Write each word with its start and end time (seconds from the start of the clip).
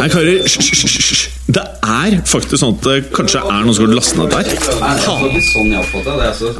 Nei, 0.00 0.08
karer, 0.08 0.42
hysj. 0.46 1.22
Det 1.50 1.62
er 1.82 2.16
faktisk 2.28 2.60
sånn 2.60 2.76
at 2.76 2.86
det 2.86 2.96
kanskje 3.14 3.40
er 3.42 3.64
noen 3.66 3.74
som 3.76 3.86
har 3.88 3.96
lastet 3.98 4.20
ned 4.20 4.30
der. 4.34 4.44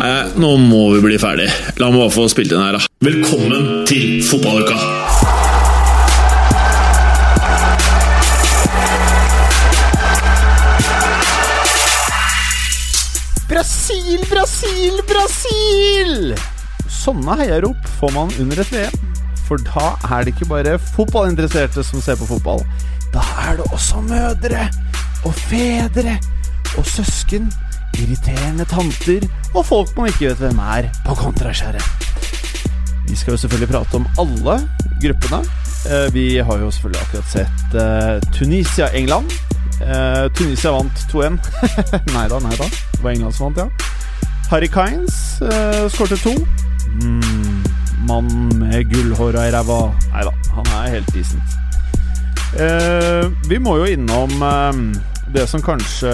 Nei, 0.01 0.15
nå 0.43 0.51
må 0.65 0.83
vi 0.97 1.03
bli 1.07 1.19
ferdig. 1.23 1.49
La 1.81 1.91
meg 1.93 2.03
bare 2.03 2.15
få 2.15 2.27
spilt 2.33 2.55
inn 2.55 2.63
her, 2.65 2.79
da. 2.79 2.83
Velkommen 3.07 3.85
til 3.89 4.19
fotballuka! 4.27 4.77
Brasil, 13.51 14.21
Brasil, 14.31 15.01
Brasil! 15.11 16.35
Sånne 17.01 17.35
heiarop 17.41 17.89
får 17.99 18.13
man 18.15 18.31
under 18.43 18.61
et 18.63 18.71
VM. 18.75 18.99
For 19.51 19.59
da 19.67 19.89
er 20.07 20.23
det 20.25 20.37
ikke 20.37 20.47
bare 20.47 20.77
fotballinteresserte 20.79 21.83
som 21.83 21.99
ser 22.05 22.15
på 22.21 22.29
fotball. 22.31 22.63
Da 23.11 23.23
er 23.49 23.57
det 23.59 23.67
også 23.75 23.99
mødre 24.07 24.69
og 25.27 25.35
fedre 25.35 26.15
og 26.79 26.87
søsken, 26.87 27.49
irriterende 27.99 28.65
tanter 28.71 29.27
og 29.55 29.65
folk 29.67 29.91
man 29.99 30.13
ikke 30.13 30.29
vet 30.31 30.39
hvem 30.45 30.61
er 30.63 30.87
på 31.07 31.17
kontraskjæret. 31.19 31.83
Vi 33.11 33.17
skal 33.19 33.35
jo 33.35 33.41
selvfølgelig 33.43 33.73
prate 33.73 33.99
om 33.99 34.07
alle 34.23 34.55
gruppene. 35.03 35.43
Eh, 35.91 36.15
Vi 36.15 36.37
har 36.39 36.59
jo 36.63 36.71
selvfølgelig 36.71 37.03
akkurat 37.03 37.31
sett 37.33 37.75
eh, 37.75 38.33
Tunisia-England. 38.39 39.33
Eh, 39.83 40.31
Tunisia 40.39 40.71
vant 40.71 41.03
2-1. 41.11 41.41
nei 42.15 42.27
da, 42.31 42.39
nei 42.39 42.55
da. 42.55 42.71
Det 42.95 43.03
var 43.03 43.11
England 43.11 43.35
som 43.35 43.51
vant, 43.51 43.59
ja. 43.59 44.31
Harry 44.51 44.71
Kynes 44.71 45.19
skårte 45.95 46.17
to. 46.23 46.33
Mm, 47.03 47.60
mann 48.11 48.59
med 48.59 48.89
gullhåra 48.91 49.47
i 49.47 49.53
ræva. 49.55 49.81
Nei 50.11 50.23
da, 50.27 50.33
han 50.57 50.71
er 50.81 50.95
helt 50.97 51.11
decent. 51.15 51.59
Eh, 52.59 53.27
vi 53.47 53.59
må 53.63 53.77
jo 53.79 53.87
innom 53.93 54.33
eh, 54.43 54.81
det 55.31 55.45
som 55.51 55.63
kanskje 55.63 56.11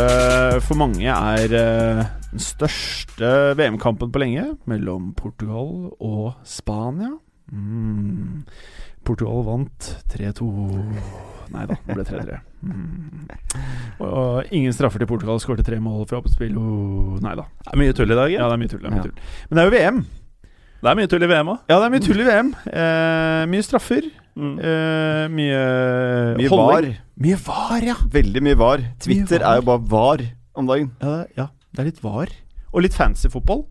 for 0.67 0.77
mange 0.77 1.09
er 1.09 1.55
eh, 1.57 2.03
den 2.35 2.43
største 2.45 3.31
VM-kampen 3.57 4.13
på 4.13 4.21
lenge, 4.21 4.45
mellom 4.69 5.15
Portugal 5.17 5.95
og 5.97 6.35
Spania. 6.45 7.15
Mm. 7.53 8.43
Portugal 9.07 9.45
vant 9.47 9.93
3-2 10.11 10.49
Nei 11.55 11.63
da, 11.71 11.77
det 11.87 11.95
ble 11.95 12.03
3-3. 12.09 12.39
Mm. 12.67 13.29
Og 14.03 14.49
ingen 14.51 14.73
straffer 14.75 14.99
til 14.99 15.07
Portugal. 15.07 15.39
Skårte 15.39 15.63
tre 15.65 15.79
mål 15.81 16.03
fra 16.11 16.19
oppspill. 16.19 16.57
Oh, 16.59 17.15
nei 17.23 17.37
da. 17.39 17.45
Det 17.63 17.71
er 17.71 17.79
mye 17.85 17.95
tull 17.95 18.11
i 18.11 18.17
dag. 18.19 18.33
Ja, 18.35 18.41
Ja. 18.43 18.49
det 18.51 18.57
er 18.57 18.63
mye 18.65 18.73
tull. 18.73 18.81
Det 18.83 18.91
er 18.91 18.97
mye 18.97 19.05
tull. 19.07 19.21
Men 19.47 19.55
det 19.55 19.63
er 19.63 19.69
jo 19.71 19.75
VM. 19.77 20.01
Det 20.87 20.93
er 20.93 20.99
mye 21.01 21.11
tull 21.11 21.25
i 21.27 21.29
VM 21.31 21.49
òg. 21.51 21.59
Ja, 21.67 21.77
det 21.83 21.87
er 21.89 21.93
mye 21.97 22.05
tull 22.05 22.21
i 22.23 22.27
VM. 22.29 22.51
Eh, 22.71 23.43
mye 23.51 23.65
straffer. 23.67 24.05
Mm. 24.37 24.53
Eh, 24.61 25.23
mye 25.33 25.61
Mye 26.39 26.51
holdning. 26.53 26.71
var. 26.71 26.87
Mye 27.27 27.39
var, 27.47 27.87
ja. 27.89 27.97
Veldig 28.13 28.43
mye 28.47 28.59
var. 28.61 28.85
Twitter 29.03 29.41
var. 29.43 29.49
er 29.57 29.61
jo 29.63 29.67
bare 29.67 29.85
var 29.91 30.23
om 30.57 30.69
dagen. 30.71 30.91
Ja 31.03 31.15
det, 31.17 31.27
ja, 31.41 31.47
det 31.75 31.83
er 31.83 31.89
litt 31.91 32.03
var. 32.05 32.31
Og 32.73 32.85
litt 32.87 32.95
fancy 32.95 33.29
fotball. 33.33 33.65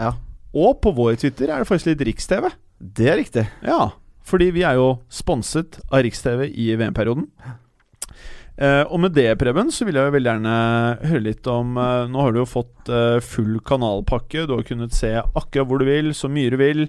Ja, 0.00 0.14
Og 0.56 0.80
på 0.82 0.90
vår 0.96 1.14
Twitter 1.20 1.52
er 1.52 1.62
det 1.62 1.68
faktisk 1.68 1.92
litt 1.92 2.02
Riks-TV. 2.08 2.48
det 2.80 3.06
er 3.12 3.18
riktig. 3.20 3.46
Ja, 3.62 3.90
fordi 4.26 4.50
vi 4.56 4.62
er 4.66 4.74
jo 4.80 4.88
sponset 5.12 5.78
av 5.92 6.02
Riks-TV 6.02 6.48
i 6.50 6.72
VM-perioden. 6.80 7.28
Eh, 8.60 8.82
og 8.92 8.98
med 9.00 9.14
det, 9.16 9.30
Preben, 9.40 9.70
så 9.72 9.86
vil 9.88 9.96
jeg 9.96 10.04
jo 10.10 10.12
veldig 10.12 10.28
gjerne 10.34 10.56
høre 11.08 11.22
litt 11.24 11.46
om 11.48 11.78
eh, 11.80 12.02
Nå 12.12 12.20
har 12.26 12.34
du 12.36 12.42
jo 12.42 12.48
fått 12.48 12.90
eh, 12.92 13.16
full 13.24 13.54
kanalpakke. 13.64 14.44
Du 14.44 14.52
har 14.58 14.66
kunnet 14.68 14.92
se 14.96 15.14
akkurat 15.22 15.68
hvor 15.70 15.80
du 15.80 15.86
vil, 15.88 16.12
så 16.16 16.28
mye 16.28 16.52
du 16.52 16.58
vil. 16.60 16.82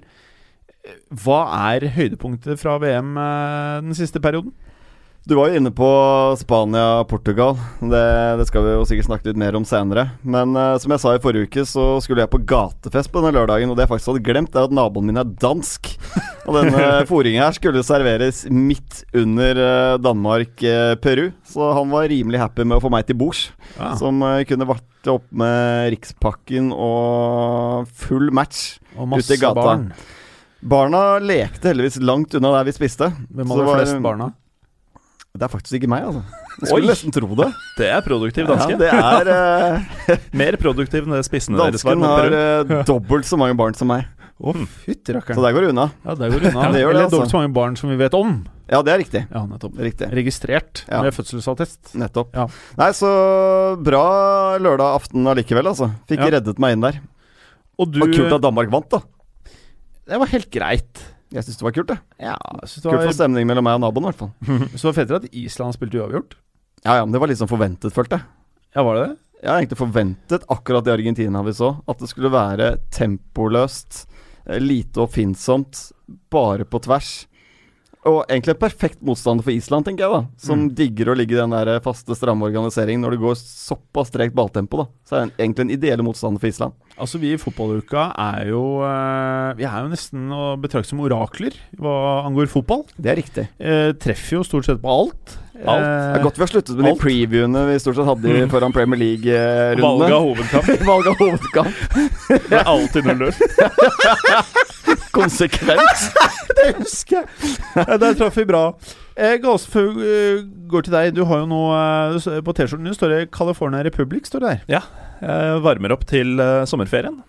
Eh, 0.84 0.98
Hva 1.24 1.40
er 1.72 1.88
høydepunktet 1.96 2.60
fra 2.60 2.76
VM 2.82 3.14
eh, 3.16 3.78
den 3.88 3.96
siste 3.96 4.20
perioden? 4.20 4.52
Du 5.22 5.36
var 5.38 5.52
jo 5.52 5.58
inne 5.60 5.70
på 5.70 5.88
Spania-Portugal. 6.40 7.54
Det, 7.78 8.06
det 8.40 8.46
skal 8.48 8.64
vi 8.66 8.72
jo 8.74 8.86
sikkert 8.90 9.06
snakke 9.06 9.28
litt 9.28 9.38
mer 9.38 9.54
om 9.54 9.62
senere. 9.62 10.08
Men 10.26 10.56
uh, 10.58 10.74
som 10.82 10.90
jeg 10.90 11.02
sa 11.04 11.12
i 11.14 11.20
forrige 11.22 11.46
uke, 11.46 11.62
så 11.68 11.84
skulle 12.02 12.24
jeg 12.24 12.32
på 12.32 12.40
gatefest 12.50 13.12
på 13.12 13.22
denne 13.22 13.36
lørdagen. 13.36 13.70
Og 13.70 13.78
det 13.78 13.84
jeg 13.84 13.92
faktisk 13.92 14.10
hadde 14.10 14.24
glemt, 14.26 14.58
er 14.58 14.66
at 14.66 14.74
naboen 14.74 15.06
min 15.06 15.22
er 15.22 15.30
dansk. 15.44 15.92
Og 16.48 16.58
denne 16.58 17.04
fôringen 17.06 17.38
her 17.38 17.54
skulle 17.54 17.84
serveres 17.86 18.42
midt 18.50 19.04
under 19.14 19.62
uh, 19.62 20.00
Danmark-Peru. 20.02 21.28
så 21.46 21.70
han 21.78 21.94
var 21.94 22.10
rimelig 22.10 22.42
happy 22.42 22.66
med 22.66 22.80
å 22.80 22.82
få 22.82 22.90
meg 22.90 23.06
til 23.06 23.20
bords. 23.22 23.44
Ja. 23.76 23.94
Som 24.02 24.18
eh, 24.26 24.42
kunne 24.48 24.66
varte 24.66 25.14
opp 25.14 25.30
med 25.30 25.92
Rikspakken 25.94 26.74
og 26.74 27.86
full 27.94 28.34
match. 28.34 28.80
Og 28.98 29.20
Ute 29.20 29.38
i 29.38 29.40
gata. 29.40 29.54
barn. 29.54 29.88
Barna 30.62 31.20
lekte 31.22 31.70
heldigvis 31.70 32.02
langt 32.02 32.34
unna 32.34 32.56
der 32.58 32.66
vi 32.66 32.74
spiste. 32.74 33.14
Hvem 33.30 33.54
var 33.54 33.62
det 33.62 33.74
flest 33.78 34.02
barna? 34.02 34.32
Det 35.32 35.46
er 35.46 35.48
faktisk 35.48 35.78
ikke 35.78 35.88
meg, 35.88 36.04
altså. 36.04 36.20
Jeg 36.60 36.68
skulle 36.68 36.84
Oi. 36.84 36.88
nesten 36.90 37.12
tro 37.14 37.28
det. 37.38 37.46
Det 37.78 37.86
er 37.88 38.02
produktiv 38.04 38.48
danske. 38.50 38.74
Ja, 38.76 38.80
det 39.24 39.36
er 39.36 39.76
uh, 40.12 40.26
Mer 40.42 40.58
produktiv 40.60 41.06
enn 41.06 41.14
det 41.16 41.22
spissene 41.24 41.56
deres 41.56 41.84
var 41.86 41.96
Dansken 41.96 42.10
har 42.10 42.36
eh, 42.36 42.82
dobbelt 42.88 43.24
så 43.24 43.38
mange 43.40 43.56
barn 43.56 43.76
som 43.78 43.88
meg. 43.88 44.04
Å, 44.42 44.52
fytti 44.84 45.14
rakkeren. 45.16 45.38
Så 45.38 45.44
der 45.44 45.54
går 45.56 45.64
det 45.64 45.70
unna. 45.72 45.86
Ja, 46.04 46.16
der 46.18 46.34
går 46.34 46.42
det 46.44 46.50
unna. 46.52 46.66
Det 46.74 46.82
gjør 46.82 46.90
det, 46.90 46.98
Eller 46.98 47.06
altså. 47.06 47.14
dobbelt 47.16 47.32
så 47.32 47.40
mange 47.40 47.54
barn 47.56 47.78
som 47.80 47.92
vi 47.94 47.96
vet 48.00 48.16
om. 48.18 48.34
Ja, 48.72 48.80
det 48.84 48.92
er 48.92 49.00
riktig. 49.00 49.22
Ja, 49.30 49.42
nettopp. 49.48 49.80
Riktig. 49.88 50.10
Registrert 50.20 50.84
Ja. 50.88 51.00
med 51.04 51.16
fødselsattest. 51.16 51.94
Nettopp. 52.00 52.36
Ja. 52.36 52.46
Nei, 52.80 52.90
så 52.96 53.10
bra 53.84 54.04
lørdag 54.60 54.98
aften 55.00 55.32
allikevel, 55.32 55.72
altså. 55.72 55.88
Fikk 56.12 56.26
reddet 56.28 56.60
meg 56.62 56.76
inn 56.76 56.84
der. 56.84 57.00
Og 57.80 57.88
du 57.92 58.02
Og 58.04 58.12
kult 58.12 58.36
at 58.36 58.44
Danmark 58.44 58.72
vant, 58.72 58.90
da. 58.92 59.00
Det 60.12 60.20
var 60.20 60.32
helt 60.34 60.50
greit. 60.52 61.02
Jeg 61.32 61.46
syns 61.46 61.58
det 61.60 61.64
var 61.66 61.74
kult, 61.76 61.88
det. 61.88 61.98
Ja, 62.20 62.36
jeg 62.60 62.68
synes 62.68 62.84
det 62.84 62.92
Kult 62.92 63.06
for 63.06 63.16
stemning 63.16 63.48
mellom 63.48 63.64
meg 63.64 63.78
og 63.78 63.84
naboen, 63.86 64.04
i 64.04 64.12
hvert 64.12 64.20
fall. 64.20 64.68
så 64.78 64.90
var 64.90 64.96
fetere 65.00 65.20
at 65.22 65.28
Island 65.32 65.76
spilte 65.76 66.00
uavgjort. 66.02 66.36
Ja 66.84 66.98
ja, 66.98 67.04
men 67.06 67.14
det 67.14 67.20
var 67.22 67.30
litt 67.30 67.40
sånn 67.40 67.50
forventet, 67.50 67.94
følte 67.94 68.18
jeg. 68.18 68.28
Ja, 68.76 68.84
var 68.84 68.98
det 68.98 69.04
det? 69.06 69.16
Jeg 69.42 69.50
har 69.50 69.58
egentlig 69.62 69.80
forventet, 69.80 70.44
akkurat 70.54 70.86
i 70.86 70.92
Argentina 70.94 71.42
vi 71.42 71.54
så, 71.56 71.72
at 71.90 72.02
det 72.02 72.10
skulle 72.10 72.30
være 72.30 72.68
tempoløst, 72.94 74.04
eh, 74.46 74.60
lite 74.62 75.02
oppfinnsomt, 75.02 75.80
bare 76.30 76.66
på 76.68 76.78
tvers. 76.84 77.10
Og 78.04 78.24
egentlig 78.26 78.56
en 78.56 78.58
perfekt 78.58 78.98
motstander 79.06 79.44
for 79.46 79.54
Island, 79.54 79.84
tenker 79.86 80.02
jeg, 80.02 80.10
da. 80.10 80.22
Som 80.42 80.64
Mm. 80.64 80.74
digger 80.74 81.06
å 81.12 81.14
ligge 81.16 81.36
i 81.36 81.38
den 81.38 81.50
der 81.54 81.78
faste, 81.80 82.16
stramme 82.18 82.42
organiseringen 82.48 83.00
når 83.00 83.10
det 83.14 83.20
går 83.22 83.36
såpass 83.38 84.10
tregt 84.10 84.34
balltempo, 84.34 84.76
da. 84.82 84.86
Så 85.06 85.16
er 85.20 85.26
det 85.26 85.36
egentlig 85.38 85.60
en 85.60 85.70
ideell 85.70 86.02
motstander 86.02 86.40
for 86.40 86.48
Island. 86.50 86.72
Altså, 86.98 87.20
vi 87.22 87.30
i 87.32 87.36
fotballuka 87.38 88.08
er 88.18 88.48
jo 88.50 88.82
eh, 88.82 89.54
Vi 89.54 89.64
er 89.64 89.78
jo 89.84 89.88
nesten 89.92 90.28
å 90.34 90.56
betrakte 90.60 90.88
som 90.90 90.98
orakler 91.00 91.54
hva 91.78 92.26
angår 92.26 92.48
fotball. 92.50 92.84
Det 93.00 93.12
er 93.12 93.16
riktig. 93.22 93.46
Eh, 93.60 93.92
treffer 93.92 94.38
jo 94.38 94.42
stort 94.42 94.64
sett 94.66 94.82
på 94.82 94.90
alt. 94.90 95.38
Alt. 95.62 95.78
Det 95.78 96.18
er 96.18 96.22
godt 96.24 96.36
vi 96.38 96.42
har 96.42 96.50
sluttet 96.50 96.74
med 96.76 96.88
de 96.90 96.98
previewene 96.98 97.66
vi 97.70 97.78
stort 97.78 97.94
sett 97.94 98.04
hadde 98.08 98.26
i- 98.34 98.48
foran 98.50 98.72
Premier 98.74 98.98
League-rundene. 98.98 100.10
av 100.10 100.26
hovedkamp. 100.26 100.66
Valg 100.90 101.06
av 101.06 101.16
hovedkamp. 101.22 101.74
Det 102.50 102.58
er 102.58 102.64
alltid 102.66 103.04
0-0. 103.04 103.30
Konsekvent. 105.12 106.04
det 106.58 106.68
husker 106.80 107.22
jeg! 107.22 107.54
Ja, 107.76 107.96
Der 108.00 108.14
traff 108.18 108.36
vi 108.40 108.44
bra. 108.48 108.64
Eh, 109.16 109.34
eh, 109.36 110.42
går 110.72 110.86
til 110.86 110.94
deg. 110.96 111.14
Du 111.14 111.24
har 111.28 111.42
jo 111.42 111.48
nå 111.50 111.62
eh, 111.76 112.40
På 112.44 112.54
T-skjorten 112.56 112.88
din 112.88 112.96
står 112.96 113.12
det 113.12 113.30
'California 113.30 113.82
Republic'. 113.84 114.26
står 114.30 114.40
det 114.40 114.52
der 114.68 114.80
Jeg 115.22 115.62
varmer 115.62 115.92
opp 115.92 116.06
til 116.08 116.40
eh, 116.40 116.64
sommerferien, 116.64 117.20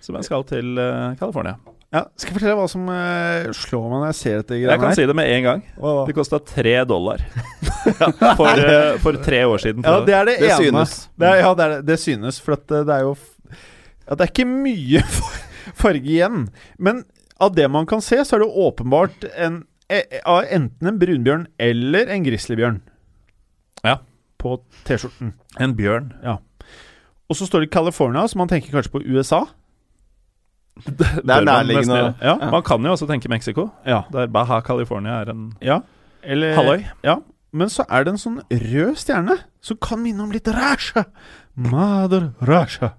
som 0.00 0.14
jeg 0.16 0.24
skal 0.28 0.44
til 0.44 0.76
eh, 0.78 1.14
California. 1.18 1.56
Ja, 1.92 2.06
Skal 2.16 2.32
jeg 2.32 2.38
fortelle 2.38 2.54
hva 2.56 2.68
som 2.72 2.86
uh, 2.88 3.50
slår 3.52 3.82
meg 3.92 3.98
når 4.00 4.06
jeg 4.06 4.16
ser 4.16 4.36
dette 4.40 4.56
Jeg 4.62 4.78
kan 4.80 4.88
her? 4.88 4.94
si 4.96 5.04
det 5.04 5.14
med 5.18 5.28
en 5.28 5.42
gang. 5.44 5.58
Hva? 5.76 5.90
Det 6.08 6.14
kosta 6.16 6.38
tre 6.40 6.72
dollar 6.88 7.20
for, 8.38 8.48
uh, 8.64 8.94
for 9.02 9.18
tre 9.20 9.42
år 9.44 9.60
siden. 9.60 9.84
Ja, 9.84 9.98
det 10.00 10.14
er 10.16 10.24
det, 10.30 10.38
Det 10.40 10.48
ene. 10.54 10.56
synes. 10.86 10.94
Det 11.20 11.28
er, 11.28 11.42
ja, 11.42 11.50
det, 11.58 11.66
er, 11.66 11.82
det. 11.84 11.98
synes, 12.00 12.38
for 12.40 12.56
at 12.56 12.64
det, 12.72 12.80
det 12.88 12.94
er 12.96 13.04
jo 13.04 13.12
f- 13.12 13.58
ja, 14.08 14.14
Det 14.16 14.24
er 14.24 14.32
ikke 14.32 14.48
mye 14.48 15.02
farge 15.82 16.08
igjen. 16.16 16.46
Men 16.80 17.04
av 17.42 17.54
det 17.56 17.66
man 17.70 17.86
kan 17.90 18.00
se, 18.04 18.20
så 18.24 18.36
er 18.38 18.44
det 18.44 18.50
åpenbart 18.66 19.24
en, 19.36 19.60
e- 19.90 20.20
enten 20.54 20.88
en 20.92 20.98
brunbjørn 21.00 21.46
eller 21.60 22.10
en 22.14 22.24
grizzlybjørn. 22.26 22.78
Ja. 23.84 23.96
På 24.38 24.60
T-skjorten. 24.86 25.34
En 25.60 25.74
bjørn. 25.78 26.12
Ja. 26.22 26.36
Og 27.30 27.36
så 27.38 27.46
står 27.48 27.64
det 27.66 27.72
California, 27.74 28.24
så 28.28 28.38
man 28.38 28.50
tenker 28.50 28.72
kanskje 28.74 28.92
på 28.94 29.02
USA. 29.08 29.42
Det 30.82 31.06
er 31.28 31.44
nærliggende. 31.44 31.98
gjøre. 31.98 32.14
Ja. 32.24 32.50
Man 32.50 32.62
kan 32.64 32.84
jo 32.86 32.94
også 32.94 33.06
tenke 33.10 33.28
Mexico, 33.28 33.68
Ja. 33.86 34.02
der 34.12 34.26
Baja 34.32 34.60
California 34.64 35.20
er 35.22 35.30
en 35.30 35.52
ja. 35.62 35.80
Eller 36.22 36.54
halvøy. 36.56 36.84
Ja. 37.04 37.16
Men 37.52 37.68
så 37.68 37.84
er 37.90 38.04
det 38.04 38.14
en 38.14 38.18
sånn 38.22 38.38
rød 38.48 38.96
stjerne 38.96 39.36
som 39.60 39.76
kan 39.76 40.00
minne 40.02 40.22
om 40.24 40.30
litt 40.32 40.48
Rasha. 40.48 41.04
Mother 41.54 42.30
Rasha. 42.40 42.94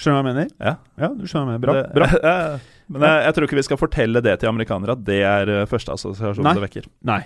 Skjønner 0.00 0.22
du 0.22 0.22
hva 0.22 0.22
jeg 0.22 0.28
mener? 0.30 0.48
Ja. 0.60 0.74
Ja, 0.96 1.08
du 1.12 1.26
skjønner 1.28 1.58
hva 1.58 1.58
jeg 1.58 1.60
mener. 1.60 1.92
Bra. 1.92 2.06
Ja, 2.14 2.20
bra. 2.24 2.58
Ja, 2.90 2.98
Men 2.98 3.06
jeg, 3.06 3.24
jeg 3.28 3.34
tror 3.36 3.46
ikke 3.46 3.56
vi 3.60 3.62
skal 3.68 3.78
fortelle 3.78 4.20
det 4.24 4.32
til 4.42 4.48
amerikanere, 4.50 4.96
at 4.98 5.04
det 5.06 5.20
er 5.22 5.52
eh, 5.60 5.66
første 5.70 5.92
assosiasjon 5.94 6.42
Nei. 6.44 6.54
det 6.58 6.64
vekker. 6.64 6.88
Nei. 7.06 7.20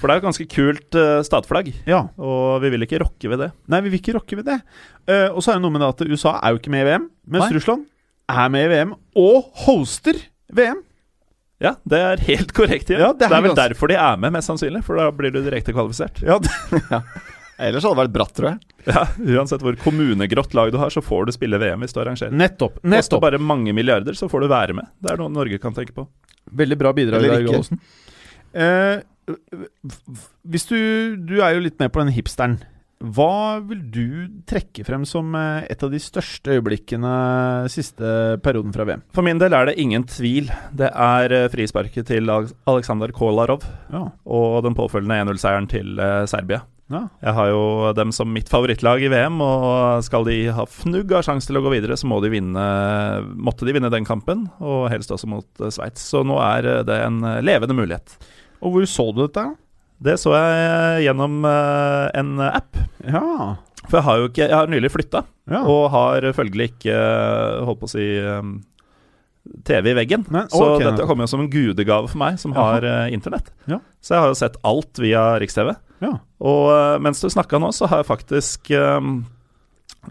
For 0.00 0.10
det 0.10 0.16
er 0.16 0.20
et 0.20 0.26
ganske 0.26 0.46
kult 0.50 0.96
uh, 0.98 1.20
statflagg, 1.24 1.68
Ja. 1.86 2.00
og 2.18 2.58
vi 2.64 2.72
vil 2.74 2.82
ikke 2.82 2.98
rokke 3.04 3.30
ved 3.30 3.38
det. 3.44 3.50
Nei, 3.70 3.78
vi 3.86 3.92
vil 3.92 4.00
ikke 4.02 4.16
rokke 4.18 4.36
ved 4.40 4.48
det. 4.50 4.56
Uh, 5.06 5.28
og 5.36 5.38
så 5.46 5.52
er 5.54 5.60
det 5.60 5.62
noe 5.62 5.70
med 5.76 5.84
det 5.84 5.90
at 5.94 6.02
USA 6.10 6.32
er 6.42 6.50
jo 6.56 6.58
ikke 6.58 6.72
med 6.74 6.82
i 6.82 6.88
VM, 6.90 7.04
mens 7.30 7.46
Nei. 7.46 7.54
Russland 7.60 7.86
er 8.34 8.50
med 8.50 8.66
i 8.66 8.72
VM 8.74 8.96
og 9.22 9.46
hoster 9.64 10.18
VM. 10.50 10.82
Ja, 11.62 11.76
det 11.88 12.00
er 12.02 12.20
helt 12.26 12.50
korrekt. 12.52 12.90
Ja. 12.90 12.98
Ja, 12.98 13.12
det 13.14 13.22
det, 13.22 13.30
er 13.30 13.36
er 13.38 13.44
vel 13.46 13.54
ganske- 13.54 13.68
derfor 13.70 13.88
de 13.88 13.94
er 14.02 14.16
med, 14.20 14.34
mest 14.34 14.50
sannsynlig. 14.50 14.82
For 14.84 14.98
da 14.98 15.06
blir 15.14 15.30
du 15.32 15.38
direkte 15.46 15.72
kvalifisert. 15.72 16.18
Ja, 16.26 16.40
det, 16.42 16.50
Ellers 17.58 17.84
hadde 17.86 17.94
det 17.94 18.02
vært 18.04 18.14
bratt, 18.16 18.32
tror 18.34 18.48
jeg. 18.50 18.58
Ja, 18.90 19.04
Uansett 19.38 19.62
hvor 19.62 19.76
kommunegrått 19.80 20.54
lag 20.58 20.72
du 20.74 20.78
har, 20.80 20.90
så 20.90 21.00
får 21.04 21.26
du 21.28 21.32
spille 21.36 21.58
VM 21.62 21.80
hvis 21.84 21.94
du 21.94 22.00
arrangerer. 22.02 22.34
nettopp. 22.34 22.80
nettopp. 22.82 22.98
Koster 23.04 23.22
bare 23.22 23.38
mange 23.40 23.72
milliarder, 23.76 24.12
så 24.18 24.26
får 24.28 24.44
du 24.44 24.48
være 24.50 24.74
med. 24.76 24.90
Det 25.00 25.12
er 25.14 25.22
noe 25.22 25.30
Norge 25.32 25.60
kan 25.62 25.72
tenke 25.76 25.94
på. 25.96 26.06
Veldig 26.52 26.76
bra 26.82 26.92
bidrag 26.92 27.22
Eller 27.22 27.36
der, 27.38 27.46
ikke. 27.46 27.52
Gallosen. 27.54 27.80
Eh, 28.54 29.00
hvis 30.44 30.66
du 30.68 30.76
Du 31.16 31.38
er 31.42 31.54
jo 31.56 31.62
litt 31.64 31.78
med 31.80 31.92
på 31.94 32.02
den 32.04 32.12
hipsteren. 32.14 32.58
Hva 33.04 33.60
vil 33.66 33.80
du 33.92 34.04
trekke 34.48 34.84
frem 34.86 35.02
som 35.08 35.34
eh, 35.36 35.66
et 35.68 35.82
av 35.84 35.90
de 35.92 35.98
største 36.00 36.54
øyeblikkene 36.54 37.10
siste 37.72 38.38
perioden 38.44 38.72
fra 38.72 38.86
VM? 38.88 39.02
For 39.12 39.26
min 39.26 39.40
del 39.42 39.52
er 39.52 39.66
det 39.68 39.74
ingen 39.82 40.06
tvil. 40.08 40.48
Det 40.72 40.88
er 40.88 41.34
eh, 41.36 41.48
frisparket 41.52 42.06
til 42.08 42.30
Aleksandr 42.32 43.12
Kolarov 43.12 43.66
Ja. 43.92 44.06
og 44.24 44.62
den 44.64 44.76
påfølgende 44.78 45.18
1-0-seieren 45.26 45.68
til 45.68 45.98
eh, 46.00 46.22
Serbia. 46.30 46.62
Ja. 46.94 47.02
Jeg 47.24 47.34
har 47.36 47.50
jo 47.50 47.62
dem 47.96 48.12
som 48.14 48.30
mitt 48.32 48.50
favorittlag 48.50 49.02
i 49.04 49.10
VM, 49.12 49.40
og 49.44 50.04
skal 50.06 50.26
de 50.28 50.36
ha 50.54 50.66
fnugg 50.70 51.12
av 51.16 51.24
sjanse 51.26 51.50
til 51.50 51.58
å 51.58 51.64
gå 51.64 51.72
videre, 51.74 51.98
så 51.98 52.08
må 52.10 52.20
de 52.24 52.32
vinne, 52.32 52.64
måtte 53.34 53.66
de 53.66 53.74
vinne 53.76 53.90
den 53.92 54.06
kampen, 54.08 54.46
og 54.62 54.88
helst 54.92 55.12
også 55.14 55.28
mot 55.30 55.62
eh, 55.62 55.72
Sveits. 55.74 56.06
Så 56.14 56.24
nå 56.26 56.38
er 56.42 56.70
eh, 56.70 56.82
det 56.86 56.98
en 57.04 57.20
eh, 57.26 57.42
levende 57.44 57.76
mulighet. 57.76 58.16
Og 58.64 58.76
hvor 58.76 58.88
så 58.88 59.08
du 59.12 59.24
dette? 59.26 59.48
Det 60.04 60.16
så 60.20 60.34
jeg 60.36 61.04
gjennom 61.06 61.44
en 61.46 62.30
app. 62.44 62.76
Ja. 63.06 63.22
For 63.84 63.98
jeg 63.98 64.04
har 64.04 64.18
jo 64.18 64.28
ikke 64.30 64.46
Jeg 64.48 64.56
har 64.56 64.70
nylig 64.72 64.90
flytta, 64.90 65.22
ja. 65.52 65.60
og 65.60 65.90
har 65.92 66.26
følgelig 66.36 66.72
ikke 66.72 66.96
holdt 67.68 67.82
på 67.82 67.88
å 67.88 67.92
si 67.92 68.06
TV 69.64 69.90
i 69.92 69.96
veggen. 69.96 70.24
Nei, 70.32 70.46
så 70.52 70.76
dette 70.80 71.04
kommer 71.08 71.26
jo 71.26 71.32
som 71.34 71.42
en 71.44 71.50
gudegave 71.52 72.08
for 72.08 72.20
meg, 72.20 72.38
som 72.40 72.54
har 72.56 72.84
eh, 72.88 73.12
internett. 73.14 73.50
Ja. 73.70 73.80
Så 74.00 74.16
jeg 74.16 74.24
har 74.24 74.32
jo 74.32 74.38
sett 74.40 74.56
alt 74.64 75.00
via 75.02 75.24
Riks-TV. 75.40 75.74
Ja. 76.02 76.14
Og 76.44 76.64
eh, 76.74 76.96
mens 77.04 77.20
du 77.22 77.28
snakka 77.30 77.60
nå, 77.62 77.70
så 77.72 77.86
har 77.90 78.02
jeg 78.02 78.08
faktisk 78.10 78.70
um, 78.74 79.24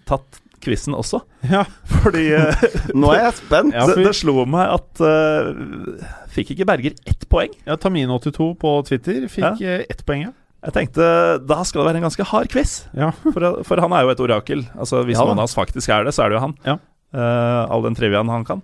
tatt 0.09 0.39
quizen 0.63 0.95
også. 0.95 1.19
ja. 1.51 1.65
Fordi 2.03 2.23
eh, 2.37 2.63
Nå 2.95 3.11
er 3.13 3.25
jeg 3.27 3.39
spent. 3.41 3.73
Ja, 3.75 3.83
det, 3.89 3.97
for- 3.97 4.07
det 4.07 4.13
slo 4.17 4.45
meg 4.47 4.71
at 4.77 5.03
uh, 5.03 6.05
Fikk 6.33 6.53
ikke 6.55 6.65
Berger 6.69 6.95
ett 7.09 7.27
poeng? 7.29 7.51
ja 7.67 7.75
Tamin82 7.77 8.47
på 8.61 8.71
Twitter 8.87 9.27
fikk 9.29 9.61
ja. 9.61 9.81
ett 9.83 10.05
poeng. 10.07 10.29
ja. 10.29 10.33
Jeg 10.63 10.73
tenkte 10.77 11.05
da 11.43 11.57
skal 11.67 11.81
det 11.81 11.87
være 11.89 11.99
en 11.99 12.05
ganske 12.07 12.23
hard 12.29 12.47
quiz. 12.53 12.77
Ja. 12.95 13.09
For, 13.35 13.47
for 13.67 13.81
han 13.83 13.91
er 13.97 14.05
jo 14.05 14.13
et 14.13 14.21
orakel. 14.23 14.61
Altså 14.79 15.01
Hvis 15.03 15.19
Ja 15.19 15.25
noen 15.27 15.41
av 15.43 15.49
oss 15.49 15.57
faktisk 15.57 15.91
er 15.91 16.07
det, 16.07 16.13
så 16.15 16.23
er 16.23 16.31
det 16.31 16.37
jo 16.39 16.43
han. 16.45 16.53
Ja. 16.63 16.77
Uh, 17.13 17.67
all 17.67 17.83
den 17.83 17.97
triviaen 17.99 18.31
han 18.31 18.45
kan. 18.47 18.63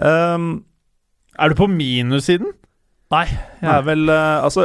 Um, 0.00 0.64
Er 1.36 1.52
du 1.52 1.58
på 1.60 1.68
minussiden? 1.68 2.54
nei, 3.12 3.26
jeg 3.60 3.68
er 3.68 3.82
vel 3.84 4.08
uh, 4.08 4.40
Altså 4.42 4.64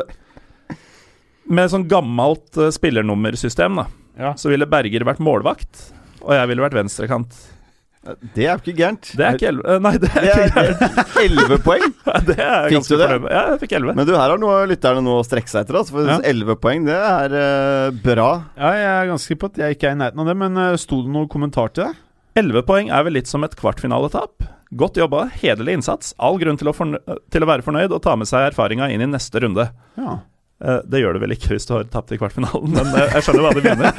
Med 1.49 1.71
sånn 1.73 1.87
gammelt 1.89 2.57
uh, 2.61 2.69
spillernummersystem, 2.75 3.79
da, 3.81 3.87
Ja. 4.19 4.33
så 4.37 4.51
ville 4.51 4.67
Berger 4.69 5.05
vært 5.07 5.21
målvakt, 5.23 5.87
og 6.21 6.35
jeg 6.35 6.47
ville 6.51 6.61
vært 6.65 6.77
venstrekant. 6.77 7.33
Det 8.33 8.45
er 8.47 8.53
jo 8.55 8.61
ikke 8.63 8.73
gærent. 8.79 9.09
Det 9.19 9.25
er 9.25 9.35
ikke 9.35 9.47
elleve 9.51 9.73
Nei, 9.83 9.91
det 9.99 10.07
er 10.07 10.23
Det 10.23 10.29
ikke 10.29 10.61
gærent. 10.63 11.09
elleve 11.25 11.57
poeng. 11.65 11.83
Det 12.29 12.35
er 12.39 12.69
Fikk 12.69 12.75
ganske 12.77 12.93
du 12.93 12.95
det? 12.95 13.07
fornøyd 13.09 13.23
med. 13.25 13.33
Ja, 13.35 13.41
jeg 13.51 13.59
fikk 13.65 13.73
elleve. 13.75 13.95
Men 13.99 14.07
du, 14.07 14.13
her 14.15 14.31
har 14.33 14.39
noe, 14.41 14.55
lytterne 14.71 15.03
noe 15.03 15.17
å 15.19 15.25
strekke 15.27 15.51
seg 15.51 15.65
etter. 15.65 15.77
Altså, 15.81 15.95
for 15.97 16.07
Ja. 16.07 16.15
elleve 16.31 16.55
poeng, 16.63 16.85
det 16.87 16.95
er 16.95 17.35
uh, 17.35 17.89
bra. 18.05 18.29
Ja, 18.55 18.71
jeg 18.79 18.87
er 18.93 19.09
ganske 19.11 19.27
sikker 19.27 19.41
på 19.43 19.49
at 19.51 19.59
jeg 19.61 19.75
ikke 19.77 19.89
er 19.91 19.97
i 19.97 19.99
nærheten 19.99 20.23
av 20.23 20.31
det, 20.31 20.37
men 20.45 20.57
uh, 20.63 20.69
sto 20.79 21.01
det 21.03 21.11
noen 21.17 21.27
kommentar 21.35 21.73
til 21.75 21.89
det? 21.89 21.91
Elleve 22.39 22.63
poeng 22.71 22.89
er 22.95 23.03
vel 23.09 23.17
litt 23.19 23.27
som 23.29 23.43
et 23.45 23.57
kvartfinaletap. 23.59 24.47
Godt 24.79 24.97
jobba, 25.03 25.25
hederlig 25.43 25.75
innsats. 25.81 26.13
All 26.23 26.39
grunn 26.39 26.57
til 26.61 26.71
å, 26.71 26.75
fornø 26.79 27.03
til 27.35 27.45
å 27.45 27.51
være 27.51 27.67
fornøyd 27.67 27.91
og 27.91 28.01
ta 28.05 28.15
med 28.15 28.29
seg 28.31 28.47
erfaringa 28.53 28.87
inn 28.95 29.03
i 29.03 29.11
neste 29.11 29.43
runde. 29.43 29.67
Ja. 29.99 30.21
Eh, 30.59 30.79
det 30.91 30.99
gjør 30.99 31.15
du 31.15 31.21
vel 31.23 31.33
ikke 31.35 31.53
hvis 31.53 31.67
du 31.69 31.71
har 31.77 31.85
tapt 31.91 32.11
i 32.11 32.17
kvartfinalen, 32.19 32.73
men 32.75 32.89
eh, 32.99 33.13
jeg 33.15 33.25
skjønner 33.25 33.45
hva 33.45 33.51
du 33.55 33.61
mener. 33.63 33.95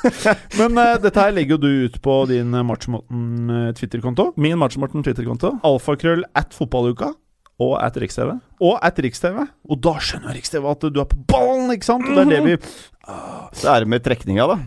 Men 0.60 0.76
uh, 0.76 0.96
dette 1.00 1.22
her 1.22 1.32
legger 1.32 1.56
jo 1.56 1.60
du 1.62 1.86
ut 1.88 1.96
på 2.04 2.14
din 2.28 2.52
matchmorten 2.52 3.16
Matchmoten 3.16 3.68
uh, 3.70 3.72
Twitter-konto. 3.76 4.26
Min 4.40 4.58
Matchmorten 4.60 5.04
Twitter-konto 5.04 5.54
Alfakrøll 5.66 6.26
at 6.36 6.52
fotballuka. 6.56 7.14
og 7.60 7.74
at 7.80 7.96
Riks-TV. 8.00 8.34
Og 8.64 8.76
at 8.84 9.00
Riks-TV. 9.00 9.40
Og 9.68 9.80
da 9.84 9.94
skjønner 10.04 10.36
Riks-TV 10.36 10.68
at 10.68 10.84
du 10.92 11.00
er 11.00 11.08
på 11.08 11.20
ballen, 11.28 11.72
ikke 11.74 11.88
sant? 11.88 12.08
Og 12.08 12.16
det 12.16 12.26
er 12.26 12.30
det 12.34 12.42
vi 12.44 12.56
Så 13.60 13.72
er 13.72 13.84
det 13.84 13.92
med 13.92 14.04
trekninga, 14.04 14.48
da. 14.52 14.58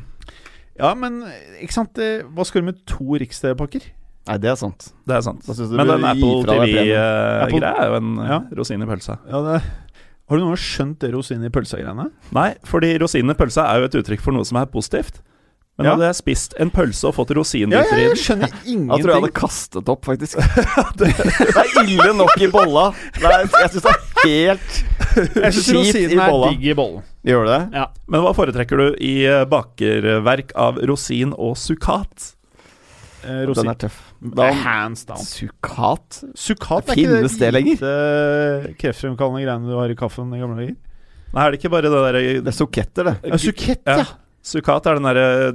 Ja, 0.81 0.93
men 0.97 1.21
ikke 1.61 1.75
sant 1.75 1.99
Hva 2.33 2.45
skal 2.49 2.63
du 2.63 2.71
med 2.71 2.81
to 2.89 3.19
Riks-TV-pakker? 3.21 3.85
Nei, 4.23 4.37
det 4.39 4.53
er 4.53 4.57
sant. 4.57 4.93
Det 5.05 5.17
er 5.17 5.25
sant. 5.25 5.45
Men 5.73 5.89
den 5.89 6.05
Apple 6.07 6.35
TV-greia 6.47 7.07
er 7.49 7.89
jo 7.89 7.97
en 7.99 8.13
Ja. 8.23 8.43
rosin 8.55 8.81
i 8.81 8.87
pølsa. 8.87 9.19
Ja, 9.27 9.41
det 9.45 9.61
Har 10.29 10.37
du 10.39 10.43
noen 10.45 10.53
gang 10.55 10.63
skjønt 10.63 10.99
det 11.03 11.11
rosinen 11.13 11.45
i 11.45 11.51
pølsa-greiene? 11.53 12.05
Nei, 12.35 12.49
fordi 12.65 12.93
rosin 13.01 13.29
i 13.29 13.35
pølsa 13.37 13.65
er 13.73 13.83
jo 13.83 13.89
et 13.91 13.97
uttrykk 14.01 14.21
for 14.23 14.31
noe 14.35 14.45
som 14.47 14.57
er 14.61 14.65
positivt. 14.71 15.19
Men 15.77 15.87
Ja. 15.87 15.93
hadde 15.95 16.05
jeg 16.05 16.15
spist 16.19 16.53
en 16.61 16.69
pølse 16.69 17.07
og 17.09 17.15
fått 17.15 17.31
Ja, 17.33 17.35
rosinbiter 17.39 17.97
ja, 17.97 17.97
i 17.97 18.03
jeg 18.13 18.27
den 18.27 18.43
ingenting. 18.45 18.83
Jeg 18.93 19.03
tror 19.03 19.09
jeg 19.11 19.21
hadde 19.23 19.31
kastet 19.33 19.89
opp, 19.89 20.05
faktisk. 20.05 20.37
det 21.01 21.09
er 21.09 21.79
ille 21.81 22.13
nok 22.13 22.35
i 22.37 22.47
bolla. 22.53 22.83
Er, 23.17 23.47
jeg 23.49 23.71
syns 23.73 23.81
det 23.81 23.93
er 23.95 24.27
helt 24.27 24.77
Jeg 25.41 25.53
syns 25.57 25.65
skit 25.65 25.73
i 25.73 25.79
rosinen 25.79 26.19
er 26.19 26.29
bolla. 26.29 26.51
digg 26.53 26.67
i 26.69 26.75
bollen. 26.77 27.03
Gjør 27.25 27.43
du 27.47 27.51
det? 27.55 27.61
Ja. 27.73 27.87
Men 28.07 28.21
hva 28.21 28.35
foretrekker 28.37 28.77
du 28.83 28.87
i 29.01 29.13
bakerverk 29.49 30.53
av 30.55 30.77
rosin 30.87 31.33
og 31.33 31.57
sukkat? 31.57 32.29
Eh, 33.25 33.43
Den 33.49 33.73
er 33.73 33.79
tøff. 33.87 33.97
Da, 34.23 34.51
Hands 34.63 35.03
down. 35.05 35.19
Sukat? 35.19 36.21
Sukkat 36.39 36.89
er 36.93 36.95
ikke 37.03 37.21
det 37.39 37.51
lenger? 37.53 37.81
kreftfremkallende 38.79 39.43
greiene 39.43 39.67
du 39.67 39.75
har 39.79 39.91
i 39.91 39.97
kaffen 39.99 40.31
i 40.33 40.39
gamle 40.39 40.61
dager? 40.61 40.75
Nei, 41.33 41.45
er 41.47 41.51
det 41.55 41.59
ikke 41.59 41.71
bare 41.73 41.89
det 41.89 41.91
derre 41.97 42.21
Det 42.45 42.51
er 42.53 42.55
suketter, 42.55 43.03
det. 43.09 43.15
Ja, 43.33 43.37
Sukett, 43.41 43.81
Ja. 43.89 43.97
ja. 44.03 44.05
Sukkat 44.43 44.85
er 44.91 44.99
den 44.99 45.07
derre 45.07 45.53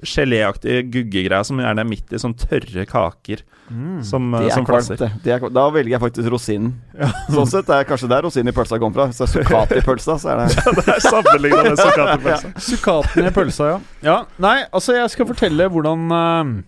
geléaktige 0.00 0.84
guggegreia 0.88 1.42
som 1.44 1.58
gjerne 1.60 1.82
er 1.82 1.88
midt 1.88 2.12
i 2.14 2.20
sånn 2.22 2.32
tørre 2.38 2.86
kaker 2.88 3.42
Mm. 3.70 4.02
som, 4.02 4.34
eh, 4.34 4.40
Det 4.40 4.46
er 4.50 4.54
som 4.54 4.64
kvalmt, 4.66 4.86
klasser. 4.88 4.96
det. 4.98 5.22
det 5.22 5.30
er, 5.32 5.48
da 5.54 5.70
velger 5.70 5.90
jeg 5.94 6.00
faktisk 6.00 6.30
rosinen. 6.32 6.72
Sånn 7.30 7.46
sett 7.46 7.68
er 7.70 7.84
kanskje 7.86 8.08
der 8.10 8.22
rosinen 8.22 8.48
i 8.48 8.52
pølsa 8.56 8.78
kommer 8.80 8.94
fra. 8.94 9.06
Hvis 9.06 9.18
det 9.20 9.28
er 9.28 9.44
sukat 9.44 9.76
i 9.76 9.80
pølsa, 9.86 10.16
så 10.18 10.32
er 10.32 10.36
det 10.40 10.56
det 10.80 10.88
er 10.88 11.04
sammenligna 11.04 11.62
med 11.68 11.78
sukkat 11.78 12.10
i 12.16 12.24
pølsa. 12.24 12.50
Sukkaten 12.58 13.26
i 13.28 13.30
pølsa, 13.30 13.68
ja. 13.70 13.78
ja. 14.02 14.16
Nei, 14.42 14.64
altså, 14.72 14.96
jeg 14.98 15.10
skal 15.10 15.26
fortelle 15.30 15.68
hvordan 15.70 16.10
uh, 16.10 16.62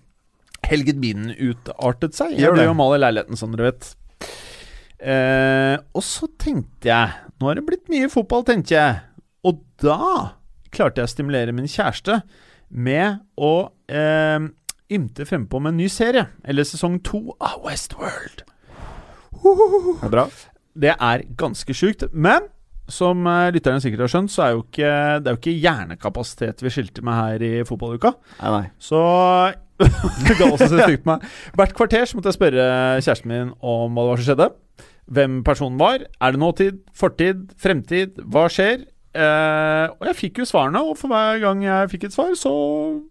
helget 0.72 1.00
min 1.00 1.30
utartet 1.36 2.16
seg. 2.16 2.36
Jeg 2.40 2.54
ble 2.54 2.66
jo 2.66 2.76
mal 2.76 2.96
i 2.96 3.02
leiligheten, 3.02 3.38
som 3.38 3.52
dere 3.54 3.70
vet. 3.70 3.92
Eh, 5.02 5.76
og 5.98 6.04
så 6.06 6.28
tenkte 6.38 6.86
jeg 6.86 7.32
Nå 7.42 7.48
har 7.48 7.58
det 7.58 7.64
blitt 7.66 7.88
mye 7.90 8.06
fotball, 8.12 8.44
tenkte 8.46 8.76
jeg. 8.76 9.00
Og 9.48 9.58
da 9.82 9.98
klarte 10.72 11.02
jeg 11.02 11.08
å 11.08 11.10
stimulere 11.10 11.54
min 11.54 11.66
kjæreste 11.66 12.20
med 12.72 13.18
å 13.34 13.52
eh, 13.90 14.46
ymte 14.94 15.26
frempå 15.28 15.58
med 15.60 15.74
en 15.74 15.82
ny 15.82 15.88
serie. 15.90 16.28
Eller 16.46 16.68
sesong 16.68 17.00
to 17.04 17.34
av 17.42 17.60
Westworld. 17.66 18.44
Det 19.42 20.06
er 20.06 20.14
bra. 20.14 20.26
Det 20.78 20.94
er 20.94 21.26
ganske 21.40 21.74
sjukt. 21.76 22.06
Men 22.14 22.46
som 22.92 23.26
eh, 23.26 23.50
lytterne 23.54 23.82
sikkert 23.82 24.06
har 24.06 24.14
skjønt, 24.14 24.32
så 24.32 24.46
er 24.46 24.54
jo 24.54 24.62
ikke, 24.64 24.94
det 25.18 25.30
er 25.30 25.36
jo 25.36 25.40
ikke 25.40 25.58
hjernekapasitet 25.64 26.62
vi 26.64 26.72
skilte 26.72 27.04
med 27.06 27.18
her 27.18 27.44
i 27.46 27.52
fotballuka. 27.68 28.14
Nei, 28.40 28.54
nei. 28.54 28.64
Så 28.82 29.02
det 30.26 30.36
ga 30.38 30.48
også 30.48 30.68
så 30.70 30.80
stygt 30.84 31.04
på 31.04 31.12
meg. 31.12 31.26
Hvert 31.58 31.74
kvarter 31.78 32.08
så 32.08 32.18
måtte 32.18 32.32
jeg 32.32 32.38
spørre 32.38 32.66
kjæresten 33.00 33.32
min 33.32 33.52
om 33.58 33.92
hva 33.96 34.06
det 34.06 34.12
var 34.12 34.22
som 34.22 34.28
skjedde. 34.30 34.48
Hvem 35.12 35.38
personen 35.46 35.80
var. 35.80 36.06
Er 36.22 36.34
det 36.34 36.40
nåtid? 36.40 36.80
Fortid? 36.96 37.46
Fremtid? 37.60 38.20
Hva 38.32 38.46
skjer? 38.52 38.84
Eh, 39.12 39.86
og 39.92 40.06
jeg 40.08 40.16
fikk 40.16 40.40
jo 40.40 40.48
svarene, 40.48 40.80
og 40.88 40.96
for 40.96 41.12
hver 41.12 41.40
gang 41.42 41.64
jeg 41.66 41.90
fikk 41.92 42.06
et 42.08 42.14
svar, 42.14 42.32
så 42.38 42.52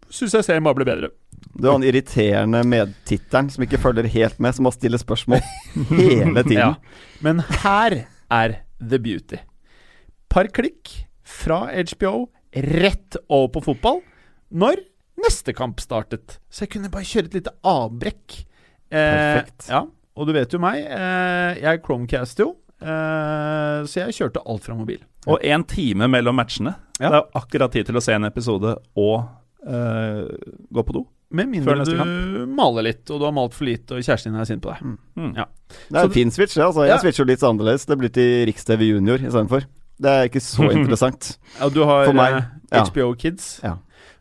syns 0.10 0.34
jeg 0.40 0.48
serien 0.48 0.66
bare 0.66 0.80
ble 0.80 0.88
bedre. 0.88 1.12
Du 1.52 1.68
har 1.68 1.78
den 1.78 1.86
irriterende 1.90 2.64
medtitteren 2.66 3.50
som 3.52 3.66
ikke 3.66 3.80
følger 3.82 4.08
helt 4.10 4.40
med, 4.42 4.56
som 4.56 4.66
må 4.66 4.72
stille 4.74 5.00
spørsmål 5.02 5.44
hele 5.92 6.46
tiden. 6.46 6.58
Ja. 6.62 6.74
Men 7.22 7.44
her 7.62 7.96
er 8.34 8.54
the 8.80 8.98
beauty. 9.02 9.42
Par 10.32 10.50
klikk 10.54 10.90
fra 11.28 11.68
HBO 11.70 12.30
rett 12.52 13.18
over 13.30 13.52
på 13.56 13.64
fotball 13.70 14.02
når 14.52 14.82
neste 15.24 15.54
kamp 15.58 15.80
startet. 15.84 16.40
Så 16.52 16.66
jeg 16.66 16.74
kunne 16.76 16.92
bare 16.94 17.08
kjøre 17.08 17.30
et 17.32 17.38
lite 17.40 17.54
avbrekk. 17.68 18.40
Perfekt. 18.92 19.70
Ja, 19.72 19.86
og 20.18 20.28
du 20.28 20.34
vet 20.36 20.52
jo 20.54 20.60
meg. 20.60 20.82
Eh, 20.84 21.62
jeg 21.64 21.82
Chromecast 21.86 22.42
jo. 22.44 22.56
Eh, 22.82 23.78
så 23.88 24.02
jeg 24.06 24.16
kjørte 24.18 24.42
alt 24.50 24.66
fra 24.66 24.76
mobil. 24.78 25.00
Og 25.30 25.40
én 25.46 25.64
time 25.70 26.08
mellom 26.10 26.36
matchene. 26.42 26.74
Ja. 27.00 27.10
Det 27.10 27.18
er 27.22 27.40
akkurat 27.42 27.74
tid 27.76 27.88
til 27.90 27.98
å 28.00 28.04
se 28.04 28.14
en 28.18 28.26
episode 28.28 28.76
og 29.00 29.18
eh, 29.68 30.28
gå 30.74 30.84
på 30.88 30.96
do. 30.98 31.06
Med 31.32 31.48
mindre 31.48 31.86
du 31.88 31.94
maler 32.52 32.84
litt, 32.90 33.06
og 33.08 33.22
du 33.22 33.24
har 33.24 33.32
malt 33.32 33.54
for 33.56 33.64
lite, 33.64 33.96
og 33.96 34.04
kjæresten 34.04 34.34
din 34.34 34.42
er 34.42 34.48
sint 34.50 34.60
på 34.66 34.74
deg. 34.74 34.98
Mm. 35.16 35.30
Ja. 35.38 35.46
Det 35.88 36.02
er 36.02 36.10
en 36.10 36.16
fin 36.18 36.34
switch. 36.36 36.58
Altså. 36.60 36.84
Jeg 36.84 36.98
Ja. 36.98 36.98
switcher 37.00 37.24
jo 37.24 37.30
litt 37.30 37.46
annerledes. 37.48 37.86
Det 37.88 37.98
blir 38.02 38.12
til 38.12 38.46
Riks-TV 38.50 38.90
Junior 38.90 39.18
istedenfor. 39.24 39.64
Det 40.02 40.12
er 40.12 40.28
ikke 40.28 40.42
så 40.44 40.68
interessant. 40.76 41.38
Ja, 41.62 41.70
du 41.70 41.86
har 41.88 42.04
For 42.10 42.18
meg, 42.18 42.34
eh, 42.42 42.50
ja. 42.74 42.84
HBO 42.84 43.14
Kids. 43.16 43.62
Ja. 43.64 43.78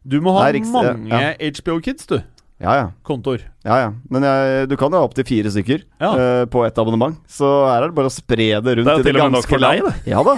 Du 0.06 0.20
må 0.24 0.32
ha 0.38 0.46
Nei, 0.46 0.52
Riks- 0.58 0.70
ja, 0.72 0.94
mange 0.96 1.34
HBO 1.60 1.80
Kids, 1.84 2.06
du. 2.08 2.20
Ja, 2.60 2.74
ja. 2.76 2.86
kontor. 3.04 3.40
ja, 3.64 3.76
ja. 3.80 3.92
Men 4.12 4.22
jeg, 4.22 4.68
du 4.68 4.76
kan 4.76 4.92
jo 4.92 4.98
ha 5.00 5.06
opptil 5.08 5.24
fire 5.24 5.48
stykker 5.52 5.82
Ja. 6.00 6.10
uh, 6.12 6.44
på 6.46 6.64
ett 6.66 6.76
abonnement. 6.80 7.16
Så 7.28 7.48
her 7.68 7.82
er 7.84 7.88
det 7.88 7.96
bare 7.96 8.10
å 8.10 8.12
spre 8.12 8.60
det 8.60 8.74
rundt 8.80 8.84
Det 8.84 8.92
er 8.92 8.98
jo 8.98 9.00
i 9.00 9.02
det 9.02 9.12
til 9.12 9.16
og 9.16 9.22
med 9.24 9.32
nok 9.32 9.40
ganske 9.40 9.54
for 9.54 9.64
deg, 9.64 9.82
land. 9.84 10.10
Ja 10.12 10.22
da. 10.26 10.34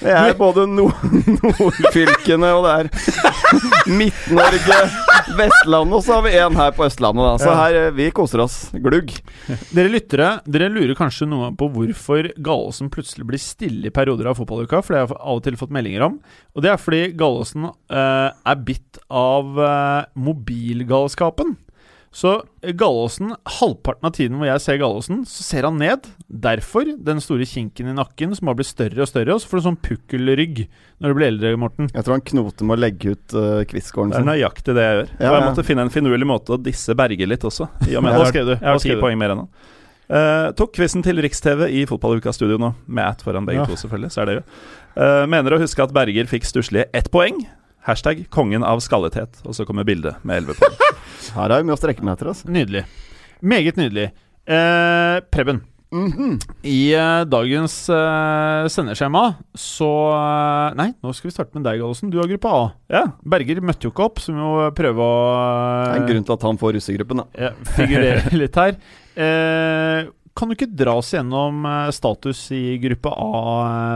Det 0.00 0.12
er 0.16 0.34
både 0.38 0.64
nord 0.70 0.96
nordfylkene, 1.42 2.50
og 2.56 2.66
det 2.66 2.72
er 2.72 2.88
Midt-Norge, 4.00 4.78
Vestlandet, 5.36 5.96
og 5.98 6.04
så 6.06 6.16
har 6.16 6.24
vi 6.24 6.34
en 6.40 6.56
her 6.56 6.72
på 6.76 6.86
Østlandet. 6.86 7.26
Da. 7.26 7.34
Så 7.42 7.54
her, 7.58 7.78
eh, 7.78 7.94
vi 7.96 8.08
koser 8.14 8.44
oss. 8.44 8.58
Glugg. 8.80 9.12
Dere 9.74 9.92
lyttere 9.92 10.30
dere 10.48 10.70
lurer 10.72 10.96
kanskje 10.98 11.28
noe 11.28 11.52
på 11.58 11.68
hvorfor 11.74 12.30
Gallosen 12.40 12.90
plutselig 12.92 13.28
blir 13.28 13.42
stille 13.42 13.90
i 13.90 13.94
perioder 13.94 14.30
av 14.30 14.40
fotballuka, 14.40 14.82
for 14.82 14.94
det 14.94 15.02
har 15.02 15.08
jeg 15.10 15.20
av 15.20 15.40
og 15.40 15.44
til 15.46 15.58
fått 15.60 15.74
meldinger 15.74 16.06
om. 16.08 16.20
Og 16.56 16.64
det 16.64 16.72
er 16.72 16.80
fordi 16.80 17.02
Gallosen 17.18 17.68
uh, 17.68 18.28
er 18.30 18.62
bitt 18.66 19.00
av 19.06 19.58
uh, 19.60 20.08
mobilgalskapen. 20.16 21.58
Så 22.10 22.42
eh, 22.62 22.72
Gallåsen, 22.74 23.36
halvparten 23.60 24.08
av 24.08 24.14
tiden 24.16 24.38
hvor 24.40 24.48
jeg 24.48 24.62
ser 24.64 24.80
Gallåsen, 24.82 25.22
så 25.30 25.44
ser 25.46 25.66
han 25.68 25.78
ned. 25.78 26.08
Derfor 26.26 26.88
den 26.98 27.22
store 27.22 27.46
kinken 27.46 27.92
i 27.92 27.94
nakken 27.94 28.34
som 28.34 28.50
har 28.50 28.58
blitt 28.58 28.70
større 28.70 29.04
og 29.04 29.10
større. 29.10 29.36
Og 29.36 29.42
så 29.42 29.50
får 29.50 29.60
du 29.60 29.66
sånn 29.68 29.80
pukkelrygg 29.86 30.64
når 30.98 31.12
du 31.12 31.18
blir 31.18 31.30
eldre, 31.30 31.52
Morten. 31.60 31.90
Jeg 31.94 32.06
tror 32.06 32.18
han 32.18 32.24
knoter 32.32 32.66
med 32.66 32.78
å 32.78 32.82
legge 32.82 33.14
ut 33.14 33.36
uh, 33.38 33.62
quizscoren 33.70 34.14
Det 34.14 34.22
er 34.24 34.26
nøyaktig 34.26 34.74
det 34.76 34.86
jeg 34.86 34.96
gjør. 34.98 35.12
Ja, 35.12 35.20
og 35.20 35.28
jeg 35.28 35.44
ja. 35.44 35.50
måtte 35.52 35.66
finne 35.70 35.86
en 35.86 35.94
finurlig 35.94 36.28
måte 36.28 36.56
å 36.56 36.60
disse 36.60 36.96
Berger 36.98 37.30
litt 37.30 37.46
også. 37.46 37.70
I 37.86 37.94
og 37.94 38.06
med 38.06 38.18
Hva 38.18 38.24
at 38.26 38.34
skrev 38.34 38.50
du? 38.50 38.56
jeg 38.56 38.66
har 38.66 38.82
ti 38.82 38.98
poeng 38.98 39.20
mer 39.20 39.36
enn 39.36 39.44
han. 39.44 39.52
Uh, 40.10 40.50
tok 40.58 40.74
quizen 40.74 41.06
til 41.06 41.22
Riks-TV 41.22 41.68
i 41.70 41.84
Fotballuka-studio 41.86 42.58
nå, 42.58 42.72
med 42.90 43.06
at 43.06 43.22
foran 43.22 43.46
begge 43.46 43.62
Ja. 43.62 43.70
to, 43.70 43.78
selvfølgelig. 43.78 44.10
Så 44.10 44.24
er 44.24 44.26
det 44.26 44.38
jo. 44.40 44.44
Uh, 44.98 45.22
mener 45.30 45.54
å 45.54 45.62
huske 45.62 45.86
at 45.86 45.94
Berger 45.94 46.26
fikk 46.26 46.50
stusslige 46.50 46.90
ett 46.90 47.12
poeng. 47.14 47.38
Hashtag 47.86 48.26
'kongen 48.30 48.64
av 48.66 48.80
skallethet'. 48.84 49.40
Og 49.46 49.54
så 49.56 49.64
kommer 49.66 49.84
bildet 49.88 50.20
med 50.22 50.42
elleve 50.42 50.58
poeng. 50.60 50.76
Her 51.36 51.48
har 51.50 51.60
vi 51.62 51.68
mye 51.70 51.76
å 51.78 51.80
strekke 51.80 52.04
meg 52.04 52.16
etter. 52.18 52.32
Altså. 52.34 52.48
Nydelig. 52.50 52.84
Meget 53.40 53.76
nydelig. 53.80 54.10
Eh, 54.50 55.20
Preben. 55.32 55.62
Mhm. 55.90 56.36
I 56.62 56.92
eh, 56.94 57.24
dagens 57.26 57.74
eh, 57.90 58.68
sendeskjema 58.70 59.22
så 59.58 59.88
eh, 60.14 60.76
Nei, 60.78 60.92
nå 61.02 61.10
skal 61.16 61.30
vi 61.30 61.34
starte 61.34 61.56
med 61.58 61.64
deg, 61.66 61.80
Gallosen. 61.82 62.12
Du 62.12 62.20
har 62.20 62.28
gruppe 62.30 62.46
A. 62.52 62.60
Ja, 62.92 63.02
Berger 63.26 63.58
møtte 63.64 63.88
jo 63.88 63.90
ikke 63.90 64.06
opp, 64.06 64.20
så 64.22 64.30
vi 64.30 64.38
må 64.38 64.68
prøve 64.76 65.02
å 65.02 65.16
Det 65.88 65.96
er 65.96 66.02
en 66.04 66.08
grunn 66.12 66.28
til 66.28 66.36
at 66.36 66.46
han 66.46 66.60
får 66.62 66.76
russegruppen, 66.78 67.24
da. 67.24 67.26
ja, 67.48 67.50
figurere 67.74 68.30
litt 68.44 68.60
her. 68.60 68.78
Eh, 70.30 70.36
kan 70.38 70.48
du 70.48 70.54
ikke 70.54 70.70
dra 70.70 70.94
oss 71.00 71.12
gjennom 71.14 71.64
eh, 71.66 71.90
status 71.94 72.50
i 72.56 72.78
gruppe 72.82 73.12
A 73.12 73.40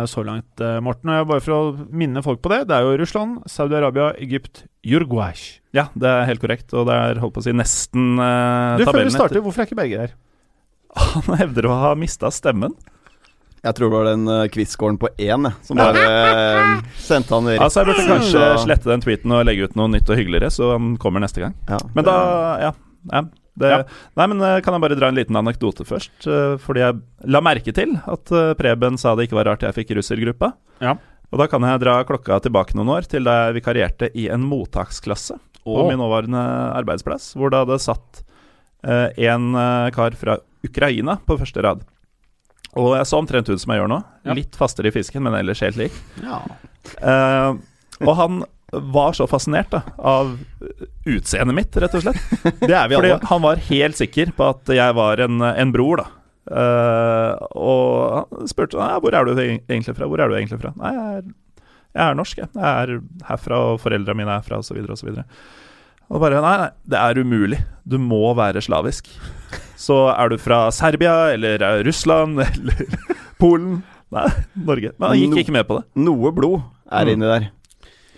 eh, 0.02 0.06
så 0.10 0.24
langt, 0.26 0.60
eh, 0.60 0.80
Morten? 0.84 1.10
Og 1.10 1.20
jeg 1.20 1.28
bare 1.30 1.44
for 1.44 1.56
å 1.56 1.88
minne 1.90 2.22
folk 2.24 2.42
på 2.42 2.52
det. 2.52 2.64
Det 2.68 2.76
er 2.76 2.86
jo 2.86 2.98
Russland, 3.00 3.44
Saudi-Arabia, 3.50 4.12
Egypt, 4.20 4.64
Uruguay. 4.84 5.34
ja, 5.74 5.88
det 5.94 6.10
er 6.10 6.26
helt 6.28 6.42
korrekt. 6.42 6.74
Og 6.74 6.88
det 6.90 6.94
er 6.94 7.22
holdt 7.22 7.36
på 7.36 7.44
å 7.44 7.46
si 7.46 7.54
nesten 7.54 8.18
uh, 8.18 8.76
Du, 8.78 8.84
før 8.88 9.04
vi 9.04 9.14
starter, 9.14 9.44
hvorfor 9.44 9.64
er 9.64 9.70
ikke 9.70 9.78
Berger 9.78 10.04
her? 10.06 10.18
Han 10.94 11.38
hevder 11.40 11.66
å 11.66 11.78
ha 11.80 11.94
mista 11.98 12.30
stemmen. 12.30 12.74
Jeg 13.64 13.78
tror 13.78 13.88
det 13.88 13.96
var 13.96 14.08
den 14.10 14.28
uh, 14.28 14.44
quizscoren 14.52 14.98
på 15.00 15.08
én 15.16 15.48
som 15.64 15.78
bare 15.80 16.02
eh, 16.04 16.72
sendte 17.00 17.32
han 17.32 17.46
ned. 17.48 17.62
Altså, 17.64 17.80
jeg 17.80 17.88
burde 17.88 18.04
kanskje 18.10 18.48
slette 18.60 18.90
den 18.90 19.04
tweeten 19.06 19.32
og 19.32 19.46
legge 19.48 19.70
ut 19.70 19.78
noe 19.80 19.88
nytt 19.94 20.10
og 20.12 20.20
hyggeligere, 20.20 20.50
så 20.52 20.74
han 20.74 20.98
kommer 21.00 21.24
neste 21.24 21.40
gang. 21.40 21.56
Ja. 21.70 21.80
Men 21.96 22.06
da 22.06 22.18
Ja. 22.60 22.74
ja 23.14 23.24
det, 23.60 23.70
Ja. 23.70 23.80
Nei, 24.18 24.26
men 24.32 24.42
eh, 24.42 24.60
Kan 24.64 24.74
jeg 24.74 24.82
bare 24.82 24.98
dra 24.98 25.08
en 25.08 25.18
liten 25.18 25.38
anekdote 25.38 25.86
først? 25.86 26.26
eh, 26.26 26.56
Fordi 26.62 26.82
jeg 26.82 27.00
la 27.30 27.40
merke 27.44 27.74
til 27.74 27.96
at 27.98 28.32
eh, 28.34 28.52
Preben 28.58 28.98
sa 28.98 29.14
det 29.14 29.28
ikke 29.28 29.38
var 29.38 29.52
rart 29.52 29.62
jeg 29.66 29.76
fikk 29.76 29.94
russergruppa. 29.98 30.52
Ja. 30.82 30.96
Og 31.30 31.40
da 31.40 31.48
kan 31.50 31.64
jeg 31.66 31.82
dra 31.82 31.96
klokka 32.06 32.40
tilbake 32.44 32.76
noen 32.78 32.92
år, 32.94 33.08
til 33.10 33.26
da 33.26 33.46
jeg 33.46 33.58
vikarierte 33.58 34.10
i 34.14 34.28
en 34.30 34.44
mottaksklasse 34.46 35.38
på 35.64 35.78
oh. 35.80 35.88
min 35.88 35.98
nåværende 35.98 36.42
arbeidsplass, 36.76 37.32
hvor 37.34 37.50
det 37.50 37.62
hadde 37.64 37.80
satt 37.82 38.20
en 38.84 39.56
kar 39.96 40.12
fra 40.20 40.36
Ukraina 40.62 41.16
på 41.24 41.38
første 41.40 41.62
rad. 41.64 41.80
Og 42.74 42.96
jeg 42.98 43.06
så 43.06 43.20
omtrent 43.22 43.48
ut 43.48 43.60
som 43.62 43.72
jeg 43.72 43.82
gjør 43.82 43.90
nå. 43.90 44.00
Ja. 44.26 44.34
Litt 44.36 44.56
fastere 44.58 44.90
i 44.90 44.94
fisken, 44.94 45.22
men 45.24 45.36
ellers 45.38 45.62
helt 45.64 45.78
lik. 45.78 45.94
Ja. 46.24 46.40
Eh, 46.98 47.50
og 48.02 48.14
han 48.18 48.42
var 48.94 49.12
så 49.16 49.26
fascinert 49.30 49.70
da, 49.72 49.82
av 49.98 50.34
utseendet 51.06 51.54
mitt, 51.56 51.76
rett 51.82 51.94
og 51.94 52.04
slett. 52.04 52.20
Det 52.68 52.74
er 52.74 52.88
vi 52.90 52.96
Fordi 52.98 53.14
han 53.30 53.42
var 53.44 53.62
helt 53.70 53.98
sikker 54.00 54.32
på 54.36 54.48
at 54.54 54.72
jeg 54.76 54.96
var 54.98 55.22
en, 55.24 55.40
en 55.50 55.72
bror, 55.74 56.02
da. 56.02 56.06
Uh, 56.44 57.32
og 57.56 58.34
han 58.36 58.50
spurte 58.50 58.76
hvor 59.00 59.14
er 59.16 59.24
du 59.24 59.32
egentlig 59.40 59.94
fra. 59.96 60.08
Hvor 60.10 60.20
er 60.20 60.28
du 60.28 60.36
egentlig 60.36 60.60
fra? 60.60 60.74
Nei, 60.76 60.90
jeg 60.92 61.20
er, 61.20 61.30
jeg 61.94 62.04
er 62.10 62.18
norsk, 62.18 62.40
jeg. 62.42 62.50
Jeg 62.58 62.72
er 62.88 62.98
herfra, 63.30 63.60
og 63.72 63.80
foreldra 63.84 64.16
mine 64.18 64.28
er 64.34 64.42
herfra, 64.42 64.58
osv., 64.60 64.82
osv. 64.92 65.14
Og 66.12 66.20
bare 66.20 66.42
Nei, 66.44 66.54
nei, 66.60 66.68
det 66.92 67.00
er 67.00 67.20
umulig. 67.24 67.62
Du 67.88 67.96
må 68.02 68.26
være 68.36 68.60
slavisk. 68.64 69.08
Så 69.80 69.96
er 70.12 70.30
du 70.34 70.36
fra 70.40 70.66
Serbia, 70.74 71.14
eller 71.32 71.62
er 71.64 71.82
Russland, 71.86 72.40
eller 72.48 72.84
Polen 73.40 73.82
Nei, 74.14 74.28
Norge. 74.68 74.92
Men 75.00 75.08
han 75.10 75.18
gikk 75.18 75.32
No- 75.32 75.40
ikke 75.42 75.54
med 75.56 75.66
på 75.66 75.78
det. 75.80 75.86
Noe 76.06 76.30
blod 76.36 76.60
er 76.92 77.08
Mm. 77.08 77.12
inni 77.16 77.26
der. 77.32 77.46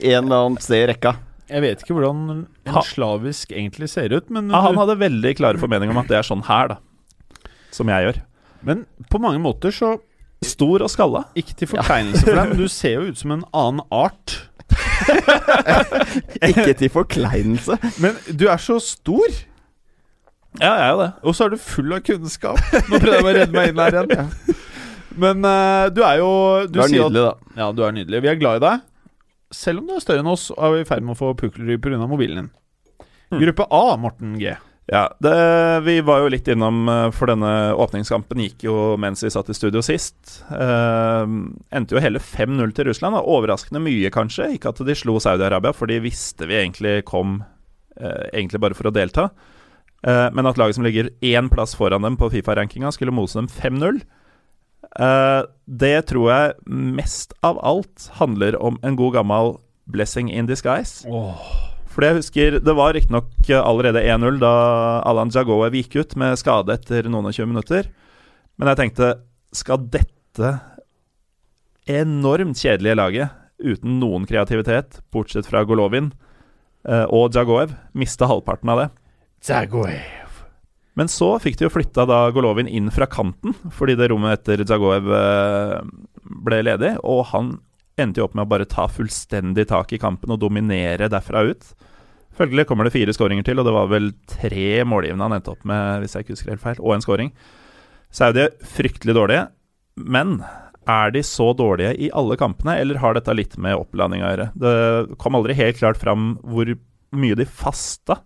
En 0.01 0.25
eller 0.25 0.37
annen 0.37 0.59
sted 0.61 0.85
i 0.85 0.89
rekka. 0.93 1.15
Jeg 1.47 1.63
vet 1.63 1.83
ikke 1.85 1.95
hvordan 1.95 2.23
en 2.33 2.81
slavisk 2.89 3.53
egentlig 3.55 3.89
ser 3.93 4.11
ut, 4.13 4.27
men, 4.35 4.51
Ja, 4.51 4.65
han 4.67 4.77
hadde 4.81 4.99
veldig 4.99 5.37
klare 5.39 5.61
formeninger 5.63 5.95
om 5.95 6.03
at 6.03 6.11
det 6.11 6.19
er 6.19 6.27
sånn 6.27 6.43
her, 6.49 6.75
da. 6.75 7.53
Som 7.75 7.89
jeg 7.93 8.09
gjør. 8.09 8.19
men 8.67 8.87
på 9.11 9.21
mange 9.23 9.39
måter 9.43 9.71
så 9.75 9.97
Stor 10.45 10.83
og 10.85 10.91
skalla. 10.93 11.23
Ikke 11.35 11.55
til 11.57 11.69
forkleinelse 11.71 12.21
for 12.27 12.37
deg, 12.37 12.49
men 12.51 12.59
du 12.61 12.69
ser 12.69 12.99
jo 12.99 13.07
ut 13.09 13.19
som 13.19 13.31
en 13.33 13.45
annen 13.57 13.81
art. 13.91 14.35
Ikke 16.51 16.75
til 16.77 16.91
forkleinelse. 16.93 17.79
Men 18.05 18.19
du 18.37 18.45
er 18.53 18.61
så 18.61 18.77
stor, 18.83 19.25
Ja, 20.61 20.71
jeg 20.73 20.85
er 20.85 20.91
jo 20.93 21.01
det. 21.01 21.09
og 21.23 21.35
så 21.37 21.45
er 21.47 21.55
du 21.55 21.57
full 21.61 21.93
av 21.97 22.01
kunnskap. 22.05 22.61
Nå 22.89 23.01
prøvde 23.01 23.17
jeg 23.17 23.25
å 23.25 23.33
redde 23.39 23.57
meg 23.57 23.73
inn 23.73 23.81
her 23.81 23.99
igjen. 24.03 24.31
Men 25.25 25.45
uh, 25.49 25.89
du 25.93 26.03
er 26.05 26.21
jo 26.21 26.31
Du 26.69 26.81
er 26.85 26.93
sier 26.93 27.09
nydelig, 27.09 27.25
da. 27.31 27.61
Ja, 27.63 27.71
du 27.73 27.83
er 27.85 27.97
nydelig. 27.97 28.23
Vi 28.25 28.31
er 28.33 28.39
glad 28.41 28.61
i 28.61 28.65
deg. 28.67 28.85
Selv 29.55 29.83
om 29.83 29.89
du 29.89 29.97
er 29.97 30.03
større 30.03 30.25
enn 30.25 30.31
oss, 30.31 30.49
er 30.55 30.73
vi 30.75 30.83
i 30.83 30.89
ferd 30.89 31.05
med 31.07 31.15
å 31.15 31.21
få 31.21 31.35
pukkelrygg 31.39 31.83
pga. 31.85 31.99
mobilen 32.07 32.47
din. 32.47 32.55
Mm. 33.31 33.41
Gruppe 33.43 33.67
A, 33.71 33.85
Morten 33.99 34.39
G. 34.39 34.55
Ja, 34.87 35.09
det, 35.19 35.35
Vi 35.83 35.97
var 36.07 36.21
jo 36.23 36.29
litt 36.31 36.47
innom 36.47 36.85
eh, 36.87 37.09
For 37.11 37.27
denne 37.27 37.75
åpningskampen 37.75 38.39
gikk 38.45 38.69
jo 38.69 38.75
mens 39.03 39.25
vi 39.25 39.33
satt 39.35 39.51
i 39.51 39.57
studio 39.57 39.83
sist. 39.83 40.45
Eh, 40.47 41.25
endte 41.75 41.97
jo 41.97 42.03
hele 42.03 42.23
5-0 42.23 42.75
til 42.77 42.91
Russland. 42.91 43.19
Da. 43.19 43.25
Overraskende 43.27 43.83
mye, 43.83 44.13
kanskje. 44.15 44.53
Ikke 44.55 44.71
at 44.71 44.83
de 44.87 44.95
slo 44.99 45.19
Saudi-Arabia, 45.23 45.75
for 45.75 45.91
de 45.91 45.99
visste 46.05 46.47
vi 46.47 46.61
egentlig 46.61 47.01
kom 47.11 47.41
eh, 47.99 48.29
egentlig 48.31 48.63
bare 48.63 48.79
for 48.79 48.91
å 48.91 48.95
delta. 48.95 49.31
Eh, 50.07 50.29
men 50.37 50.47
at 50.47 50.59
laget 50.61 50.79
som 50.79 50.87
ligger 50.87 51.11
én 51.25 51.51
plass 51.51 51.75
foran 51.75 52.07
dem 52.07 52.19
på 52.21 52.31
Fifa-rankinga, 52.31 52.95
skulle 52.95 53.15
mose 53.15 53.41
dem 53.41 53.51
5-0. 53.51 54.05
Eh, 54.97 55.43
det 55.67 55.97
tror 56.11 56.31
jeg 56.31 56.57
mest 56.67 57.35
av 57.45 57.59
alt 57.65 58.09
handler 58.21 58.57
om 58.63 58.79
en 58.87 58.97
god 58.97 59.19
gammel 59.19 59.57
blessing 59.91 60.31
in 60.33 60.49
disguise. 60.49 61.05
For 61.97 62.05
jeg 62.05 62.19
husker 62.19 62.59
Det 62.61 62.75
var 62.77 62.93
riktignok 62.93 63.49
allerede 63.57 64.03
1-0 64.05 64.41
da 64.43 64.53
Alan 65.09 65.31
Jagoev 65.33 65.73
gikk 65.79 65.97
ut 65.97 66.17
med 66.21 66.37
skade 66.37 66.75
etter 66.75 67.09
noen 67.09 67.29
og 67.31 67.33
20 67.37 67.53
minutter. 67.55 67.89
Men 68.59 68.73
jeg 68.73 68.81
tenkte 68.83 69.13
Skal 69.57 69.87
dette 69.89 70.59
enormt 71.87 72.59
kjedelige 72.59 72.99
laget, 72.99 73.31
uten 73.63 74.01
noen 74.01 74.27
kreativitet, 74.27 74.99
bortsett 75.15 75.47
fra 75.47 75.63
Golovin 75.65 76.11
eh, 76.85 77.07
og 77.07 77.31
Jagoev, 77.33 77.73
miste 77.95 78.27
halvparten 78.27 78.75
av 78.75 78.83
det? 78.83 78.89
Men 80.97 81.11
så 81.13 81.35
fikk 81.43 81.59
de 81.59 81.67
jo 81.67 81.73
flytta 81.75 82.07
da 82.09 82.23
Golovin 82.33 82.71
inn 82.73 82.89
fra 82.95 83.09
kanten, 83.11 83.53
fordi 83.77 83.99
det 83.99 84.09
rommet 84.13 84.39
etter 84.39 84.65
Jagoev 84.65 85.11
eh, 85.13 85.81
ble 86.47 86.63
ledig. 86.65 86.95
Og 87.05 87.27
han 87.35 87.59
endte 88.01 88.23
jo 88.23 88.29
opp 88.29 88.37
med 88.37 88.47
å 88.47 88.53
bare 88.55 88.69
ta 88.69 88.87
fullstendig 88.89 89.67
tak 89.69 89.93
i 89.93 90.01
kampen 90.01 90.33
og 90.33 90.41
dominere 90.41 91.11
derfra 91.13 91.45
ut. 91.51 91.69
Følgelig 92.37 92.67
kommer 92.69 92.89
det 92.89 92.95
fire 92.97 93.13
skåringer 93.17 93.45
til, 93.45 93.61
og 93.61 93.69
det 93.69 93.75
var 93.77 93.89
vel 93.93 94.11
tre 94.29 94.71
målgivende 94.89 95.29
han 95.29 95.39
endte 95.39 95.53
opp 95.55 95.65
med, 95.69 96.03
hvis 96.03 96.17
jeg 96.17 96.25
ikke 96.25 96.37
husker 96.37 96.53
helt 96.53 96.65
feil, 96.65 96.81
og 96.83 96.97
en 96.97 97.05
skåring. 97.05 97.33
Saudi 98.13 98.45
er 98.45 98.57
fryktelig 98.77 99.17
dårlige, 99.17 99.47
men 99.97 100.39
er 100.87 101.13
de 101.15 101.23
så 101.27 101.51
dårlige 101.57 101.95
i 102.07 102.11
alle 102.15 102.37
kampene, 102.41 102.77
eller 102.81 103.01
har 103.03 103.17
dette 103.17 103.35
litt 103.35 103.57
med 103.61 103.77
opplanding 103.77 104.23
å 104.23 104.31
gjøre? 104.31 104.49
Det 104.57 104.75
kom 105.23 105.39
aldri 105.39 105.57
helt 105.59 105.81
klart 105.81 106.01
fram 106.01 106.35
hvor 106.45 106.73
mye 107.17 107.39
de 107.39 107.49
fasta 107.49 108.21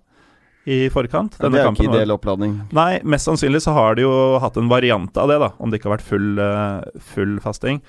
i 0.70 0.78
forkant. 0.92 1.34
Ja, 1.40 1.48
det 1.50 1.60
er 1.62 1.70
ikke 1.72 1.88
ideell 1.88 2.14
oppladning. 2.14 2.54
Nei, 2.76 3.00
mest 3.02 3.26
sannsynlig 3.28 3.62
så 3.64 3.74
har 3.76 3.98
de 3.98 4.04
jo 4.06 4.12
hatt 4.42 4.56
en 4.60 4.70
variant 4.70 5.18
av 5.18 5.30
det, 5.32 5.40
da, 5.42 5.50
om 5.58 5.70
det 5.72 5.80
ikke 5.80 5.90
har 5.90 5.96
vært 5.98 6.06
full, 6.06 6.30
eh, 6.38 7.02
full 7.14 7.34
fasting. 7.42 7.82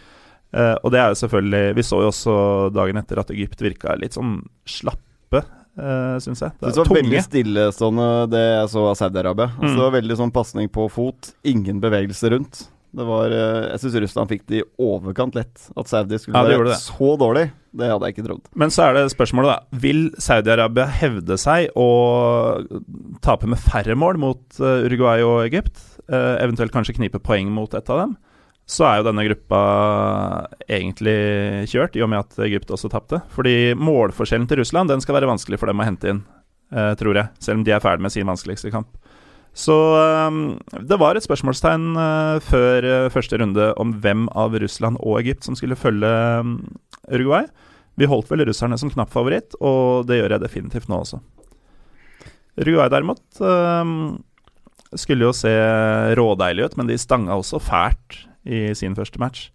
Uh, 0.52 0.76
og 0.84 0.92
det 0.92 1.00
er 1.00 1.14
jo 1.14 1.16
selvfølgelig 1.16 1.76
Vi 1.78 1.84
så 1.88 2.02
jo 2.04 2.10
også 2.10 2.34
dagen 2.76 2.98
etter 3.00 3.22
at 3.22 3.30
Egypt 3.32 3.62
virka 3.64 3.94
litt 3.96 4.18
sånn 4.18 4.42
slappe, 4.68 5.40
uh, 5.80 6.18
syns 6.20 6.42
jeg. 6.44 6.52
Det 6.60 6.74
var 6.76 6.90
veldig 6.92 7.22
stillestående, 7.24 8.08
det 8.34 8.42
jeg 8.44 8.68
så 8.74 8.84
av 8.90 8.98
Saudi-Arabia. 9.00 9.48
Altså, 9.54 9.70
Mm. 9.72 9.78
Det 9.78 9.86
var 9.86 9.96
veldig 9.96 10.18
sånn 10.20 10.34
pasning 10.36 10.68
på 10.76 10.90
fot, 10.92 11.32
ingen 11.48 11.80
bevegelse 11.80 12.34
rundt. 12.36 12.66
Det 12.92 13.06
var, 13.08 13.32
uh, 13.32 13.70
Jeg 13.72 13.80
syns 13.86 13.96
Russland 14.04 14.34
fikk 14.34 14.44
det 14.52 14.60
i 14.60 14.68
overkant 14.78 15.36
lett. 15.40 15.70
At 15.78 15.88
Saudi 15.88 16.20
skulle 16.20 16.36
Ja, 16.36 16.60
være 16.60 16.76
så 16.76 17.16
dårlig. 17.18 17.52
Det 17.72 17.88
hadde 17.88 18.08
jeg 18.08 18.18
ikke 18.18 18.26
trodd. 18.26 18.50
Men 18.60 18.74
så 18.74 18.90
er 18.90 18.98
det 18.98 19.14
spørsmålet, 19.14 19.54
da. 19.54 19.80
Vil 19.84 20.02
Saudi-Arabia 20.20 20.90
hevde 21.00 21.38
seg 21.40 21.72
og 21.80 22.68
tape 23.24 23.48
med 23.48 23.62
færre 23.64 23.96
mål 23.96 24.20
mot 24.20 24.60
eh, 24.60 24.88
Uruguay 24.88 25.24
og 25.24 25.46
Egypt? 25.46 25.80
Eh, 26.12 26.36
eventuelt 26.44 26.74
kanskje 26.76 26.98
knipe 26.98 27.22
poeng 27.24 27.52
mot 27.56 27.72
et 27.78 27.92
av 27.94 28.04
dem? 28.04 28.18
Så 28.72 28.86
er 28.88 29.00
jo 29.00 29.08
denne 29.08 29.24
gruppa 29.26 29.62
egentlig 30.68 31.16
kjørt, 31.72 31.96
i 31.96 32.04
og 32.04 32.12
med 32.12 32.24
at 32.24 32.44
Egypt 32.46 32.72
også 32.72 32.92
tapte. 32.92 33.22
Fordi 33.36 33.74
målforskjellen 33.80 34.48
til 34.52 34.62
Russland 34.62 34.92
den 34.92 35.04
skal 35.04 35.18
være 35.18 35.32
vanskelig 35.32 35.60
for 35.60 35.72
dem 35.72 35.82
å 35.82 35.88
hente 35.88 36.12
inn, 36.12 36.22
eh, 36.76 36.94
tror 37.00 37.20
jeg. 37.20 37.32
Selv 37.40 37.62
om 37.62 37.66
de 37.68 37.76
er 37.76 37.84
ferdig 37.84 38.04
med 38.04 38.16
sin 38.16 38.28
vanskeligste 38.28 38.72
kamp. 38.74 38.92
Så 39.52 39.76
um, 40.32 40.56
det 40.80 40.96
var 41.00 41.18
et 41.18 41.26
spørsmålstegn 41.26 41.92
uh, 42.00 42.38
før 42.44 42.88
uh, 42.88 43.10
første 43.12 43.36
runde 43.42 43.68
om 43.82 43.92
hvem 44.04 44.30
av 44.32 44.56
Russland 44.64 45.00
og 45.04 45.20
Egypt 45.20 45.44
som 45.48 45.58
skulle 45.60 45.80
følge 45.80 46.08
um, 46.40 46.56
Uruguay. 47.12 47.50
Vi 48.00 48.08
holdt 48.08 48.32
vel 48.32 48.46
russerne 48.48 48.80
som 48.80 48.92
knapp 48.94 49.12
favoritt, 49.12 49.58
og 49.60 50.08
det 50.08 50.22
gjør 50.22 50.38
jeg 50.38 50.46
definitivt 50.46 50.88
nå 50.88 51.02
også. 51.04 51.20
Uruguay 52.62 52.88
derimot 52.92 53.44
um, 53.44 54.22
skulle 54.96 55.28
jo 55.28 55.36
se 55.36 55.52
rådeilig 56.16 56.70
ut, 56.70 56.80
men 56.80 56.88
de 56.88 57.00
stanga 57.00 57.36
også 57.36 57.60
fælt 57.64 58.24
i 58.48 58.72
sin 58.76 58.96
første 58.98 59.20
match. 59.22 59.52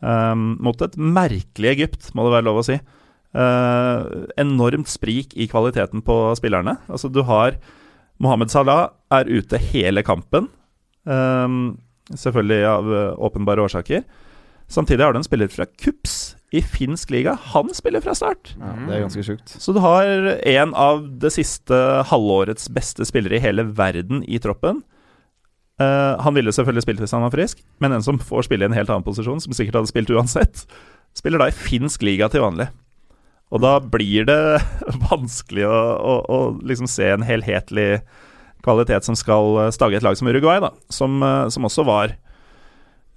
mot 0.00 0.82
et 0.82 0.94
merkelig 0.96 1.70
Egypt, 1.74 2.12
må 2.14 2.24
det 2.24 2.32
være 2.36 2.46
lov 2.46 2.60
å 2.60 2.64
si. 2.64 2.78
Uh, 3.36 4.28
enormt 4.40 4.88
sprik 4.88 5.34
i 5.36 5.48
kvaliteten 5.48 6.04
på 6.04 6.22
spillerne. 6.38 6.76
Altså, 6.88 7.08
du 7.08 7.22
har 7.24 7.58
Mohammed 8.20 8.52
Salah 8.52 8.90
er 9.14 9.30
ute 9.30 9.60
hele 9.70 10.04
kampen. 10.06 10.48
Um, 11.04 11.78
selvfølgelig 12.14 12.66
av 12.68 12.90
uh, 12.90 13.00
åpenbare 13.26 13.64
årsaker. 13.64 14.04
Samtidig 14.70 15.02
har 15.02 15.12
du 15.12 15.18
en 15.18 15.26
spiller 15.26 15.50
fra 15.50 15.66
KUPS 15.66 16.36
i 16.54 16.62
finsk 16.62 17.10
liga. 17.10 17.36
Han 17.54 17.72
spiller 17.74 18.02
fra 18.04 18.14
start. 18.14 18.52
Ja, 18.58 18.74
det 18.86 18.94
er 18.94 19.04
ganske 19.04 19.24
sjukt. 19.26 19.54
Så 19.62 19.74
du 19.74 19.80
har 19.82 20.06
en 20.06 20.74
av 20.78 21.02
det 21.22 21.32
siste 21.34 21.76
halvårets 22.10 22.70
beste 22.74 23.06
spillere 23.06 23.38
i 23.38 23.42
hele 23.42 23.66
verden 23.78 24.22
i 24.26 24.38
troppen. 24.42 24.82
Uh, 25.80 26.20
han 26.20 26.36
ville 26.36 26.52
selvfølgelig 26.52 26.84
spilt 26.84 27.02
hvis 27.02 27.16
han 27.16 27.24
var 27.24 27.34
frisk, 27.34 27.64
men 27.80 27.96
en 27.96 28.04
som 28.04 28.18
får 28.20 28.46
spille 28.46 28.66
i 28.66 28.70
en 28.70 28.76
helt 28.76 28.90
annen 28.92 29.06
posisjon, 29.06 29.40
som 29.42 29.54
sikkert 29.56 29.80
hadde 29.80 29.90
spilt 29.90 30.10
uansett, 30.12 30.66
spiller 31.16 31.40
da 31.40 31.48
i 31.50 31.56
finsk 31.56 32.04
liga 32.06 32.28
til 32.30 32.44
vanlig. 32.44 32.68
Og 33.50 33.62
da 33.64 33.78
blir 33.82 34.26
det 34.28 34.40
vanskelig 35.10 35.66
å, 35.66 35.78
å, 35.98 36.16
å 36.30 36.40
liksom 36.62 36.90
se 36.90 37.08
en 37.10 37.24
helhetlig 37.26 38.02
kvalitet 38.64 39.06
som 39.06 39.16
skal 39.18 39.70
stagge 39.72 39.74
stage 39.74 40.00
et 40.00 40.06
lag 40.06 40.18
som 40.18 40.28
Uruguay, 40.28 40.60
da. 40.60 40.72
Som, 40.88 41.22
eh, 41.22 41.48
som 41.48 41.64
også 41.64 41.84
var 41.86 42.16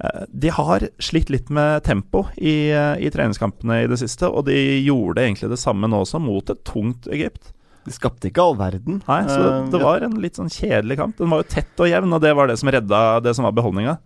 eh, 0.04 0.24
De 0.30 0.50
har 0.50 0.88
slitt 1.00 1.30
litt 1.30 1.50
med 1.50 1.84
tempo 1.84 2.26
i, 2.38 2.72
i, 2.72 3.10
treningskampene 3.10 3.84
i 3.84 3.90
det 3.92 4.00
siste, 4.02 4.28
og 4.28 4.46
de 4.50 4.58
gjorde 4.84 5.24
egentlig 5.24 5.52
det 5.52 5.62
samme 5.62 5.88
nå 5.88 6.04
også, 6.04 6.22
mot 6.24 6.50
et 6.50 6.64
tungt 6.68 7.08
Egypt. 7.08 7.54
De 7.84 7.92
skapte 7.92 8.30
ikke 8.30 8.42
all 8.44 8.56
verden. 8.56 9.02
Nei, 9.10 9.24
så 9.28 9.68
det 9.72 9.82
var 9.82 10.06
en 10.06 10.16
litt 10.24 10.40
sånn 10.40 10.52
kjedelig 10.52 11.02
kamp. 11.02 11.18
Den 11.20 11.34
var 11.34 11.44
jo 11.44 11.50
tett 11.52 11.84
og 11.84 11.90
jevn, 11.90 12.16
og 12.16 12.24
det 12.24 12.32
var 12.38 12.48
det 12.48 12.56
som 12.62 12.72
redda 12.72 13.20
det 13.20 13.36
som 13.36 13.44
var 13.44 13.58
beholdninga. 13.58 13.98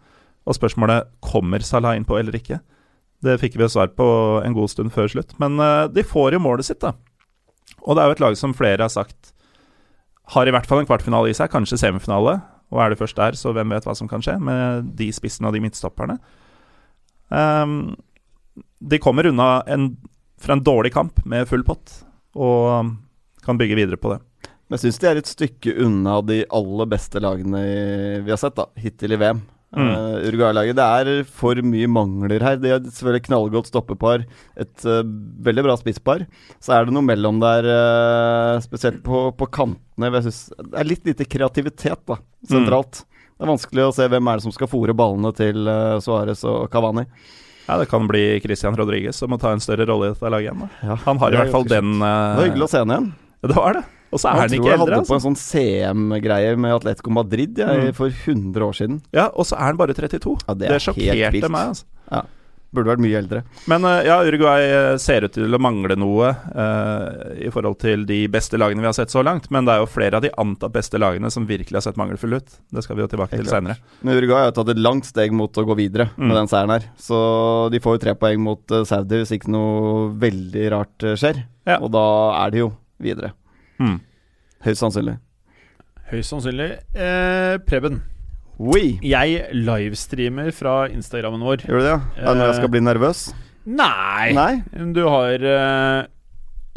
Og 0.48 0.58
spørsmålet 0.58 1.12
kommer 1.22 1.62
Salah 1.62 1.94
inn 1.94 2.08
på 2.08 2.18
eller 2.18 2.34
ikke. 2.40 2.58
Det 3.22 3.38
fikk 3.38 3.58
vi 3.60 3.66
jo 3.66 3.70
svar 3.70 3.92
på 3.94 4.08
en 4.42 4.56
god 4.58 4.72
stund 4.74 4.96
før 4.96 5.12
slutt. 5.14 5.36
Men 5.38 5.62
de 5.94 6.06
får 6.06 6.34
jo 6.34 6.42
målet 6.42 6.66
sitt, 6.66 6.82
da. 6.82 6.96
Og 7.86 7.94
det 7.94 8.02
er 8.02 8.10
jo 8.10 8.18
et 8.18 8.24
lag 8.24 8.38
som 8.40 8.56
flere 8.58 8.82
har 8.82 8.94
sagt 8.94 9.36
har 10.34 10.48
i 10.48 10.54
hvert 10.54 10.68
fall 10.68 10.82
en 10.82 10.90
kvartfinale 10.90 11.32
i 11.32 11.36
seg, 11.38 11.52
kanskje 11.54 11.80
semifinale. 11.80 12.38
Og 12.74 12.82
er 12.84 12.92
det 12.92 13.00
først 13.00 13.20
der, 13.20 13.38
så 13.40 13.54
hvem 13.56 13.72
vet 13.72 13.88
hva 13.88 13.96
som 13.96 14.10
kan 14.12 14.24
skje 14.24 14.36
med 14.44 14.92
de 15.00 15.08
spissene 15.16 15.48
og 15.48 15.56
de 15.56 15.62
midtstopperne. 15.64 16.18
Um, 17.32 17.96
de 18.80 19.00
kommer 19.04 19.30
unna 19.30 19.62
en, 19.72 19.94
fra 20.40 20.58
en 20.58 20.64
dårlig 20.64 20.92
kamp 20.96 21.22
med 21.28 21.48
full 21.48 21.64
pott, 21.68 22.02
og 22.36 22.92
kan 23.48 23.60
bygge 23.60 23.80
videre 23.80 24.00
på 24.00 24.12
det. 24.14 24.20
Men 24.68 24.76
jeg 24.76 24.88
syns 24.88 25.00
de 25.00 25.08
er 25.08 25.20
et 25.22 25.30
stykke 25.32 25.76
unna 25.86 26.20
de 26.28 26.42
aller 26.52 26.90
beste 26.92 27.22
lagene 27.24 27.62
vi 28.26 28.34
har 28.34 28.40
sett 28.42 28.58
da, 28.58 28.68
hittil 28.76 29.16
i 29.16 29.22
VM. 29.22 29.40
Mm. 29.76 29.90
Uh, 29.92 30.28
Uruguay-laget. 30.30 30.78
Det 30.78 30.86
er 30.86 31.26
for 31.28 31.60
mye 31.66 31.90
mangler 31.92 32.44
her. 32.44 32.60
De 32.62 32.72
har 32.72 32.86
selvfølgelig 32.86 33.26
knallgodt 33.28 33.70
stoppepar, 33.70 34.24
et 34.56 34.86
uh, 34.88 35.02
veldig 35.44 35.66
bra 35.68 35.76
spisspar. 35.80 36.24
Så 36.64 36.76
er 36.76 36.88
det 36.88 36.96
noe 36.96 37.06
mellom 37.06 37.42
der, 37.44 37.68
uh, 37.68 38.64
spesielt 38.64 39.02
på, 39.06 39.28
på 39.36 39.50
kantene. 39.52 40.08
Jeg 40.08 40.28
synes 40.30 40.42
det 40.62 40.80
er 40.80 40.92
litt 40.94 41.12
lite 41.12 41.28
kreativitet 41.28 42.06
da, 42.08 42.20
sentralt. 42.48 43.04
Mm. 43.04 43.26
Det 43.38 43.46
er 43.46 43.52
vanskelig 43.52 43.84
å 43.86 43.92
se 43.94 44.08
hvem 44.10 44.32
er 44.32 44.40
det 44.40 44.48
som 44.48 44.56
skal 44.56 44.72
fòre 44.72 44.96
ballene 44.98 45.34
til 45.38 45.68
uh, 45.68 46.00
Suárez 46.04 46.46
og 46.48 46.72
Cavani. 46.74 47.06
Ja, 47.68 47.76
Det 47.82 47.90
kan 47.92 48.08
bli 48.08 48.40
Christian 48.40 48.78
Rodriguez 48.80 49.20
som 49.20 49.34
må 49.34 49.42
ta 49.42 49.52
en 49.52 49.62
større 49.62 49.84
rolle 49.90 50.08
i 50.08 50.16
dette 50.16 50.32
laget 50.32 50.54
igjen. 50.54 50.72
Ja, 50.88 50.96
han 51.04 51.20
har 51.20 51.36
i 51.36 51.42
hvert 51.42 51.52
fall 51.52 51.68
den 51.68 51.98
Det 52.00 52.16
var 52.40 52.46
hyggelig 52.48 52.70
å 52.70 52.72
se 52.72 52.84
henne 52.86 52.96
igjen. 52.96 53.14
Det 53.48 53.56
var 53.60 53.76
det. 53.76 53.84
Og 54.12 54.22
så 54.22 54.32
er 54.32 54.40
han, 54.40 54.48
ikke 54.48 54.62
eldre. 54.62 54.72
Jeg 54.72 54.80
tror 54.80 54.86
hadde 54.86 55.00
altså. 55.02 55.12
på 55.12 55.18
en 55.18 55.26
sånn 55.26 55.38
CM-greie 55.42 56.56
med 56.60 56.78
Atletico 56.78 57.14
Madrid 57.14 57.60
jeg, 57.60 57.84
mm. 57.90 57.98
for 57.98 58.14
100 58.14 58.68
år 58.70 58.80
siden. 58.80 59.04
Ja, 59.16 59.28
og 59.34 59.50
så 59.50 59.60
er 59.60 59.72
han 59.72 59.80
bare 59.80 59.98
32. 59.98 60.40
Ja, 60.48 60.58
det, 60.58 60.74
det 60.74 60.82
sjokkerte 60.86 61.54
meg. 61.54 61.76
altså. 61.76 61.88
Ja. 62.12 62.24
Burde 62.76 62.92
vært 62.92 63.00
mye 63.00 63.16
eldre. 63.16 63.42
Men 63.72 63.86
uh, 63.88 64.02
ja, 64.04 64.18
Uruguay 64.28 64.66
eh, 64.68 64.96
ser 65.00 65.24
ut 65.24 65.32
til 65.38 65.56
å 65.56 65.60
mangle 65.62 65.96
noe 65.96 66.34
uh, 66.36 67.38
i 67.40 67.48
forhold 67.54 67.78
til 67.80 68.04
de 68.10 68.26
beste 68.32 68.60
lagene 68.60 68.84
vi 68.84 68.90
har 68.90 68.98
sett 68.98 69.14
så 69.14 69.24
langt. 69.24 69.48
Men 69.56 69.68
det 69.68 69.78
er 69.78 69.84
jo 69.84 69.88
flere 69.88 70.20
av 70.20 70.26
de 70.26 70.34
antatt 70.36 70.76
beste 70.76 71.00
lagene 71.00 71.32
som 71.32 71.48
virkelig 71.48 71.80
har 71.80 71.86
sett 71.88 72.00
mangelfulle 72.00 72.42
ut. 72.44 72.60
Det 72.76 72.84
skal 72.84 73.00
vi 73.00 73.06
jo 73.06 73.10
tilbake 73.14 73.40
Helt 73.40 73.48
til 73.48 73.54
seinere. 73.56 73.80
Uruguay 74.04 74.50
har 74.50 74.54
tatt 74.58 74.74
et 74.76 74.84
langt 74.84 75.08
steg 75.08 75.32
mot 75.36 75.48
å 75.48 75.66
gå 75.70 75.80
videre 75.80 76.10
mm. 76.18 76.28
med 76.28 76.40
den 76.42 76.52
seieren 76.52 76.76
her. 76.76 76.92
Så 77.00 77.18
de 77.72 77.82
får 77.84 77.98
jo 77.98 78.04
tre 78.04 78.18
poeng 78.20 78.44
mot 78.44 78.78
Saudi 78.90 79.24
hvis 79.24 79.36
ikke 79.40 79.56
noe 79.56 80.12
veldig 80.20 80.70
rart 80.76 81.12
skjer. 81.16 81.46
Ja. 81.68 81.80
Og 81.80 81.94
da 81.96 82.08
er 82.44 82.52
de 82.52 82.66
jo 82.66 82.72
videre. 83.00 83.32
Mm. 83.80 83.98
Høyst 84.66 84.84
sannsynlig. 84.84 85.18
Høyst 86.12 86.34
sannsynlig. 86.34 86.70
Eh, 86.96 87.58
Preben. 87.68 88.02
Oui. 88.58 88.98
Jeg 89.06 89.52
livestreamer 89.54 90.50
fra 90.56 90.88
Instagrammen 90.90 91.44
vår. 91.46 91.68
Gjør 91.68 91.82
du 91.82 91.86
det? 91.86 91.94
Ja? 91.94 92.00
Er 92.18 92.30
det 92.32 92.38
når 92.40 92.46
jeg 92.48 92.60
skal 92.62 92.72
bli 92.74 92.84
nervøs? 92.86 93.26
Nei. 93.68 94.32
Nei? 94.34 94.54
Du 94.96 95.04
har 95.12 95.44
eh, 95.52 96.08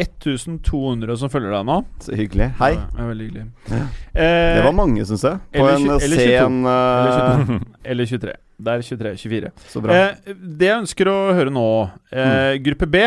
1200 0.00 1.16
som 1.20 1.32
følger 1.32 1.54
deg 1.54 1.66
nå. 1.68 1.78
Så 2.04 2.16
hyggelig. 2.16 2.50
Hei. 2.60 2.72
Ja, 2.76 3.08
det, 3.08 3.16
hyggelig. 3.24 3.46
Ja. 3.70 3.82
Eh, 4.12 4.52
det 4.58 4.62
var 4.66 4.76
mange, 4.76 5.04
syns 5.08 5.24
jeg. 5.24 5.40
På 5.56 5.66
en 5.70 5.88
eller 5.96 6.24
sen 6.26 6.60
uh... 6.66 7.56
Eller 7.84 8.08
23. 8.08 8.36
Det 8.60 8.72
er 8.76 8.84
23-24. 8.84 9.50
Så 9.72 9.80
bra. 9.84 9.96
Eh, 9.96 10.34
det 10.60 10.68
jeg 10.68 10.82
ønsker 10.82 11.08
å 11.08 11.18
høre 11.36 11.52
nå 11.52 11.68
eh, 12.12 12.56
mm. 12.56 12.64
Gruppe 12.66 12.88
B 12.90 13.04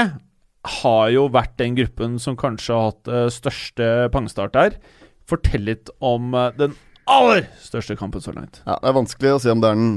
har 0.64 1.10
jo 1.12 1.28
vært 1.34 1.58
den 1.60 1.76
gruppen 1.76 2.18
som 2.22 2.38
kanskje 2.40 2.76
har 2.76 2.92
hatt 2.92 3.12
uh, 3.12 3.28
største 3.34 3.92
pangstart 4.14 4.56
der. 4.56 4.80
Fortell 5.30 5.68
litt 5.68 5.92
om 6.04 6.32
uh, 6.36 6.50
den 6.56 6.76
aller 7.10 7.48
største 7.60 7.98
kampen 8.00 8.24
så 8.24 8.32
langt. 8.36 8.62
Ja, 8.64 8.78
Det 8.80 8.92
er 8.92 9.00
vanskelig 9.00 9.36
å 9.36 9.44
si 9.44 9.52
om 9.52 9.64
det 9.64 9.72
er 9.72 9.80
den 9.80 9.94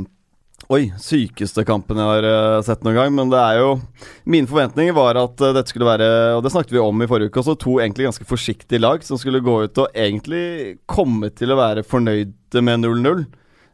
Oi, 0.73 0.89
sykeste 0.99 1.63
kampen 1.69 1.99
jeg 2.01 2.09
har 2.09 2.25
uh, 2.27 2.65
sett 2.65 2.81
noen 2.83 2.97
gang. 2.97 3.13
Men 3.15 3.31
det 3.31 3.39
er 3.39 3.61
jo 3.61 3.75
Mine 4.27 4.49
forventninger 4.51 4.97
var 4.97 5.19
at 5.21 5.43
uh, 5.45 5.53
dette 5.55 5.71
skulle 5.71 5.87
være 5.87 6.09
Og 6.39 6.43
det 6.43 6.51
snakket 6.55 6.75
vi 6.75 6.83
om 6.83 7.05
i 7.05 7.09
forrige 7.11 7.31
uke 7.31 7.43
også. 7.43 7.59
To 7.63 7.77
egentlig 7.79 8.09
ganske 8.09 8.27
forsiktige 8.27 8.83
lag 8.83 9.05
som 9.07 9.21
skulle 9.21 9.45
gå 9.45 9.61
ut 9.67 9.83
og 9.85 9.93
egentlig 9.93 10.81
komme 10.91 11.31
til 11.37 11.53
å 11.53 11.61
være 11.61 11.87
fornøyde 11.87 12.65
med 12.65 12.83
0-0. 12.83 13.27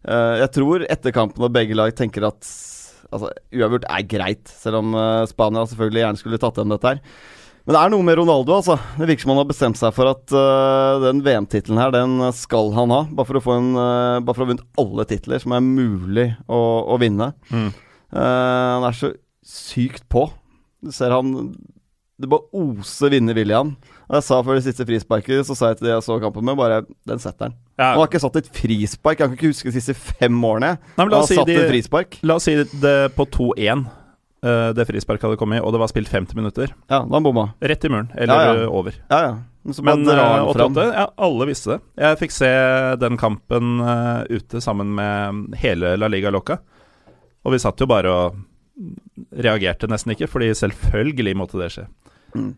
Uh, 0.02 0.42
jeg 0.42 0.52
tror 0.58 0.84
etter 0.90 1.14
kampen 1.14 1.46
at 1.46 1.54
begge 1.54 1.78
lag 1.78 1.94
tenker 1.96 2.26
at 2.28 2.42
Altså, 3.12 3.30
uavgjort 3.52 3.86
er 3.90 4.08
greit, 4.08 4.50
selv 4.62 4.80
om 4.80 4.96
uh, 4.96 5.22
Spania 5.30 5.64
selvfølgelig 5.68 6.04
gjerne 6.04 6.20
skulle 6.20 6.40
tatt 6.42 6.58
igjen 6.58 6.74
dette 6.74 6.92
her. 6.92 7.00
Men 7.62 7.76
det 7.76 7.80
er 7.82 7.92
noe 7.92 8.06
med 8.06 8.16
Ronaldo, 8.18 8.56
altså. 8.56 8.74
Det 8.98 9.06
virker 9.06 9.22
som 9.22 9.32
han 9.34 9.40
har 9.42 9.50
bestemt 9.52 9.78
seg 9.78 9.94
for 9.94 10.10
at 10.10 10.34
uh, 10.34 10.98
den 11.04 11.20
VM-tittelen 11.22 11.78
her, 11.78 11.94
den 11.94 12.16
skal 12.34 12.72
han 12.74 12.94
ha. 12.94 13.02
Bare 13.12 13.28
for 13.28 13.38
å 13.38 13.44
få 13.44 13.58
en 13.60 13.70
uh, 13.76 14.18
Bare 14.24 14.34
for 14.34 14.42
å 14.42 14.48
ha 14.48 14.52
vunnet 14.54 14.82
alle 14.82 15.06
titler 15.10 15.42
som 15.42 15.54
er 15.54 15.62
mulig 15.66 16.28
å, 16.48 16.62
å 16.90 16.98
vinne. 17.02 17.32
Mm. 17.52 17.70
han 18.12 18.88
er 18.88 18.96
så 18.98 19.12
sykt 19.46 20.08
på. 20.12 20.26
Du 20.82 20.90
ser 20.94 21.14
han 21.14 21.52
Det 22.18 22.28
bare 22.30 22.50
oser 22.58 23.14
vinnerviljen. 23.14 23.76
Og 24.12 24.18
jeg 24.18 24.24
sa 24.26 24.38
før 24.44 24.58
det 24.58 24.66
siste 24.66 24.84
frisparket, 24.84 25.38
så 25.48 25.54
sa 25.56 25.70
jeg 25.70 25.78
til 25.78 25.86
de 25.86 25.94
jeg 25.94 26.04
så 26.04 26.18
kampen 26.20 26.44
med, 26.44 26.58
bare 26.60 26.82
Den 27.08 27.20
setter 27.22 27.48
han. 27.48 27.54
Ja. 27.80 27.94
Han 27.94 28.02
har 28.02 28.10
ikke 28.10 28.20
satt 28.20 28.34
et 28.42 28.50
frispark. 28.52 29.16
Jeg 29.16 29.24
kan 29.24 29.38
ikke 29.38 29.48
huske 29.54 29.70
de 29.72 29.80
siste 29.80 29.94
fem 29.96 30.36
årene. 30.44 30.74
Nei, 30.76 30.98
han 31.00 31.14
har 31.16 31.24
si 31.30 31.38
de. 31.48 32.02
La 32.28 32.36
oss 32.36 32.44
si 32.44 32.58
det 32.60 32.98
på 33.16 33.24
2-1. 33.38 33.86
Uh, 34.42 34.74
det 34.76 34.84
frisparket 34.88 35.24
hadde 35.24 35.38
kommet, 35.40 35.62
og 35.64 35.72
det 35.72 35.80
var 35.80 35.88
spilt 35.88 36.12
50 36.12 36.36
minutter. 36.36 36.74
Ja, 36.92 37.00
da 37.08 37.22
bomma. 37.24 37.46
Rett 37.64 37.88
i 37.88 37.92
muren, 37.94 38.10
eller 38.12 38.44
ja, 38.44 38.52
ja. 38.60 38.68
over. 38.68 39.00
Ja, 39.08 39.22
ja. 39.30 39.32
Men 39.86 40.04
uh, 40.04 40.50
88, 40.50 40.86
ja, 40.92 41.06
alle 41.24 41.48
visste 41.48 41.72
det. 41.72 41.80
Jeg 42.04 42.20
fikk 42.20 42.36
se 42.36 42.52
den 43.00 43.16
kampen 43.16 43.78
uh, 43.80 44.26
ute 44.28 44.60
sammen 44.60 44.92
med 44.98 45.56
hele 45.62 45.94
La 45.96 46.12
Liga 46.12 46.34
Loca. 46.34 46.58
Og 47.46 47.56
vi 47.56 47.62
satt 47.62 47.80
jo 47.80 47.88
bare 47.88 48.12
og 48.12 48.42
reagerte 49.32 49.88
nesten 49.88 50.12
ikke, 50.12 50.28
fordi 50.28 50.52
selvfølgelig 50.58 51.38
måtte 51.38 51.62
det 51.62 51.72
skje. 51.72 51.86
Mm. 52.32 52.54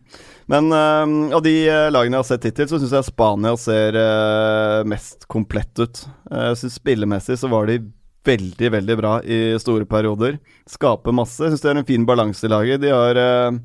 Men 0.51 0.71
uh, 0.71 1.35
av 1.35 1.43
de 1.45 1.53
uh, 1.67 1.89
lagene 1.91 2.17
jeg 2.17 2.23
har 2.23 2.29
sett 2.29 2.47
hittil, 2.49 2.69
så 2.71 2.79
syns 2.79 2.95
jeg 2.95 3.09
Spania 3.09 3.55
ser 3.59 3.97
uh, 3.99 4.85
mest 4.87 5.27
komplett 5.31 5.73
ut. 5.81 6.05
Jeg 6.31 6.61
synes 6.61 6.79
Spillemessig 6.79 7.39
så 7.41 7.51
var 7.51 7.69
de 7.69 7.81
veldig, 8.25 8.71
veldig 8.71 8.97
bra 8.97 9.15
i 9.23 9.39
store 9.61 9.87
perioder. 9.89 10.39
Skaper 10.69 11.15
masse. 11.15 11.41
Jeg 11.43 11.53
syns 11.53 11.65
de 11.65 11.71
har 11.71 11.81
en 11.81 11.87
fin 11.87 12.07
balanse 12.07 12.45
i 12.45 12.51
laget. 12.51 12.81
De 12.83 12.93
har 12.93 13.19
eh, 13.21 13.59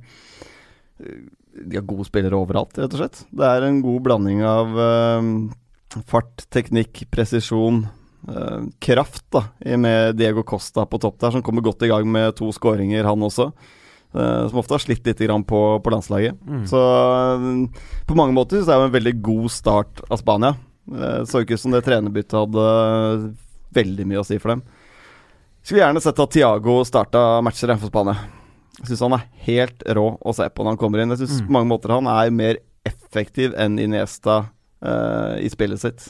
De 1.70 1.78
har 1.78 1.86
gode 1.86 2.06
spillere 2.08 2.38
overalt, 2.38 2.76
rett 2.78 2.94
og 2.94 3.02
slett. 3.02 3.24
Det 3.30 3.46
er 3.46 3.66
en 3.66 3.80
god 3.84 4.04
blanding 4.06 4.44
av 4.46 4.76
eh, 4.86 5.32
fart, 6.06 6.46
teknikk, 6.52 7.06
presisjon. 7.12 7.86
Uh, 8.20 8.66
kraft 8.84 9.22
da, 9.32 9.40
med 9.80 10.18
Diego 10.18 10.42
Costa 10.44 10.82
på 10.84 10.98
topp 11.00 11.14
der, 11.22 11.32
som 11.32 11.40
kommer 11.42 11.64
godt 11.64 11.86
i 11.86 11.88
gang 11.88 12.04
med 12.04 12.34
to 12.36 12.50
skåringer, 12.52 13.06
han 13.08 13.24
også. 13.24 13.46
Eh, 14.14 14.48
som 14.48 14.60
ofte 14.62 14.76
har 14.76 14.82
slitt 14.82 15.06
litt 15.06 15.22
på, 15.46 15.60
på 15.84 15.92
landslaget. 15.94 16.40
Så 16.70 16.80
eh, 16.80 17.84
på 18.06 18.18
mange 18.18 18.36
måter 18.36 18.58
synes 18.58 18.68
jeg 18.68 18.74
det 18.74 18.82
er 18.82 18.90
en 18.90 18.98
veldig 18.98 19.16
god 19.22 19.48
start 19.54 20.02
av 20.08 20.20
Spania. 20.22 20.56
Det 20.90 21.14
så 21.30 21.42
ikke 21.42 21.54
ut 21.54 21.62
som 21.62 21.74
det 21.74 21.84
trenerbyttet 21.86 22.38
hadde 22.38 22.66
veldig 23.76 24.06
mye 24.10 24.22
å 24.22 24.26
si 24.26 24.38
for 24.42 24.54
dem. 24.54 24.62
Skulle 25.62 25.84
gjerne 25.84 26.02
sett 26.02 26.22
at 26.22 26.32
Tiago 26.34 26.80
starta 26.88 27.24
matcher 27.44 27.74
for 27.76 27.92
Spania. 27.92 28.16
Jeg 28.80 28.88
syns 28.88 29.04
han 29.04 29.18
er 29.18 29.28
helt 29.44 29.84
rå 29.92 30.06
å 30.16 30.34
se 30.34 30.46
på 30.48 30.64
når 30.64 30.74
han 30.74 30.80
kommer 30.80 31.02
inn. 31.02 31.12
Jeg 31.12 31.22
synes 31.22 31.44
på 31.44 31.54
mange 31.54 31.68
måter 31.68 31.92
han 31.92 32.08
er 32.08 32.32
mer 32.32 32.60
effektiv 32.88 33.52
enn 33.60 33.76
Iniesta 33.82 34.38
uh, 34.80 35.36
i 35.36 35.50
spillet 35.52 35.82
sitt. 35.82 36.06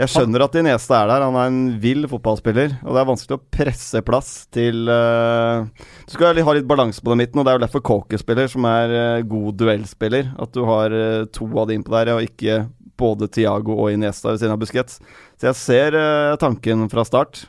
Jeg 0.00 0.08
skjønner 0.08 0.46
at 0.46 0.54
Iniesta 0.56 1.02
er 1.02 1.10
der, 1.10 1.22
han 1.26 1.34
er 1.36 1.48
en 1.50 1.64
vill 1.82 2.06
fotballspiller. 2.08 2.78
Og 2.86 2.94
det 2.96 3.00
er 3.02 3.08
vanskelig 3.10 3.36
å 3.36 3.42
presse 3.52 4.00
plass 4.06 4.30
til 4.54 4.88
uh, 4.88 5.66
Du 6.08 6.14
skal 6.14 6.40
ha 6.46 6.54
litt 6.56 6.68
balanse 6.68 7.04
på 7.04 7.12
den 7.12 7.20
midten, 7.20 7.40
og 7.40 7.44
det 7.44 7.52
er 7.52 7.58
jo 7.58 7.64
derfor 7.66 7.84
Kåke 7.84 8.20
spiller, 8.20 8.48
som 8.48 8.64
er 8.70 8.94
uh, 8.94 9.26
god 9.28 9.58
duellspiller. 9.60 10.30
At 10.40 10.54
du 10.56 10.62
har 10.64 10.94
uh, 10.94 11.26
to 11.28 11.50
av 11.52 11.68
de 11.68 11.76
innpå 11.76 11.92
der, 11.92 12.14
og 12.14 12.24
ikke 12.24 12.62
både 13.00 13.28
Tiago 13.32 13.76
og 13.76 13.92
Iniesta 13.92 14.32
ved 14.32 14.40
siden 14.40 14.56
av 14.56 14.62
Busquets. 14.62 15.02
Så 15.36 15.50
jeg 15.50 15.60
ser 15.60 15.98
tanken 16.40 16.88
fra 16.92 17.04
start. 17.08 17.44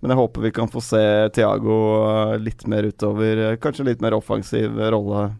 Men 0.00 0.12
jeg 0.12 0.20
håper 0.20 0.44
vi 0.44 0.52
kan 0.56 0.68
få 0.72 0.80
se 0.84 1.02
Tiago 1.36 1.76
litt 2.40 2.64
mer 2.68 2.88
utover. 2.88 3.42
Kanskje 3.60 3.88
litt 3.88 4.04
mer 4.04 4.16
offensiv 4.16 4.76
rolle 4.92 5.30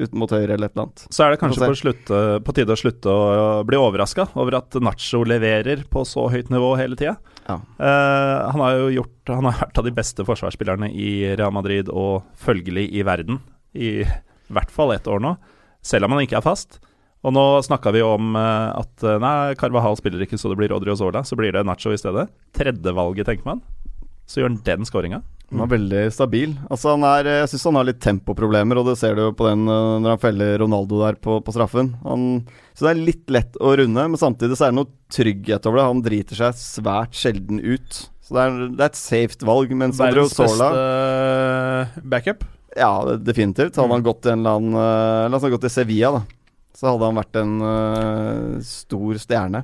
ut 0.00 0.14
mot 0.18 0.30
høyre 0.30 0.56
eller 0.56 0.66
et 0.66 0.74
eller 0.74 0.86
annet. 0.88 1.04
Så 1.14 1.24
er 1.24 1.32
det 1.32 1.40
kanskje 1.42 1.68
på, 1.70 1.76
slutte, 1.78 2.20
på 2.44 2.54
tide 2.56 2.74
å 2.74 2.78
slutte 2.78 3.12
å 3.12 3.62
bli 3.66 3.78
overraska 3.78 4.26
over 4.34 4.58
at 4.58 4.74
Nacho 4.82 5.22
leverer 5.28 5.84
på 5.90 6.02
så 6.08 6.26
høyt 6.32 6.50
nivå 6.52 6.72
hele 6.80 6.98
tida. 6.98 7.14
Ja. 7.46 7.60
Eh, 7.78 8.38
han 8.50 8.62
har 8.62 8.78
jo 8.78 8.86
gjort 8.94 9.32
Han 9.34 9.44
har 9.44 9.58
vært 9.58 9.78
av 9.80 9.84
de 9.84 9.92
beste 9.92 10.24
forsvarsspillerne 10.24 10.88
i 10.88 11.10
Real 11.36 11.52
Madrid 11.52 11.90
og 11.92 12.24
følgelig 12.40 12.88
i 12.96 13.04
verden 13.04 13.38
i 13.74 14.04
hvert 14.52 14.70
fall 14.70 14.92
ett 14.94 15.08
år 15.10 15.22
nå, 15.22 15.34
selv 15.82 16.06
om 16.06 16.14
han 16.14 16.24
ikke 16.24 16.38
er 16.38 16.44
fast. 16.46 16.78
Og 17.24 17.32
nå 17.32 17.44
snakka 17.64 17.92
vi 17.94 18.02
om 18.04 18.34
eh, 18.36 18.70
at 18.82 19.04
eh, 19.06 19.20
nei, 19.22 19.54
Carvahal 19.60 19.96
spiller 19.98 20.24
ikke 20.26 20.38
så 20.40 20.52
det 20.52 20.58
blir 20.60 20.74
Odrio 20.76 20.96
Zola, 20.98 21.24
så 21.24 21.38
blir 21.40 21.54
det 21.56 21.64
Nacho 21.66 21.94
i 21.94 22.00
stedet. 22.00 22.28
Tredjevalget, 22.56 23.30
tenker 23.30 23.48
man. 23.48 23.64
Så 24.28 24.40
gjør 24.40 24.52
han 24.52 24.60
den 24.66 24.88
scoringa. 24.88 25.22
Han 25.54 25.64
er 25.64 25.70
veldig 25.70 26.02
stabil. 26.14 26.54
Altså 26.66 26.94
han 26.94 27.04
er, 27.06 27.28
jeg 27.40 27.50
syns 27.52 27.66
han 27.70 27.78
har 27.78 27.86
litt 27.88 28.00
tempoproblemer, 28.02 28.80
og 28.80 28.88
det 28.90 28.96
ser 29.00 29.14
du 29.16 29.22
jo 29.24 29.34
på 29.38 29.46
den 29.48 29.62
eh, 29.70 29.90
når 30.02 30.16
han 30.16 30.22
feller 30.22 30.58
Ronaldo 30.64 30.98
der 31.04 31.18
på, 31.22 31.38
på 31.46 31.54
straffen. 31.54 31.92
Han, 32.02 32.26
så 32.74 32.88
det 32.88 32.92
er 32.92 33.04
litt 33.10 33.32
lett 33.32 33.60
å 33.62 33.76
runde, 33.78 34.08
men 34.10 34.20
samtidig 34.20 34.58
så 34.58 34.68
er 34.68 34.74
det 34.74 34.80
noe 34.80 34.92
trygghet 35.14 35.70
over 35.70 35.80
det. 35.80 35.86
Han 35.92 36.02
driter 36.04 36.40
seg 36.42 36.58
svært 36.58 37.14
sjelden 37.18 37.62
ut. 37.62 38.02
Så 38.24 38.36
det 38.36 38.44
er, 38.44 38.60
det 38.72 38.82
er 38.82 38.90
et 38.90 39.00
safe 39.00 39.46
valg. 39.46 39.72
Mens 39.78 40.00
Verdens 40.00 40.34
Sola 40.36 40.70
beste 40.74 42.08
backup. 42.10 42.46
Ja, 42.74 42.92
definitivt. 43.22 43.76
Hadde 43.78 43.94
har 43.94 44.08
gått 44.08 44.24
til 44.24 44.34
en 44.34 44.42
eller 44.42 44.58
annen 44.58 44.80
eh, 44.80 45.28
La 45.30 45.38
oss 45.38 45.46
han 45.46 45.54
gått 45.54 45.68
til 45.68 45.74
Sevilla, 45.76 46.16
da. 46.18 46.40
Så 46.74 46.88
hadde 46.90 47.06
han 47.06 47.18
vært 47.20 47.38
en 47.38 47.52
uh, 47.62 48.62
stor 48.66 49.18
stjerne. 49.22 49.60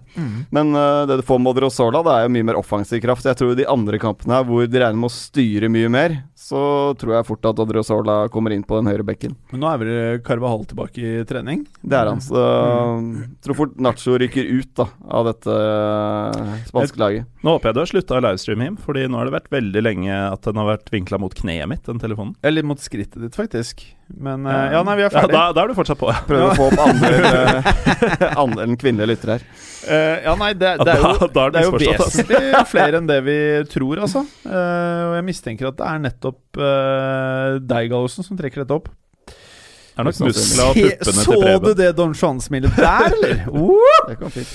Men 0.55 0.71
uh, 0.77 1.03
det 1.11 1.19
du 1.19 1.25
får 1.27 1.41
med 1.43 1.51
Odrozola, 1.53 2.05
det 2.07 2.13
er 2.15 2.27
jo 2.27 2.35
mye 2.37 2.47
mer 2.53 2.61
offensiv 2.61 3.03
kraft. 3.03 3.27
Jeg 3.27 3.39
tror 3.41 3.57
de 3.59 3.67
andre 3.67 3.99
kampene 4.03 4.37
her, 4.39 4.47
hvor 4.47 4.63
de 4.63 4.79
regner 4.79 5.01
med 5.01 5.11
å 5.11 5.17
styre 5.17 5.73
mye 5.73 5.91
mer, 5.91 6.21
så 6.51 6.61
tror 6.99 7.13
jeg 7.15 7.27
fort 7.29 7.47
at 7.47 7.61
Adriozola 7.63 8.15
kommer 8.35 8.51
inn 8.55 8.65
på 8.67 8.81
den 8.81 8.89
høyre 8.91 9.05
bekken. 9.07 9.37
Men 9.53 9.63
nå 9.63 9.69
er 9.71 9.79
vel 9.83 9.93
Carvahall 10.27 10.65
tilbake 10.67 10.99
i 10.99 11.13
trening? 11.29 11.63
Det 11.79 11.95
er 12.01 12.11
han. 12.11 12.23
Så 12.25 12.41
jeg 12.43 13.29
tror 13.47 13.59
fort 13.61 13.77
Nacho 13.79 14.17
rykker 14.19 14.51
ut 14.59 14.73
da 14.81 14.89
av 15.21 15.29
dette 15.31 15.55
eh, 15.55 16.51
spanske 16.73 16.99
laget. 17.01 17.29
Nå 17.47 17.55
håper 17.55 17.71
jeg 17.71 17.79
du 17.79 17.83
har 17.85 17.91
slutta 17.93 18.19
å 18.19 18.25
livestreame, 18.27 18.67
Him, 18.67 18.81
Fordi 18.83 19.07
nå 19.09 19.21
har 19.21 19.31
det 19.31 19.37
vært 19.39 19.49
veldig 19.55 19.85
lenge 19.87 20.19
at 20.27 20.43
den 20.49 20.59
har 20.61 20.69
vært 20.75 20.91
vinkla 20.93 21.21
mot 21.23 21.35
kneet 21.39 21.71
mitt, 21.71 21.85
den 21.87 22.03
telefonen. 22.03 22.35
Eller 22.45 22.67
mot 22.67 22.83
skrittet 22.83 23.23
ditt, 23.23 23.39
faktisk. 23.39 23.87
Men 24.11 24.43
uh, 24.43 24.73
ja, 24.75 24.83
nei, 24.83 24.97
vi 24.99 25.05
er 25.07 25.15
Ja, 25.15 25.23
da, 25.31 25.43
da 25.55 25.63
er 25.63 25.71
du 25.71 25.77
fortsatt 25.79 26.01
på, 26.01 26.11
ja. 26.13 26.19
Å 26.51 26.55
få 26.59 26.67
opp 26.73 26.83
andre, 26.83 27.11
eh, 27.31 28.27
andelen 28.35 28.75
kvinnelige 28.81 29.13
lyttere 29.15 29.39
her. 29.39 29.45
Uh, 29.87 30.17
ja, 30.27 30.35
nei, 30.41 30.51
det, 30.59 30.75
det 30.83 30.97
er 30.97 31.01
jo, 31.05 31.13
da- 31.21 31.31
da 31.31 31.45
er 31.47 31.55
det 31.55 31.61
det 31.61 31.63
er 31.63 31.69
jo 31.69 32.01
vesentlig 32.03 32.43
flere 32.75 33.01
enn 33.01 33.09
det 33.09 33.21
vi 33.29 33.39
tror, 33.71 34.03
altså. 34.09 34.25
Uh, 34.45 35.13
og 35.13 35.15
jeg 35.21 35.29
mistenker 35.31 35.71
at 35.71 35.79
det 35.79 35.87
er 35.93 36.03
nettopp 36.11 36.40
uh, 36.61 37.59
deg, 37.61 37.91
Gallosen, 37.93 38.25
som 38.27 38.37
trekker 38.39 38.63
dette 38.65 38.77
opp. 38.77 38.89
Det 39.31 40.01
er 40.01 40.07
nok 40.07 40.15
Se- 40.17 40.25
og 40.65 40.75
puppene 40.77 41.03
til 41.05 41.17
Så 41.25 41.59
du 41.65 41.75
det 41.77 41.89
Don 41.99 42.13
Juan-smilet 42.17 42.77
der, 42.79 43.11
eller? 43.13 43.43
Uh! 43.53 44.09
Det 44.09 44.17
kom 44.21 44.31
fint. 44.33 44.53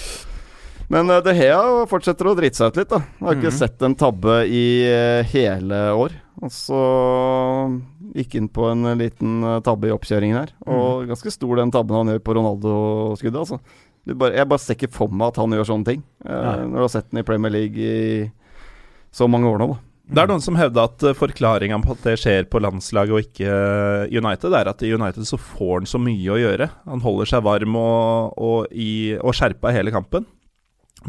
Men 0.89 1.09
uh, 1.09 1.19
De 1.25 1.33
Hea 1.37 1.59
fortsetter 1.89 2.29
å 2.29 2.35
drite 2.37 2.57
seg 2.59 2.71
ut 2.73 2.77
litt. 2.81 2.89
da 2.93 2.99
Jeg 3.03 3.25
har 3.27 3.35
ikke 3.39 3.51
Mhm. 3.51 3.57
sett 3.59 3.81
en 3.85 3.95
tabbe 3.95 4.35
i 4.49 4.65
eh, 4.85 5.23
hele 5.33 5.79
år. 5.97 6.13
Og 6.43 6.51
så 6.51 6.79
gikk 8.15 8.35
inn 8.39 8.49
på 8.51 8.67
en 8.71 8.83
liten 8.99 9.39
eh, 9.43 9.59
tabbe 9.65 9.87
i 9.89 9.93
oppkjøringen 9.95 10.37
her. 10.37 10.51
Og 10.67 11.07
ganske 11.09 11.31
stor 11.33 11.55
den 11.61 11.71
tabben 11.73 11.95
han 11.97 12.11
gjør 12.13 12.23
på 12.25 12.35
Ronaldo-skuddet. 12.37 13.39
Altså. 13.45 13.59
Bare, 14.15 14.35
jeg 14.37 14.47
bare 14.51 14.61
ser 14.61 14.77
ikke 14.77 14.91
for 14.93 15.09
meg 15.09 15.31
at 15.31 15.39
han 15.41 15.55
gjør 15.57 15.65
sånne 15.71 15.85
ting. 15.89 16.03
eh, 16.25 16.61
når 16.65 16.75
du 16.75 16.83
har 16.85 16.93
sett 16.93 17.09
den 17.11 17.21
i 17.23 17.27
Premier 17.27 17.51
League 17.51 17.77
i 17.77 18.31
så 19.15 19.27
mange 19.31 19.47
år 19.49 19.57
nå. 19.63 19.67
da 19.73 19.79
Det 20.05 20.21
er 20.21 20.29
noen 20.29 20.43
som 20.43 20.57
hevder 20.59 20.85
at 20.85 21.03
uh, 21.03 21.15
forklaringa 21.17 21.79
på 21.81 21.95
at 21.95 22.03
det 22.05 22.19
skjer 22.21 22.45
på 22.51 22.61
landslaget 22.61 23.15
og 23.15 23.23
ikke 23.25 23.49
uh, 23.49 24.05
United, 24.13 24.53
er 24.53 24.69
at 24.69 24.83
i 24.85 24.91
United 24.93 25.25
så 25.25 25.39
får 25.41 25.79
han 25.79 25.89
så 25.89 26.01
mye 26.01 26.29
å 26.29 26.37
gjøre. 26.37 26.69
Han 26.85 27.01
holder 27.01 27.31
seg 27.31 27.45
varm 27.47 27.77
og, 27.79 28.37
og, 28.37 28.67
og 28.69 29.37
skjerpa 29.37 29.73
hele 29.73 29.93
kampen. 29.95 30.27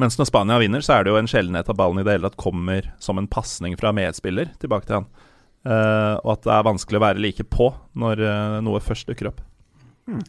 Mens 0.01 0.17
når 0.19 0.29
Spania 0.29 0.59
vinner, 0.61 0.85
så 0.85 0.97
er 0.97 1.05
det 1.05 1.13
jo 1.13 1.21
en 1.21 1.29
sjeldenhet 1.29 1.69
at 1.73 1.79
ballen 1.79 2.01
i 2.01 2.07
det 2.07 2.17
hele 2.17 2.29
tatt 2.29 2.41
kommer 2.41 2.89
som 3.01 3.21
en 3.21 3.29
pasning 3.29 3.77
fra 3.81 3.93
medspiller 3.97 4.53
tilbake 4.61 4.89
til 4.89 5.01
han. 5.01 5.11
Uh, 5.67 6.17
og 6.23 6.37
at 6.37 6.47
det 6.47 6.55
er 6.55 6.67
vanskelig 6.69 7.01
å 7.01 7.05
være 7.05 7.23
like 7.25 7.47
på 7.51 7.73
når 7.99 8.23
uh, 8.23 8.59
noe 8.65 8.81
først 8.85 9.09
dukker 9.11 9.33
opp. 9.33 9.45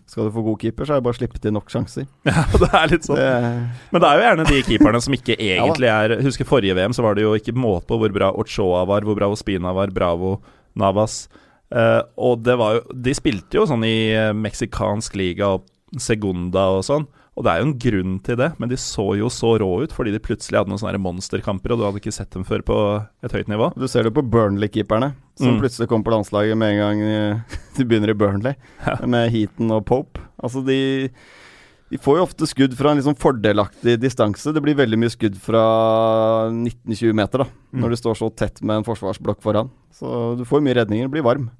Skal 0.09 0.25
du 0.25 0.31
få 0.33 0.41
god 0.41 0.57
keeper, 0.61 0.87
så 0.87 0.95
er 0.95 1.01
det 1.01 1.05
bare 1.05 1.13
å 1.13 1.19
slippe 1.19 1.41
til 1.41 1.53
nok 1.53 1.67
sjanser. 1.69 2.07
Ja, 2.27 2.43
det 2.49 2.69
er 2.73 2.93
litt 2.93 3.05
sånn. 3.05 3.19
Det, 3.19 3.89
Men 3.93 4.01
det 4.03 4.09
er 4.09 4.17
jo 4.17 4.25
gjerne 4.25 4.45
de 4.49 4.61
keeperne 4.65 5.01
som 5.05 5.17
ikke 5.17 5.35
egentlig 5.53 5.91
er 5.93 6.15
Husker 6.25 6.49
forrige 6.49 6.77
VM, 6.77 6.95
så 6.97 7.05
var 7.05 7.17
det 7.17 7.25
jo 7.27 7.35
ikke 7.37 7.53
måte 7.57 7.85
på 7.91 7.99
hvor 8.01 8.15
bra 8.15 8.31
Ochoa 8.41 8.81
var, 8.89 9.05
hvor 9.05 9.17
bra 9.19 9.29
Ospina 9.33 9.73
var, 9.77 9.93
Bravo, 9.93 10.39
Navas. 10.77 11.27
Eh, 11.69 12.01
og 12.23 12.41
det 12.47 12.55
var 12.55 12.77
jo 12.77 12.97
De 13.03 13.11
spilte 13.17 13.59
jo 13.59 13.65
sånn 13.67 13.83
i 13.83 13.97
eh, 14.15 14.33
meksikansk 14.35 15.17
liga 15.19 15.53
og 15.57 15.67
Segunda 16.01 16.69
og 16.77 16.83
sånn. 16.87 17.05
Og 17.37 17.43
det 17.45 17.51
er 17.53 17.59
jo 17.61 17.65
en 17.67 17.77
grunn 17.77 18.13
til 18.25 18.35
det, 18.39 18.47
men 18.57 18.69
de 18.71 18.75
så 18.81 19.03
jo 19.19 19.27
så 19.29 19.51
rå 19.61 19.67
ut 19.83 19.91
fordi 19.93 20.09
de 20.15 20.17
plutselig 20.25 20.57
hadde 20.57 20.71
noen 20.71 20.81
sånne 20.81 20.97
monsterkamper, 20.97 21.71
og 21.75 21.77
du 21.77 21.83
hadde 21.85 21.99
ikke 22.01 22.13
sett 22.15 22.31
dem 22.33 22.43
før 22.47 22.63
på 22.65 22.77
et 23.23 23.31
høyt 23.37 23.47
nivå. 23.51 23.67
Du 23.77 23.85
ser 23.87 24.07
det 24.09 24.13
på 24.15 24.23
Burnley-keeperne, 24.25 25.11
som 25.37 25.53
Mm. 25.53 25.59
plutselig 25.61 25.87
kommer 25.87 26.03
på 26.09 26.15
landslaget 26.15 26.57
med 26.57 26.73
en 26.73 26.79
gang 26.81 27.01
eh, 27.01 27.57
de 27.77 27.85
begynner 27.85 28.09
i 28.09 28.17
Burnley, 28.17 28.55
Ja. 28.87 28.95
med 29.05 29.29
Heaton 29.31 29.69
og 29.71 29.85
Pope. 29.85 30.17
Altså, 30.41 30.65
de, 30.65 31.09
de 31.91 31.97
får 32.01 32.17
jo 32.17 32.23
ofte 32.25 32.47
skudd 32.49 32.73
fra 32.73 32.91
en 32.91 33.01
sånn 33.05 33.15
fordelaktig 33.21 33.99
distanse. 34.01 34.49
Det 34.51 34.63
blir 34.65 34.73
veldig 34.75 34.97
mye 34.97 35.13
skudd 35.13 35.37
fra 35.37 35.61
19-20 36.49 37.13
meter, 37.13 37.37
da, 37.45 37.47
Mm. 37.73 37.81
når 37.83 37.89
du 37.89 37.95
står 38.01 38.15
så 38.17 38.29
tett 38.35 38.61
med 38.63 38.77
en 38.77 38.83
forsvarsblokk 38.83 39.41
foran. 39.43 39.69
Så 39.93 40.35
du 40.37 40.43
får 40.43 40.61
mye 40.65 40.73
redninger, 40.81 41.07
blir 41.09 41.21
varm. 41.21 41.51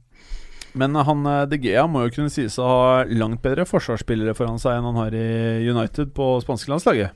Men 0.73 0.95
han 0.95 1.25
eh, 1.25 1.45
De 1.51 1.58
Gea 1.62 1.86
må 1.88 2.03
jo 2.08 2.13
kunne 2.17 2.34
sies 2.34 2.58
å 2.60 2.65
ha 2.67 3.03
langt 3.08 3.41
bedre 3.45 3.65
forsvarsspillere 3.69 4.36
foran 4.38 4.60
seg 4.62 4.77
enn 4.80 4.89
han 4.89 4.99
har 4.99 5.15
i 5.15 5.69
United 5.69 6.12
på 6.17 6.34
spanske 6.43 6.69
landslaget. 6.73 7.15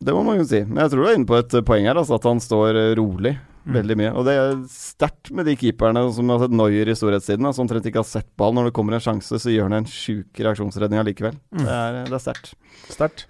Det 0.00 0.14
må 0.16 0.22
man 0.24 0.38
jo 0.40 0.44
si. 0.48 0.62
Men 0.64 0.82
jeg 0.86 0.94
tror 0.94 1.04
du 1.04 1.08
er 1.10 1.16
inne 1.18 1.28
på 1.28 1.36
et 1.38 1.54
eh, 1.54 1.64
poeng 1.66 1.84
her, 1.86 1.98
altså, 2.00 2.16
at 2.16 2.24
han 2.28 2.40
står 2.42 2.74
eh, 2.86 2.94
rolig 2.98 3.36
Mm. 3.60 3.74
veldig 3.76 3.94
mye. 4.00 4.10
Og 4.16 4.24
det 4.24 4.34
er 4.40 4.52
sterkt 4.72 5.28
med 5.36 5.44
de 5.44 5.52
keeperne 5.60 6.00
som 6.16 6.30
har 6.32 6.38
sett 6.40 6.54
Noyer 6.56 6.88
i 6.88 6.94
storhetstiden, 6.96 7.44
som 7.52 7.66
omtrent 7.66 7.84
ikke 7.90 8.00
har 8.00 8.06
sett 8.08 8.24
ball. 8.40 8.54
Når 8.56 8.70
det 8.70 8.72
kommer 8.78 8.96
en 8.96 9.02
sjanse, 9.04 9.36
så 9.36 9.52
gjør 9.52 9.66
han 9.68 9.74
en 9.82 9.84
sjuk 9.84 10.40
reaksjonsredning 10.40 10.96
allikevel. 11.02 11.36
Mm. 11.52 11.66
Det 11.66 11.74
er, 11.74 11.98
det 12.08 12.16
er 12.16 12.22
sterkt. 12.24 12.54
Sterkt. 12.88 13.26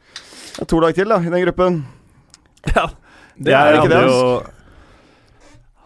Det 0.54 0.62
er 0.62 0.68
to 0.70 0.78
lag 0.84 0.94
til 0.94 1.10
da, 1.10 1.18
i 1.18 1.32
den 1.34 1.42
gruppen. 1.48 1.80
Ja, 2.70 2.86
Det 3.34 3.48
det 3.50 3.56
er 3.58 3.74
ikke 3.80 3.82
hadde 3.88 3.98
det, 3.98 4.14
jo, 4.14 4.22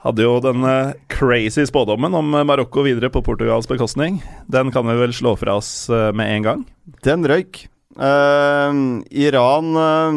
hadde 0.05 0.25
jo 0.25 0.35
den 0.45 0.65
eh, 0.69 0.93
crazy 1.13 1.65
spådommen 1.67 2.15
om 2.15 2.35
eh, 2.37 2.45
Marokko 2.47 2.85
videre 2.85 3.11
på 3.13 3.23
Portugals 3.25 3.69
bekostning. 3.71 4.21
Den 4.47 4.73
kan 4.75 4.87
vi 4.89 4.97
vel 5.01 5.15
slå 5.17 5.35
fra 5.41 5.57
oss 5.61 5.89
eh, 5.89 6.11
med 6.13 6.33
en 6.37 6.49
gang. 6.49 6.67
Den 7.07 7.25
røyk. 7.29 7.67
Uh, 7.95 9.05
Iran 9.15 9.69
uh, 9.79 10.17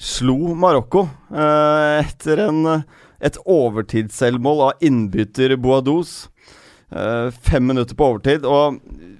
slo 0.00 0.54
Marokko 0.56 1.02
uh, 1.28 2.00
etter 2.00 2.46
en, 2.46 2.62
et 3.20 3.36
overtidsselvmål 3.44 4.62
av 4.70 4.86
innbytter 4.88 5.56
Boadouz. 5.60 6.14
Fem 6.92 7.64
minutter 7.64 7.96
på 7.96 8.04
overtid. 8.04 8.42
Og 8.44 8.74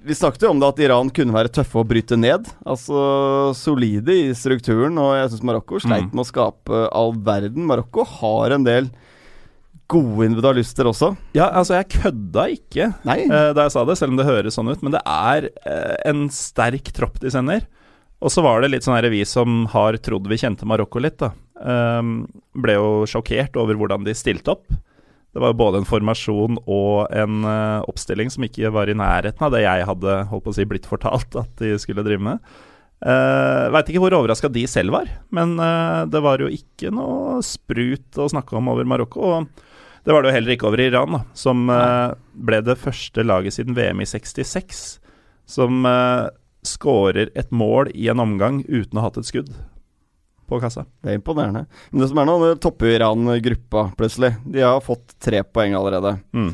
vi 0.04 0.12
snakket 0.16 0.42
jo 0.44 0.50
om 0.52 0.58
det 0.60 0.68
at 0.74 0.80
Iran 0.84 1.08
kunne 1.14 1.32
være 1.32 1.48
tøffe 1.56 1.78
å 1.80 1.86
bryte 1.88 2.18
ned. 2.20 2.50
Altså 2.68 3.52
solide 3.56 4.12
i 4.12 4.34
strukturen, 4.36 4.98
og 5.00 5.14
jeg 5.16 5.30
syns 5.32 5.46
Marokko 5.48 5.80
sleit 5.80 6.04
Mm. 6.04 6.10
med 6.12 6.20
å 6.20 6.28
skape 6.28 6.82
all 6.92 7.14
verden. 7.16 7.64
Marokko 7.70 8.04
har 8.18 8.52
en 8.58 8.66
del 8.66 8.90
gode 9.92 10.26
individualister 10.30 10.88
også. 10.88 11.12
Ja, 11.36 11.50
altså, 11.50 11.76
jeg 11.78 11.90
kødda 11.98 12.46
ikke 12.54 12.88
eh, 12.88 13.50
da 13.54 13.66
jeg 13.66 13.74
sa 13.74 13.84
det, 13.88 13.98
selv 14.00 14.14
om 14.14 14.20
det 14.20 14.28
høres 14.28 14.58
sånn 14.58 14.72
ut. 14.72 14.82
Men 14.84 14.96
det 14.96 15.02
er 15.04 15.48
uh, 15.66 15.96
en 16.08 16.26
sterk 16.32 16.92
tropp 16.96 17.20
de 17.22 17.32
sender. 17.34 17.66
Og 18.22 18.30
så 18.30 18.44
var 18.44 18.62
det 18.62 18.70
litt 18.72 18.86
sånn 18.86 18.96
her 18.96 19.10
vi 19.12 19.24
som 19.26 19.64
har 19.72 19.98
trodd 20.02 20.28
vi 20.30 20.38
kjente 20.40 20.68
Marokko 20.68 21.02
litt, 21.02 21.18
da. 21.22 21.32
Um, 21.62 22.24
ble 22.58 22.74
jo 22.78 22.88
sjokkert 23.10 23.58
over 23.60 23.78
hvordan 23.78 24.06
de 24.06 24.14
stilte 24.18 24.54
opp. 24.54 24.66
Det 25.32 25.40
var 25.40 25.54
jo 25.54 25.60
både 25.62 25.80
en 25.80 25.88
formasjon 25.88 26.58
og 26.60 27.06
en 27.08 27.46
uh, 27.46 27.80
oppstilling 27.88 28.28
som 28.32 28.44
ikke 28.44 28.72
var 28.74 28.90
i 28.90 28.96
nærheten 28.98 29.46
av 29.46 29.54
det 29.54 29.62
jeg 29.64 29.88
hadde 29.88 30.18
holdt 30.28 30.44
på 30.44 30.52
å 30.52 30.56
si, 30.58 30.68
blitt 30.68 30.88
fortalt 30.88 31.38
at 31.40 31.54
de 31.62 31.72
skulle 31.80 32.04
drive 32.04 32.22
med. 32.22 32.42
Uh, 33.02 33.72
Veit 33.74 33.88
ikke 33.90 34.02
hvor 34.04 34.14
overraska 34.14 34.50
de 34.52 34.62
selv 34.70 34.94
var, 34.94 35.08
men 35.34 35.56
uh, 35.58 36.04
det 36.06 36.20
var 36.22 36.42
jo 36.42 36.50
ikke 36.52 36.92
noe 36.94 37.40
sprut 37.42 38.20
å 38.20 38.28
snakke 38.30 38.54
om 38.60 38.70
over 38.70 38.86
Marokko. 38.86 39.32
Og 39.32 39.64
det 40.02 40.14
var 40.14 40.22
det 40.22 40.32
jo 40.32 40.36
heller 40.36 40.54
ikke 40.56 40.68
over 40.70 40.82
Iran, 40.82 41.14
da, 41.14 41.20
som 41.38 41.68
uh, 41.70 42.14
ble 42.34 42.58
det 42.66 42.78
første 42.80 43.22
laget 43.22 43.54
siden 43.54 43.76
VM 43.76 44.02
i 44.02 44.08
66 44.08 44.80
som 45.52 45.86
uh, 45.86 46.30
skårer 46.66 47.30
et 47.38 47.52
mål 47.54 47.92
i 47.94 48.08
en 48.10 48.22
omgang 48.22 48.62
uten 48.68 48.98
å 48.98 49.04
ha 49.04 49.10
hatt 49.10 49.20
et 49.22 49.30
skudd 49.30 49.52
på 50.50 50.58
kassa. 50.62 50.84
Det 51.02 51.12
er 51.12 51.20
imponerende. 51.20 51.64
Men 51.90 52.02
det 52.02 52.10
som 52.10 52.20
er 52.20 52.28
nå, 52.28 52.36
det 52.42 52.60
topper 52.62 52.90
Iran 52.92 53.30
gruppa 53.44 53.86
plutselig. 53.98 54.34
De 54.44 54.64
har 54.64 54.82
fått 54.84 55.14
tre 55.22 55.42
poeng 55.46 55.76
allerede. 55.78 56.16
Mm. 56.34 56.52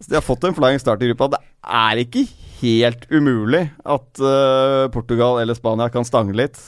Så 0.00 0.12
de 0.12 0.18
har 0.18 0.24
fått 0.24 0.46
en 0.46 0.56
flying 0.56 0.80
start 0.80 1.02
i 1.02 1.10
gruppa. 1.10 1.32
Det 1.34 1.42
er 1.66 2.02
ikke 2.04 2.24
helt 2.60 3.06
umulig 3.10 3.62
at 3.84 4.20
uh, 4.22 4.88
Portugal 4.94 5.38
eller 5.42 5.54
Spania 5.58 5.88
kan 5.92 6.04
stange 6.08 6.34
litt. 6.36 6.58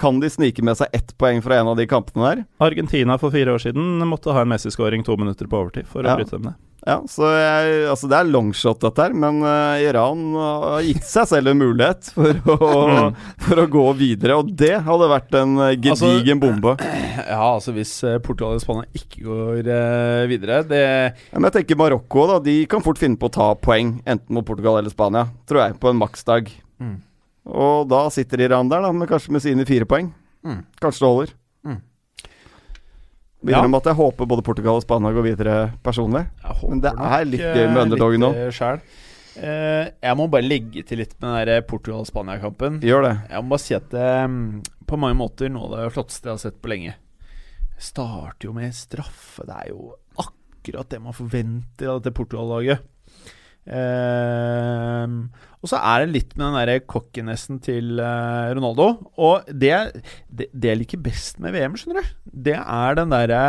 Kan 0.00 0.20
de 0.20 0.30
snike 0.30 0.62
med 0.66 0.76
seg 0.78 0.88
ett 0.96 1.12
poeng 1.20 1.42
fra 1.44 1.60
en 1.60 1.68
av 1.72 1.76
de 1.78 1.86
kampene 1.90 2.28
der? 2.30 2.44
Argentina 2.66 3.18
for 3.18 3.30
fire 3.34 3.54
år 3.56 3.62
siden 3.62 3.98
måtte 4.10 4.32
ha 4.34 4.42
en 4.44 4.50
Messi-skåring 4.52 5.04
to 5.06 5.16
minutter 5.20 5.46
på 5.50 5.60
overtid 5.62 5.86
for 5.90 6.02
å 6.02 6.08
Ja. 6.12 6.16
bryte 6.16 6.36
dem 6.36 6.42
ned. 6.50 6.54
Ja, 6.86 7.00
så 7.10 7.26
jeg, 7.34 7.78
altså 7.90 8.06
Det 8.06 8.18
er 8.18 8.28
longshot, 8.30 8.78
dette 8.84 9.06
her, 9.08 9.14
men 9.18 9.40
uh, 9.42 9.74
Iran 9.82 10.20
har 10.38 10.84
gitt 10.86 11.02
seg 11.06 11.26
selv 11.32 11.50
en 11.50 11.58
mulighet 11.58 12.12
for 12.14 12.38
å, 12.54 12.58
for 13.42 13.62
å 13.62 13.66
gå 13.70 13.86
videre. 13.98 14.36
Og 14.38 14.52
det 14.54 14.76
hadde 14.86 15.08
vært 15.10 15.34
en 15.34 15.56
gedigen 15.58 15.96
Altså, 15.96 16.12
gedigen 16.14 16.42
bombe. 16.42 16.76
Ja, 17.16 17.40
altså 17.56 17.74
hvis 17.74 17.90
eh, 18.06 18.20
Portugal 18.22 18.54
og 18.54 18.62
Spania 18.62 18.86
ikke 18.94 19.24
går 19.24 19.66
uh, 19.66 20.26
videre 20.30 20.60
Det 20.68 20.80
Ja, 20.84 21.38
men 21.38 21.48
jeg 21.48 21.56
tenker 21.56 21.78
Marokko 21.80 22.26
da, 22.30 22.36
de 22.44 22.54
kan 22.70 22.84
fort 22.84 23.00
finne 23.00 23.18
på 23.18 23.30
å 23.30 23.34
ta 23.34 23.48
poeng, 23.58 23.96
enten 24.06 24.36
mot 24.36 24.46
Portugal 24.46 24.78
eller 24.78 24.92
Spania, 24.92 25.26
tror 25.48 25.64
jeg, 25.64 25.78
på 25.82 25.90
en 25.90 25.98
maksdag. 25.98 26.52
Mm. 26.78 27.00
Og 27.46 27.90
da 27.90 28.04
sitter 28.14 28.46
Iran 28.46 28.70
der, 28.70 28.86
da, 28.86 28.92
med 28.94 29.10
kanskje 29.10 29.34
med 29.34 29.42
sine 29.42 29.66
fire 29.66 29.88
poeng. 29.88 30.12
Mm. 30.46 30.62
Kanskje 30.82 31.02
det 31.02 31.10
holder. 31.10 31.34
Mm. 31.66 31.80
Videre 33.46 33.70
Ja. 33.70 33.78
at 33.78 33.84
jeg 33.90 33.94
håper 34.00 34.26
både 34.26 34.42
Portugal 34.42 34.76
og 34.80 34.82
Spania 34.82 35.12
går 35.14 35.22
videre 35.28 35.56
personlig. 35.86 36.24
Men 36.68 36.80
det 36.82 36.92
er 36.98 37.24
litt 37.24 37.40
gøy 37.46 37.66
med 37.72 37.82
underdogen 37.86 38.20
nå. 38.26 38.30
Sjæl. 38.50 38.80
Eh, 39.36 39.90
jeg 40.02 40.16
må 40.16 40.26
bare 40.32 40.42
legge 40.48 40.82
til 40.88 40.98
litt 41.02 41.12
med 41.20 41.46
den 41.50 41.62
Portugal-Spania-kampen. 41.68 42.80
Gjør 42.80 43.02
det. 43.04 43.14
Jeg 43.30 43.42
må 43.44 43.52
bare 43.52 43.62
si 43.62 43.74
at 43.76 43.90
det 43.92 44.06
på 44.88 44.96
mange 44.98 45.18
måter 45.18 45.50
noe 45.52 45.68
av 45.68 45.84
det 45.84 45.92
flotteste 45.92 46.24
jeg 46.30 46.32
har 46.32 46.38
sett 46.46 46.60
på 46.62 46.70
lenge. 46.72 46.94
Starter 47.78 48.48
jo 48.48 48.54
med 48.56 48.72
straffe. 48.74 49.44
Det 49.46 49.56
er 49.56 49.68
jo 49.74 49.90
akkurat 50.22 50.88
det 50.88 51.00
man 51.04 51.12
forventer 51.16 51.90
av 51.92 52.00
dette 52.00 52.14
Portugal-laget. 52.16 52.80
Eh, 53.66 55.14
og 55.66 55.70
så 55.70 55.80
er 55.82 56.04
det 56.04 56.12
litt 56.14 56.34
med 56.36 56.46
den 56.46 56.58
der 56.70 56.84
cockinessen 56.86 57.58
til 57.64 57.98
eh, 57.98 58.52
Ronaldo. 58.54 58.88
Og 59.18 59.48
det, 59.50 59.72
det, 60.30 60.50
det 60.52 60.72
jeg 60.72 60.80
liker 60.82 61.02
best 61.02 61.40
med 61.42 61.56
VM, 61.56 61.74
skjønner 61.78 62.04
du, 62.04 62.12
det 62.46 62.58
er 62.60 62.98
den 63.00 63.14
derre 63.14 63.42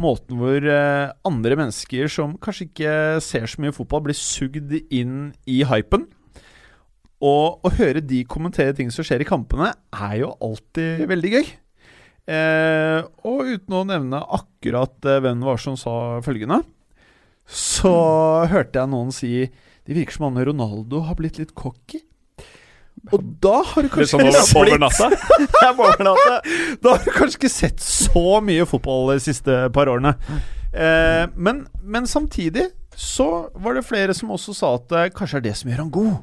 måten 0.00 0.38
hvor 0.40 0.64
eh, 0.64 1.12
andre 1.26 1.58
mennesker 1.58 2.10
som 2.10 2.36
kanskje 2.42 2.70
ikke 2.70 2.94
ser 3.24 3.46
så 3.50 3.62
mye 3.62 3.74
fotball, 3.76 4.08
blir 4.08 4.18
sugd 4.18 4.74
inn 4.88 5.30
i 5.50 5.62
hypen. 5.68 6.08
Og 7.20 7.60
å 7.66 7.72
høre 7.76 8.00
de 8.00 8.22
kommentere 8.24 8.72
ting 8.76 8.90
som 8.92 9.04
skjer 9.04 9.22
i 9.22 9.28
kampene, 9.28 9.74
er 9.92 10.14
jo 10.22 10.32
alltid 10.40 11.04
veldig 11.10 11.32
gøy. 11.36 11.50
Eh, 12.30 13.00
og 13.26 13.48
uten 13.48 13.76
å 13.76 13.86
nevne 13.88 14.20
akkurat 14.36 15.08
eh, 15.08 15.20
hvem 15.24 15.42
var 15.44 15.60
som 15.60 15.76
sa 15.78 15.94
følgende, 16.24 16.62
så 17.50 17.94
hørte 18.50 18.78
jeg 18.78 18.90
noen 18.92 19.10
si 19.14 19.32
Det 19.50 19.96
virker 19.96 20.14
som 20.14 20.28
han 20.28 20.44
Ronaldo 20.46 21.02
har 21.08 21.18
blitt 21.18 21.40
litt 21.40 21.54
cocky. 21.58 22.02
Og 23.10 23.22
da 23.42 23.60
har 23.64 23.86
du 23.86 23.88
kanskje 23.90 24.10
sånn 24.12 24.26
over, 24.28 24.42
ikke 24.44 24.60
over 24.60 24.82
natta. 24.84 26.36
Da 26.84 26.92
har 26.94 27.04
du 27.04 27.12
kanskje 27.14 27.40
ikke 27.40 27.52
sett 27.52 27.80
så 27.82 28.38
mye 28.44 28.66
fotball 28.68 29.14
de 29.14 29.22
siste 29.24 29.56
par 29.74 29.90
årene. 29.90 30.12
Eh, 30.70 31.24
men, 31.34 31.64
men 31.82 32.06
samtidig 32.06 32.68
så 32.94 33.48
var 33.56 33.78
det 33.78 33.86
flere 33.88 34.14
som 34.14 34.30
også 34.34 34.54
sa 34.54 34.74
at 34.76 34.90
det 34.92 35.06
kanskje 35.16 35.40
er 35.40 35.46
det 35.48 35.56
som 35.58 35.72
gjør 35.72 35.86
han 35.86 35.94
god. 35.94 36.18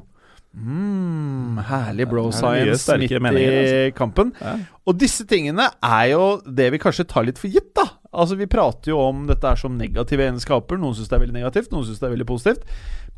Mm, 0.58 1.58
herlig 1.68 2.06
bro 2.08 2.30
science 2.32 2.96
midt 2.98 3.12
i 3.12 3.90
kampen. 3.96 4.32
Ja. 4.40 4.56
Og 4.88 4.96
disse 4.98 5.26
tingene 5.28 5.68
er 5.84 6.04
jo 6.14 6.38
det 6.46 6.70
vi 6.74 6.80
kanskje 6.82 7.06
tar 7.10 7.26
litt 7.28 7.38
for 7.40 7.52
gitt, 7.52 7.70
da. 7.76 7.84
Altså 8.12 8.38
Vi 8.38 8.48
prater 8.48 8.92
jo 8.92 9.02
om 9.02 9.26
dette 9.28 9.44
er 9.44 9.58
som 9.60 9.76
negative 9.76 10.24
egenskaper. 10.24 10.80
Noen 10.80 10.96
syns 10.96 11.10
det 11.10 11.18
er 11.18 11.24
veldig 11.26 11.36
negativt, 11.36 11.70
noen 11.74 11.84
syns 11.84 12.00
det 12.00 12.08
er 12.08 12.14
veldig 12.14 12.28
positivt. 12.30 12.64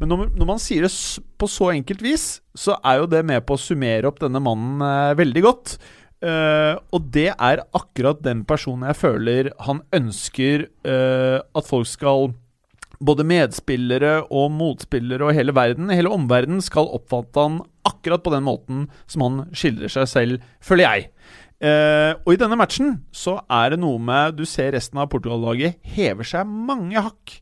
Men 0.01 0.11
når, 0.11 0.27
når 0.35 0.49
man 0.49 0.61
sier 0.63 0.87
det 0.87 0.93
på 1.39 1.49
så 1.51 1.71
enkelt 1.77 2.03
vis, 2.03 2.27
så 2.59 2.79
er 2.83 3.03
jo 3.03 3.09
det 3.13 3.23
med 3.29 3.45
på 3.47 3.55
å 3.55 3.61
summere 3.61 4.11
opp 4.11 4.21
denne 4.23 4.43
mannen 4.43 4.83
eh, 4.83 5.15
veldig 5.21 5.45
godt. 5.47 5.77
Eh, 6.21 6.75
og 6.93 7.09
det 7.15 7.31
er 7.33 7.65
akkurat 7.77 8.21
den 8.25 8.43
personen 8.49 8.91
jeg 8.91 8.99
føler 9.01 9.53
han 9.65 9.79
ønsker 9.97 10.67
eh, 10.69 11.39
at 11.41 11.69
folk 11.69 11.89
skal 11.89 12.33
både 13.01 13.25
medspillere 13.25 14.27
og 14.29 14.51
motspillere 14.53 15.25
og 15.25 15.37
hele 15.37 15.55
verden, 15.57 15.89
hele 15.95 16.13
omverdenen, 16.13 16.61
skal 16.61 16.91
oppfatte 16.93 17.41
han 17.41 17.61
akkurat 17.89 18.23
på 18.25 18.33
den 18.35 18.45
måten 18.45 18.83
som 19.09 19.25
han 19.25 19.39
skildrer 19.57 19.93
seg 19.93 20.11
selv, 20.11 20.51
føler 20.61 20.85
jeg. 20.85 21.07
Eh, 21.61 22.15
og 22.25 22.33
i 22.33 22.41
denne 22.41 22.57
matchen 22.57 22.95
så 23.13 23.37
er 23.53 23.75
det 23.75 23.83
noe 23.83 24.01
med 24.01 24.39
Du 24.39 24.47
ser 24.49 24.73
resten 24.73 24.97
av 24.97 25.11
Portugal-laget 25.13 25.77
hever 25.93 26.25
seg 26.25 26.49
mange 26.49 26.97
hakk. 26.97 27.35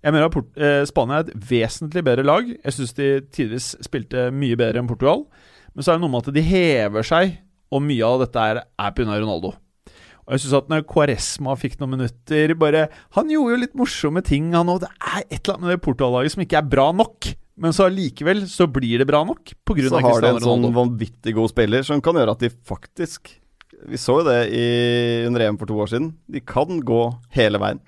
Jeg 0.00 0.14
mener 0.14 0.26
at 0.26 0.34
Port 0.34 0.58
eh, 0.58 0.82
Spania 0.88 1.20
er 1.20 1.28
et 1.28 1.48
vesentlig 1.50 2.02
bedre 2.06 2.24
lag. 2.26 2.48
Jeg 2.48 2.76
syns 2.76 2.96
de 2.96 3.08
tidvis 3.30 3.72
spilte 3.84 4.30
mye 4.34 4.58
bedre 4.58 4.80
enn 4.80 4.88
Portugal. 4.90 5.26
Men 5.74 5.84
så 5.84 5.92
er 5.92 5.98
det 5.98 6.04
noe 6.06 6.14
med 6.14 6.24
at 6.24 6.34
de 6.34 6.44
hever 6.44 7.06
seg, 7.06 7.36
og 7.70 7.84
mye 7.86 8.06
av 8.06 8.24
dette 8.24 8.46
er, 8.52 8.62
er 8.66 8.94
pga. 8.96 9.12
Ronaldo. 9.12 9.52
Og 10.26 10.34
jeg 10.34 10.42
synes 10.44 10.56
at 10.60 10.70
når 10.72 10.86
Quaresma 10.88 11.54
fikk 11.58 11.76
noen 11.80 11.96
minutter 11.96 12.54
bare, 12.58 12.88
Han 13.16 13.30
gjorde 13.32 13.54
jo 13.54 13.60
litt 13.64 13.76
morsomme 13.78 14.22
ting, 14.26 14.52
han 14.54 14.70
òg. 14.72 14.84
Det 14.84 14.90
er 14.98 15.22
et 15.26 15.40
eller 15.42 15.56
annet 15.56 15.66
med 15.66 15.72
det 15.74 15.84
Portugal-laget 15.84 16.34
som 16.34 16.44
ikke 16.46 16.58
er 16.60 16.72
bra 16.74 16.88
nok. 16.96 17.30
Men 17.60 17.74
så 17.76 17.90
allikevel 17.90 18.46
så 18.48 18.64
blir 18.72 19.02
det 19.02 19.08
bra 19.10 19.20
nok 19.26 19.52
pga. 19.68 19.88
Så 19.90 20.00
har 20.00 20.24
de 20.24 20.32
en 20.32 20.42
sånn 20.42 20.70
vanvittig 20.74 21.34
god 21.36 21.52
spiller 21.52 21.84
som 21.84 22.00
kan 22.04 22.16
gjøre 22.16 22.38
at 22.38 22.44
de 22.46 22.48
faktisk 22.48 23.34
Vi 23.88 23.98
så 24.00 24.20
jo 24.20 24.26
det 24.26 24.40
i, 24.52 24.64
under 25.26 25.44
EM 25.46 25.58
for 25.60 25.70
to 25.70 25.78
år 25.80 25.92
siden. 25.92 26.10
De 26.28 26.42
kan 26.44 26.82
gå 26.84 27.02
hele 27.36 27.60
veien. 27.62 27.80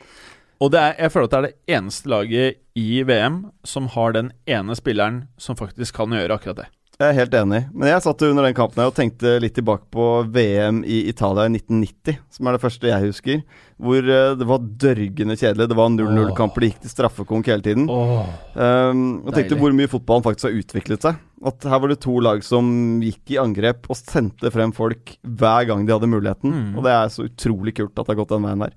Og 0.63 0.75
er, 0.79 0.95
jeg 0.95 1.11
føler 1.13 1.27
at 1.27 1.33
det 1.33 1.39
er 1.39 1.49
det 1.49 1.77
eneste 1.77 2.11
laget 2.13 2.61
i 2.79 3.03
VM 3.03 3.41
som 3.67 3.91
har 3.93 4.15
den 4.15 4.31
ene 4.47 4.77
spilleren 4.79 5.25
som 5.41 5.59
faktisk 5.59 5.99
kan 5.99 6.15
gjøre 6.15 6.39
akkurat 6.39 6.63
det. 6.63 6.69
Jeg 7.03 7.11
er 7.11 7.17
helt 7.19 7.33
enig. 7.35 7.59
Men 7.75 7.89
jeg 7.91 8.03
satt 8.05 8.23
under 8.29 8.47
den 8.47 8.55
kampen 8.55 8.79
her 8.79 8.91
og 8.93 8.95
tenkte 8.95 9.35
litt 9.43 9.57
tilbake 9.57 9.89
på 9.91 10.05
VM 10.31 10.83
i 10.87 11.01
Italia 11.11 11.49
i 11.49 11.55
1990, 11.57 12.21
som 12.31 12.47
er 12.47 12.55
det 12.55 12.63
første 12.63 12.91
jeg 12.91 13.07
husker. 13.09 13.41
Hvor 13.83 14.07
eh, 14.07 14.35
det 14.39 14.47
var 14.47 14.69
dørgende 14.85 15.35
kjedelig. 15.41 15.67
Det 15.73 15.79
var 15.81 15.91
0-0-kamper, 15.97 16.63
det 16.63 16.71
gikk 16.71 16.85
til 16.85 16.93
straffekonk 16.93 17.51
hele 17.51 17.67
tiden. 17.67 17.89
Oh, 17.91 18.23
Um, 18.53 19.23
og 19.25 19.33
tenkte 19.33 19.55
Deilig. 19.55 19.61
hvor 19.63 19.75
mye 19.75 19.89
fotballen 19.89 20.25
faktisk 20.27 20.47
har 20.47 20.59
utviklet 20.61 21.05
seg. 21.07 21.19
At 21.49 21.65
her 21.67 21.81
var 21.83 21.91
det 21.91 21.99
to 22.05 22.19
lag 22.23 22.45
som 22.45 22.67
gikk 23.03 23.33
i 23.33 23.39
angrep 23.41 23.89
og 23.91 23.99
sendte 23.99 24.53
frem 24.53 24.75
folk 24.77 25.15
hver 25.25 25.67
gang 25.71 25.87
de 25.89 25.95
hadde 25.95 26.11
muligheten. 26.13 26.53
Mm. 26.53 26.71
Og 26.77 26.87
det 26.87 26.93
er 26.95 27.11
så 27.11 27.27
utrolig 27.27 27.75
kult 27.81 27.97
at 27.97 28.05
det 28.05 28.13
har 28.13 28.21
gått 28.21 28.35
den 28.37 28.47
veien 28.47 28.63
der. 28.67 28.77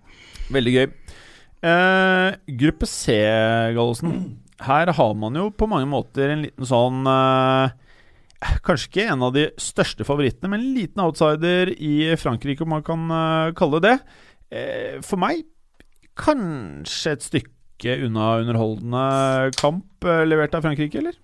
Veldig 0.56 0.76
gøy. 0.78 0.88
Eh, 1.66 2.30
gruppe 2.64 2.90
C, 2.90 3.20
Gallosen. 3.76 4.16
Her 4.66 4.94
har 4.96 5.16
man 5.20 5.36
jo 5.36 5.50
på 5.52 5.68
mange 5.70 5.92
måter 5.92 6.32
en 6.32 6.46
liten 6.48 6.70
sånn 6.70 7.04
eh, 7.12 7.76
Kanskje 8.66 8.90
ikke 8.90 9.08
en 9.14 9.24
av 9.26 9.34
de 9.36 9.46
største 9.62 10.06
favorittene, 10.08 10.50
men 10.52 10.62
en 10.62 10.76
liten 10.76 11.02
outsider 11.04 11.72
i 11.74 12.12
Frankrike, 12.20 12.66
om 12.66 12.74
man 12.76 12.84
kan 12.86 13.06
eh, 13.16 13.52
kalle 13.58 13.80
det 13.84 13.94
det. 13.96 14.16
Eh, 14.56 14.96
for 15.06 15.22
meg 15.22 15.46
kanskje 16.20 17.16
et 17.16 17.26
stykke 17.26 17.98
unna 18.06 18.36
underholdende 18.44 19.06
kamp 19.60 20.08
eh, 20.08 20.24
levert 20.28 20.56
av 20.58 20.68
Frankrike, 20.68 21.02
eller? 21.02 21.18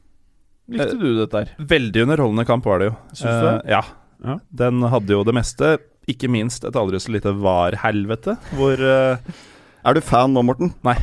Likte 0.71 0.97
du 0.99 1.09
dette 1.19 1.43
her? 1.43 1.53
Veldig 1.71 2.05
underholdende 2.07 2.47
kamp 2.47 2.67
var 2.67 2.81
det 2.81 2.91
jo. 2.91 2.97
Syns 3.11 3.27
du 3.27 3.47
det? 3.49 3.55
Ja. 3.75 3.83
Ja. 4.21 4.37
Den 4.63 4.83
hadde 4.93 5.15
jo 5.15 5.23
det 5.27 5.35
meste. 5.35 5.75
Ikke 6.09 6.29
minst 6.31 6.65
et 6.67 6.77
aldri 6.79 6.99
så 7.01 7.13
lite 7.13 7.33
var-helvete, 7.37 8.37
hvor 8.57 8.81
Er 8.81 9.97
du 9.97 10.01
fan 10.05 10.33
nå, 10.33 10.43
Morten? 10.45 10.71
Nei. 10.85 10.95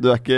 Du 0.00 0.08
er 0.08 0.16
ikke 0.16 0.36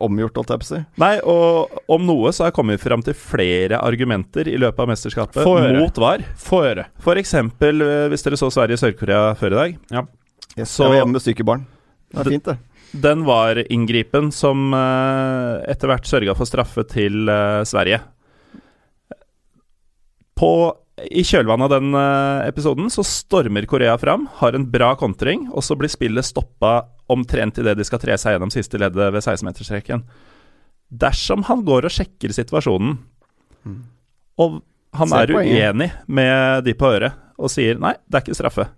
omgjort, 0.00 0.38
holdt 0.40 0.52
jeg 0.54 0.60
på 0.62 0.64
å 0.64 0.68
si. 0.70 0.78
Nei, 1.02 1.12
og 1.28 1.74
om 1.92 2.06
noe 2.08 2.30
så 2.32 2.44
har 2.44 2.50
jeg 2.50 2.56
kommet 2.56 2.80
fram 2.80 3.02
til 3.04 3.12
flere 3.18 3.76
argumenter 3.84 4.48
i 4.48 4.56
løpet 4.56 4.80
av 4.80 4.88
mesterskapet 4.88 5.44
Få 5.44 5.58
høre. 5.60 5.78
mot 5.82 5.98
VAR. 6.00 6.24
Få 6.40 6.62
høre. 6.64 6.86
For 7.04 7.20
eksempel, 7.20 7.82
eh, 7.84 8.06
hvis 8.08 8.24
dere 8.24 8.38
så 8.40 8.48
Sverige-Sør-Korea 8.54 9.34
før 9.36 9.52
i 9.52 9.60
dag. 9.60 9.76
Yes, 10.56 10.70
Så- 10.70 10.84
jeg 10.84 10.94
var 10.94 10.96
hjemme 11.02 11.12
med 11.18 11.22
syke 11.22 11.44
barn. 11.44 11.66
Det 12.14 12.20
er 12.26 12.30
fint, 12.30 12.44
det. 12.44 12.58
Den 12.94 13.24
var 13.26 13.56
inngripen 13.68 14.32
som 14.32 14.72
eh, 14.72 15.64
etter 15.68 15.88
hvert 15.90 16.06
sørga 16.08 16.34
for 16.38 16.46
straffe 16.46 16.86
til 16.88 17.28
eh, 17.28 17.62
Sverige. 17.64 18.00
På, 20.34 20.76
I 21.02 21.24
kjølvannet 21.26 21.66
av 21.66 21.72
den 21.74 21.94
eh, 21.98 22.48
episoden 22.48 22.90
så 22.92 23.02
stormer 23.06 23.66
Korea 23.66 23.96
fram, 23.98 24.28
har 24.38 24.54
en 24.54 24.66
bra 24.70 24.92
kontring, 24.98 25.48
og 25.50 25.64
så 25.66 25.74
blir 25.78 25.90
spillet 25.90 26.26
stoppa 26.26 26.84
omtrent 27.10 27.58
idet 27.58 27.74
de 27.80 27.86
skal 27.86 27.98
tre 28.02 28.14
seg 28.20 28.36
gjennom 28.36 28.52
siste 28.54 28.78
leddet 28.78 29.10
ved 29.10 29.18
16-meterstreken. 29.24 30.04
Dersom 30.94 31.42
han 31.48 31.64
går 31.66 31.88
og 31.88 31.94
sjekker 31.96 32.30
situasjonen, 32.36 32.94
og 34.38 34.60
han 34.94 35.12
er 35.18 35.32
uenig 35.34 35.90
med 36.06 36.64
de 36.66 36.74
på 36.78 36.86
øret 36.94 37.18
og 37.40 37.50
sier 37.50 37.78
nei, 37.82 37.96
det 38.06 38.20
er 38.20 38.22
ikke 38.28 38.38
straffe, 38.38 38.68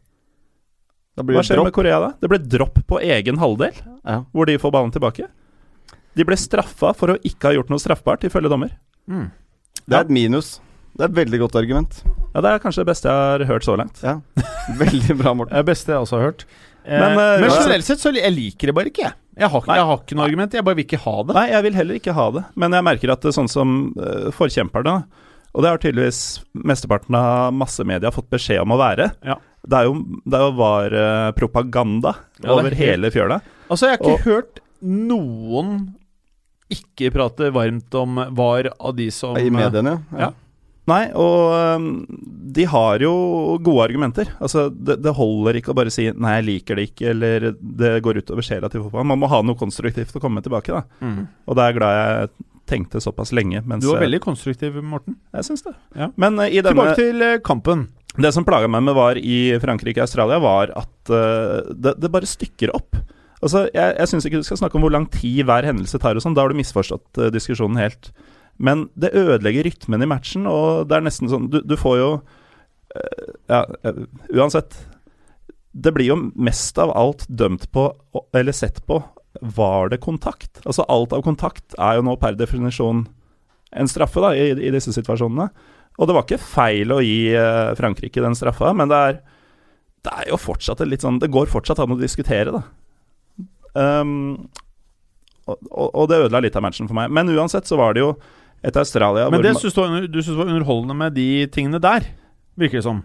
blir 1.20 1.36
hva 1.36 1.42
skjer 1.44 1.58
skjer 1.58 1.64
med. 1.68 1.74
Korea 1.76 1.98
da? 2.00 2.10
Det 2.20 2.28
ble 2.32 2.38
dropp 2.40 2.80
på 2.88 3.00
egen 3.04 3.38
halvdel 3.40 3.76
Ja. 4.06 4.22
hvor 4.32 4.48
de 4.48 4.56
får 4.60 4.72
ballen 4.72 4.92
tilbake. 4.94 5.28
De 6.16 6.24
ble 6.24 6.36
straffa 6.40 6.94
for 6.96 7.12
å 7.12 7.18
ikke 7.20 7.50
ha 7.50 7.56
gjort 7.58 7.68
noe 7.72 7.80
straffbart, 7.82 8.24
ifølge 8.24 8.48
dommer. 8.52 8.72
Det 9.06 9.92
er 9.92 10.00
et 10.06 10.12
minus. 10.12 10.56
Det 10.96 11.04
er 11.04 11.10
et 11.10 11.16
veldig 11.18 11.38
godt 11.44 11.56
argument. 11.60 11.98
Ja, 12.34 12.40
Det 12.40 12.50
er 12.54 12.58
kanskje 12.62 12.82
det 12.84 12.88
beste 12.90 13.08
jeg 13.12 13.16
har 13.32 13.44
hørt 13.48 13.64
så 13.66 13.74
langt. 13.76 14.00
Ja. 14.02 14.14
Veldig 14.80 15.16
bra, 15.20 15.34
Morten. 15.36 15.52
Det 15.52 15.58
er 15.60 15.64
det 15.66 15.70
beste 15.70 15.92
jeg 15.92 16.00
også 16.04 16.16
har 16.18 16.24
hørt. 16.30 16.44
Eh, 16.86 16.98
Men, 17.00 17.14
men, 17.16 17.20
eh, 17.34 17.40
men 17.44 17.50
generelt 17.52 17.84
sett 17.84 18.00
så 18.00 18.12
jeg 18.14 18.32
liker 18.32 18.70
det 18.70 18.74
bare 18.76 18.90
ikke, 18.92 19.02
jeg. 19.04 19.14
Jeg 19.36 19.50
har, 19.52 19.60
ikke- 19.60 19.68
Nei. 19.68 19.76
jeg 19.76 19.86
har 19.90 19.98
ikke 20.00 20.16
noe 20.16 20.24
argument, 20.30 20.52
jeg 20.56 20.64
bare 20.64 20.78
vil 20.78 20.86
ikke 20.86 21.00
ha 21.04 21.14
det. 21.28 21.34
Nei, 21.36 21.46
jeg 21.52 21.62
vil 21.66 21.74
heller 21.76 21.98
ikke 22.00 22.14
ha 22.16 22.26
det. 22.38 22.44
Men 22.56 22.72
jeg 22.72 22.84
merker 22.88 23.12
at 23.12 23.20
det 23.20 23.28
er 23.32 23.36
sånn 23.36 23.50
som 23.52 23.74
uh, 24.00 24.30
forkjemperne 24.32 24.94
Og 25.56 25.62
det 25.64 25.70
har 25.72 25.78
tydeligvis 25.80 26.20
mesteparten 26.68 27.14
av 27.16 27.52
massemedia 27.56 28.10
fått 28.12 28.28
beskjed 28.32 28.60
om 28.64 28.72
å 28.72 28.80
være. 28.80 29.10
Ja. 29.24 29.36
Det 29.66 29.76
er 29.82 29.84
jo, 29.88 29.94
det 30.24 30.36
er 30.38 30.44
jo 30.46 30.54
var 30.56 30.92
eh, 30.94 31.30
propaganda 31.36 32.12
Ja, 32.14 32.40
det 32.40 32.48
er 32.48 32.52
over 32.56 32.70
helt- 32.70 32.80
hele 32.80 33.10
fjøla. 33.10 33.38
Altså, 33.70 33.88
jeg 33.88 33.96
har 33.96 34.02
ikke 34.04 34.12
Og- 34.16 34.26
hørt 34.28 34.60
noen 34.82 35.70
ikke 36.70 37.12
prate 37.14 37.48
varmt 37.54 37.94
om 37.94 38.16
VAR 38.36 38.68
av 38.80 38.96
de 38.98 39.10
som 39.14 39.36
I 39.38 39.48
mediene. 39.50 39.98
Ja. 40.18 40.30
Nei, 40.86 41.02
og 41.18 42.06
de 42.56 42.66
har 42.70 43.02
jo 43.02 43.12
gode 43.64 43.88
argumenter. 43.88 44.28
Altså, 44.38 44.68
det, 44.70 45.00
det 45.02 45.14
holder 45.18 45.58
ikke 45.58 45.72
å 45.72 45.78
bare 45.78 45.90
si 45.90 46.06
'nei, 46.12 46.36
jeg 46.38 46.46
liker 46.46 46.78
det 46.78 46.88
ikke', 46.90 47.08
eller 47.10 47.48
'det 47.58 47.94
går 48.06 48.22
utover 48.22 48.46
sjela 48.46 48.70
til 48.70 48.84
fotballen'. 48.84 49.10
Man 49.10 49.22
må 49.24 49.30
ha 49.32 49.42
noe 49.42 49.58
konstruktivt 49.58 50.14
å 50.14 50.22
komme 50.22 50.44
tilbake, 50.44 50.70
da. 50.70 50.84
Mm. 51.02 51.26
Og 51.46 51.58
det 51.58 51.64
er 51.64 51.72
jeg 51.72 51.78
glad 51.80 51.98
jeg 51.98 52.30
tenkte 52.66 53.02
såpass 53.02 53.32
lenge. 53.34 53.62
Mens 53.66 53.84
Du 53.84 53.90
var 53.92 54.02
veldig 54.02 54.22
konstruktiv, 54.22 54.78
Morten. 54.82 55.18
Jeg 55.34 55.46
syns 55.50 55.66
det. 55.66 55.74
Ja. 55.94 56.10
Men 56.16 56.38
eh, 56.42 56.54
i 56.54 56.62
denne 56.62 56.74
Tilbake 56.74 56.98
til 56.98 57.22
eh, 57.22 57.38
kampen. 57.42 57.88
Det 58.16 58.32
som 58.32 58.46
plaga 58.46 58.68
meg 58.70 58.82
med 58.86 58.96
VAR 58.96 59.18
i 59.20 59.58
Frankrike 59.60 60.00
og 60.00 60.06
Australia, 60.06 60.38
var 60.40 60.72
at 60.72 61.10
uh, 61.12 61.66
det, 61.68 61.98
det 62.00 62.10
bare 62.10 62.28
stykker 62.28 62.72
opp. 62.72 62.96
Altså, 63.44 63.66
Jeg, 63.74 63.96
jeg 63.98 64.08
syns 64.08 64.26
ikke 64.26 64.40
du 64.40 64.46
skal 64.48 64.62
snakke 64.62 64.78
om 64.78 64.86
hvor 64.86 64.94
lang 64.94 65.04
tid 65.12 65.44
hver 65.44 65.66
hendelse 65.68 66.00
tar, 66.00 66.16
og 66.16 66.24
sånn, 66.24 66.34
da 66.36 66.46
har 66.46 66.52
du 66.52 66.56
misforstått 66.56 67.20
eh, 67.20 67.32
diskusjonen 67.34 67.76
helt. 67.82 68.08
Men 68.56 68.86
det 68.94 69.14
ødelegger 69.16 69.66
rytmen 69.68 70.02
i 70.02 70.08
matchen, 70.08 70.46
og 70.48 70.88
det 70.88 70.98
er 70.98 71.04
nesten 71.04 71.28
sånn 71.28 71.50
Du, 71.52 71.60
du 71.60 71.76
får 71.76 71.96
jo 72.00 72.10
eh, 72.96 73.32
Ja, 73.52 73.64
eh, 73.84 74.04
uansett. 74.32 74.78
Det 75.76 75.92
blir 75.92 76.08
jo 76.08 76.16
mest 76.32 76.78
av 76.80 76.94
alt 76.96 77.26
dømt 77.28 77.68
på, 77.72 77.90
eller 78.32 78.56
sett 78.56 78.80
på, 78.88 79.02
var 79.40 79.90
det 79.92 80.00
kontakt? 80.00 80.62
Altså 80.64 80.86
alt 80.88 81.12
av 81.12 81.20
kontakt 81.26 81.76
er 81.76 81.98
jo 81.98 82.06
nå 82.06 82.14
per 82.16 82.38
definisjon 82.38 83.04
en 83.76 83.90
straffe 83.90 84.22
da, 84.24 84.30
i, 84.32 84.54
i 84.56 84.72
disse 84.72 84.94
situasjonene. 84.96 85.50
Og 85.96 86.08
det 86.08 86.16
var 86.16 86.24
ikke 86.24 86.40
feil 86.40 86.92
å 86.92 87.02
gi 87.04 87.34
eh, 87.36 87.74
Frankrike 87.76 88.24
den 88.24 88.36
straffa, 88.36 88.72
men 88.76 88.88
det 88.92 89.02
er, 89.10 89.20
det 90.06 90.14
er 90.22 90.30
jo 90.32 90.40
fortsatt 90.40 90.80
litt 90.86 91.04
sånn 91.04 91.20
Det 91.20 91.32
går 91.32 91.48
fortsatt 91.50 91.80
an 91.82 91.96
å 91.96 92.00
diskutere, 92.00 92.56
da. 92.56 92.64
Um, 93.76 94.46
og, 95.46 95.58
og, 95.92 96.06
det 96.08 96.22
ødela 96.24 96.40
litt 96.40 96.56
av 96.56 96.64
matchen 96.64 96.88
for 96.88 96.96
meg. 96.96 97.12
Men 97.12 97.30
uansett 97.32 97.68
så 97.68 97.78
var 97.78 97.94
det 97.94 98.02
jo 98.02 98.14
et 98.64 98.78
Australia 98.80 99.28
Men 99.30 99.44
det 99.44 99.56
syns 99.58 99.76
du, 99.76 100.06
du 100.08 100.22
synes 100.22 100.38
var 100.38 100.48
underholdende 100.48 100.96
med 100.96 101.14
de 101.16 101.46
tingene 101.52 101.80
der, 101.82 102.08
virker 102.56 102.80
det 102.80 102.86
som. 102.86 103.04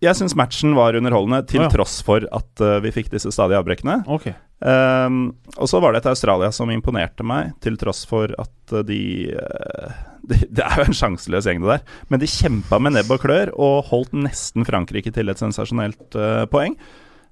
Jeg 0.00 0.16
syns 0.16 0.36
matchen 0.38 0.72
var 0.76 0.96
underholdende, 0.96 1.42
til 1.48 1.60
ja. 1.60 1.68
tross 1.72 1.98
for 2.04 2.24
at 2.24 2.62
uh, 2.64 2.78
vi 2.84 2.92
fikk 2.94 3.10
disse 3.12 3.32
stadige 3.34 3.58
avbrekkene. 3.60 3.98
Okay. 4.08 4.32
Um, 4.60 5.34
og 5.56 5.68
så 5.68 5.80
var 5.80 5.92
det 5.92 6.00
et 6.02 6.08
Australia 6.12 6.48
som 6.56 6.72
imponerte 6.72 7.24
meg, 7.26 7.52
til 7.64 7.76
tross 7.80 8.06
for 8.08 8.32
at 8.40 8.72
uh, 8.72 8.80
de, 8.86 9.02
uh, 9.36 9.98
de 10.30 10.40
Det 10.48 10.64
er 10.64 10.80
jo 10.80 10.88
en 10.88 10.96
sjanseløs 10.96 11.48
gjeng, 11.48 11.60
det 11.64 11.74
der. 11.74 11.84
Men 12.08 12.22
de 12.22 12.32
kjempa 12.32 12.80
med 12.80 12.96
nebb 12.96 13.12
og 13.12 13.20
klør 13.26 13.52
og 13.56 13.90
holdt 13.92 14.16
nesten 14.16 14.64
Frankrike 14.68 15.12
til 15.12 15.32
et 15.32 15.40
sensasjonelt 15.40 16.16
poeng. 16.52 16.78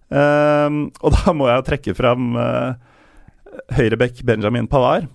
Um, 0.09 0.89
og 1.05 1.17
da 1.17 1.33
må 1.37 1.49
jeg 1.49 1.65
trekke 1.69 1.97
fram 1.97 2.35
uh, 2.37 2.77
høyrebekk 3.77 4.23
Benjamin 4.29 4.69
Pavard. 4.69 5.09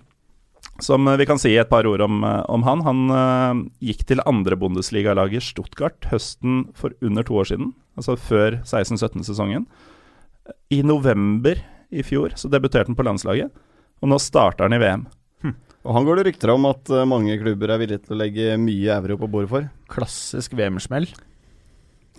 Som 0.82 1.06
uh, 1.06 1.16
vi 1.20 1.26
kan 1.28 1.38
si 1.38 1.52
et 1.54 1.70
par 1.70 1.86
ord 1.86 2.02
om, 2.02 2.22
uh, 2.26 2.42
om 2.50 2.64
han. 2.66 2.82
Han 2.86 3.02
uh, 3.10 3.64
gikk 3.84 4.06
til 4.10 4.22
andre 4.26 4.58
Bundesliga-laget 4.58 5.46
Stuttgart 5.46 6.10
høsten 6.10 6.64
for 6.74 6.96
under 7.04 7.26
to 7.26 7.38
år 7.42 7.50
siden. 7.52 7.74
Altså 7.98 8.16
før 8.18 8.60
16-17-sesongen. 8.62 9.68
I 10.74 10.82
november 10.84 11.60
i 11.94 12.02
fjor 12.04 12.34
så 12.40 12.50
debuterte 12.50 12.90
han 12.90 12.98
på 12.98 13.06
landslaget, 13.06 13.52
og 14.02 14.10
nå 14.10 14.18
starter 14.20 14.66
han 14.66 14.76
i 14.76 14.82
VM. 14.82 15.04
Og 15.84 15.92
han 15.92 16.06
går 16.06 16.18
det 16.18 16.26
rykter 16.30 16.54
om 16.54 16.64
at 16.70 16.90
eh, 16.92 17.04
mange 17.08 17.36
klubber 17.40 17.74
er 17.74 17.80
villige 17.82 18.06
til 18.06 18.16
å 18.16 18.20
legge 18.22 18.56
mye 18.60 18.96
euro 18.96 19.18
på 19.20 19.28
bordet 19.30 19.50
for. 19.50 19.68
Klassisk 19.92 20.56
VM-smell. 20.56 21.10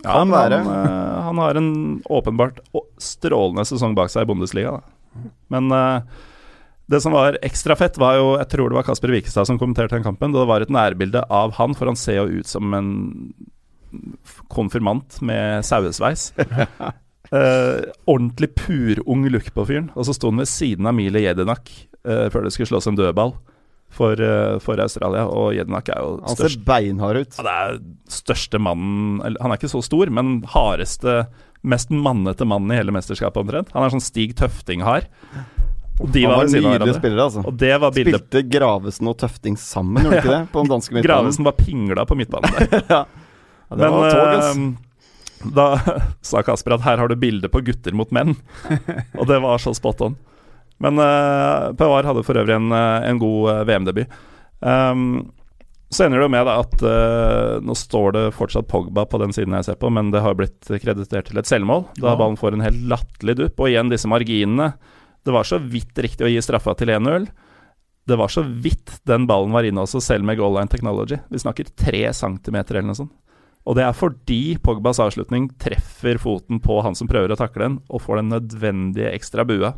Kan 0.04 0.28
men 0.28 0.36
være. 0.36 0.60
Han, 0.62 0.86
eh, 0.86 1.16
han 1.26 1.40
har 1.42 1.58
en 1.58 1.72
åpenbart 2.18 2.60
strålende 3.02 3.66
sesong 3.66 3.96
bak 3.98 4.12
seg 4.12 4.26
i 4.26 4.30
Bundesliga. 4.30 4.76
Da. 4.78 5.32
Men 5.54 5.74
eh, 5.74 6.22
det 6.86 7.00
som 7.02 7.14
var 7.16 7.38
ekstra 7.42 7.74
fett, 7.78 7.98
var 7.98 8.18
jo 8.20 8.26
Jeg 8.38 8.50
tror 8.52 8.70
det 8.70 8.78
var 8.78 8.86
Kasper 8.86 9.10
Wikestad 9.10 9.48
som 9.48 9.58
kommenterte 9.58 9.96
den 9.96 10.06
kampen. 10.06 10.34
Da 10.34 10.44
det 10.44 10.50
var 10.50 10.62
et 10.62 10.72
nærbilde 10.72 11.24
av 11.26 11.56
han, 11.58 11.74
for 11.74 11.90
han 11.90 11.98
ser 11.98 12.20
jo 12.20 12.42
ut 12.42 12.50
som 12.50 12.74
en 12.76 12.90
konfirmant 14.52 15.18
med 15.24 15.64
sauesveis. 15.66 16.30
uh, 16.38 17.82
ordentlig 18.12 18.52
purung 18.54 19.26
look 19.32 19.50
på 19.54 19.66
fyren. 19.66 19.90
Og 19.98 20.06
så 20.06 20.14
sto 20.14 20.30
han 20.30 20.44
ved 20.44 20.50
siden 20.50 20.86
av 20.86 20.94
Mile 20.94 21.24
Jedinak 21.24 21.72
uh, 22.06 22.28
før 22.30 22.46
det 22.46 22.54
skulle 22.54 22.70
slås 22.70 22.86
en 22.90 22.98
dødball 22.98 23.34
for, 23.90 24.22
uh, 24.22 24.62
for 24.62 24.78
Australia. 24.82 25.26
Og 25.26 25.56
Jedinak 25.58 25.90
er 25.90 26.04
jo 26.04 26.14
størst. 26.22 26.38
Han 26.38 26.54
ser 26.54 26.64
beinhard 26.70 27.22
ut. 27.24 27.34
ja, 27.34 27.48
det 27.48 27.56
er 27.56 27.82
største 28.20 28.62
mannen 28.62 29.18
eller, 29.26 29.42
Han 29.42 29.50
er 29.50 29.58
ikke 29.58 29.74
så 29.74 29.82
stor, 29.82 30.14
men 30.14 30.38
hardeste, 30.54 31.24
mest 31.66 31.90
mannete 31.90 32.46
mannen 32.46 32.70
i 32.70 32.78
hele 32.78 32.94
mesterskapet 32.94 33.42
omtrent. 33.42 33.74
Han 33.74 33.82
er 33.82 33.96
sånn 33.96 34.06
Stig 34.06 34.38
Tøfting-hard. 34.38 35.10
Og 36.00 36.10
de 36.12 36.24
var 36.28 36.42
var 36.42 36.50
nydelige 36.52 36.94
spillere, 36.98 37.24
altså. 37.24 37.42
Og 37.48 37.54
det 37.56 37.72
var 37.80 37.94
bildet 37.96 38.20
Spilte 38.26 38.42
Gravesen 38.52 39.08
og 39.08 39.16
Tøfting 39.22 39.56
sammen, 39.60 40.02
gjorde 40.04 40.18
de 40.18 40.22
ikke 40.24 40.34
det? 40.34 40.40
På 40.52 40.64
den 40.64 40.72
danske 40.74 40.94
midtbanen. 40.94 41.08
Gravesen 41.10 41.48
var 41.48 41.56
pingla 41.60 42.04
på 42.08 42.18
midtbanen 42.18 42.58
der. 42.58 42.82
Ja, 43.66 43.76
det 43.76 43.88
var 43.90 44.10
tog, 44.14 44.28
ass. 44.36 44.56
eh, 44.56 45.50
da 45.56 45.64
sa 46.22 46.42
Kasper 46.46 46.76
at 46.76 46.84
her 46.86 47.00
har 47.02 47.08
du 47.10 47.16
bilde 47.18 47.48
på 47.50 47.60
gutter 47.66 47.96
mot 47.96 48.12
menn. 48.14 48.36
Og 49.18 49.26
det 49.26 49.40
var 49.42 49.58
så 49.62 49.72
spot 49.74 50.04
on. 50.06 50.18
Men 50.78 51.00
uh, 51.00 51.72
Pavar 51.76 52.04
hadde 52.04 52.22
for 52.26 52.36
øvrig 52.36 52.54
en, 52.58 52.68
eh, 52.72 53.08
en 53.08 53.18
god 53.20 53.50
eh, 53.54 53.62
VM-debut. 53.64 54.16
Um, 54.60 55.32
så 55.88 56.04
ender 56.04 56.18
det 56.20 56.26
jo 56.26 56.32
med 56.34 56.44
da, 56.48 56.56
at 56.60 56.82
uh, 56.84 57.56
nå 57.64 57.76
står 57.78 58.12
det 58.16 58.24
fortsatt 58.36 58.68
Pogba 58.68 59.06
på 59.08 59.20
den 59.22 59.32
siden 59.32 59.54
jeg 59.56 59.68
ser 59.68 59.78
på, 59.80 59.88
men 59.94 60.10
det 60.12 60.20
har 60.24 60.36
blitt 60.36 60.68
kreditert 60.82 61.30
til 61.30 61.40
et 61.40 61.48
selvmål. 61.48 61.86
Da 61.96 62.10
Ja. 62.12 62.16
ballen 62.18 62.36
får 62.36 62.56
en 62.58 62.64
helt 62.66 62.82
latterlig 62.90 63.36
dupp. 63.40 63.60
Og 63.62 63.70
igjen 63.70 63.92
disse 63.92 64.10
marginene. 64.10 64.74
Det 65.26 65.34
var 65.34 65.46
så 65.48 65.58
vidt 65.58 65.98
riktig 65.98 66.26
å 66.26 66.30
gi 66.30 66.38
straffa 66.44 66.76
til 66.78 66.92
1-0. 66.94 67.26
Det 68.06 68.16
var 68.18 68.30
så 68.30 68.44
vidt 68.46 69.00
den 69.10 69.24
ballen 69.26 69.50
var 69.54 69.66
inne 69.66 69.82
også, 69.82 69.98
selv 70.04 70.22
med 70.28 70.38
goal 70.38 70.54
line 70.54 70.70
technology. 70.70 71.18
Vi 71.32 71.40
snakker 71.42 71.66
tre 71.74 72.04
centimeter 72.14 72.78
eller 72.78 72.92
noe 72.92 73.00
sånt. 73.00 73.14
Og 73.66 73.74
det 73.74 73.82
er 73.82 73.96
fordi 73.98 74.40
Pogbas 74.62 75.00
avslutning 75.02 75.48
treffer 75.58 76.20
foten 76.22 76.60
på 76.62 76.78
han 76.86 76.94
som 76.94 77.10
prøver 77.10 77.34
å 77.34 77.38
takle 77.40 77.64
den, 77.64 77.80
og 77.90 78.04
får 78.04 78.20
den 78.20 78.30
nødvendige 78.36 79.10
ekstra 79.16 79.42
bua 79.48 79.72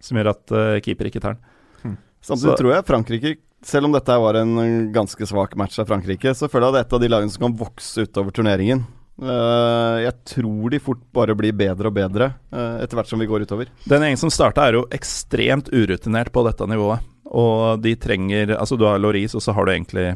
som 0.00 0.20
gjør 0.20 0.34
at 0.34 0.52
uh, 0.52 0.76
keeper 0.84 1.08
ikke 1.08 1.22
tar 1.24 1.38
den. 1.38 1.96
Samtidig 2.20 2.52
Så- 2.52 2.58
tror 2.60 2.74
jeg 2.74 2.84
Frankrike, 2.88 3.32
selv 3.64 3.88
om 3.88 3.96
dette 3.96 4.20
var 4.20 4.36
en 4.36 4.92
ganske 4.92 5.26
svak 5.28 5.56
match 5.56 5.78
av 5.80 5.88
Frankrike, 5.88 6.34
så 6.36 6.48
føler 6.52 6.68
jeg 6.68 6.68
at 6.68 6.76
det 6.76 6.80
er 6.80 6.88
et 6.88 6.96
av 6.98 7.00
de 7.00 7.12
lagene 7.12 7.32
som 7.32 7.46
kan 7.48 7.56
vokse 7.56 8.04
utover 8.04 8.36
turneringen. 8.36 8.84
Eh, 9.20 9.96
jeg 10.06 10.14
tror 10.32 10.72
de 10.72 10.80
fort 10.80 11.00
bare 11.12 11.36
blir 11.36 11.52
bedre 11.52 11.90
og 11.90 11.96
bedre 11.96 12.30
uh, 12.54 12.80
etter 12.80 12.96
hvert 12.96 13.10
som 13.10 13.20
vi 13.20 13.28
går 13.28 13.44
utover. 13.44 13.68
Den 13.84 14.06
gjengen 14.06 14.20
som 14.22 14.32
starta, 14.32 14.64
er 14.64 14.78
jo 14.78 14.86
ekstremt 14.96 15.68
urutinert 15.74 16.32
på 16.32 16.44
dette 16.46 16.68
nivået. 16.70 17.04
Og 17.30 17.82
de 17.84 17.94
trenger 18.00 18.56
Altså, 18.56 18.78
du 18.80 18.86
har 18.88 18.98
Loris, 18.98 19.36
og 19.36 19.44
så 19.44 19.52
har 19.54 19.66
du 19.66 19.74
egentlig 19.74 20.08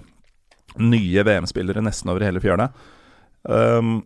nye 0.80 1.22
VM-spillere 1.22 1.84
nesten 1.84 2.10
over 2.10 2.24
hele 2.24 2.42
fjøla. 2.42 2.70
Um, 3.44 4.00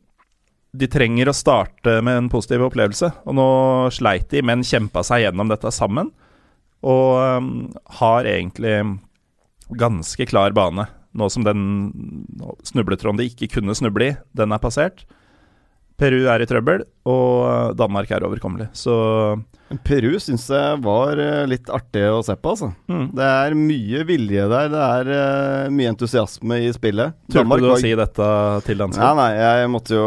de 0.77 0.89
trenger 0.91 1.31
å 1.31 1.37
starte 1.37 1.95
med 2.05 2.19
en 2.19 2.29
positiv 2.29 2.67
opplevelse, 2.67 3.09
og 3.25 3.39
nå 3.39 3.49
sleit 3.95 4.29
de, 4.35 4.43
men 4.45 4.67
kjempa 4.67 5.01
seg 5.07 5.25
gjennom 5.25 5.49
dette 5.49 5.73
sammen. 5.73 6.11
Og 6.85 7.39
um, 7.39 7.53
har 8.03 8.29
egentlig 8.29 8.75
ganske 9.79 10.27
klar 10.29 10.53
bane. 10.57 10.85
Nå 11.19 11.27
som 11.35 11.43
den 11.47 11.63
snubletråden 12.69 13.19
de 13.19 13.29
ikke 13.33 13.51
kunne 13.59 13.75
snuble 13.77 14.13
i, 14.13 14.17
den 14.39 14.55
er 14.55 14.63
passert. 14.63 15.05
Peru 15.99 16.29
er 16.31 16.45
i 16.45 16.47
trøbbel, 16.47 16.85
og 17.11 17.73
Danmark 17.75 18.11
er 18.15 18.23
overkommelig. 18.23 18.69
Så 18.79 18.93
Peru 19.83 20.13
syns 20.23 20.45
jeg 20.49 20.77
var 20.85 21.19
eh, 21.19 21.41
litt 21.51 21.67
artig 21.75 22.05
å 22.07 22.21
se 22.25 22.37
på, 22.39 22.53
altså. 22.55 22.69
mm. 22.87 23.09
Det 23.19 23.27
er 23.27 23.57
mye 23.59 24.05
vilje 24.07 24.45
der. 24.53 24.71
Det 24.71 24.85
er 24.85 25.11
eh, 25.17 25.73
mye 25.75 25.91
entusiasme 25.91 26.61
i 26.69 26.71
spillet. 26.77 27.17
turte 27.27 27.59
du 27.59 27.67
å 27.67 27.73
var- 27.75 27.83
si 27.83 27.91
dette 27.99 28.29
til 28.69 28.79
Ja, 28.79 28.85
danskene? 28.85 29.11
nei, 29.19 29.29
jeg 29.43 29.73
måtte 29.75 29.99
jo 29.99 30.07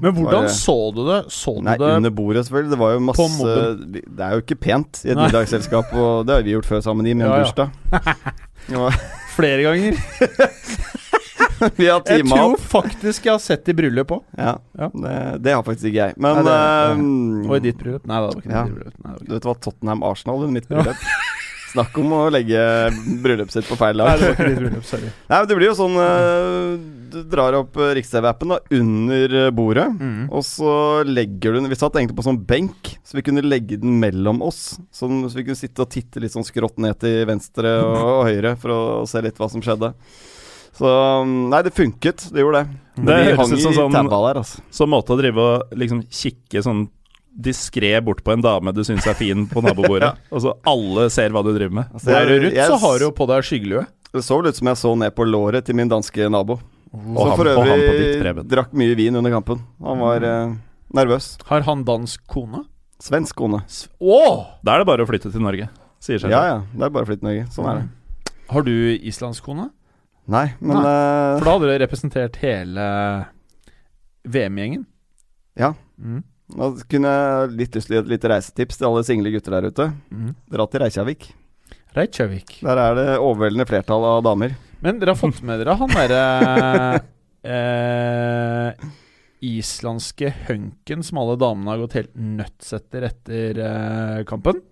Men 0.00 0.14
hvordan 0.16 0.48
Bare- 0.48 0.56
så 0.56 0.78
du 0.96 1.04
det? 1.04 1.20
Så 1.36 1.54
du 1.58 1.62
Nei, 1.68 1.76
det 1.76 1.92
under 2.00 2.10
bordet, 2.22 2.46
selvfølgelig. 2.48 2.70
Det 2.72 2.78
var 2.80 2.92
jo 2.96 3.04
masse. 3.10 3.54
Det 3.92 4.24
er 4.24 4.32
jo 4.38 4.40
ikke 4.46 4.60
pent 4.64 5.04
i 5.04 5.10
et 5.12 5.16
Nei. 5.20 5.28
middagsselskap, 5.28 5.92
og 5.92 6.24
det 6.24 6.34
har 6.38 6.42
vi 6.48 6.56
gjort 6.56 6.70
før 6.72 6.80
sammen 6.88 7.04
i 7.06 7.12
min 7.12 7.26
ja. 7.28 7.36
bursdag. 7.44 7.68
Ja, 8.68 8.90
flere 9.38 9.62
ganger? 9.68 9.94
vi 11.78 11.86
har 11.88 12.02
Jeg 12.06 12.24
tror 12.28 12.52
opp. 12.54 12.60
faktisk 12.70 13.24
jeg 13.26 13.32
har 13.34 13.42
sett 13.42 13.68
i 13.70 13.74
bryllup 13.78 14.12
òg. 14.14 14.22
Ja, 14.38 14.56
Ja. 14.78 14.88
det, 14.94 15.14
det 15.46 15.54
har 15.56 15.62
faktisk 15.66 15.88
ikke 15.90 16.04
jeg. 16.06 16.14
Men 16.18 16.38
Nei, 16.38 16.44
det- 16.46 16.54
eh, 16.54 17.50
Og 17.50 17.56
i 17.56 17.60
ditt 17.70 17.78
bryllup? 17.80 18.06
Nei, 18.06 18.20
det 18.20 18.28
var 18.28 18.42
ikke 18.42 18.52
Ja. 18.54 18.62
ditt 18.64 18.74
bryllup. 18.76 18.98
Nei, 19.04 19.12
det 19.12 19.18
var 19.18 19.26
Du 19.28 19.34
vet 19.34 19.48
hva, 19.48 19.54
Tottenham-Arsenal 19.66 20.36
under 20.44 20.54
mitt 20.58 20.68
bryllup. 20.70 20.96
Snakk 21.68 21.98
om 22.00 22.12
å 22.16 22.20
legge 22.32 22.60
bryllupet 23.22 23.58
sitt 23.58 23.66
på 23.68 23.76
feil 23.76 24.00
Nei, 24.00 24.14
det 24.16 24.30
var 24.30 24.36
ikke 24.36 24.46
ditt 24.48 24.60
bryllup. 24.62 24.86
Sorry. 24.88 25.10
Nei, 25.30 25.40
men 25.40 25.48
Det 25.50 25.58
blir 25.58 25.68
jo 25.68 25.74
sånn 25.76 25.98
eh, 26.00 26.70
Du 27.12 27.18
drar 27.28 27.58
opp 27.58 27.76
uh, 27.80 27.90
Riks-TV-appen 27.98 28.54
da 28.54 28.58
under 28.78 29.36
eh, 29.42 29.50
bordet. 29.54 29.86
Mm. 29.98 30.22
Og 30.32 30.46
så 30.48 30.72
legger 31.08 31.52
du 31.52 31.60
den 31.60 31.70
Vi 31.72 31.80
satt 31.80 31.98
egentlig 32.00 32.16
på 32.18 32.24
sånn 32.26 32.40
benk, 32.48 32.94
så 33.04 33.18
vi 33.18 33.26
kunne 33.26 33.44
legge 33.44 33.80
den 33.82 33.98
mellom 34.00 34.40
oss. 34.46 34.78
Sånn, 34.94 35.26
så 35.28 35.40
vi 35.40 35.46
kunne 35.50 35.60
sitte 35.60 35.84
og 35.84 35.92
titte 35.92 36.24
litt 36.24 36.34
sånn 36.36 36.46
skrått 36.46 36.80
ned 36.82 36.98
til 37.02 37.22
venstre 37.28 37.78
og, 37.84 38.00
og 38.16 38.26
høyre 38.30 38.56
for 38.60 38.74
å 38.74 38.82
se 39.08 39.22
litt 39.24 39.38
hva 39.40 39.50
som 39.52 39.64
skjedde. 39.64 39.92
Så 40.78 40.90
um, 41.22 41.48
Nei, 41.50 41.62
det 41.66 41.74
funket. 41.74 42.28
Det 42.32 42.44
gjorde 42.44 42.62
det. 42.62 42.78
Det 42.98 43.04
Men 43.04 43.18
vi 43.18 43.32
høres 43.32 43.52
ut 43.52 43.62
som 43.62 43.72
i 43.72 43.78
sånn- 43.78 44.12
der, 44.12 44.40
altså. 44.42 44.62
Så 44.70 44.86
måte 44.90 45.14
å 45.14 45.18
drive 45.18 45.42
og 45.42 45.74
liksom 45.78 46.04
kikke 46.06 46.62
sånn 46.64 46.86
diskré 47.38 47.92
bort 48.02 48.24
på 48.26 48.34
en 48.34 48.42
dame 48.42 48.72
du 48.74 48.80
syns 48.86 49.06
er 49.06 49.14
fin 49.18 49.44
på 49.50 49.62
nabobordet, 49.62 50.10
og 50.34 50.42
så 50.42 50.56
alle 50.66 51.06
ser 51.14 51.30
hva 51.34 51.44
du 51.46 51.52
driver 51.54 51.76
med. 51.80 51.92
Altså, 51.94 52.10
Er 52.16 52.26
du 52.26 52.34
rutt, 52.46 52.58
så 52.58 52.78
har 52.82 52.98
du 52.98 53.06
jo 53.06 53.12
på 53.14 53.28
deg 53.30 53.46
skyggelue. 53.46 53.84
Det 54.08 54.24
så 54.24 54.38
vel 54.40 54.50
ut 54.50 54.58
som 54.58 54.70
jeg 54.72 54.80
så 54.80 54.94
ned 54.98 55.14
på 55.14 55.26
låret 55.28 55.66
til 55.68 55.76
min 55.78 55.90
danske 55.90 56.30
nabo. 56.32 56.58
Og 56.88 57.18
Som 57.20 57.28
han, 57.28 57.36
for 57.36 57.50
og 57.52 57.58
han 57.60 57.82
på 57.84 57.92
øvrig 57.92 58.44
drakk 58.48 58.72
mye 58.80 58.94
vin 58.96 59.18
under 59.20 59.34
kampen. 59.34 59.60
Han 59.84 60.00
var 60.00 60.24
eh, 60.24 60.54
nervøs. 60.96 61.34
Har 61.50 61.66
han 61.66 61.84
dansk 61.84 62.22
kone? 62.32 62.62
Svensk 63.04 63.36
kone. 63.38 63.60
Å! 64.00 64.20
Da 64.64 64.74
er 64.74 64.82
det 64.82 64.88
bare 64.88 65.04
å 65.04 65.08
flytte 65.10 65.30
til 65.30 65.44
Norge, 65.44 65.68
sier 66.02 66.18
seg 66.22 66.32
Ja 66.32 66.40
selv. 66.40 66.48
ja, 66.48 66.78
det 66.80 66.88
er 66.88 66.94
bare 66.96 67.06
å 67.06 67.10
flytte 67.10 67.22
til 67.22 67.28
Norge. 67.28 67.44
Sånn 67.54 67.68
er 67.70 67.82
det. 67.82 68.32
Har 68.48 68.64
du 68.64 68.72
islandsk 68.96 69.44
kone? 69.44 69.68
Nei, 70.28 70.46
men 70.60 70.80
eh, 70.80 71.36
For 71.38 71.44
da 71.44 71.52
hadde 71.54 71.68
du 71.68 71.76
representert 71.84 72.40
hele 72.42 72.88
VM-gjengen. 74.28 74.82
Ja. 75.58 75.74
Mm. 76.00 76.22
Nå 76.56 76.70
kunne 76.88 77.10
jeg 77.12 77.50
litt 77.58 77.74
lyst 77.76 77.90
til 77.90 77.98
å 77.98 77.98
gi 77.98 78.04
et 78.06 78.12
lite 78.14 78.30
reisetips 78.32 78.78
til 78.80 78.88
alle 78.88 79.02
single 79.04 79.32
gutter 79.34 79.58
der 79.58 79.68
ute. 79.68 79.90
Mm. 80.08 80.30
Dra 80.54 80.66
til 80.70 80.82
Reykjavik. 80.84 81.28
Reykjavik. 81.96 82.54
Der 82.64 82.80
er 82.80 82.96
det 82.96 83.06
overveldende 83.18 83.66
flertall 83.68 84.06
av 84.08 84.22
damer. 84.24 84.54
Men 84.84 85.00
dere 85.00 85.12
har 85.12 85.20
fått 85.20 85.42
med 85.44 85.60
dere 85.60 85.74
han 85.76 85.92
derre 85.92 86.22
eh, 87.42 88.88
islandske 89.44 90.30
hunken 90.48 91.04
som 91.06 91.20
alle 91.20 91.36
damene 91.40 91.74
har 91.74 91.82
gått 91.82 91.98
helt 91.98 92.14
nuts 92.14 92.72
etter 92.76 93.08
etter 93.10 93.60
eh, 93.64 94.22
kampen? 94.28 94.62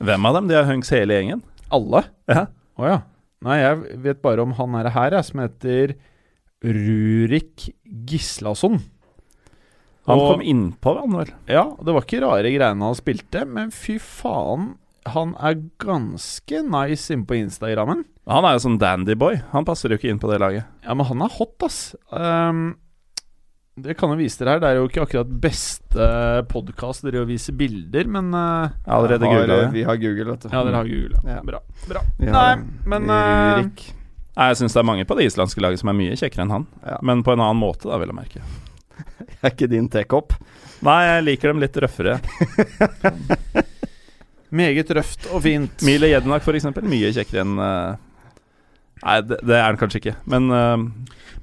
Hvem 0.00 0.28
av 0.28 0.38
dem? 0.38 0.50
De 0.50 0.56
er 0.56 0.68
hunks 0.68 0.92
hele 0.94 1.18
gjengen? 1.18 1.42
Alle? 1.72 2.04
Ja. 2.30 2.46
Oh, 2.78 2.86
ja. 2.88 3.00
Nei, 3.44 3.58
jeg 3.60 3.98
vet 4.04 4.22
bare 4.24 4.44
om 4.44 4.54
han 4.56 4.76
er 4.80 4.90
her, 4.92 5.16
jeg, 5.16 5.26
som 5.28 5.42
heter 5.42 5.94
Rurik 6.64 7.70
Gislason. 8.08 8.80
Han 10.10 10.20
Og- 10.20 10.34
kom 10.34 10.44
innpå, 10.44 10.94
han 11.00 11.16
vel? 11.20 11.32
Ja, 11.50 11.64
det 11.78 11.94
var 11.96 12.04
ikke 12.06 12.22
rare 12.26 12.50
greiene 12.52 12.88
han 12.90 12.98
spilte, 12.98 13.46
men 13.46 13.70
fy 13.74 13.96
faen, 14.02 14.74
han 15.06 15.34
er 15.40 15.56
ganske 15.80 16.60
nice 16.66 17.10
inne 17.14 17.26
på 17.26 17.38
Instagrammen. 17.38 18.04
Han 18.30 18.44
er 18.46 18.58
jo 18.58 18.62
sånn 18.68 18.78
dandyboy. 18.78 19.40
Han 19.54 19.64
passer 19.66 19.90
jo 19.90 19.96
ikke 19.98 20.10
inn 20.12 20.20
på 20.22 20.28
det 20.30 20.38
laget. 20.42 20.66
Ja, 20.84 20.94
men 20.94 21.06
han 21.08 21.22
er 21.24 21.32
hot, 21.34 21.56
ass. 21.66 21.94
Um, 22.12 22.76
det 23.80 23.96
kan 23.96 24.12
jo 24.12 24.18
vise 24.20 24.38
dere 24.42 24.54
her. 24.58 24.60
Det 24.60 24.68
er 24.68 24.76
jo 24.78 24.88
ikke 24.90 25.06
akkurat 25.06 25.32
beste 25.40 26.06
podkast 26.52 27.02
dere 27.06 27.24
å 27.24 27.28
vise 27.28 27.54
bilder, 27.56 28.06
men 28.12 28.28
uh, 28.34 28.68
allerede 28.86 29.26
Har, 29.26 29.46
det. 29.48 29.60
Vi 29.72 29.82
har 29.88 29.96
Google, 29.96 30.34
vet 30.34 30.44
du. 30.46 30.48
Ja, 30.52 30.62
dere 30.68 30.82
har 30.82 30.90
Google. 30.90 31.22
Ja. 31.24 31.40
Bra. 31.48 31.62
bra. 31.88 32.04
Ja, 32.20 32.32
Nei, 32.36 32.56
men 32.92 33.08
uh, 33.10 33.62
Nei, 33.64 34.48
Jeg 34.50 34.60
syns 34.60 34.76
det 34.76 34.82
er 34.84 34.88
mange 34.92 35.06
på 35.08 35.16
det 35.18 35.26
islandske 35.30 35.64
laget 35.64 35.80
som 35.82 35.90
er 35.92 35.96
mye 35.98 36.18
kjekkere 36.18 36.44
enn 36.46 36.54
han. 36.54 36.66
Ja. 36.84 37.00
Men 37.02 37.24
på 37.26 37.32
en 37.34 37.40
annen 37.42 37.60
måte, 37.60 37.88
da, 37.88 37.98
vil 37.98 38.12
jeg 38.12 38.20
merke. 38.20 38.44
Er 39.44 39.54
ikke 39.54 39.70
din 39.70 39.88
tekopp? 39.92 40.34
Nei, 40.84 41.00
jeg 41.06 41.24
liker 41.26 41.52
dem 41.52 41.62
litt 41.62 41.76
røffere. 41.84 42.18
meget 44.60 44.90
røft 44.96 45.28
og 45.30 45.44
fint. 45.44 45.84
Mile 45.86 46.10
Jednak, 46.10 46.44
for 46.44 46.56
eksempel. 46.58 46.86
Mye 46.90 47.12
kjekkere 47.14 47.44
enn 47.44 47.58
uh, 47.60 47.98
Nei, 49.00 49.16
det, 49.24 49.38
det 49.48 49.56
er 49.56 49.64
han 49.64 49.78
kanskje 49.80 50.02
ikke. 50.02 50.16
Men 50.28 50.50
uh, 50.52 50.76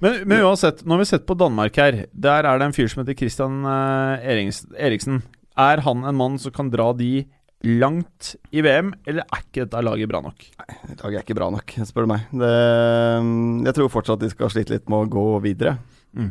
Men, 0.03 0.19
men 0.29 0.43
uansett, 0.45 0.83
nå 0.85 0.93
har 0.93 1.01
vi 1.01 1.09
sett 1.09 1.25
på 1.25 1.38
Danmark 1.38 1.77
her. 1.81 2.03
Der 2.13 2.45
er 2.45 2.59
det 2.59 2.67
en 2.67 2.75
fyr 2.75 2.89
som 2.91 3.01
heter 3.01 3.17
Christian 3.17 3.63
uh, 3.65 4.21
Eriksen. 4.21 5.23
Er 5.57 5.81
han 5.85 6.05
en 6.05 6.19
mann 6.19 6.38
som 6.41 6.53
kan 6.53 6.69
dra 6.73 6.91
de 6.93 7.25
langt 7.65 8.35
i 8.53 8.61
VM, 8.61 8.91
eller 9.09 9.25
er 9.25 9.41
ikke 9.41 9.63
dette 9.63 9.81
laget 9.81 10.09
bra 10.11 10.21
nok? 10.21 10.45
Nei, 10.61 10.75
Laget 10.99 11.17
er 11.17 11.23
ikke 11.23 11.38
bra 11.39 11.47
nok, 11.53 11.73
spør 11.89 12.05
du 12.05 12.11
meg. 12.11 12.27
Det, 12.43 12.51
jeg 13.65 13.77
tror 13.79 13.89
fortsatt 13.95 14.21
de 14.21 14.29
skal 14.29 14.53
slite 14.53 14.75
litt 14.75 14.85
med 14.93 15.07
å 15.07 15.09
gå 15.17 15.25
videre. 15.47 15.77
Mm. 16.13 16.29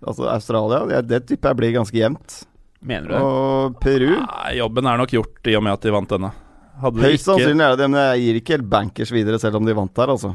Altså 0.00 0.28
Australia, 0.32 0.84
det, 0.88 1.02
det 1.10 1.20
tipper 1.30 1.52
jeg 1.52 1.60
blir 1.60 1.74
ganske 1.78 1.98
jevnt. 2.00 2.38
Mener 2.80 3.08
du 3.10 3.14
det? 3.14 3.20
Og 3.24 3.80
Peru 3.82 4.08
nei, 4.14 4.54
jobben 4.56 4.88
er 4.88 5.00
nok 5.02 5.12
gjort 5.12 5.50
i 5.52 5.56
og 5.58 5.64
med 5.66 5.76
at 5.76 5.84
de 5.84 5.92
vant 5.94 6.14
denne. 6.14 6.32
Høyst 6.80 7.26
sannsynlig 7.28 7.64
er 7.66 7.74
det 7.74 7.82
det, 7.82 7.88
men 7.92 8.00
jeg 8.00 8.22
gir 8.24 8.38
ikke 8.40 8.54
helt 8.56 8.70
bankers 8.72 9.12
videre 9.12 9.40
selv 9.42 9.58
om 9.60 9.66
de 9.68 9.74
vant 9.76 9.92
der, 9.98 10.12
altså. 10.14 10.32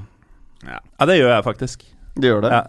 Ja, 0.65 0.79
det 1.09 1.17
gjør 1.17 1.31
jeg 1.33 1.45
faktisk. 1.47 1.85
Du 2.15 2.27
gjør 2.29 2.45
det. 2.45 2.51
Ja, 2.53 2.61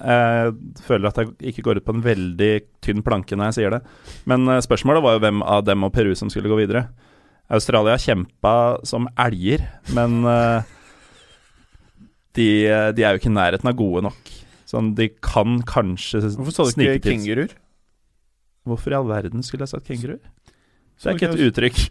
jeg 0.51 0.55
føler 0.89 1.11
at 1.11 1.21
jeg 1.21 1.53
ikke 1.53 1.63
går 1.69 1.79
ut 1.81 1.87
på 1.87 1.95
en 1.95 2.03
veldig 2.03 2.53
tynn 2.83 3.05
planke 3.07 3.37
når 3.39 3.53
jeg 3.53 3.59
sier 3.61 3.77
det. 3.77 3.83
Men 4.27 4.49
eh, 4.51 4.63
spørsmålet 4.65 5.05
var 5.05 5.19
jo 5.19 5.23
hvem 5.23 5.45
av 5.45 5.67
dem 5.69 5.85
og 5.87 5.93
Peru 5.95 6.15
som 6.19 6.33
skulle 6.33 6.51
gå 6.51 6.59
videre. 6.59 6.87
Australia 7.53 7.95
kjempa 8.01 8.55
som 8.89 9.07
elger, 9.23 9.63
men 9.95 10.17
eh, 10.27 10.73
de, 12.35 12.49
de 12.97 13.05
er 13.07 13.15
jo 13.15 13.21
ikke 13.21 13.31
i 13.31 13.37
nærheten 13.37 13.71
av 13.71 13.79
gode 13.79 14.03
nok. 14.09 14.33
Sånn, 14.67 14.95
de 14.99 15.09
kan 15.23 15.61
kanskje 15.67 16.21
snike 16.25 16.41
Hvorfor 16.43 16.57
sa 16.57 16.65
du 16.67 16.83
ikke 16.83 17.03
til- 17.03 17.13
kenguruer? 17.13 17.53
Hvorfor 18.67 18.91
i 18.91 18.97
all 18.99 19.07
verden 19.07 19.45
skulle 19.47 19.63
jeg 19.63 19.71
sagt 19.77 19.87
kenguruer? 19.87 20.19
Det 20.97 21.13
er 21.13 21.19
ikke 21.21 21.33
et 21.35 21.45
uttrykk. 21.51 21.85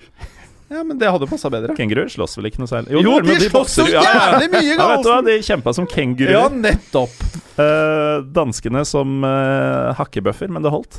Ja, 0.65 0.79
men 0.81 0.97
det 0.97 1.05
hadde 1.13 1.27
passa 1.29 1.45
bedre. 1.53 1.75
Kenguruer 1.77 2.07
slåss 2.09 2.39
vel 2.39 2.47
ikke 2.49 2.57
noe 2.63 2.69
særlig? 2.71 2.95
Jo, 2.95 3.01
jo 3.05 3.19
de, 3.21 3.35
de 3.37 3.49
slåss 3.51 3.75
så 3.77 3.83
jævlig 3.85 4.47
mye, 4.49 4.71
Ja, 4.73 4.87
vet 4.89 5.03
du 5.05 5.09
hva, 5.11 5.19
de 5.27 5.35
kjempa 5.45 5.73
som 5.77 5.85
kenguruer. 5.85 6.33
Ja, 6.33 6.47
nettopp! 6.49 7.13
Uh, 7.53 8.23
danskene 8.33 8.81
som 8.89 9.19
uh, 9.21 9.93
hakkebøffer, 9.99 10.49
men 10.49 10.65
det 10.65 10.73
holdt. 10.73 10.97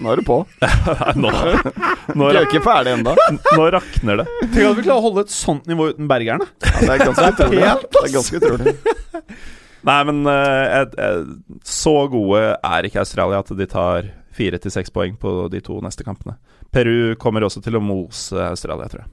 Nå 0.00 0.14
er 0.14 0.22
du 0.22 0.24
på. 0.24 0.38
nå, 1.20 1.28
nå, 2.16 2.30
Du 2.32 2.38
er 2.40 2.46
ikke 2.48 2.64
ferdig 2.64 2.96
ennå. 2.96 3.12
nå 3.52 3.66
rakner 3.76 4.22
det. 4.22 4.28
Tenk 4.46 4.64
at 4.70 4.78
vi 4.80 4.86
klarer 4.88 4.96
å 4.96 5.04
holde 5.10 5.26
et 5.28 5.34
sånt 5.36 5.68
nivå 5.68 5.90
uten 5.92 6.08
bergerne. 6.10 6.48
Ja, 6.64 6.78
det 6.80 6.94
er 6.96 7.04
ganske 7.04 7.28
utrolig. 7.36 7.60
Helt, 7.68 7.90
Det 7.92 8.06
er 8.08 8.14
ganske 8.16 8.40
utrolig. 8.40 8.74
Nei, 9.84 9.98
men 10.06 10.20
uh, 10.26 10.82
et- 10.82 10.94
et- 10.98 11.64
så 11.66 12.08
gode 12.10 12.42
er 12.62 12.86
ikke 12.86 13.00
Australia 13.02 13.40
at 13.42 13.48
de 13.58 13.66
tar 13.66 14.10
fire 14.32 14.58
til 14.62 14.70
seks 14.70 14.90
poeng 14.94 15.16
på 15.18 15.48
de 15.50 15.60
to 15.60 15.80
neste 15.82 16.04
kampene. 16.06 16.36
Peru 16.72 17.14
kommer 17.20 17.42
også 17.44 17.60
til 17.64 17.74
å 17.76 17.82
mose 17.82 18.38
Australia, 18.46 18.86
tror 18.88 19.02
jeg. 19.02 19.10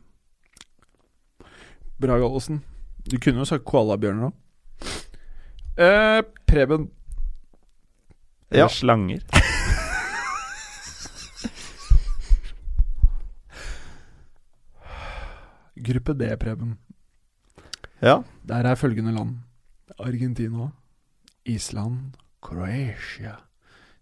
Bra, 2.00 2.16
Gallosen. 2.22 2.62
Du 3.10 3.18
kunne 3.20 3.42
jo 3.42 3.46
sagt 3.50 3.66
koalabjørner 3.68 4.30
òg. 4.30 4.34
Eh, 5.80 6.22
Preben. 6.48 6.90
Eller 8.52 8.64
Ja. 8.64 8.68
slanger. 8.68 9.20
Gruppe 15.76 16.14
D, 16.14 16.38
Preben. 16.38 16.78
Ja. 18.02 18.22
Der 18.48 18.56
er 18.66 18.76
følgende 18.76 19.12
land. 19.12 19.38
Argentina, 19.98 20.70
Island, 21.50 22.18
Croatia, 22.44 23.36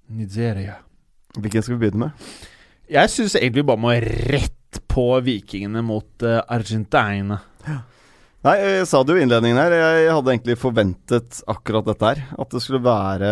Nigeria. 0.08 0.80
Hvilken 1.38 1.64
skal 1.64 1.78
vi 1.78 1.86
begynne 1.86 2.08
med? 2.08 2.38
Jeg 2.92 3.12
syns 3.12 3.36
egentlig 3.36 3.64
vi 3.64 3.68
bare 3.68 3.84
må 3.84 3.94
rett 4.00 4.82
på 4.88 5.10
vikingene 5.26 5.84
mot 5.86 6.26
uh, 6.26 6.40
Argentina. 6.48 7.40
Nei, 8.46 8.54
jeg 8.62 8.86
sa 8.88 9.02
det 9.04 9.12
jo 9.12 9.20
i 9.20 9.24
innledningen 9.26 9.58
her. 9.60 9.74
Jeg 9.76 10.12
hadde 10.14 10.32
egentlig 10.32 10.56
forventet 10.62 11.40
akkurat 11.52 11.88
dette 11.90 12.12
her. 12.12 12.22
At 12.40 12.54
det 12.54 12.62
skulle 12.64 12.84
være 12.86 13.32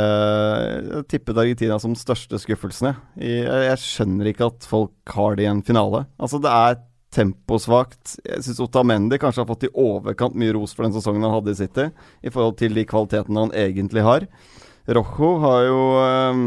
Jeg 0.90 1.06
tippet 1.14 1.40
Argentina 1.40 1.78
som 1.80 1.94
største 1.96 2.40
skuffelsen. 2.42 2.92
Jeg, 3.22 3.46
jeg 3.46 3.82
skjønner 3.84 4.32
ikke 4.32 4.50
at 4.50 4.68
folk 4.68 5.16
har 5.16 5.38
det 5.38 5.46
i 5.46 5.52
en 5.52 5.64
finale. 5.64 6.04
Altså, 6.20 6.42
det 6.44 6.52
er 6.52 6.82
temposvakt. 7.16 8.18
Jeg 8.28 8.44
syns 8.46 8.60
Otamendi 8.66 9.18
kanskje 9.22 9.44
har 9.44 9.50
fått 9.50 9.66
i 9.68 9.72
overkant 9.72 10.36
mye 10.38 10.54
ros 10.56 10.76
for 10.76 10.86
den 10.86 10.96
sesongen 10.96 11.24
han 11.26 11.34
hadde 11.38 11.54
i 11.56 11.60
City, 11.60 11.90
i 12.22 12.32
forhold 12.34 12.58
til 12.60 12.76
de 12.76 12.84
kvalitetene 12.88 13.46
han 13.48 13.54
egentlig 13.56 14.04
har. 14.06 14.28
Rojo 14.86 15.32
har 15.42 15.64
jo 15.66 15.80
eh, 16.04 16.42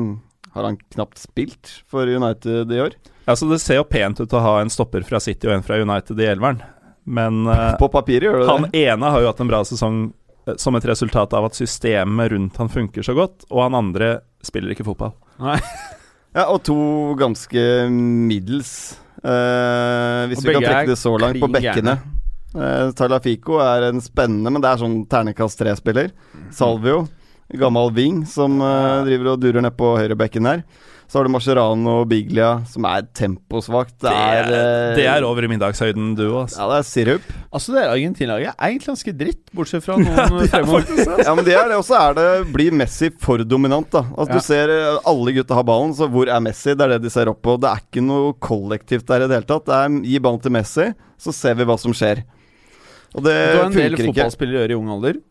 Har 0.54 0.64
han 0.68 0.76
knapt 0.94 1.18
spilt 1.18 1.72
for 1.90 2.06
United 2.06 2.70
i 2.72 2.80
år? 2.84 2.94
Ja, 3.26 3.34
så 3.36 3.48
det 3.50 3.58
ser 3.60 3.80
jo 3.80 3.84
pent 3.88 4.20
ut 4.22 4.32
å 4.32 4.40
ha 4.44 4.54
en 4.62 4.70
stopper 4.72 5.02
fra 5.04 5.20
City 5.20 5.48
og 5.50 5.56
en 5.58 5.66
fra 5.66 5.76
United 5.82 6.20
i 6.20 6.28
elveren, 6.30 6.62
men 7.04 7.42
eh, 7.52 7.74
På 7.80 7.90
papiret 7.92 8.28
gjør 8.28 8.40
det 8.44 8.48
han 8.48 8.68
det. 8.68 8.86
ene 8.86 9.10
har 9.12 9.24
jo 9.24 9.32
hatt 9.32 9.42
en 9.44 9.50
bra 9.50 9.60
sesong 9.68 9.98
eh, 10.46 10.56
som 10.56 10.78
et 10.78 10.86
resultat 10.88 11.34
av 11.36 11.50
at 11.50 11.58
systemet 11.58 12.32
rundt 12.32 12.56
han 12.62 12.72
funker 12.72 13.04
så 13.04 13.16
godt, 13.18 13.48
og 13.50 13.66
han 13.66 13.76
andre 13.78 14.18
spiller 14.46 14.72
ikke 14.72 14.86
fotball. 14.86 15.12
Ja, 15.42 16.44
og 16.52 16.60
to 16.66 16.78
ganske 17.18 17.60
middels, 17.90 18.70
eh, 19.22 20.22
hvis 20.30 20.44
vi 20.44 20.54
kan 20.54 20.64
trekke 20.64 20.92
det 20.92 20.98
så 21.00 21.14
langt, 21.20 21.40
på 21.42 21.50
bekkene. 21.52 21.98
Uh, 22.54 22.88
Talafico 22.96 23.58
er 23.60 23.90
en 23.90 24.00
spennende, 24.00 24.50
men 24.50 24.62
det 24.64 24.70
er 24.70 24.80
sånn 24.80 25.00
ternekast 25.10 25.60
tre-spiller. 25.60 26.14
Salvio, 26.54 27.02
gammel 27.60 27.92
wing, 27.96 28.22
som 28.28 28.56
uh, 28.62 29.04
driver 29.06 29.34
og 29.34 29.42
durer 29.42 29.64
ned 29.64 29.76
på 29.78 29.92
høyrebekken 29.98 30.48
her. 30.48 30.62
Så 31.08 31.16
har 31.16 31.24
du 31.24 31.30
Mascherano 31.32 31.92
og 32.02 32.08
Biglia, 32.10 32.48
som 32.68 32.84
er 32.84 33.06
temposvakt. 33.16 33.94
Det 34.04 34.10
er, 34.12 34.48
eh, 34.52 34.96
det 34.98 35.06
er 35.08 35.24
over 35.24 35.46
i 35.46 35.48
middagshøyden, 35.48 36.10
du 36.18 36.26
òg. 36.36 36.52
Ja, 36.52 36.66
det 36.68 36.76
er 36.82 36.84
sirup. 36.84 37.30
Altså, 37.48 37.72
det 37.72 37.84
Argentinlaget 37.88 38.50
er 38.50 38.66
egentlig 38.68 38.90
ganske 38.90 39.14
dritt, 39.16 39.40
bortsett 39.56 39.86
fra 39.86 39.96
noen 40.02 40.44
fremover. 40.52 40.84
Ja, 41.24 41.32
men 41.38 41.46
det 41.48 41.54
er 41.56 41.70
det. 41.72 41.78
Og 41.80 41.86
så 41.88 41.96
er 41.96 42.18
det 42.18 42.26
blir 42.52 42.76
Messi 42.76 43.08
for 43.24 43.40
dominant, 43.48 43.88
da. 43.90 44.04
Altså, 44.12 44.28
Ja. 44.28 44.36
Du 44.36 44.44
ser 44.50 44.74
eh, 44.74 44.98
alle 45.08 45.32
gutta 45.38 45.56
har 45.56 45.64
ballen, 45.64 45.96
så 45.96 46.10
hvor 46.12 46.28
er 46.28 46.44
Messi? 46.44 46.74
Det 46.76 46.84
er 46.84 46.94
det 46.98 47.00
de 47.08 47.14
ser 47.16 47.32
opp 47.32 47.40
på. 47.40 47.56
Det 47.56 47.72
er 47.72 47.80
ikke 47.86 48.04
noe 48.04 48.34
kollektivt 48.44 49.08
der 49.08 49.24
i 49.24 49.30
det 49.32 49.40
hele 49.40 49.48
tatt. 49.48 49.64
Det 49.64 49.78
er 49.80 49.96
gi 50.12 50.20
ballen 50.28 50.44
til 50.44 50.52
Messi, 50.58 50.90
så 51.16 51.32
ser 51.32 51.56
vi 51.56 51.64
hva 51.72 51.78
som 51.80 51.96
skjer. 51.96 52.20
Og 53.16 53.24
det 53.24 53.32
Det 53.32 53.64
en 53.64 53.72
del 53.72 53.96
funker 53.96 54.12
fotballspillere 54.12 54.60
gjør 54.66 54.76
i 54.76 54.78
ung 54.82 54.92
alder. 54.98 55.22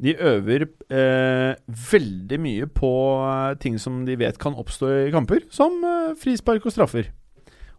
De 0.00 0.14
øver 0.16 0.62
eh, 0.88 1.54
veldig 1.92 2.38
mye 2.40 2.68
på 2.72 2.90
eh, 3.28 3.54
ting 3.60 3.74
som 3.82 3.98
de 4.06 4.14
vet 4.20 4.38
kan 4.40 4.54
oppstå 4.56 4.88
i 5.06 5.10
kamper, 5.12 5.42
som 5.52 5.76
eh, 5.84 6.14
frispark 6.20 6.64
og 6.64 6.72
straffer. 6.72 7.10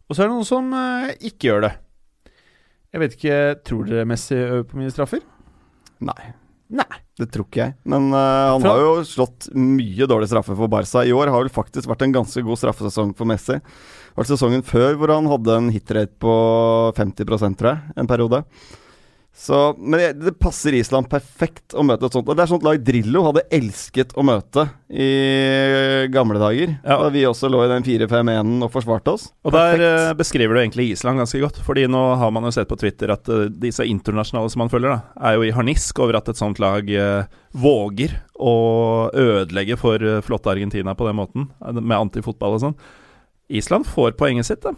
Og 0.06 0.14
så 0.14 0.24
er 0.24 0.30
det 0.30 0.36
noen 0.36 0.46
som 0.48 0.70
eh, 0.78 1.16
ikke 1.32 1.50
gjør 1.50 1.66
det. 1.66 1.72
Jeg 2.92 3.02
vet 3.06 3.14
ikke, 3.18 3.40
Tror 3.66 3.88
dere 3.88 4.06
Messi 4.10 4.36
øver 4.38 4.66
på 4.68 4.78
mye 4.82 4.92
straffer? 4.94 5.22
Nei, 6.04 6.34
Nei. 6.76 6.88
det 7.20 7.30
tror 7.32 7.46
ikke 7.48 7.62
jeg. 7.64 7.76
Men 7.90 8.10
eh, 8.12 8.50
han 8.52 8.62
Fra- 8.66 8.74
har 8.76 8.84
jo 8.84 9.06
slått 9.08 9.48
mye 9.58 10.08
dårlig 10.12 10.28
straffe 10.30 10.58
for 10.60 10.70
Barca. 10.72 11.02
I 11.08 11.16
år 11.16 11.32
har 11.32 11.42
vel 11.46 11.54
faktisk 11.54 11.90
vært 11.90 12.04
en 12.06 12.14
ganske 12.20 12.44
god 12.46 12.60
straffesesong 12.60 13.16
for 13.18 13.30
Messi. 13.32 13.58
Det 13.62 14.20
var 14.20 14.28
sesongen 14.30 14.62
før 14.68 14.98
hvor 15.00 15.16
han 15.16 15.30
hadde 15.32 15.58
en 15.58 15.72
hitrate 15.74 16.14
på 16.22 16.36
50 17.00 17.26
tror 17.58 17.72
jeg, 17.72 17.96
en 17.98 18.10
periode. 18.12 18.44
Så, 19.34 19.76
men 19.80 20.00
det, 20.00 20.08
det 20.22 20.34
passer 20.38 20.76
Island 20.76 21.08
perfekt 21.10 21.74
å 21.74 21.86
møte 21.88 22.06
et 22.06 22.14
sånt. 22.14 22.28
Og 22.28 22.36
det 22.36 22.44
er 22.44 22.50
sånt 22.52 22.66
lag 22.68 22.82
Drillo 22.84 23.24
hadde 23.30 23.46
elsket 23.56 24.12
å 24.20 24.26
møte 24.28 24.66
i 24.92 25.08
gamle 26.12 26.42
dager. 26.42 26.74
Ja. 26.84 26.98
Da 27.00 27.08
vi 27.14 27.24
også 27.26 27.50
lå 27.50 27.64
i 27.64 27.70
den 27.72 27.86
4-5-1-en 27.88 28.68
og 28.68 28.74
forsvarte 28.74 29.16
oss. 29.16 29.30
Og 29.48 29.56
der 29.56 29.78
Perfekt. 29.80 29.88
eh, 29.88 30.18
beskriver 30.20 30.58
du 30.58 30.62
egentlig 30.62 30.90
Island 30.92 31.24
ganske 31.24 31.42
godt. 31.42 31.62
Fordi 31.66 31.88
nå 31.90 32.04
har 32.20 32.36
man 32.36 32.46
jo 32.46 32.54
sett 32.54 32.70
på 32.70 32.78
Twitter 32.82 33.16
at 33.16 33.32
uh, 33.32 33.48
disse 33.50 33.88
internasjonale 33.88 34.52
som 34.52 34.66
man 34.66 34.74
følger, 34.74 34.94
da, 35.00 35.16
er 35.32 35.40
jo 35.40 35.48
i 35.48 35.56
harnisk 35.56 36.04
over 36.04 36.20
at 36.20 36.30
et 36.30 36.42
sånt 36.42 36.60
lag 36.62 36.92
uh, 36.92 37.24
våger 37.56 38.20
å 38.36 38.56
ødelegge 39.16 39.80
for 39.80 40.04
uh, 40.04 40.20
flotte 40.26 40.52
Argentina 40.52 40.94
på 40.98 41.08
den 41.08 41.18
måten, 41.18 41.50
eh, 41.64 41.80
med 41.80 41.98
antifotball 41.98 42.60
og 42.60 42.66
sånn. 42.68 42.80
Island 43.52 43.88
får 43.88 44.16
poenget 44.20 44.48
sitt, 44.48 44.62
da. 44.68 44.76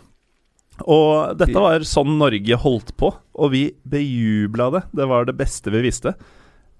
Og 0.84 1.38
dette 1.39 1.53
var 1.63 1.86
sånn 1.88 2.17
Norge 2.19 2.57
holdt 2.59 2.95
på, 2.99 3.13
og 3.34 3.51
vi 3.53 3.67
bejubla 3.88 4.69
det. 4.77 4.84
Det 4.91 5.05
var 5.09 5.25
det 5.29 5.38
beste 5.39 5.71
vi 5.73 5.81
visste. 5.86 6.15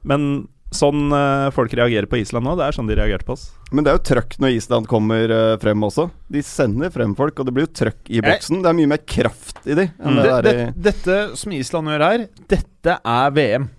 Men 0.04 0.48
sånn 0.74 1.12
eh, 1.14 1.52
folk 1.54 1.74
reagerer 1.78 2.08
på 2.10 2.18
Island 2.18 2.48
nå, 2.48 2.56
det 2.58 2.66
er 2.66 2.76
sånn 2.76 2.88
de 2.90 2.96
reagerte 2.98 3.28
på 3.28 3.36
oss. 3.36 3.44
Men 3.72 3.86
det 3.86 3.92
er 3.92 4.00
jo 4.00 4.06
trøkk 4.10 4.40
når 4.42 4.56
Island 4.58 4.90
kommer 4.90 5.30
eh, 5.30 5.54
frem 5.62 5.86
også. 5.86 6.08
De 6.34 6.42
sender 6.46 6.90
frem 6.94 7.14
folk, 7.18 7.38
og 7.40 7.46
det 7.46 7.54
blir 7.54 7.68
jo 7.68 7.74
trøkk 7.84 8.10
i 8.10 8.24
boksen. 8.26 8.64
Det 8.66 8.72
er 8.72 8.80
mye 8.80 8.90
mer 8.96 9.04
kraft 9.06 9.62
i 9.70 9.78
de 9.78 9.86
enn 9.92 10.18
Mm. 10.18 10.24
det 10.24 10.26
Det, 10.48 10.54
er 10.54 10.64
i 10.66 10.84
dette 10.90 11.20
som 11.38 11.54
Island 11.54 11.94
gjør 11.94 12.06
her, 12.08 12.26
dette 12.50 12.98
er 13.06 13.32
VM. 13.38 13.70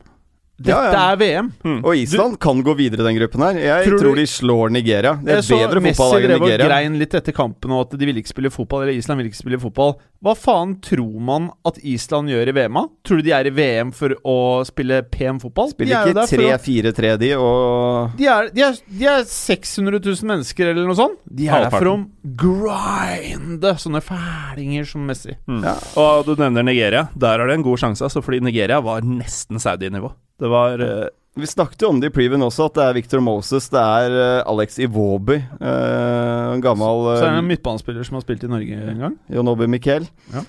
Dette 0.54 0.70
Ja, 0.70 0.92
ja. 0.92 1.12
er 1.12 1.16
VM. 1.18 1.48
Og 1.82 1.96
Island 1.98 2.36
kan 2.38 2.60
gå 2.62 2.76
videre 2.78 3.02
i 3.02 3.06
den 3.08 3.16
gruppen 3.18 3.42
her. 3.42 3.56
Jeg 3.58 3.88
Tror 3.88 3.98
tror, 3.98 4.14
de 4.20 4.26
slår 4.30 4.70
Nigeria. 4.70 5.14
Det 5.18 5.32
er 5.34 5.40
Jeg 5.42 5.58
bedre 5.66 5.80
Messi 5.82 5.98
fotballag 5.98 6.24
enn 6.28 6.30
drev 6.38 6.42
og 6.46 6.62
grein 6.68 6.98
litt 7.00 7.14
etter 7.18 7.34
kampen 7.34 7.72
og 7.74 7.80
at 7.88 7.96
de 7.98 8.06
ville 8.06 8.22
ikke 8.22 8.30
spille 8.30 8.52
fotball. 8.54 8.84
Eller 8.84 8.94
Island 8.94 9.18
ville 9.18 9.32
ikke 9.32 9.40
spille 9.42 9.58
fotball. 9.58 9.96
Hva 10.22 10.34
faen 10.38 10.76
tror 10.80 11.18
man 11.20 11.50
at 11.66 11.80
Island 11.82 12.30
gjør 12.30 12.48
i 12.48 12.52
VM? 12.54 12.78
-a? 12.78 12.84
Tror 13.04 13.16
du 13.18 13.22
de 13.26 13.32
er 13.34 13.46
i 13.46 13.50
VM 13.50 13.90
for 13.92 14.14
å 14.24 14.64
spille 14.64 15.02
pen 15.10 15.40
fotball? 15.42 15.66
de 15.66 15.74
Spiller 15.74 15.96
er 15.96 16.06
ikke 16.06 16.14
der 16.14 16.26
for 16.26 16.36
å- 16.38 16.94
3-4-3, 16.94 17.18
de, 17.18 17.32
og 17.36 18.16
de 18.16 18.24
er, 18.26 18.48
de, 18.54 18.60
er, 18.62 18.72
de 18.98 19.04
er 19.04 19.24
600 19.24 19.98
000 20.00 20.22
mennesker 20.24 20.70
eller 20.70 20.86
noe 20.86 20.94
sånt. 20.94 21.18
De 21.28 21.48
er 21.48 21.66
der 21.66 21.70
for 21.70 21.84
å 21.84 22.06
grinde 22.24 23.74
sånne 23.80 24.00
fælinger 24.04 24.86
som 24.86 25.04
Messi. 25.06 25.34
Ja. 25.48 25.74
Og 26.00 26.24
du 26.26 26.34
nevner 26.40 26.62
Nigeria. 26.64 27.08
Der 27.18 27.40
er 27.40 27.46
det 27.50 27.58
en 27.58 27.66
god 27.66 27.78
sjanse, 27.82 28.04
altså, 28.06 28.22
fordi 28.24 28.40
Nigeria 28.40 28.80
var 28.80 29.00
nesten 29.02 29.58
Saudi-nivå. 29.58 30.12
Det 30.42 30.48
var 30.50 30.80
eh, 30.82 31.06
Vi 31.38 31.46
snakket 31.46 31.82
jo 31.82 31.88
om 31.92 32.00
det 32.02 32.10
i 32.10 32.14
previewen 32.14 32.42
også, 32.46 32.66
at 32.70 32.74
det 32.78 32.84
er 32.88 32.96
Victor 32.98 33.22
Moses, 33.24 33.68
det 33.72 33.80
er 33.80 34.14
eh, 34.18 34.42
Alex 34.50 34.78
Iwobi, 34.82 35.36
eh, 35.40 36.52
en 36.54 36.62
gammel 36.64 37.08
Så 37.18 37.24
er 37.26 37.32
det 37.36 37.42
en 37.44 37.48
midtbanespiller 37.50 38.06
som 38.06 38.18
har 38.18 38.24
spilt 38.26 38.44
i 38.46 38.50
Norge 38.50 38.78
en 38.94 39.02
gang. 39.06 39.16
Jonobi 39.34 39.66
Miquel. 39.70 40.06
Ja. 40.34 40.42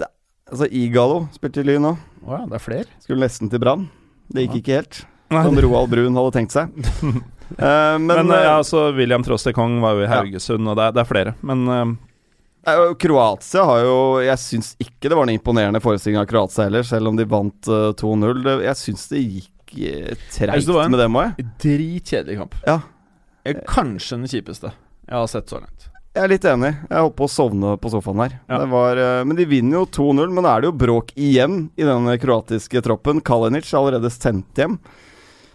Det, 0.00 0.08
altså, 0.50 0.68
Igalo 0.72 1.22
spilte 1.36 1.60
i 1.64 1.68
Lyn 1.68 1.84
nå. 1.86 1.94
Oh 2.26 2.34
ja, 2.36 2.42
det 2.48 2.58
er 2.60 2.64
flere. 2.64 2.88
Skulle 3.04 3.24
nesten 3.24 3.48
til 3.52 3.60
Brann. 3.62 3.86
Det 4.28 4.44
gikk 4.46 4.54
Ja. 4.54 4.60
ikke 4.60 4.78
helt, 4.82 5.00
som 5.48 5.60
Roald 5.64 5.90
Brun 5.92 6.16
hadde 6.20 6.36
tenkt 6.38 6.56
seg. 6.56 6.72
Eh, 7.48 7.94
men 7.96 8.04
Men, 8.12 8.28
eh, 8.36 8.42
ja, 8.44 8.58
så 8.60 8.90
William 8.92 9.22
Trostekong 9.24 9.78
var 9.80 9.94
jo 9.96 10.02
i. 10.04 10.08
Haugesund, 10.10 10.68
og 10.68 10.74
det 10.76 10.84
er, 10.84 10.92
det 10.92 11.00
er 11.00 11.06
flere. 11.08 11.30
Men 11.40 11.62
Kroatia 12.98 13.64
har 13.68 13.84
jo 13.84 13.98
Jeg 14.24 14.40
syns 14.42 14.72
ikke 14.82 15.10
det 15.10 15.16
var 15.18 15.28
en 15.28 15.34
imponerende 15.34 15.80
forestilling 15.82 16.20
av 16.20 16.28
Kroatia 16.30 16.66
heller, 16.68 16.86
selv 16.86 17.10
om 17.10 17.18
de 17.18 17.26
vant 17.28 17.70
eh, 17.70 17.90
2-0. 17.98 18.42
Jeg 18.64 18.80
syns 18.80 19.06
det 19.12 19.22
gikk 19.24 19.74
eh, 19.90 20.26
treigt 20.34 20.70
med 20.90 20.98
dem 21.00 21.18
òg, 21.18 21.30
jeg. 21.30 21.48
Dritkjedelig 21.64 22.38
kamp. 22.40 22.56
Ja. 22.66 22.80
Eh, 23.44 23.62
Kanskje 23.68 24.20
den 24.20 24.30
kjipeste 24.30 24.74
jeg 25.08 25.16
har 25.16 25.28
sett 25.30 25.48
så 25.48 25.56
langt. 25.62 25.86
Jeg 26.12 26.20
er 26.20 26.28
litt 26.28 26.44
enig. 26.44 26.68
Jeg 26.90 27.00
holdt 27.00 27.14
på 27.16 27.24
å 27.24 27.30
sovne 27.32 27.76
på 27.80 27.88
sofaen 27.92 28.20
her. 28.20 28.32
Ja. 28.50 28.58
Det 28.60 28.66
var, 28.72 28.98
men 29.24 29.38
de 29.38 29.46
vinner 29.48 29.78
jo 29.78 29.84
2-0. 30.12 30.34
Men 30.34 30.44
da 30.44 30.50
er 30.52 30.60
det 30.60 30.68
jo 30.68 30.74
bråk 30.82 31.14
igjen 31.16 31.54
i 31.80 31.86
den 31.86 32.10
kroatiske 32.20 32.82
troppen. 32.84 33.22
Kalinic 33.24 33.70
er 33.70 33.78
allerede 33.78 34.10
sendt 34.12 34.60
hjem. 34.60 34.76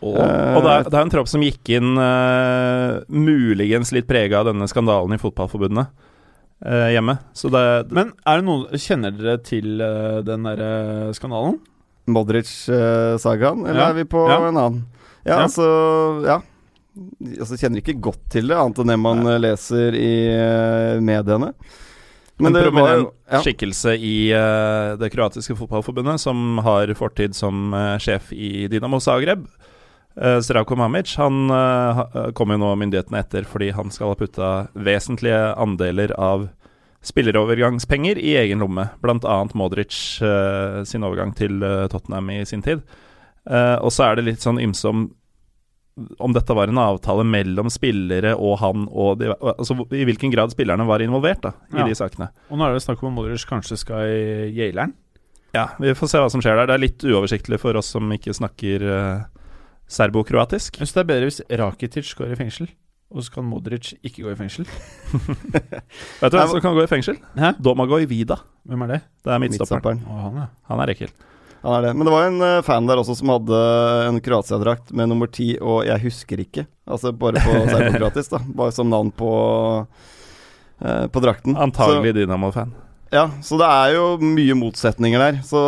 Og, 0.03 0.17
Uh, 0.17 0.57
og 0.57 0.65
det, 0.65 0.71
er, 0.71 0.87
det 0.89 0.97
er 0.97 1.05
en 1.05 1.11
tropp 1.13 1.29
som 1.31 1.43
gikk 1.45 1.69
inn 1.77 1.93
uh, 1.95 3.03
muligens 3.07 3.93
litt 3.95 4.09
prega 4.09 4.41
av 4.41 4.49
denne 4.49 4.67
skandalen 4.67 5.15
i 5.15 5.21
Fotballforbundet 5.21 5.93
eh, 6.65 6.89
hjemme. 6.95 7.17
Så 7.33 7.49
det, 7.51 7.91
Men 7.91 8.13
er 8.25 8.39
det 8.41 8.45
noen 8.47 8.67
Kjenner 8.79 9.11
dere 9.17 9.37
til 9.43 9.81
eh, 9.81 10.21
den 10.25 10.43
derre 10.47 11.13
skandalen? 11.13 11.59
Modric-sagaen, 12.07 13.65
eller 13.67 13.79
Ja. 13.79 13.89
er 13.89 13.93
vi 13.93 14.03
på 14.03 14.27
Ja. 14.29 14.37
en 14.47 14.57
annen? 14.57 14.85
Ja, 15.25 15.37
Ja. 15.37 15.43
altså 15.45 16.25
Ja. 16.25 16.41
Altså, 17.39 17.57
kjenner 17.57 17.81
ikke 17.81 17.99
godt 17.99 18.19
til 18.29 18.47
det, 18.47 18.55
annet 18.55 18.77
enn 18.77 18.87
det 18.87 18.99
man 18.99 19.25
eh, 19.25 19.39
leser 19.39 19.95
i 19.95 20.27
eh, 20.29 20.99
mediene. 21.01 21.53
en 22.39 22.53
det 22.53 22.63
var 22.65 22.71
prominent 22.71 23.01
jo 23.03 23.13
ja. 23.31 23.39
skikkelse 23.41 23.97
i 23.97 24.29
eh, 24.31 24.95
det 24.97 25.11
kroatiske 25.11 25.55
fotballforbundet, 25.57 26.19
som 26.19 26.59
har 26.59 26.87
fortid 26.93 27.33
som 27.33 27.73
eh, 27.73 27.97
sjef 27.97 28.31
i 28.33 28.67
Dinamo 28.67 28.99
Zagreb. 28.99 29.47
Uh, 30.13 30.37
Zdravko 30.45 30.75
Mamic 30.77 31.15
han 31.17 31.47
uh, 31.49 32.31
kommer 32.37 32.57
jo 32.57 32.63
nå 32.65 32.73
myndighetene 32.83 33.21
etter 33.23 33.47
fordi 33.49 33.71
han 33.73 33.89
skal 33.93 34.11
ha 34.11 34.17
putta 34.19 34.51
vesentlige 34.77 35.39
andeler 35.57 36.13
av 36.21 36.49
spillerovergangspenger 37.03 38.17
i 38.17 38.35
egen 38.39 38.61
lomme, 38.63 38.87
bl.a. 39.01 39.39
Modric 39.53 39.95
uh, 40.23 40.83
sin 40.87 41.03
overgang 41.03 41.33
til 41.35 41.59
eh, 41.63 41.87
Tottenham 41.91 42.29
i 42.31 42.37
sin 42.47 42.63
tid. 42.63 42.79
Eh, 43.43 43.75
og 43.83 43.91
så 43.91 44.05
er 44.07 44.15
det 44.15 44.23
litt 44.29 44.45
sånn 44.45 44.61
ymse 44.63 44.87
om 44.87 45.09
om 46.17 46.31
dette 46.33 46.55
var 46.57 46.71
en 46.71 46.79
avtale 46.81 47.21
mellom 47.21 47.67
spillere 47.69 48.31
og 48.33 48.55
han, 48.63 48.87
og 48.89 49.19
de, 49.19 49.27
altså 49.37 49.75
i 49.93 50.07
hvilken 50.07 50.31
grad 50.33 50.49
spillerne 50.49 50.87
var 50.89 51.03
involvert 51.05 51.43
da, 51.43 51.51
i 51.69 51.83
Ja. 51.83 51.85
de 51.85 51.93
sakene. 51.93 52.31
Og 52.49 52.57
nå 52.57 52.65
er 52.65 52.73
det 52.73 52.81
snakk 52.81 53.03
om 53.03 53.11
at 53.11 53.17
Modric 53.19 53.45
kanskje 53.45 53.77
skal 53.77 54.07
i 54.09 54.47
Jaileren. 54.57 54.95
Ja, 55.53 55.67
vi 55.77 55.93
får 55.93 56.09
se 56.09 56.17
hva 56.23 56.31
som 56.33 56.41
skjer 56.41 56.57
der. 56.57 56.71
Det 56.71 56.73
er 56.73 56.81
litt 56.81 57.05
uoversiktlig 57.05 57.59
for 57.61 57.77
oss 57.77 57.91
som 57.93 58.09
ikke 58.09 58.33
snakker 58.33 58.87
uh, 58.89 59.27
serbokroatisk. 59.91 60.79
Jeg 60.79 60.87
syns 60.87 60.95
det 60.95 61.03
er 61.03 61.09
bedre 61.11 61.29
hvis 61.29 61.41
Rakitic 61.59 62.13
går 62.17 62.33
i 62.33 62.39
fengsel, 62.39 62.69
og 63.13 63.25
så 63.25 63.35
kan 63.35 63.45
Modric 63.45 63.93
ikke 64.01 64.23
gå 64.25 64.31
i 64.31 64.37
fengsel. 64.39 64.65
Vet 66.21 66.33
du 66.33 66.37
hvem 66.39 66.49
som 66.55 66.63
kan 66.63 66.77
gå 66.77 66.85
i 66.85 66.89
fengsel? 66.89 67.19
Hæ? 67.37 67.53
Domagoj 67.61 68.07
Vida. 68.09 68.39
Hvem 68.65 68.87
er 68.87 68.95
det? 68.95 69.03
Det 69.25 69.35
er 69.35 69.43
midtstopperen. 69.43 70.01
Å, 70.07 70.19
han, 70.25 70.41
ja. 70.41 70.47
Han 70.71 70.83
er 70.83 70.93
ekkel. 70.95 71.13
Han 71.63 71.77
er 71.77 71.85
det. 71.87 71.91
Men 71.95 72.07
det 72.07 72.13
var 72.15 72.27
en 72.27 72.41
eh, 72.43 72.61
fan 72.65 72.87
der 72.89 72.99
også 72.99 73.15
som 73.19 73.31
hadde 73.31 73.59
en 74.09 74.19
Kroatia-drakt 74.23 74.91
med 74.95 75.11
nummer 75.11 75.29
ti, 75.31 75.53
og 75.61 75.85
jeg 75.87 76.03
husker 76.03 76.41
ikke. 76.43 76.65
Altså 76.89 77.13
bare 77.15 77.43
på 77.43 77.53
serbokratisk, 77.73 78.33
da. 78.35 78.41
Bare 78.63 78.75
som 78.75 78.89
navn 78.91 79.13
på, 79.15 79.29
eh, 80.83 81.05
på 81.07 81.23
drakten. 81.23 81.55
Antagelig 81.55 82.17
Dynamo-fan. 82.17 82.73
Ja, 83.13 83.27
så 83.45 83.59
det 83.61 83.69
er 83.69 83.93
jo 83.93 84.05
mye 84.25 84.57
motsetninger 84.57 85.21
der. 85.21 85.39
Så 85.45 85.61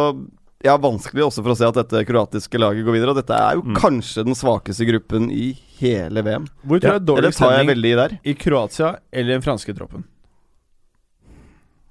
jeg 0.65 0.71
har 0.73 0.81
vanskelig 0.81 1.23
også 1.27 1.43
for 1.45 1.53
å 1.53 1.57
se 1.59 1.67
at 1.69 1.77
dette 1.77 2.01
kroatiske 2.09 2.59
laget 2.59 2.85
går 2.87 2.95
videre. 2.97 3.13
Og 3.13 3.19
dette 3.21 3.37
er 3.37 3.59
jo 3.59 3.61
Mm. 3.63 3.75
kanskje 3.77 4.25
den 4.25 4.33
svakeste 4.35 4.87
gruppen 4.89 5.29
i 5.31 5.51
hele 5.79 6.23
VM. 6.25 6.47
Hvor 6.65 6.79
tror 6.81 6.89
Ja, 6.89 6.97
jeg 6.97 7.01
er 7.01 7.05
dårlig 7.05 7.33
stemning? 7.37 7.85
i 7.85 7.95
der? 7.95 8.19
I 8.25 8.33
Kroatia 8.33 8.95
eller 9.13 9.33
den 9.37 9.45
franske 9.45 9.75
troppen? 9.77 10.03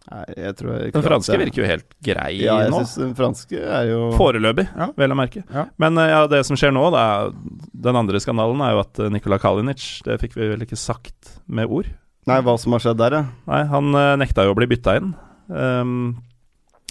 Nei, 0.05 0.25
jeg 0.37 0.57
tror 0.59 0.73
jeg 0.77 0.93
Den 0.93 1.03
franske 1.07 1.37
virker 1.41 1.63
jo 1.63 1.67
helt 1.69 1.87
grei 2.05 2.33
Ja, 2.43 2.59
jeg 2.61 2.71
nå. 2.75 2.83
Synes 2.83 2.95
den 3.01 3.15
franske 3.17 3.57
er 3.57 3.87
jo 3.89 4.01
Foreløpig, 4.19 4.67
Ja. 4.77 4.91
vel 5.01 5.15
å 5.15 5.17
merke. 5.17 5.45
Ja. 5.49 5.65
Men 5.81 5.97
eh, 5.97 6.11
ja, 6.13 6.27
det 6.29 6.43
som 6.45 6.57
skjer 6.61 6.75
nå, 6.77 6.83
er, 6.93 7.33
den 7.73 7.97
andre 7.97 8.21
skandalen 8.21 8.61
er 8.61 8.75
jo 8.77 8.81
at 8.85 8.99
eh, 9.01 9.09
Nikola 9.15 9.39
Kalinic 9.41 10.03
Det 10.05 10.19
fikk 10.21 10.35
vi 10.37 10.51
vel 10.53 10.61
ikke 10.67 10.77
sagt 10.77 11.39
med 11.49 11.71
ord. 11.73 11.89
Nei, 12.29 12.41
hva 12.45 12.59
som 12.61 12.73
har 12.77 12.81
skjedd 12.85 13.01
der, 13.01 13.17
ja. 13.17 13.25
Nei, 13.49 13.63
han 13.73 13.95
eh, 13.97 14.17
nekta 14.21 14.45
jo 14.45 14.53
å 14.53 14.59
bli 14.61 14.69
bytta 14.69 14.99
inn 15.01 15.15
ehm, 15.51 16.17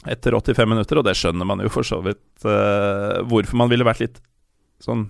etter 0.10 0.36
85 0.36 0.70
minutter, 0.70 0.99
og 0.99 1.08
det 1.08 1.16
skjønner 1.20 1.47
man 1.47 1.64
jo 1.64 1.72
for 1.74 1.88
så 1.88 1.99
vidt 2.04 2.45
uh, 2.45 3.24
hvorfor 3.30 3.60
man 3.60 3.72
ville 3.72 3.88
vært 3.88 4.04
litt 4.04 4.22
sånn 4.84 5.08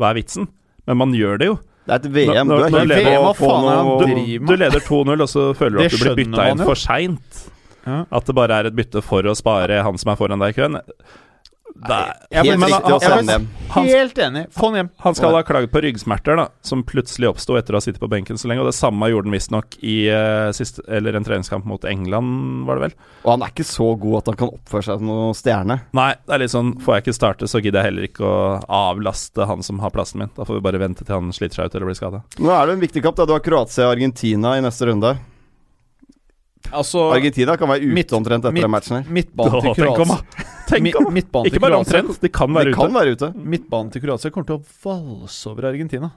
Hva 0.00 0.10
er 0.10 0.20
vitsen? 0.20 0.48
Men 0.88 1.00
man 1.00 1.14
gjør 1.16 1.40
det 1.40 1.48
jo. 1.48 1.56
Det 1.84 1.92
er 1.92 2.00
et 2.00 2.12
VM. 2.12 2.48
Når, 2.48 2.62
når, 2.62 2.64
du 2.64 2.74
nå 2.74 2.80
er 2.80 2.88
lever- 2.90 3.18
hva 3.18 3.18
på 3.24 3.30
å 3.30 3.38
få 3.38 3.50
faen 3.50 3.66
er 3.68 3.76
han 3.80 4.46
Du 4.48 4.54
leder 4.56 4.84
2-0, 4.86 5.24
og 5.24 5.28
så 5.30 5.44
føler 5.56 5.76
du 5.76 5.84
at 5.84 5.92
du 5.94 6.00
blir 6.00 6.18
bytta 6.22 6.46
inn 6.52 6.64
for 6.64 6.80
seint. 6.80 7.42
Ja. 7.84 7.98
At 8.08 8.24
det 8.28 8.36
bare 8.36 8.60
er 8.60 8.70
et 8.70 8.76
bytte 8.76 9.02
for 9.04 9.26
å 9.28 9.34
spare 9.36 9.82
han 9.84 10.00
som 10.00 10.12
er 10.12 10.18
foran 10.20 10.40
deg 10.40 10.54
i 10.54 10.56
køen. 10.56 10.80
Det 11.74 12.00
Jeg 12.30 12.44
Helt 12.46 12.64
riktig 12.64 12.94
å 12.94 13.00
sende 13.02 13.32
jeg- 13.32 13.46
Helt 13.74 14.18
enig. 14.18 14.46
Få 14.54 14.68
han 14.70 14.74
hjem. 14.74 14.90
Han 14.98 15.14
skal 15.14 15.32
ha 15.34 15.42
klaget 15.42 15.72
på 15.72 15.80
ryggsmerter, 15.82 16.36
da, 16.36 16.48
som 16.62 16.84
plutselig 16.84 17.28
oppsto 17.32 17.56
etter 17.58 17.74
å 17.74 17.80
ha 17.80 17.80
sittet 17.80 17.98
på 18.00 18.08
benken 18.08 18.38
så 18.38 18.46
lenge. 18.46 18.60
Og 18.60 18.68
det 18.70 18.76
samme 18.78 19.08
gjorde 19.10 19.26
han 19.26 19.34
visstnok 19.34 19.76
i 19.82 20.08
uh, 20.14 20.52
siste, 20.52 20.84
eller 20.88 21.16
en 21.18 21.24
treningskamp 21.24 21.64
mot 21.66 21.84
England, 21.84 22.66
var 22.68 22.78
det 22.78 22.82
vel. 22.86 22.94
Og 23.24 23.30
han 23.32 23.42
er 23.42 23.50
ikke 23.50 23.66
så 23.66 23.98
god 23.98 24.18
at 24.18 24.26
han 24.26 24.36
kan 24.36 24.54
oppføre 24.54 24.86
seg 24.86 25.02
som 25.02 25.06
noen 25.10 25.34
stjerne. 25.34 25.80
Nei, 25.92 26.14
det 26.14 26.36
er 26.36 26.44
litt 26.44 26.54
sånn 26.54 26.74
Får 26.84 26.94
jeg 26.96 27.04
ikke 27.04 27.18
starte, 27.18 27.48
så 27.50 27.60
gidder 27.62 27.82
jeg 27.82 27.90
heller 27.90 28.08
ikke 28.08 28.24
å 28.24 28.38
avlaste 28.68 29.46
han 29.46 29.62
som 29.62 29.78
har 29.80 29.90
plassen 29.90 30.18
min. 30.22 30.30
Da 30.36 30.44
får 30.46 30.60
vi 30.60 30.64
bare 30.70 30.78
vente 30.78 31.04
til 31.04 31.14
han 31.14 31.32
sliter 31.34 31.54
seg 31.58 31.66
ut 31.66 31.74
eller 31.74 31.90
blir 31.90 31.98
skada. 31.98 32.22
Nå 32.38 32.50
er 32.54 32.66
det 32.66 32.74
en 32.78 32.84
viktig 32.86 33.02
kamp. 33.02 33.16
da 33.16 33.26
Du 33.26 33.32
har 33.32 33.40
Kroatia 33.40 33.88
og 33.88 33.96
Argentina 33.96 34.54
i 34.58 34.62
neste 34.64 34.86
runde. 34.86 35.16
Altså 36.72 37.10
Argentina 37.14 37.56
kan 37.60 37.68
være 37.68 37.84
ute 37.84 37.94
midt- 37.94 38.12
omtrent 38.16 38.44
etter 38.44 38.54
midt- 38.54 38.64
den 38.64 38.70
matchen 38.72 38.96
her. 38.96 39.10
Midtbanen 39.12 39.60
til 39.62 39.74
Kroatia! 39.74 40.18
Tenk 40.68 40.96
om, 40.96 41.10
midtbanen 41.12 41.46
Ikke 41.50 41.60
bare 41.60 41.76
omtrent, 41.76 42.20
de 42.22 42.28
kan 42.32 42.54
være 42.54 42.70
De 42.70 42.76
kan 42.78 42.94
være 42.94 43.12
ute. 43.16 43.32
Midtbanen 43.36 43.90
til 43.92 44.02
Kroatia 44.04 44.30
kommer 44.30 44.46
til 44.48 44.56
å 44.56 44.62
valse 44.86 45.50
over 45.50 45.68
Argentina. 45.68 46.10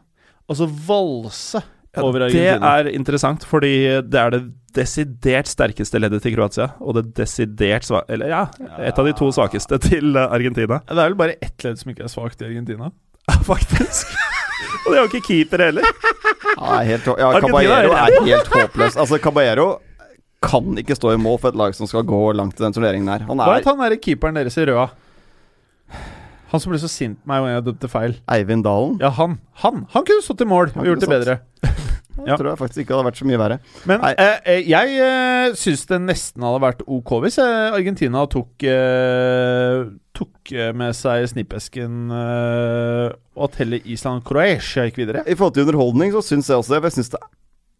Altså 0.47 0.67
valse 0.87 1.63
Ja, 1.97 2.03
over 2.03 2.27
det 2.29 2.45
er 2.53 2.87
interessant, 2.93 3.43
fordi 3.47 3.73
det 4.05 4.19
er 4.21 4.29
det 4.35 4.41
desidert 4.77 5.47
sterkeste 5.49 5.97
leddet 5.99 6.21
til 6.21 6.35
Kroatia. 6.35 6.67
Og 6.79 6.93
det 6.99 7.05
desidert 7.17 7.87
sva... 7.87 8.03
Eller 8.07 8.29
ja, 8.29 8.43
et 8.85 8.99
av 8.99 9.07
de 9.07 9.13
to 9.17 9.31
svakeste 9.33 9.79
til 9.81 10.13
eh, 10.15 10.27
Argentina. 10.29 10.77
Det 10.85 10.93
er 10.93 11.09
vel 11.09 11.17
bare 11.17 11.37
ett 11.41 11.63
ledd 11.65 11.79
som 11.81 11.91
ikke 11.91 12.05
er 12.05 12.13
svakt 12.13 12.43
i 12.43 12.49
Argentina. 12.51 12.91
Faktisk. 13.49 14.13
og 14.85 14.93
de 14.93 14.99
har 14.99 15.09
ikke 15.09 15.23
keeper 15.25 15.65
heller. 15.67 15.89
Ja, 16.57 16.77
helt, 16.85 17.09
ja 17.17 17.31
Caballero 17.41 17.91
er 17.97 18.13
er 18.13 18.29
helt 18.29 18.53
håpløs. 18.53 18.95
Altså, 18.97 19.17
Caballero 19.21 19.67
kan 20.43 20.77
ikke 20.77 20.95
stå 20.97 21.13
i 21.15 21.19
mål 21.21 21.39
for 21.41 21.49
et 21.53 21.57
lag 21.59 21.73
som 21.75 21.89
skal 21.89 22.05
gå 22.07 22.19
langt 22.37 22.59
i 22.59 22.63
den 22.63 22.75
turneringen 22.75 23.09
her. 23.09 23.25
Han 23.27 23.39
Hva 23.41 23.55
er 23.55 23.61
het 23.61 23.69
han 23.71 23.79
derre 23.81 23.97
keeperen 24.01 24.37
deres 24.37 24.57
i 24.61 24.65
Røa? 24.69 24.87
Han 26.51 26.61
som 26.63 26.71
ble 26.71 26.79
så 26.79 26.87
sint 26.91 27.17
på 27.19 27.27
meg 27.31 27.43
da 27.43 27.55
jeg 27.57 27.65
dømte 27.65 27.89
feil. 27.91 28.13
Eivind 28.31 28.63
Dalen. 28.63 28.95
Ja, 29.03 29.09
han. 29.17 29.39
Han 29.63 29.85
Han 29.91 30.05
kunne 30.07 30.23
stått 30.23 30.45
i 30.45 30.47
mål 30.47 30.71
og 30.77 30.85
gjort 30.87 31.03
det 31.03 31.09
bedre. 31.11 31.39
Jeg 31.65 31.73
Ja. 32.25 32.33
tror 32.33 32.47
jeg 32.49 32.57
faktisk 32.57 32.79
ikke 32.81 32.95
hadde 32.95 33.05
vært 33.11 33.19
så 33.19 33.25
mye 33.29 33.37
verre. 33.37 33.57
Men 33.85 34.01
eh, 34.07 34.39
eh, 34.49 34.63
jeg 34.65 34.95
eh, 35.05 35.51
syns 35.59 35.83
det 35.85 35.99
nesten 36.01 36.41
hadde 36.47 36.61
vært 36.63 36.79
ok 36.89 37.11
hvis 37.21 37.37
eh, 37.43 37.75
Argentina 37.77 38.23
tok 38.25 38.65
eh, 38.65 39.83
Tok 40.17 40.49
eh, 40.55 40.71
med 40.73 40.95
seg 40.97 41.27
snippesken 41.29 42.09
eh, 42.09 43.11
og 43.37 43.43
at 43.51 43.59
heller 43.61 43.85
Island 43.85 44.23
og 44.23 44.31
Croatia 44.31 44.87
gikk 44.87 44.97
videre. 45.03 45.21
I 45.29 45.35
forhold 45.37 45.53
til 45.59 45.67
underholdning 45.67 46.15
så 46.15 46.23
syns 46.25 46.49
jeg 46.49 46.57
også 46.57 46.73
det. 46.73 46.87
Jeg, 46.87 46.95
synes 46.97 47.13
det 47.13 47.21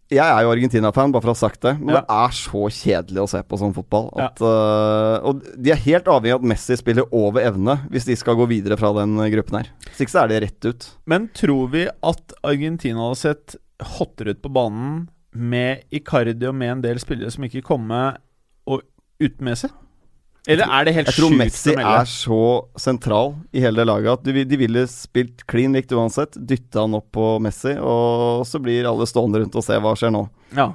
jeg 0.10 0.24
er 0.24 0.41
jo 0.45 0.51
Argentina-fan, 0.53 1.12
bare 1.12 1.22
for 1.26 1.34
å 1.34 1.36
ha 1.36 1.39
sagt 1.41 1.62
det. 1.66 1.74
Men 1.80 1.95
Ja. 1.95 2.01
det 2.01 2.10
er 2.16 2.36
så 2.38 2.62
kjedelig 2.72 3.22
å 3.24 3.30
se 3.30 3.41
på 3.43 3.58
sånn 3.60 3.74
fotball. 3.76 4.10
At, 4.18 4.39
øh, 4.39 5.26
og 5.28 5.41
de 5.62 5.72
er 5.72 5.82
helt 5.84 6.05
avhengig 6.05 6.34
av 6.34 6.39
at 6.41 6.47
Messi 6.47 6.78
spiller 6.80 7.03
over 7.12 7.41
evne 7.41 7.78
hvis 7.91 8.05
de 8.05 8.16
skal 8.16 8.36
gå 8.39 8.47
videre 8.47 8.78
fra 8.80 8.93
den 8.93 9.18
gruppen 9.34 9.58
her. 9.60 9.68
Hvis 9.91 10.05
ikke 10.05 10.16
så 10.16 10.24
er 10.24 10.28
det 10.32 10.41
rett 10.43 10.66
ut. 10.70 10.88
Men 11.05 11.28
tror 11.34 11.70
vi 11.72 11.88
at 11.88 12.34
Argentina 12.43 12.99
hadde 13.10 13.18
sett 13.20 13.55
hottere 13.97 14.32
ut 14.34 14.41
på 14.41 14.49
banen 14.53 15.10
med 15.34 15.84
Icardi 15.91 16.47
og 16.47 16.55
med 16.55 16.70
en 16.72 16.82
del 16.82 16.97
spillere 16.99 17.30
som 17.32 17.43
ikke 17.43 17.62
kommer 17.64 18.18
og 18.66 18.82
uten 19.20 19.43
Messi? 19.45 19.70
Eller 20.47 20.71
er 20.71 20.87
det 20.87 20.93
helt 20.95 21.09
Jeg 21.11 21.19
tror 21.19 21.33
Messi 21.35 21.73
er 21.75 22.07
så 22.07 22.41
sentral 22.79 23.33
i 23.51 23.61
hele 23.63 23.81
det 23.81 23.87
laget 23.89 24.13
at 24.13 24.27
de, 24.27 24.45
de 24.47 24.59
ville 24.59 24.85
spilt 24.87 25.43
clean 25.51 25.75
likt 25.75 25.91
uansett. 25.91 26.37
Dytta 26.39 26.85
han 26.85 26.95
opp 26.95 27.09
på 27.17 27.33
Messi, 27.43 27.75
og 27.75 28.45
så 28.47 28.61
blir 28.63 28.87
alle 28.87 29.07
stående 29.09 29.43
rundt 29.43 29.57
og 29.59 29.65
se 29.65 29.79
hva 29.83 29.91
skjer 29.99 30.13
nå. 30.15 30.23
Ja. 30.55 30.71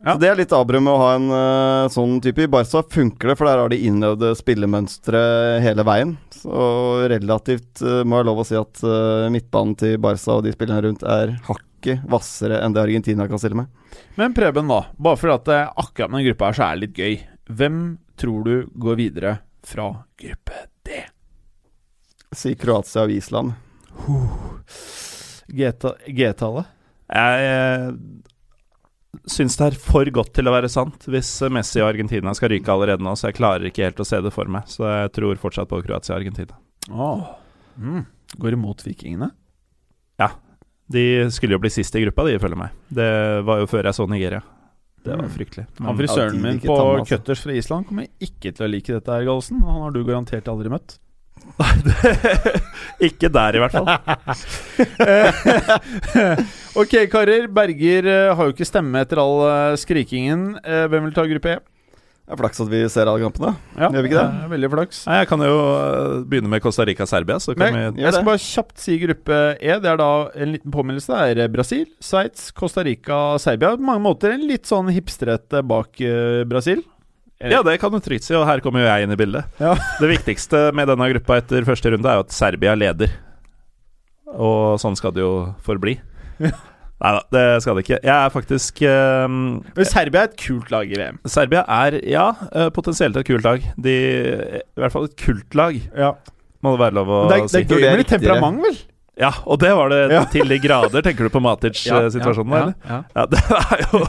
Ja. 0.00 0.14
Så 0.14 0.20
Det 0.20 0.28
er 0.30 0.38
litt 0.38 0.52
avbrudd 0.56 0.84
med 0.84 0.92
å 0.94 1.00
ha 1.00 1.08
en 1.16 1.26
uh, 1.28 1.88
sånn 1.92 2.20
type. 2.24 2.44
I 2.44 2.52
Barca 2.52 2.80
funker 2.88 3.32
det, 3.32 3.36
for 3.36 3.48
der 3.48 3.60
har 3.60 3.72
de 3.72 3.80
innøvde 3.84 4.32
spillemønstre 4.38 5.20
hele 5.64 5.84
veien. 5.84 6.14
Så 6.32 6.60
relativt 7.12 7.82
uh, 7.84 8.00
må 8.08 8.20
jeg 8.20 8.28
lov 8.30 8.40
å 8.40 8.46
si 8.48 8.56
at 8.56 8.80
uh, 8.84 9.28
midtbanen 9.32 9.76
til 9.80 9.98
Barca 10.00 10.38
og 10.38 10.46
de 10.46 10.54
spillerne 10.56 10.86
rundt 10.86 11.04
er 11.04 11.34
hakket 11.48 12.06
hvassere 12.08 12.62
enn 12.64 12.76
det 12.76 12.84
Argentina 12.84 13.28
kan 13.28 13.40
stille 13.40 13.60
med. 13.60 13.68
Men 14.16 14.32
Preben, 14.36 14.72
da. 14.72 14.86
Bare 14.96 15.20
fordi 15.20 15.36
at 15.36 15.76
akkurat 15.80 16.08
med 16.08 16.22
den 16.22 16.30
gruppa 16.30 16.48
her 16.48 16.56
så 16.56 16.66
er 16.68 16.80
det 16.80 16.88
litt 16.88 17.04
gøy. 17.04 17.20
Hvem 17.50 17.98
tror 18.20 18.44
du 18.46 18.54
går 18.78 18.98
videre 19.00 19.36
fra 19.66 19.90
gruppe 20.20 20.64
D? 20.86 21.02
Si 22.32 22.54
Kroatia 22.54 23.04
og 23.08 23.14
Island. 23.14 23.52
G-tallet? 25.50 26.68
Jeg 27.10 27.46
eh, 27.50 27.88
syns 29.26 29.58
det 29.58 29.66
er 29.66 29.78
for 29.82 30.06
godt 30.14 30.30
til 30.36 30.46
å 30.46 30.54
være 30.54 30.70
sant 30.70 31.08
hvis 31.10 31.32
Messi 31.50 31.82
og 31.82 31.88
Argentina 31.88 32.32
skal 32.38 32.52
ryke 32.54 32.70
allerede 32.70 33.02
nå, 33.02 33.16
så 33.18 33.28
jeg 33.28 33.40
klarer 33.40 33.66
ikke 33.66 33.88
helt 33.88 34.02
å 34.02 34.06
se 34.06 34.20
det 34.22 34.32
for 34.34 34.50
meg. 34.52 34.70
Så 34.70 34.86
jeg 34.86 35.10
tror 35.16 35.42
fortsatt 35.42 35.70
på 35.70 35.82
Kroatia 35.82 36.14
og 36.14 36.20
Argentina. 36.20 36.60
Oh. 36.90 37.34
Mm. 37.80 38.04
Går 38.38 38.54
imot 38.54 38.86
vikingene? 38.86 39.32
De 40.90 41.04
skulle 41.30 41.54
jo 41.54 41.62
bli 41.62 41.70
sist 41.70 41.94
i 41.94 42.02
gruppa, 42.02 42.24
de, 42.26 42.34
ifølge 42.38 42.58
meg. 42.58 42.78
Det 42.90 43.10
var 43.46 43.60
jo 43.62 43.68
før 43.70 43.90
jeg 43.90 43.98
så 43.98 44.06
Nigeria. 44.10 44.42
Det 45.04 45.14
var 45.16 45.22
Mm. 45.24 45.30
fryktelig. 45.32 45.66
Han 45.80 45.96
frisøren 45.96 46.40
min 46.42 46.58
på 46.60 46.74
altså. 46.76 47.04
Cutters 47.16 47.40
fra 47.44 47.52
Island 47.56 47.86
kommer 47.88 48.06
ikke 48.20 48.52
til 48.52 48.66
å 48.66 48.70
like 48.70 48.92
dette, 48.92 49.08
her, 49.12 49.24
Gallosen. 49.24 49.62
Han 49.64 49.82
har 49.86 49.90
du 49.94 50.02
garantert 50.04 50.48
aldri 50.52 50.68
møtt. 50.72 50.98
ikke 53.08 53.30
der, 53.32 53.56
i 53.56 53.62
hvert 53.62 53.72
fall. 53.72 53.88
ok, 56.82 56.94
karer. 57.10 57.46
Berger 57.48 58.06
eh, 58.10 58.34
har 58.36 58.50
jo 58.50 58.54
ikke 58.54 58.68
stemme 58.68 59.00
etter 59.04 59.20
all 59.22 59.40
eh, 59.48 59.76
skrikingen. 59.80 60.58
Eh, 60.64 60.84
hvem 60.92 61.08
vil 61.08 61.16
ta 61.16 61.24
gruppe 61.30 61.56
E? 61.56 61.58
Det 62.30 62.36
er 62.36 62.38
flaks 62.44 62.60
at 62.62 62.68
vi 62.70 62.80
ser 62.94 63.08
alle 63.10 63.24
kampene. 63.24 63.48
Ja, 63.74 63.88
Gjør 63.90 64.04
vi 64.04 64.08
ikke 64.12 64.20
det? 64.20 64.42
er 64.44 64.50
veldig 64.52 64.68
flaks. 64.70 64.98
Nei, 65.08 65.16
jeg 65.18 65.28
kan 65.32 65.40
jo 65.42 65.54
øh, 65.58 66.12
begynne 66.30 66.50
med 66.52 66.62
Costa 66.62 66.84
Rica-Serbia, 66.86 67.40
så 67.42 67.56
kan 67.58 67.74
Men 67.74 67.96
vi 67.96 68.04
jeg 68.04 68.14
skal 68.14 68.28
bare 68.28 68.42
kjapt 68.44 68.84
si 68.84 68.98
gruppe 69.02 69.38
E. 69.58 69.72
Det 69.82 69.90
er 69.90 69.98
da 69.98 70.06
en 70.38 70.52
liten 70.54 70.70
påminnelse. 70.70 71.18
Det 71.34 71.42
er 71.42 71.50
Brasil, 71.50 71.88
Sveits, 71.98 72.52
Costa 72.54 72.84
Rica, 72.86 73.18
Serbia. 73.42 73.72
På 73.74 73.82
mange 73.88 74.04
måter 74.06 74.36
en 74.36 74.46
litt 74.46 74.70
sånn 74.70 74.92
hipstrete 74.94 75.64
bak 75.66 75.98
eh, 76.06 76.44
Brasil. 76.46 76.84
Ja, 77.42 77.64
det 77.66 77.80
kan 77.82 77.90
du 77.90 77.98
trygt 78.04 78.28
si, 78.28 78.36
og 78.38 78.46
her 78.46 78.62
kommer 78.62 78.84
jo 78.84 78.92
jeg 78.92 79.08
inn 79.08 79.16
i 79.16 79.18
bildet. 79.18 79.50
Ja. 79.58 79.74
Det 79.98 80.12
viktigste 80.14 80.68
med 80.76 80.86
denne 80.92 81.10
gruppa 81.16 81.40
etter 81.42 81.66
første 81.66 81.90
runde 81.96 82.14
er 82.14 82.20
jo 82.20 82.28
at 82.28 82.36
Serbia 82.36 82.78
leder. 82.78 83.10
Og 84.38 84.78
sånn 84.78 84.94
skal 84.94 85.18
det 85.18 85.26
jo 85.26 85.34
forbli. 85.66 85.98
Nei 87.00 87.12
da, 87.16 87.20
det 87.32 87.44
skal 87.64 87.78
det 87.78 87.84
ikke. 87.86 87.98
Jeg 88.04 88.12
er 88.12 88.32
faktisk 88.34 88.82
øhm, 88.84 89.38
Men 89.76 89.88
Serbia 89.88 90.20
er 90.26 90.28
et 90.28 90.36
kult 90.42 90.68
lag 90.74 90.90
i 90.92 90.98
VM. 91.00 91.18
Serbia 91.32 91.62
er, 91.64 91.96
ja, 92.04 92.26
øh, 92.52 92.68
potensielt 92.76 93.16
et 93.16 93.26
kult 93.30 93.46
lag. 93.46 93.64
De, 93.80 93.94
I 94.60 94.80
hvert 94.82 94.92
fall 94.92 95.08
et 95.08 95.16
kultlag, 95.16 95.80
Ja. 95.96 96.12
må 96.60 96.74
det 96.76 96.82
være 96.82 96.98
lov 97.00 97.08
å 97.08 97.20
det, 97.30 97.38
er, 97.40 97.46
det 97.48 97.62
er 97.64 97.70
gøy 97.72 97.86
med 97.88 98.02
litt 98.02 98.12
temperament, 98.12 98.60
vel? 98.66 98.76
Ja, 99.20 99.30
og 99.44 99.58
det 99.60 99.70
var 99.76 99.90
det 99.92 100.00
Ja. 100.12 100.20
til 100.32 100.48
de 100.48 100.56
grader. 100.60 101.02
Tenker 101.04 101.24
du 101.28 101.32
på 101.32 101.40
Matic-situasjonen, 101.44 102.52
ja, 102.52 102.60
eller? 102.60 102.74
ja. 102.88 103.00
Ja, 103.16 103.26
det 103.28 103.40
er 103.56 103.82
jo 103.84 104.04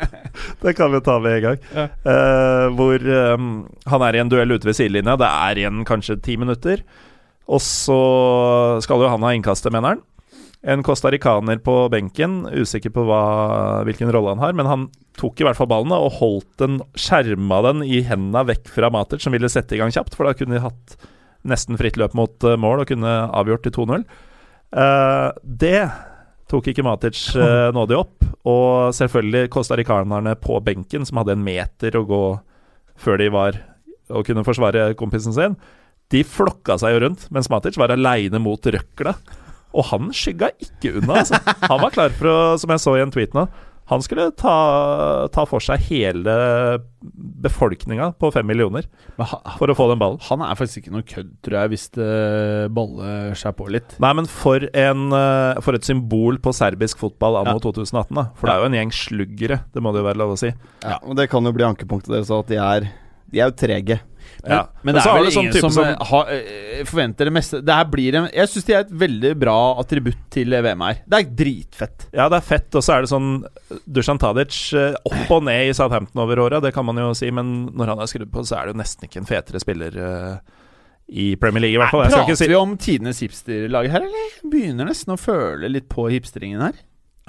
Det 0.64 0.74
kan 0.76 0.92
vi 0.92 1.00
ta 1.04 1.18
med 1.20 1.36
en 1.38 1.44
gang. 1.44 1.62
Ja. 1.76 1.86
Eh, 2.12 2.66
hvor 2.76 3.06
um, 3.36 3.46
han 3.88 4.02
er 4.08 4.16
i 4.16 4.20
en 4.24 4.28
duell 4.32 4.52
ute 4.52 4.68
ved 4.68 4.76
sidelinja. 4.76 5.16
Det 5.20 5.28
er 5.28 5.60
igjen 5.62 5.84
kanskje 5.88 6.18
ti 6.24 6.36
minutter. 6.40 6.82
Og 7.50 7.58
så 7.64 7.96
skal 8.84 9.00
jo 9.02 9.08
han 9.10 9.24
ha 9.26 9.32
innkastet, 9.34 9.72
mener 9.74 9.96
han. 9.96 10.02
En 10.60 10.82
costaricaner 10.84 11.56
på 11.64 11.74
benken, 11.92 12.42
usikker 12.52 12.92
på 12.92 13.06
hva, 13.08 13.20
hvilken 13.88 14.10
rolle 14.12 14.34
han 14.34 14.42
har, 14.42 14.56
men 14.56 14.68
han 14.68 14.82
tok 15.16 15.40
i 15.40 15.46
hvert 15.46 15.56
fall 15.56 15.70
ballen 15.70 15.94
og 15.96 16.18
holdt 16.18 16.50
den, 16.60 16.82
skjerma 16.98 17.62
den 17.64 17.84
i 17.86 18.02
hendene 18.04 18.44
vekk 18.50 18.68
fra 18.74 18.90
Matic, 18.92 19.24
som 19.24 19.32
ville 19.32 19.48
sette 19.52 19.76
i 19.76 19.80
gang 19.80 19.92
kjapt, 19.94 20.16
for 20.16 20.28
da 20.28 20.34
kunne 20.36 20.58
de 20.58 20.64
hatt 20.64 20.98
nesten 21.48 21.80
fritt 21.80 21.96
løp 21.96 22.12
mot 22.18 22.44
eh, 22.44 22.58
mål 22.60 22.82
og 22.82 22.92
kunne 22.92 23.14
avgjort 23.32 23.64
til 23.64 23.76
2-0. 23.78 24.04
Uh, 24.70 25.32
det 25.42 25.88
tok 26.50 26.68
ikke 26.70 26.84
Matic 26.84 27.22
uh, 27.38 27.72
nådig 27.76 27.96
opp. 27.96 28.28
Og 28.48 28.94
selvfølgelig 28.96 29.50
costaricanerne 29.52 30.36
på 30.40 30.60
benken, 30.64 31.04
som 31.08 31.20
hadde 31.20 31.36
en 31.36 31.44
meter 31.44 31.96
å 31.96 32.06
gå 32.08 32.24
før 33.00 33.20
de 33.20 33.28
var 33.32 33.58
og 34.10 34.26
kunne 34.26 34.44
forsvare 34.44 34.90
kompisen 34.98 35.34
sin, 35.36 35.54
de 36.10 36.24
flokka 36.26 36.74
seg 36.80 36.96
jo 36.96 37.02
rundt, 37.04 37.28
mens 37.30 37.48
Matic 37.52 37.76
var 37.78 37.92
aleine 37.94 38.40
mot 38.42 38.64
røkla. 38.66 39.14
Og 39.74 39.84
han 39.92 40.08
skygga 40.16 40.50
ikke 40.58 40.96
unna. 41.00 41.20
Altså. 41.22 41.38
Han 41.70 41.80
var 41.84 41.90
klar 41.94 42.10
for 42.16 42.26
å, 42.30 42.38
som 42.58 42.70
jeg 42.74 42.82
så 42.82 42.96
i 42.98 43.02
en 43.04 43.12
tweet 43.14 43.34
nå 43.36 43.44
Han 43.90 44.02
skulle 44.02 44.28
ta, 44.38 44.54
ta 45.34 45.42
for 45.50 45.58
seg 45.62 45.82
hele 45.88 46.34
befolkninga 47.42 48.12
på 48.20 48.28
fem 48.34 48.46
millioner 48.46 48.84
Men 49.18 49.26
ha, 49.30 49.38
for 49.58 49.70
å 49.72 49.74
få 49.78 49.88
den 49.90 49.98
ballen. 50.02 50.20
han 50.28 50.42
er 50.46 50.58
faktisk 50.58 50.82
ikke 50.84 50.92
noe 50.94 51.06
kødd, 51.06 51.30
tror 51.44 51.56
jeg, 51.58 51.72
hvis 51.72 51.86
det 51.96 52.10
baller 52.76 53.34
seg 53.38 53.56
på 53.58 53.66
litt. 53.72 53.96
Nei, 54.02 54.12
men 54.18 54.28
for, 54.30 54.62
en, 54.78 55.06
eh, 55.16 55.60
for 55.64 55.78
et 55.78 55.86
symbol 55.88 56.38
på 56.42 56.52
serbisk 56.56 57.00
fotball 57.02 57.40
anno 57.40 57.56
Ja. 57.58 57.64
2018, 57.66 58.14
da. 58.20 58.26
For 58.38 58.46
det 58.50 58.54
er 58.54 58.62
jo 58.62 58.68
en 58.70 58.78
gjeng 58.78 58.94
sluggere, 58.94 59.60
det 59.74 59.82
må 59.82 59.92
det 59.94 60.02
jo 60.04 60.08
være 60.10 60.22
lov 60.22 60.36
å 60.36 60.38
si. 60.40 60.52
Ja, 60.84 60.98
og 61.02 61.16
Det 61.18 61.28
kan 61.32 61.44
jo 61.50 61.52
bli 61.56 61.66
ankepunktet 61.66 62.14
deres 62.14 62.30
òg, 62.30 62.44
at 62.46 62.52
de 62.54 62.60
er, 62.62 62.88
de 63.30 63.40
er 63.42 63.50
jo 63.50 63.58
trege. 63.58 64.00
Men, 64.42 64.52
Ja. 64.52 64.58
men 64.82 64.94
Men 64.94 64.94
det 64.94 65.02
er 65.06 65.16
vel 65.18 65.32
sånn 65.32 65.42
ingen 65.48 65.60
som, 65.60 65.70
som- 65.70 65.84
eh, 65.84 65.96
har, 66.10 66.28
eh, 66.30 66.84
forventer 66.84 67.24
det 67.24 67.32
meste. 67.32 67.60
Det 67.64 67.74
en, 68.14 68.28
Jeg 68.32 68.48
syns 68.48 68.64
de 68.64 68.72
er 68.74 68.80
et 68.80 68.90
veldig 68.90 69.38
bra 69.38 69.56
attributt 69.78 70.30
til 70.30 70.50
VM 70.50 70.80
her. 70.80 71.02
Det 71.06 71.18
er 71.18 71.30
dritfett. 71.44 72.06
Ja, 72.12 72.28
det 72.28 72.36
er 72.38 72.46
fett, 72.46 72.74
og 72.74 72.82
så 72.82 72.96
er 72.96 73.00
det 73.02 73.10
sånn 73.10 73.44
Dusan 73.90 74.18
Tadic 74.18 74.72
eh, 74.74 74.94
opp 75.04 75.30
og 75.30 75.44
ned 75.44 75.68
i 75.68 75.72
Southampton 75.72 76.22
over 76.22 76.36
åra, 76.36 76.60
det 76.60 76.72
kan 76.74 76.84
man 76.86 76.96
jo 76.96 77.12
si, 77.12 77.30
men 77.30 77.70
når 77.74 77.86
han 77.94 77.98
er 77.98 78.06
skrudd 78.06 78.30
på, 78.30 78.44
så 78.44 78.58
er 78.60 78.66
det 78.66 78.74
jo 78.76 78.80
nesten 78.82 79.08
ikke 79.08 79.18
en 79.18 79.26
fetere 79.26 79.60
spiller 79.60 80.40
i 81.10 81.36
Premier 81.36 81.60
League, 81.60 81.74
i 81.74 81.78
hvert 81.78 81.90
fall. 81.90 82.04
Jeg 82.06 82.12
Prater 82.14 82.38
si 82.38 82.46
vi 82.46 82.54
om 82.54 82.76
tidenes 82.78 83.20
hipsterlag 83.20 83.90
her, 83.90 84.04
eller? 84.06 84.30
Begynner 84.50 84.86
nesten 84.86 85.14
å 85.14 85.18
føle 85.18 85.70
litt 85.70 85.88
på 85.90 86.06
hipsteringen 86.12 86.62
her. 86.62 86.78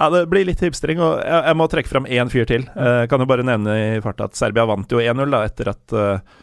Ja, 0.00 0.08
det 0.10 0.24
blir 0.30 0.46
litt 0.48 0.62
hipstring, 0.64 0.98
og 1.02 1.20
jeg, 1.20 1.42
jeg 1.46 1.58
må 1.58 1.66
trekke 1.70 1.90
fram 1.90 2.06
én 2.10 2.30
fyr 2.32 2.46
til. 2.48 2.64
Jeg 2.74 3.10
kan 3.10 3.22
jo 3.22 3.28
bare 3.30 3.44
nevne 3.46 3.74
i 3.98 4.00
farta 4.02 4.26
at 4.30 4.38
Serbia 4.38 4.64
vant 4.66 4.90
jo 4.90 5.02
1-0 5.02 5.30
da, 5.34 5.42
etter 5.46 5.70
at 5.74 5.94
uh, 5.94 6.40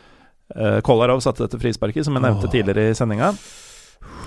Kolarov 0.82 1.22
satte 1.22 1.46
dette 1.46 1.60
frisparket, 1.62 2.06
som 2.08 2.16
jeg 2.18 2.24
nevnte 2.26 2.48
Åh. 2.48 2.52
tidligere 2.54 2.90
i 2.90 2.96
sendinga. 2.98 3.34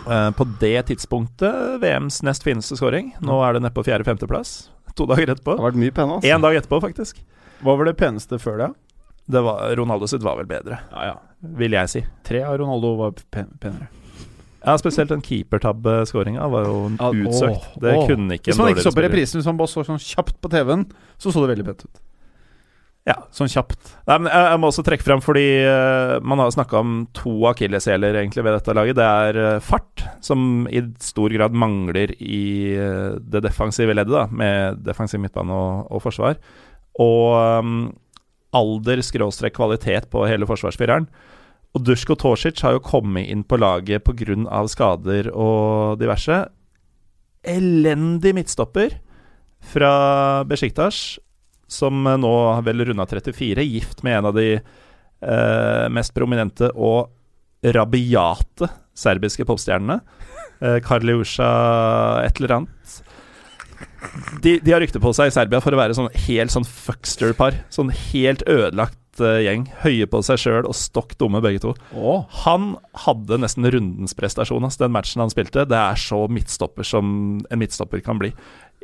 Eh, 0.06 0.30
på 0.36 0.44
det 0.60 0.86
tidspunktet 0.90 1.80
VMs 1.82 2.22
nest 2.26 2.44
fineste 2.46 2.76
scoring. 2.78 3.12
Nå 3.24 3.40
er 3.46 3.54
det 3.56 3.62
nede 3.64 3.74
på 3.74 3.84
fjerde-femteplass. 3.86 4.68
To 4.98 5.06
dager 5.08 5.32
etterpå. 5.34 5.56
Det 5.56 5.62
har 5.62 5.70
vært 5.72 5.80
mye 5.82 5.94
penne. 5.96 6.18
Altså. 6.18 6.28
En 6.34 6.42
dag 6.44 6.56
etterpå, 6.60 6.80
faktisk. 6.84 7.22
Hva 7.62 7.76
var 7.78 7.88
det 7.88 7.96
peneste 7.96 8.38
før 8.42 8.58
det? 8.58 8.70
Det 9.32 9.40
var, 9.46 9.70
Ronaldo 9.78 10.06
sitt 10.10 10.22
var 10.26 10.36
vel 10.40 10.48
bedre, 10.50 10.80
Ja, 10.90 11.04
ja. 11.12 11.16
vil 11.56 11.70
jeg 11.76 11.88
si. 11.88 12.00
Tre 12.26 12.40
av 12.42 12.56
Ronaldo 12.58 12.96
var 12.98 13.12
pen 13.30 13.52
penere. 13.62 13.86
Ja, 14.66 14.74
Spesielt 14.78 15.08
den 15.10 15.22
keepertabbe-skåringa 15.22 16.44
var 16.50 16.66
jo 16.66 16.90
utsøkt. 16.90 17.80
det 17.82 17.94
kunne 18.10 18.34
ikke 18.36 18.50
Hvis 18.50 18.58
en 18.58 18.62
man 18.64 18.72
ikke 18.74 18.82
så 18.82 18.90
på 18.90 18.94
dårligere 18.94 18.94
spiller. 18.94 19.08
reprisen, 19.08 19.38
hvis 19.40 19.46
man 19.46 19.56
bare 19.58 19.70
så 19.72 19.84
sånn 19.86 19.98
kjapt 20.02 20.36
på 20.42 20.50
TV-en, 20.50 20.84
så 21.18 21.32
så 21.32 21.46
det 21.46 21.56
veldig 21.56 21.66
pent 21.70 21.84
ut. 21.86 22.00
Ja. 23.08 23.16
Sånn 23.34 23.50
kjapt. 23.50 23.80
Nei, 24.06 24.16
men 24.22 24.28
jeg, 24.30 24.44
jeg 24.52 24.60
må 24.62 24.68
også 24.70 24.84
trekke 24.86 25.02
frem 25.02 25.22
fordi 25.24 25.46
uh, 25.66 26.20
man 26.22 26.38
har 26.38 26.52
snakka 26.54 26.78
om 26.78 26.92
to 27.16 27.32
akilleshæler 27.50 28.20
egentlig 28.20 28.44
ved 28.46 28.54
dette 28.54 28.76
laget. 28.78 28.98
Det 28.98 29.08
er 29.08 29.38
uh, 29.40 29.64
fart, 29.64 30.04
som 30.22 30.68
i 30.70 30.84
stor 31.02 31.34
grad 31.34 31.56
mangler 31.58 32.14
i 32.22 32.44
uh, 32.78 33.18
det 33.18 33.42
defensive 33.48 33.96
leddet, 33.96 34.14
da, 34.14 34.28
med 34.30 34.84
defensiv 34.86 35.22
midtbane 35.22 35.56
og, 35.56 35.90
og 35.90 36.04
forsvar. 36.06 36.38
Og 37.02 37.58
um, 37.58 37.90
alder-kvalitet 38.54 40.06
på 40.12 40.26
hele 40.28 40.46
forsvarsfireren. 40.46 41.08
Og 41.72 41.84
Dusko 41.88 42.14
Tosic 42.20 42.60
har 42.62 42.76
jo 42.76 42.84
kommet 42.84 43.30
inn 43.32 43.42
på 43.48 43.58
laget 43.58 44.04
pga. 44.04 44.62
skader 44.68 45.32
og 45.32 45.98
diverse. 45.98 46.44
Elendig 47.42 48.34
midtstopper 48.36 48.98
fra 49.62 50.44
Besjiktas, 50.44 51.18
som 51.72 52.04
nå 52.04 52.32
har 52.52 52.62
vel 52.66 52.84
runda 52.88 53.06
34, 53.08 53.64
gift 53.64 54.04
med 54.06 54.20
en 54.20 54.30
av 54.30 54.36
de 54.36 54.46
eh, 54.58 55.86
mest 55.92 56.14
prominente 56.14 56.70
og 56.76 57.10
rabiate 57.62 58.68
serbiske 58.98 59.46
popstjernene. 59.48 60.00
Eh, 60.62 60.78
Karliusha 60.84 61.52
et 62.26 62.40
eller 62.40 62.58
annet. 62.60 62.98
De, 64.42 64.56
de 64.62 64.72
har 64.72 64.82
rykte 64.82 65.00
på 65.02 65.12
seg 65.14 65.30
i 65.30 65.34
Serbia 65.34 65.60
for 65.62 65.74
å 65.74 65.78
være 65.78 65.94
sånn 65.96 66.10
helt 66.26 66.52
sånn 66.54 66.66
fuckster-par. 66.66 67.62
Sånn 67.72 67.92
helt 68.12 68.42
ødelagt 68.50 69.22
eh, 69.22 69.42
gjeng. 69.46 69.66
Høye 69.84 70.08
på 70.10 70.22
seg 70.26 70.40
sjøl 70.42 70.68
og 70.68 70.76
stokk 70.78 71.14
dumme 71.20 71.42
begge 71.44 71.62
to. 71.64 71.74
Oh. 71.94 72.26
Han 72.44 72.74
hadde 73.06 73.40
nesten 73.42 73.68
rundens 73.72 74.16
prestasjon, 74.18 74.64
altså, 74.66 74.84
den 74.84 74.94
matchen 74.94 75.24
han 75.24 75.32
spilte. 75.32 75.66
Det 75.70 75.78
er 75.78 75.98
så 76.00 76.24
midtstopper 76.30 76.86
som 76.86 77.06
en 77.48 77.62
midtstopper 77.62 78.04
kan 78.04 78.20
bli. 78.22 78.32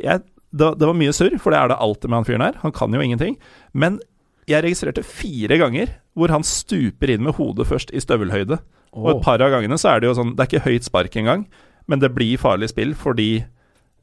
Jeg, 0.02 0.24
det, 0.52 0.70
det 0.80 0.88
var 0.88 0.96
mye 0.96 1.12
surr, 1.12 1.36
for 1.42 1.52
det 1.52 1.58
er 1.60 1.72
det 1.72 1.80
alltid 1.84 2.08
med 2.08 2.18
han 2.20 2.28
fyren 2.28 2.44
her. 2.46 2.58
Han 2.62 2.72
kan 2.72 2.94
jo 2.94 3.02
ingenting. 3.04 3.36
Men 3.76 4.00
jeg 4.48 4.64
registrerte 4.64 5.04
fire 5.04 5.58
ganger 5.60 5.92
hvor 6.16 6.32
han 6.32 6.46
stuper 6.46 7.12
inn 7.12 7.26
med 7.26 7.36
hodet 7.36 7.66
først 7.68 7.92
i 7.92 8.00
støvelhøyde. 8.00 8.56
Og 8.96 9.10
et 9.12 9.22
par 9.26 9.42
av 9.44 9.52
gangene 9.52 9.76
så 9.78 9.92
er 9.92 10.00
det 10.00 10.08
jo 10.08 10.14
sånn 10.16 10.30
Det 10.32 10.40
er 10.40 10.48
ikke 10.48 10.64
høyt 10.64 10.86
spark 10.88 11.16
engang, 11.20 11.42
men 11.86 12.00
det 12.00 12.08
blir 12.16 12.40
farlig 12.40 12.70
spill 12.72 12.94
fordi 12.96 13.44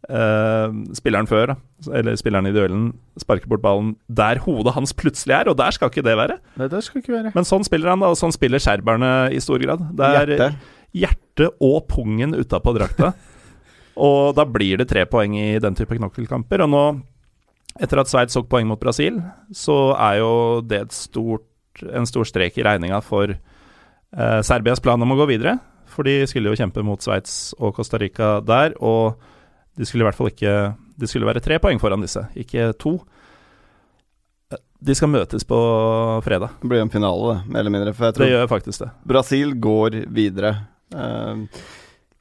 Uh, 0.05 0.69
spilleren 0.93 1.25
før, 1.25 1.55
eller 1.89 2.13
spilleren 2.19 2.45
i 2.45 2.51
duellen, 2.53 2.91
sparker 3.17 3.49
bort 3.49 3.63
ballen 3.63 3.95
der 4.05 4.37
hodet 4.43 4.75
hans 4.75 4.91
plutselig 4.93 5.33
er, 5.33 5.47
og 5.49 5.57
der 5.57 5.73
skal 5.73 5.89
ikke 5.89 6.03
det 6.05 6.13
være. 6.19 6.35
Nei, 6.61 6.67
det 6.69 6.81
skal 6.85 7.01
ikke 7.01 7.15
være. 7.15 7.31
Men 7.33 7.47
sånn 7.49 7.65
spiller 7.65 7.89
han, 7.89 8.03
da, 8.03 8.11
og 8.13 8.19
sånn 8.19 8.35
spiller 8.35 8.61
serberne 8.61 9.09
i 9.33 9.39
stor 9.41 9.57
grad. 9.63 9.81
Det 9.97 10.05
er 10.19 10.29
Hjerte. 10.35 10.49
hjertet 10.93 11.57
og 11.57 11.87
pungen 11.89 12.37
utapå 12.37 12.75
drakta. 12.77 13.15
Og 13.95 14.35
da 14.35 14.45
blir 14.47 14.79
det 14.81 14.89
tre 14.91 15.05
poeng 15.07 15.37
i 15.39 15.57
den 15.63 15.75
type 15.77 15.95
knokkelkamper. 15.95 16.65
Og 16.65 16.71
nå, 16.71 16.83
etter 17.79 18.01
at 18.01 18.11
Sveits 18.11 18.35
tok 18.35 18.49
poeng 18.51 18.67
mot 18.69 18.81
Brasil, 18.81 19.21
så 19.55 19.95
er 19.95 20.19
jo 20.21 20.33
det 20.67 20.81
et 20.85 20.95
stort, 20.95 21.47
en 21.85 22.07
stor 22.07 22.27
strek 22.27 22.59
i 22.59 22.65
regninga 22.67 23.01
for 23.05 23.31
eh, 23.31 24.41
Serbias 24.47 24.83
plan 24.83 25.01
om 25.01 25.15
å 25.15 25.19
gå 25.21 25.29
videre. 25.31 25.57
For 25.95 26.07
de 26.07 26.25
skulle 26.27 26.51
jo 26.51 26.59
kjempe 26.59 26.83
mot 26.83 27.01
Sveits 27.03 27.53
og 27.59 27.75
Costa 27.77 27.99
Rica 28.01 28.39
der, 28.43 28.75
og 28.83 29.15
de 29.79 29.87
skulle 29.87 30.05
i 30.05 30.07
hvert 30.07 30.15
fall 30.15 30.29
ikke 30.31 30.51
De 30.95 31.07
skulle 31.11 31.27
være 31.27 31.41
tre 31.43 31.57
poeng 31.59 31.79
foran 31.79 32.03
disse, 32.03 32.21
ikke 32.39 32.69
to. 32.79 32.97
De 34.85 34.93
skal 34.95 35.09
møtes 35.11 35.43
på 35.47 35.57
fredag. 36.23 36.53
Det 36.61 36.69
blir 36.71 36.83
en 36.83 36.91
finale, 36.93 37.33
det, 37.33 37.51
mer 37.51 37.63
eller 37.63 37.73
mindre. 37.73 38.11
Det 38.15 38.29
gjør 38.29 38.47
faktisk 38.47 38.85
det. 38.85 38.91
Brasil 39.07 39.51
går 39.59 40.05
videre. 40.15 40.53
Eh, 40.95 41.43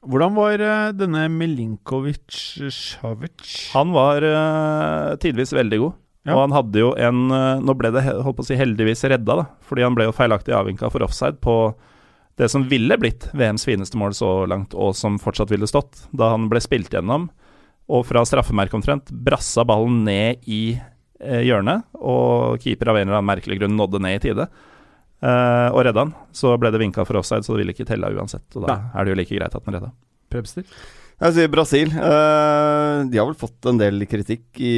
Hvordan 0.05 0.35
var 0.37 0.61
eh, 0.61 0.93
denne 0.93 1.25
Milinkovic-Savic? 1.33 3.73
Han 3.73 3.89
var 3.95 4.21
uh, 4.21 5.15
tidvis 5.21 5.53
veldig 5.55 5.79
god. 5.81 5.93
Ja. 6.25 6.33
Og 6.35 6.41
han 6.47 6.55
hadde 6.55 6.79
jo 6.81 6.87
en 6.97 7.29
eh, 7.29 7.59
Nå 7.61 7.75
ble 7.77 7.91
det 7.93 8.01
holdt 8.09 8.37
på 8.39 8.41
å 8.41 8.47
si 8.47 8.55
heldigvis 8.57 9.03
redda, 9.05 9.35
da. 9.41 9.45
Fordi 9.65 9.83
han 9.85 9.95
ble 9.97 10.05
jo 10.07 10.17
feilaktig 10.17 10.53
avvinka 10.57 10.89
for 10.93 11.01
offside 11.05 11.37
på 11.43 11.55
det 12.41 12.47
som 12.51 12.65
ville 12.67 12.97
blitt 12.99 13.29
VMs 13.37 13.65
fineste 13.67 13.97
mål 13.97 14.13
så 14.17 14.29
langt, 14.49 14.73
og 14.75 14.95
som 14.97 15.19
fortsatt 15.21 15.51
ville 15.53 15.67
stått, 15.69 15.93
da 16.11 16.29
han 16.33 16.49
ble 16.51 16.59
spilt 16.63 16.93
gjennom. 16.93 17.29
Og 17.87 18.05
fra 18.09 18.25
straffemerket 18.27 18.75
omtrent 18.75 19.11
brassa 19.13 19.63
ballen 19.67 20.03
ned 20.07 20.35
i 20.49 20.75
hjørnet, 21.15 21.85
og 21.95 22.59
keeper 22.59 22.87
av 22.91 22.97
en 22.99 23.07
eller 23.07 23.17
annen 23.21 23.31
merkelig 23.31 23.57
grunn 23.61 23.77
nådde 23.79 23.99
ned 24.03 24.15
i 24.17 24.23
tide. 24.25 24.45
Eh, 25.25 25.69
og 25.71 25.81
redda 25.87 26.05
han. 26.05 26.13
Så 26.35 26.53
ble 26.61 26.71
det 26.73 26.81
vinka 26.83 27.05
for 27.07 27.21
offside, 27.21 27.45
så 27.45 27.55
det 27.55 27.63
ville 27.63 27.75
ikke 27.75 27.87
telle 27.89 28.13
uansett. 28.13 28.45
Og 28.53 28.67
da 28.67 28.75
Nei. 28.75 28.93
er 28.93 29.05
det 29.05 29.15
jo 29.15 29.19
like 29.21 29.39
greit 29.39 29.57
at 29.57 29.65
han 29.65 29.79
redda. 29.79 29.91
Prebster? 30.33 30.69
jeg 31.15 31.35
sier 31.35 31.51
Brasil. 31.51 31.91
Uh, 31.95 33.07
de 33.07 33.19
har 33.19 33.27
vel 33.29 33.37
fått 33.39 33.69
en 33.69 33.79
del 33.79 34.03
kritikk 34.09 34.59
i, 34.59 34.75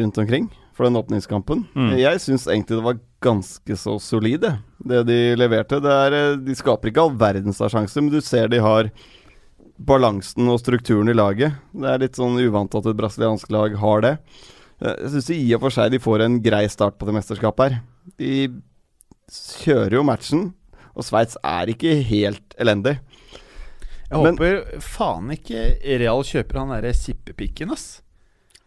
rundt 0.00 0.18
omkring 0.20 0.48
for 0.76 0.86
den 0.86 0.98
åpningskampen. 1.00 1.64
Mm. 1.74 1.94
Jeg 1.98 2.20
syns 2.22 2.46
egentlig 2.46 2.78
det 2.78 2.84
var 2.84 2.98
ganske 3.24 3.76
så 3.80 3.96
solid, 3.98 4.44
det, 4.78 5.00
de 5.08 5.16
leverte. 5.34 5.80
Det 5.82 5.94
er, 6.04 6.14
eh, 6.14 6.36
de 6.38 6.54
skaper 6.54 6.92
ikke 6.92 7.02
all 7.02 7.16
verdens 7.18 7.58
av 7.64 7.72
sjanser, 7.72 8.04
men 8.04 8.12
du 8.14 8.20
ser 8.22 8.52
de 8.52 8.60
har 8.62 8.92
balansen 9.88 10.46
og 10.52 10.60
strukturen 10.62 11.10
i 11.10 11.16
laget. 11.16 11.58
Det 11.74 11.90
er 11.90 12.04
litt 12.04 12.20
sånn 12.20 12.38
uvant 12.38 12.78
at 12.78 12.86
et 12.86 13.00
brasiliansk 13.00 13.50
lag 13.54 13.74
har 13.82 14.04
det. 14.06 14.14
Jeg 14.78 15.10
syns 15.16 15.32
i 15.34 15.40
og 15.56 15.64
for 15.64 15.74
seg 15.74 15.90
de 15.90 16.02
får 16.02 16.22
en 16.22 16.38
grei 16.42 16.62
start 16.70 16.94
på 16.98 17.08
det 17.08 17.16
mesterskapet 17.16 17.64
her. 17.72 17.80
De 18.22 18.46
kjører 19.28 19.98
jo 19.98 20.02
matchen, 20.06 20.54
og 20.96 21.04
Sveits 21.06 21.36
er 21.44 21.70
ikke 21.72 22.02
helt 22.08 22.54
elendig. 22.58 22.98
Jeg 24.10 24.22
Men- 24.22 24.38
håper 24.38 24.80
faen 24.80 25.30
ikke 25.30 25.76
Real 26.00 26.22
kjøper 26.24 26.58
han 26.58 26.68
derre 26.72 26.94
sippepikken, 26.94 27.70
ass. 27.72 28.00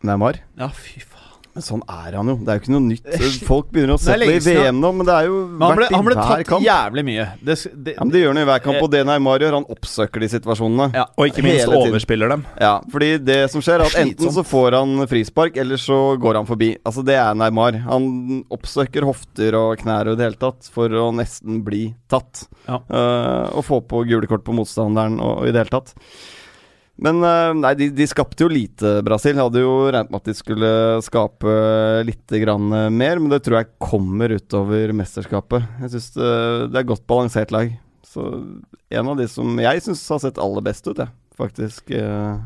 Neymar. 0.04 0.40
Ja, 0.58 0.68
fy 0.70 1.00
faen. 1.02 1.31
Men 1.52 1.64
sånn 1.66 1.82
er 1.84 2.16
han 2.16 2.30
jo. 2.32 2.36
Det 2.40 2.52
er 2.52 2.60
jo 2.60 2.62
ikke 2.64 2.72
noe 2.72 2.84
nytt. 2.86 3.08
Folk 3.50 3.72
begynner 3.76 3.98
å 3.98 4.00
sette 4.00 4.24
det 4.24 4.38
i 4.40 4.44
VM 4.46 4.78
nå, 4.80 4.92
men 4.96 5.08
det 5.08 5.16
er 5.18 5.28
jo 5.28 5.40
han 5.60 5.76
ble, 5.80 5.90
han 5.92 6.08
ble 6.08 6.16
tatt 6.16 6.44
kamp. 6.48 6.64
jævlig 6.64 7.04
mye. 7.10 7.26
Det, 7.42 7.58
det, 7.76 7.96
Ja, 7.98 8.08
Det 8.14 8.22
gjør 8.22 8.32
han 8.32 8.40
i 8.42 8.46
hver 8.48 8.64
kamp, 8.64 8.80
og 8.80 8.90
det 8.94 9.02
Neymar 9.10 9.44
gjør, 9.44 9.58
han 9.60 9.68
oppsøker 9.76 10.24
de 10.24 10.32
situasjonene. 10.32 10.88
Ja, 10.96 11.06
Og 11.20 11.28
ikke 11.28 11.44
minst 11.46 11.68
overspiller 11.68 12.32
dem. 12.32 12.46
Ja, 12.62 12.74
fordi 12.94 13.12
det 13.20 13.40
som 13.52 13.64
skjer, 13.66 13.84
er 13.84 13.92
at 13.92 14.00
enten 14.00 14.36
så 14.38 14.46
får 14.48 14.80
han 14.80 15.06
frispark, 15.12 15.60
eller 15.60 15.82
så 15.82 16.00
går 16.22 16.40
han 16.40 16.48
forbi. 16.50 16.72
Altså, 16.88 17.04
det 17.08 17.20
er 17.20 17.36
Neymar. 17.36 17.82
Han 17.90 18.44
oppsøker 18.54 19.08
hofter 19.10 19.60
og 19.60 19.76
knær 19.84 20.12
og 20.12 20.16
i 20.16 20.22
det 20.22 20.30
hele 20.30 20.42
tatt 20.42 20.72
for 20.72 21.02
å 21.04 21.10
nesten 21.16 21.60
bli 21.68 21.90
tatt. 22.12 22.46
Ja. 22.68 22.80
Uh, 22.88 23.52
og 23.60 23.66
få 23.68 23.82
på 23.92 24.06
gule 24.08 24.30
kort 24.32 24.48
på 24.48 24.56
motstanderen 24.56 25.20
og, 25.20 25.42
og 25.44 25.50
i 25.50 25.52
det 25.52 25.66
hele 25.66 25.82
tatt. 25.82 25.96
Men 27.02 27.24
eh, 27.26 27.52
nei, 27.58 27.74
de, 27.80 27.88
de 27.98 28.06
skapte 28.10 28.46
jo 28.46 28.50
lite, 28.52 29.00
Brasil. 29.06 29.40
Hadde 29.42 29.64
jo 29.64 29.90
regnet 29.90 30.12
med 30.14 30.22
at 30.22 30.30
de 30.30 30.36
skulle 30.38 30.72
skape 31.06 31.56
litt 32.06 32.36
grann 32.44 32.70
eh, 32.78 32.90
mer, 32.94 33.18
men 33.18 33.34
det 33.34 33.42
tror 33.46 33.62
jeg 33.62 33.74
kommer 33.82 34.36
utover 34.38 34.94
mesterskapet. 34.94 35.66
Jeg 35.82 35.96
syns 35.96 36.12
det, 36.20 36.32
det 36.74 36.82
er 36.84 36.92
godt 36.94 37.08
balansert 37.10 37.54
lag. 37.56 37.74
Så 38.06 38.28
en 38.92 39.10
av 39.10 39.18
de 39.18 39.28
som 39.32 39.60
jeg 39.64 39.82
syns 39.86 40.04
har 40.14 40.22
sett 40.22 40.42
aller 40.42 40.66
best 40.66 40.86
ut, 40.92 41.00
jeg, 41.02 41.10
faktisk, 41.42 41.90
eh, 41.96 42.38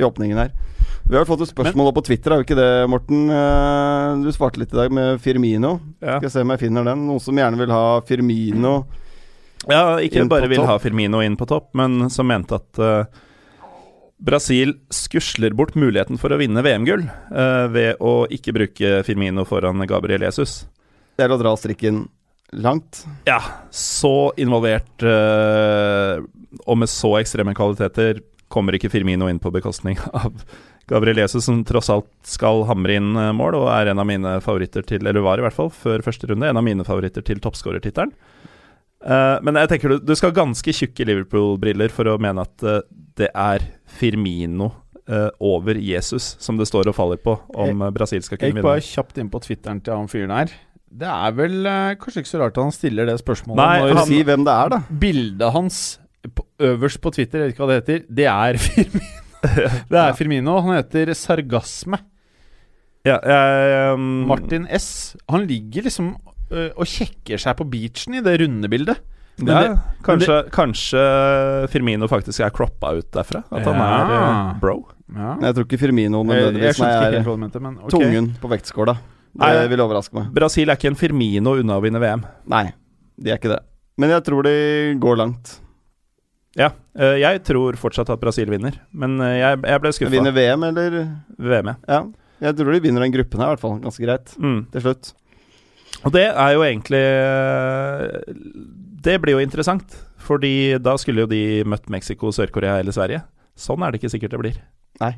i 0.00 0.06
åpningen 0.06 0.38
her. 0.38 0.52
Vi 1.10 1.18
har 1.18 1.28
fått 1.28 1.42
et 1.44 1.50
spørsmål 1.50 1.90
men, 1.90 1.96
på 1.96 2.06
Twitter, 2.06 2.32
har 2.32 2.40
vi 2.40 2.46
ikke 2.48 2.56
det, 2.56 2.72
Morten? 2.88 3.24
Eh, 3.28 4.24
du 4.24 4.32
svarte 4.32 4.62
litt 4.62 4.72
i 4.72 4.80
dag 4.80 4.94
med 4.96 5.20
Firmino. 5.20 5.76
Ja. 5.98 6.16
Skal 6.16 6.30
jeg 6.30 6.36
se 6.38 6.44
om 6.46 6.54
jeg 6.54 6.64
finner 6.64 6.88
den. 6.88 7.04
Noen 7.10 7.20
som 7.20 7.36
gjerne 7.36 7.60
vil 7.60 7.74
ha 7.74 7.84
Firmino. 8.08 8.76
Ja, 9.68 9.98
ikke 10.00 10.24
bare 10.30 10.48
vil 10.48 10.62
topp. 10.62 10.70
ha 10.70 10.78
Firmino 10.80 11.20
inn 11.20 11.36
på 11.36 11.48
topp, 11.50 11.74
men 11.76 12.06
som 12.08 12.30
mente 12.30 12.56
at 12.56 12.80
eh, 12.80 13.26
Brasil 14.20 14.74
skusler 14.92 15.54
bort 15.56 15.74
muligheten 15.78 16.18
for 16.20 16.32
å 16.32 16.38
vinne 16.40 16.62
VM-gull 16.64 17.06
eh, 17.08 17.66
ved 17.72 18.00
å 18.04 18.26
ikke 18.28 18.54
bruke 18.56 18.90
Firmino 19.06 19.46
foran 19.48 19.80
Gabriel 19.88 20.26
Jesus. 20.28 20.64
Det 21.16 21.24
er 21.24 21.32
å 21.32 21.38
dra 21.40 21.54
strikken 21.56 22.04
langt. 22.52 23.04
Ja, 23.28 23.40
så 23.72 24.32
involvert 24.40 25.04
eh, 25.06 26.20
og 26.66 26.82
med 26.82 26.90
så 26.90 27.14
ekstreme 27.20 27.54
kvaliteter 27.56 28.20
kommer 28.50 28.76
ikke 28.76 28.90
Firmino 28.92 29.28
inn 29.30 29.40
på 29.40 29.52
bekostning 29.54 29.98
av 30.20 30.44
Gabriel 30.90 31.22
Jesus, 31.22 31.44
som 31.46 31.62
tross 31.64 31.90
alt 31.92 32.10
skal 32.26 32.64
hamre 32.68 32.98
inn 32.98 33.14
eh, 33.14 33.32
mål, 33.36 33.60
og 33.62 33.70
er 33.72 33.92
en 33.92 34.02
av 34.02 34.08
mine 34.10 34.36
favoritter 34.44 34.84
til 34.86 35.06
Eller 35.06 35.24
var 35.24 35.40
i 35.40 35.46
hvert 35.46 35.56
fall, 35.56 35.70
før 35.72 36.04
første 36.04 36.28
runde, 36.28 36.48
en 36.50 36.60
av 36.60 36.66
mine 36.66 36.86
favoritter 36.86 37.24
til 37.24 37.40
toppskårertittelen. 37.42 38.12
Eh, 39.00 39.36
men 39.46 39.56
jeg 39.62 39.70
tenker 39.72 39.94
du, 39.94 39.98
du 40.04 40.12
skal 40.18 40.34
ganske 40.36 40.74
tjukke 40.76 41.06
Liverpool-briller 41.08 41.92
for 41.94 42.10
å 42.10 42.18
mene 42.20 42.44
at 42.44 42.64
uh, 42.66 42.80
det 43.16 43.30
er 43.32 43.64
Firmino 43.98 44.68
uh, 45.08 45.30
over 45.40 45.78
Jesus 45.80 46.34
som 46.42 46.58
det 46.60 46.66
står 46.68 46.90
og 46.90 46.96
faller 46.98 47.20
på 47.22 47.38
om 47.56 47.86
jeg, 47.86 47.94
Brasil 47.96 48.20
skal 48.26 48.36
Jeg 48.36 48.52
kunne 48.52 48.60
gikk 48.60 48.68
bare 48.68 48.84
kjapt 48.84 49.22
inn 49.22 49.30
på 49.32 49.40
Twitteren 49.46 49.80
til 49.84 49.96
han 49.96 50.10
fyren 50.12 50.34
her. 50.36 50.52
Det 50.90 51.08
er 51.08 51.34
vel 51.38 51.56
kanskje 52.02 52.24
ikke 52.24 52.32
så 52.32 52.42
rart 52.42 52.56
at 52.58 52.66
han 52.66 52.74
stiller 52.74 53.06
det 53.08 53.16
spørsmålet 53.22 53.60
Nei, 53.62 53.80
når 53.80 54.00
han- 54.02 54.08
Si 54.10 54.20
hvem 54.26 54.44
det 54.44 54.54
er, 54.58 54.72
da. 54.74 54.80
bildet 55.06 55.52
hans 55.54 55.80
på, 56.36 56.44
øverst 56.68 57.00
på 57.00 57.12
Twitter, 57.14 57.40
jeg 57.40 57.48
vet 57.48 57.54
ikke 57.54 57.64
hva 57.64 57.70
det 57.70 57.80
heter, 57.80 58.06
det 58.10 58.26
er 58.28 58.58
Firmino. 58.66 59.10
Det 59.88 60.00
er 60.02 60.16
Firmino. 60.18 60.56
Han 60.60 60.76
heter 60.76 61.14
Sargasme. 61.16 62.02
Ja, 63.08 63.16
jeg, 63.24 63.94
um, 63.96 64.26
Martin 64.28 64.66
S. 64.76 65.16
Han 65.32 65.46
ligger 65.48 65.86
liksom 65.88 66.10
og 66.50 66.86
kjekker 66.90 67.38
seg 67.40 67.56
på 67.60 67.66
beachen 67.70 68.18
i 68.18 68.22
det 68.26 68.36
runde 68.42 68.68
bildet. 68.72 68.98
Men 69.40 69.48
ja, 69.54 69.60
det- 69.68 70.02
kanskje, 70.04 70.34
kanskje 70.52 71.02
Firmino 71.72 72.08
faktisk 72.10 72.42
er 72.44 72.50
croppa 72.52 72.90
ut 72.98 73.08
derfra? 73.14 73.40
At 73.50 73.64
han 73.64 73.78
er 73.80 74.10
eh, 74.16 74.58
bro? 74.60 74.74
Ja. 75.14 75.36
Jeg 75.46 75.54
tror 75.56 75.64
ikke 75.66 75.78
Firmino 75.80 76.20
Jeg, 76.22 76.28
jeg 76.28 76.42
nødvendigvis 76.44 76.76
ikke 76.82 76.90
er 76.90 77.14
helt 77.16 77.26
hva 77.26 77.34
du 77.38 77.40
mente, 77.46 77.60
men 77.64 77.78
ok. 77.80 77.90
tungen 77.94 78.28
på 78.42 78.50
vektskåla. 78.52 78.94
Det 79.30 79.46
Nei. 79.46 79.66
vil 79.70 79.80
overraske 79.80 80.14
meg. 80.18 80.28
Brasil 80.34 80.68
er 80.70 80.76
ikke 80.78 80.90
en 80.90 80.98
Firmino 80.98 81.54
unna 81.62 81.78
å 81.78 81.82
vinne 81.82 82.02
VM. 82.02 82.22
Nei, 82.50 82.66
de 83.16 83.30
er 83.32 83.38
ikke 83.40 83.52
det. 83.54 83.60
Men 83.98 84.10
jeg 84.10 84.24
tror 84.26 84.42
de 84.46 84.54
går 85.00 85.16
langt. 85.22 85.56
Ja, 86.58 86.70
eh, 86.98 87.16
jeg 87.22 87.42
tror 87.46 87.78
fortsatt 87.78 88.10
at 88.10 88.20
Brasil 88.20 88.50
vinner, 88.50 88.74
men 88.92 89.18
jeg, 89.22 89.60
jeg 89.62 89.80
ble 89.84 89.92
skuffa. 89.94 90.10
Vinner 90.12 90.34
VM, 90.34 90.64
eller? 90.66 90.96
VM, 91.38 91.72
ja. 91.72 91.76
Ja. 91.88 92.00
Jeg 92.40 92.56
tror 92.56 92.72
de 92.72 92.80
vinner 92.80 93.04
den 93.04 93.12
gruppen 93.12 93.40
her, 93.42 93.50
i 93.50 93.54
hvert 93.54 93.60
fall. 93.62 93.78
Ganske 93.84 94.02
greit. 94.04 94.32
Mm. 94.40 94.62
Til 94.72 94.80
slutt. 94.86 95.12
Og 96.06 96.14
det 96.14 96.26
er 96.30 96.54
jo 96.54 96.62
egentlig 96.64 97.00
eh, 97.00 98.36
Det 99.04 99.18
blir 99.20 99.36
jo 99.36 99.44
interessant, 99.44 99.96
fordi 100.20 100.78
da 100.80 100.96
skulle 101.00 101.24
jo 101.24 101.30
de 101.30 101.62
møtt 101.68 101.90
Mexico, 101.92 102.32
Sør-Korea 102.34 102.78
eller 102.80 102.94
Sverige. 102.96 103.24
Sånn 103.58 103.82
er 103.84 103.92
det 103.92 104.00
ikke 104.00 104.12
sikkert 104.14 104.36
det 104.36 104.42
blir. 104.44 104.60
Nei. 105.02 105.14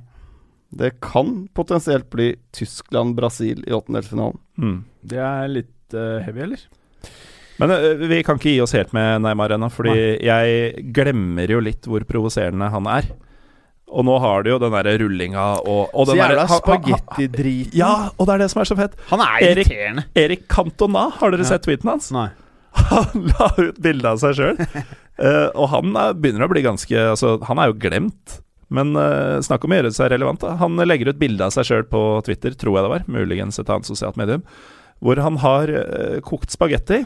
Det 0.72 0.94
kan 1.04 1.48
potensielt 1.52 2.08
bli 2.10 2.32
Tyskland-Brasil 2.56 3.64
i 3.66 3.74
åttendelsfinalen. 3.76 4.38
Mm. 4.56 4.78
Det 5.04 5.20
er 5.20 5.50
litt 5.52 5.96
uh, 5.98 6.22
heavy, 6.24 6.46
eller? 6.46 6.62
Men 7.60 7.74
uh, 7.74 8.06
vi 8.08 8.22
kan 8.24 8.40
ikke 8.40 8.54
gi 8.54 8.62
oss 8.64 8.72
helt 8.78 8.94
med 8.96 9.20
Neymar 9.26 9.52
ennå, 9.58 9.68
fordi 9.74 9.98
jeg 10.24 10.86
glemmer 10.96 11.52
jo 11.52 11.60
litt 11.60 11.84
hvor 11.90 12.06
provoserende 12.08 12.70
han 12.72 12.88
er. 12.88 13.10
Og 13.93 14.07
nå 14.09 14.14
har 14.24 14.43
de 14.47 14.55
jo 14.55 14.59
den 14.62 14.72
derre 14.72 14.95
rullinga 15.03 15.47
og, 15.68 15.90
og 15.93 16.07
den 16.09 16.16
jævla 16.22 16.47
spagettidriten. 16.49 17.74
Ja, 17.76 18.09
og 18.16 18.28
det 18.28 18.34
er 18.38 18.43
det 18.45 18.51
som 18.53 18.62
er 18.62 18.68
så 18.70 18.76
fett. 18.78 18.95
Han 19.11 19.20
er 19.24 19.34
Erik- 19.51 19.66
irriterende. 19.68 20.05
Erik 20.16 20.47
Cantona, 20.49 21.09
har 21.18 21.34
dere 21.34 21.45
Ja. 21.45 21.51
sett 21.55 21.66
tweeten 21.66 21.90
hans? 21.93 22.11
Nei. 22.14 22.28
Han 22.88 23.26
la 23.28 23.51
ut 23.59 23.78
bilde 23.84 24.09
av 24.09 24.20
seg 24.22 24.38
sjøl. 24.38 24.57
og 25.61 25.66
han 25.74 25.93
er, 26.01 26.14
begynner 26.16 26.47
å 26.47 26.51
bli 26.51 26.62
ganske 26.64 26.97
Altså, 27.12 27.34
han 27.45 27.61
er 27.61 27.68
jo 27.68 27.76
glemt. 27.82 28.38
Men 28.72 28.95
uh, 28.97 29.36
snakk 29.45 29.66
om 29.68 29.74
å 29.74 29.76
gjøre 29.76 29.90
seg 29.93 30.09
relevant. 30.14 30.40
Da. 30.40 30.55
Han 30.62 30.80
legger 30.88 31.11
ut 31.12 31.18
bilde 31.20 31.45
av 31.45 31.53
seg 31.53 31.68
sjøl 31.68 31.84
på 31.90 32.01
Twitter, 32.24 32.55
tror 32.57 32.78
jeg 32.78 32.86
det 32.86 32.93
var. 32.95 33.05
Muligens 33.12 33.61
et 33.61 33.68
annet 33.68 33.84
sosialt 33.90 34.16
medium. 34.16 34.40
Hvor 35.05 35.20
han 35.20 35.36
har 35.43 35.68
uh, 35.68 36.16
kokt 36.24 36.55
spagetti 36.57 37.03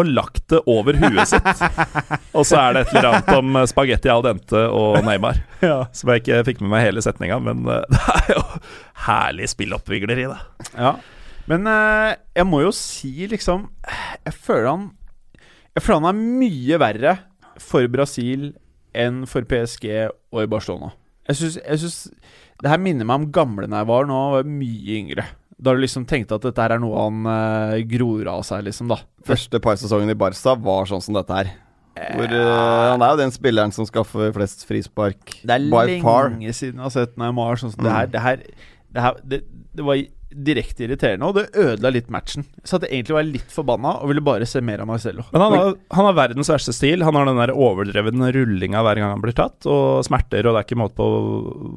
og 0.00 0.08
lagt 0.08 0.44
det 0.52 0.60
over 0.70 0.96
huet 0.98 1.28
sitt. 1.28 1.64
og 2.36 2.46
så 2.48 2.58
er 2.60 2.76
det 2.76 2.84
et 2.84 2.94
eller 2.96 3.08
annet 3.10 3.32
om 3.36 3.58
eh, 3.60 3.66
spagetti 3.70 4.12
al 4.12 4.24
dente 4.24 4.62
og 4.72 5.00
Neymar. 5.06 5.42
Som 5.96 6.12
jeg 6.12 6.22
ikke 6.22 6.42
fikk 6.48 6.62
med 6.62 6.72
meg 6.74 6.86
hele 6.86 7.04
setninga, 7.04 7.38
men 7.44 7.66
eh, 7.68 7.84
det 7.92 8.00
er 8.14 8.32
jo 8.36 8.44
herlig 9.06 9.50
spilloppvigleri, 9.52 10.28
da. 10.30 10.40
Ja. 10.76 10.94
Men 11.50 11.68
eh, 11.68 12.14
jeg 12.38 12.48
må 12.48 12.62
jo 12.62 12.70
si, 12.76 13.26
liksom 13.26 13.64
Jeg 13.82 14.34
føler 14.36 14.68
han 14.68 14.84
Jeg 15.74 15.82
føler 15.82 15.98
han 15.98 16.12
er 16.12 16.20
mye 16.38 16.78
verre 16.78 17.14
for 17.58 17.88
Brasil 17.90 18.52
enn 18.94 19.24
for 19.26 19.42
PSG 19.48 19.88
og 20.06 20.38
i 20.44 20.50
Barcelona. 20.52 20.92
Jeg 21.26 21.40
syns 21.80 21.96
Det 22.62 22.70
her 22.70 22.78
minner 22.82 23.08
meg 23.08 23.24
om 23.24 23.30
gamle 23.34 23.66
da 23.66 23.82
jeg 23.82 23.90
var 23.90 24.06
nå 24.06 24.20
var 24.36 24.44
jeg 24.44 24.54
mye 24.54 24.98
yngre. 25.00 25.26
Da 25.58 25.74
du 25.74 25.80
liksom 25.82 26.06
tenkte 26.08 26.34
at 26.38 26.42
dette 26.46 26.64
er 26.64 26.78
noe 26.82 26.96
han 27.04 27.26
uh, 27.28 27.76
gror 27.90 28.28
av 28.32 28.40
seg, 28.48 28.64
liksom, 28.66 28.88
da. 28.88 29.00
Første 29.28 29.60
par 29.62 29.76
sesongen 29.76 30.10
i 30.10 30.14
Barca 30.18 30.54
var 30.58 30.86
sånn 30.90 31.02
som 31.04 31.14
dette 31.18 31.36
her. 31.36 31.52
Hvor, 32.16 32.24
uh, 32.32 32.94
han 32.94 33.02
er 33.04 33.12
jo 33.12 33.20
den 33.20 33.34
spilleren 33.34 33.70
som 33.76 33.84
skaffer 33.86 34.32
flest 34.32 34.64
frispark 34.64 35.34
Det 35.44 35.52
er 35.58 35.66
by 35.70 35.98
far. 36.00 36.30
lenge 36.32 36.54
siden 36.56 36.80
jeg 36.80 36.86
har 36.88 36.94
sett 36.94 37.18
Neymar 37.20 37.60
sånn 37.60 37.74
som 37.74 37.84
det 37.84 37.90
Mm. 37.92 37.98
her. 37.98 38.06
Det 38.14 38.20
her, 38.24 38.36
det, 38.96 39.00
her 39.04 39.20
det, 39.28 39.40
det 39.76 39.84
var 39.84 40.00
direkte 40.32 40.86
irriterende, 40.86 41.28
og 41.28 41.34
det 41.36 41.50
ødela 41.60 41.90
litt 41.92 42.08
matchen. 42.08 42.46
Så 42.64 42.78
at 42.78 42.86
jeg 42.88 43.02
egentlig 43.04 43.14
var 43.18 43.26
litt 43.28 43.50
forbanna 43.52 43.90
og 44.00 44.08
ville 44.08 44.22
bare 44.24 44.46
se 44.48 44.62
mer 44.64 44.80
av 44.80 44.88
Marcello. 44.88 45.26
Men 45.34 45.42
han 45.44 45.52
har, 45.58 45.74
han 45.92 46.06
har 46.08 46.14
verdens 46.16 46.48
verste 46.48 46.72
stil. 46.72 47.04
Han 47.04 47.14
har 47.20 47.28
den 47.28 47.36
der 47.36 47.52
overdrevne 47.52 48.32
rullinga 48.32 48.80
hver 48.82 48.96
gang 48.96 49.12
han 49.12 49.20
blir 49.20 49.36
tatt, 49.36 49.60
og 49.68 50.00
smerter, 50.08 50.48
og 50.48 50.56
det 50.56 50.62
er 50.62 50.68
ikke 50.70 50.80
måte 50.80 50.96
på 50.96 51.10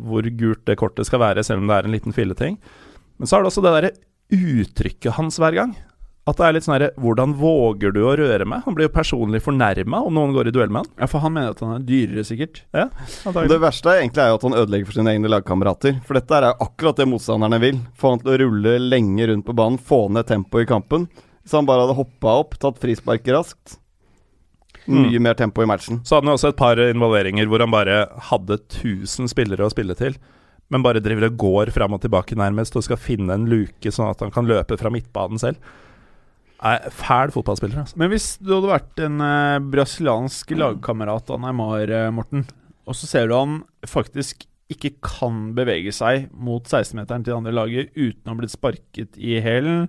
hvor 0.08 0.32
gult 0.40 0.64
det 0.72 0.78
kortet 0.80 1.06
skal 1.12 1.20
være, 1.20 1.44
selv 1.44 1.60
om 1.66 1.68
det 1.68 1.76
er 1.82 1.90
en 1.90 1.98
liten 2.00 2.16
filleting. 2.16 2.56
Men 3.18 3.30
så 3.30 3.38
er 3.38 3.44
det 3.44 3.52
også 3.52 3.64
det 3.66 3.76
derre 3.76 3.92
uttrykket 4.36 5.16
hans 5.20 5.38
hver 5.42 5.56
gang. 5.58 5.76
At 6.26 6.40
det 6.40 6.46
er 6.48 6.56
litt 6.56 6.66
sånn 6.66 6.74
herre 6.74 6.88
Hvordan 6.98 7.36
våger 7.38 7.92
du 7.94 8.00
å 8.02 8.16
røre 8.18 8.48
meg? 8.50 8.64
Han 8.66 8.74
blir 8.74 8.88
jo 8.88 8.96
personlig 8.96 9.44
fornærma 9.46 10.00
om 10.08 10.16
noen 10.18 10.34
går 10.34 10.50
i 10.50 10.56
duell 10.56 10.72
med 10.74 10.82
han. 10.82 11.04
Ja, 11.04 11.10
for 11.12 11.22
han 11.22 11.36
mener 11.36 11.54
at 11.54 11.62
han 11.62 11.76
er 11.76 11.86
dyrere, 11.86 12.26
sikkert. 12.26 12.64
Ja, 12.74 12.88
antagelig. 13.30 13.52
Det 13.54 13.62
verste 13.62 13.94
er 13.94 14.02
egentlig 14.02 14.24
er 14.24 14.32
jo 14.32 14.40
at 14.40 14.48
han 14.48 14.58
ødelegger 14.58 14.90
for 14.90 14.98
sine 14.98 15.14
egne 15.14 15.30
lagkamerater. 15.30 16.00
For 16.08 16.18
dette 16.18 16.40
er 16.40 16.50
jo 16.50 16.58
akkurat 16.66 16.98
det 16.98 17.10
motstanderne 17.12 17.62
vil. 17.62 17.80
Få 18.02 18.16
han 18.16 18.24
til 18.24 18.34
å 18.34 18.40
rulle 18.42 18.76
lenge 18.82 19.30
rundt 19.30 19.46
på 19.46 19.58
banen, 19.62 19.78
få 19.78 20.08
ned 20.18 20.26
tempoet 20.32 20.66
i 20.66 20.72
kampen. 20.74 21.06
Hvis 21.46 21.54
han 21.54 21.70
bare 21.70 21.86
hadde 21.86 22.00
hoppa 22.00 22.40
opp, 22.42 22.58
tatt 22.58 22.82
frisparket 22.82 23.36
raskt 23.38 23.78
Mye 24.86 25.18
mer 25.18 25.34
tempo 25.34 25.64
i 25.64 25.66
matchen. 25.66 26.02
Så 26.06 26.16
hadde 26.16 26.28
han 26.30 26.36
også 26.38 26.52
et 26.52 26.60
par 26.60 26.78
involveringer 26.78 27.48
hvor 27.50 27.64
han 27.64 27.74
bare 27.74 28.04
hadde 28.30 28.60
1000 28.60 29.32
spillere 29.32 29.66
å 29.66 29.72
spille 29.74 29.96
til. 29.98 30.18
Men 30.74 30.86
bare 30.86 31.02
driver 31.04 31.28
og 31.30 31.40
går 31.42 31.72
fram 31.76 31.94
og 31.98 32.02
tilbake 32.02 32.38
nærmest 32.40 32.76
og 32.78 32.86
skal 32.88 32.98
finne 32.98 33.36
en 33.36 33.50
luke 33.50 33.92
sånn 33.94 34.10
at 34.10 34.24
han 34.24 34.34
kan 34.34 34.48
løpe 34.50 34.78
fra 34.82 34.92
midtbanen 34.94 35.42
selv. 35.42 35.60
Er 36.66 36.88
fæl 36.90 37.34
fotballspiller, 37.36 37.84
altså. 37.84 37.98
Men 38.00 38.10
hvis 38.10 38.32
du 38.42 38.56
hadde 38.56 38.72
vært 38.72 39.02
en 39.06 39.22
eh, 39.22 39.62
brasiliansk 39.76 40.56
lagkamerat 40.58 41.30
av 41.36 41.42
Neymar, 41.44 41.92
eh, 41.94 42.10
Morten, 42.16 42.48
og 42.86 42.98
så 42.98 43.10
ser 43.10 43.30
du 43.30 43.36
han 43.36 43.60
faktisk 43.90 44.48
ikke 44.72 44.96
kan 45.06 45.52
bevege 45.58 45.94
seg 45.94 46.30
mot 46.34 46.66
16-meteren 46.66 47.26
til 47.26 47.34
det 47.34 47.38
andre 47.38 47.54
laget 47.54 47.92
uten 47.94 48.26
å 48.26 48.34
ha 48.34 48.40
blitt 48.40 48.56
sparket 48.56 49.20
i 49.22 49.38
hælen, 49.46 49.86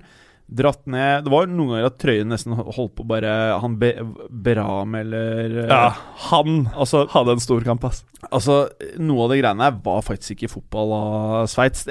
dratt 0.46 0.84
ned 0.86 1.24
Det 1.26 1.30
var 1.32 1.48
noen 1.50 1.72
ganger 1.72 1.88
at 1.88 1.96
trøyen 1.98 2.28
nesten 2.30 2.54
holdt 2.54 2.92
på 2.94 3.06
bare 3.08 3.30
Han 3.62 3.74
be, 3.80 3.88
Beram 4.30 4.94
eller 4.94 5.56
eh, 5.64 5.70
Ja, 5.72 5.88
han 6.28 6.68
Altså, 6.76 7.02
hadde 7.10 7.34
en 7.34 7.42
stor 7.42 7.66
kamp, 7.66 7.84
ass. 7.88 8.04
Altså, 8.30 8.60
noe 9.02 9.24
av 9.26 9.32
det 9.32 9.40
greiene 9.40 9.66
her 9.66 9.80
var 9.84 10.04
faktisk 10.06 10.36
ikke 10.36 10.52
fotball 10.54 10.94
av 10.96 11.48
Sveits. 11.50 11.84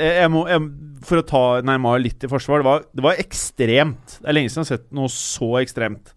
For 1.05 1.21
å 1.21 1.25
ta 1.27 1.43
Neymar 1.67 1.99
litt 2.03 2.23
i 2.25 2.29
forsvar, 2.31 2.63
det 2.63 2.67
var, 2.69 2.85
det 2.95 3.05
var 3.05 3.19
ekstremt. 3.21 4.17
Det 4.21 4.29
er 4.31 4.37
lenge 4.39 4.51
siden 4.51 4.63
jeg 4.65 4.71
har 4.71 4.79
sett 4.79 4.95
noe 4.95 5.11
så 5.11 5.51
ekstremt. 5.61 6.15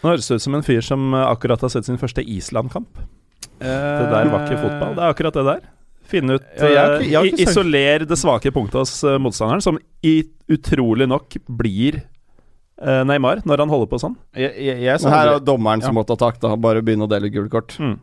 Nå 0.00 0.12
høres 0.14 0.30
det 0.30 0.38
ut 0.40 0.46
som 0.46 0.56
en 0.56 0.64
fyr 0.66 0.80
som 0.84 1.10
eh, 1.14 1.26
akkurat 1.26 1.66
har 1.66 1.72
sett 1.74 1.90
sin 1.90 2.00
første 2.00 2.24
Island-kamp. 2.24 3.02
Det 3.60 4.06
der 4.14 4.30
var 4.32 4.46
ikke 4.46 4.62
fotball, 4.62 4.94
det 4.96 5.04
er 5.04 5.12
akkurat 5.12 5.36
det 5.36 5.46
der. 5.50 5.66
Finne 6.10 6.36
ut 6.38 6.46
Ja, 6.58 6.66
jeg 6.66 6.76
har 6.80 6.92
eh, 6.92 7.00
ikke- 7.00 7.10
jeg 7.10 7.18
har 7.20 7.30
ikke 7.30 7.46
Isoler 7.48 8.06
det 8.10 8.18
svake 8.18 8.52
punktet 8.54 8.80
hos 8.82 8.94
eh, 9.06 9.18
motstanderen, 9.22 9.62
som 9.64 9.78
i, 10.02 10.14
utrolig 10.50 11.06
nok 11.08 11.36
blir 11.46 12.02
eh, 12.82 13.02
Neymar 13.06 13.44
når 13.46 13.64
han 13.64 13.72
holder 13.72 13.90
på 13.92 14.00
sånn. 14.02 14.16
Jeg, 14.34 14.54
jeg, 14.82 15.00
sa 15.00 15.10
her 15.14 15.34
er 15.36 15.42
dommeren 15.44 15.82
som 15.84 15.94
må 15.94 16.04
ta 16.08 16.16
tak, 16.18 16.40
da. 16.42 16.56
Bare 16.58 16.82
begynne 16.82 17.06
å 17.06 17.10
dele 17.10 17.30
gule 17.32 17.50
kort. 17.52 17.76
Mm. 17.78 17.98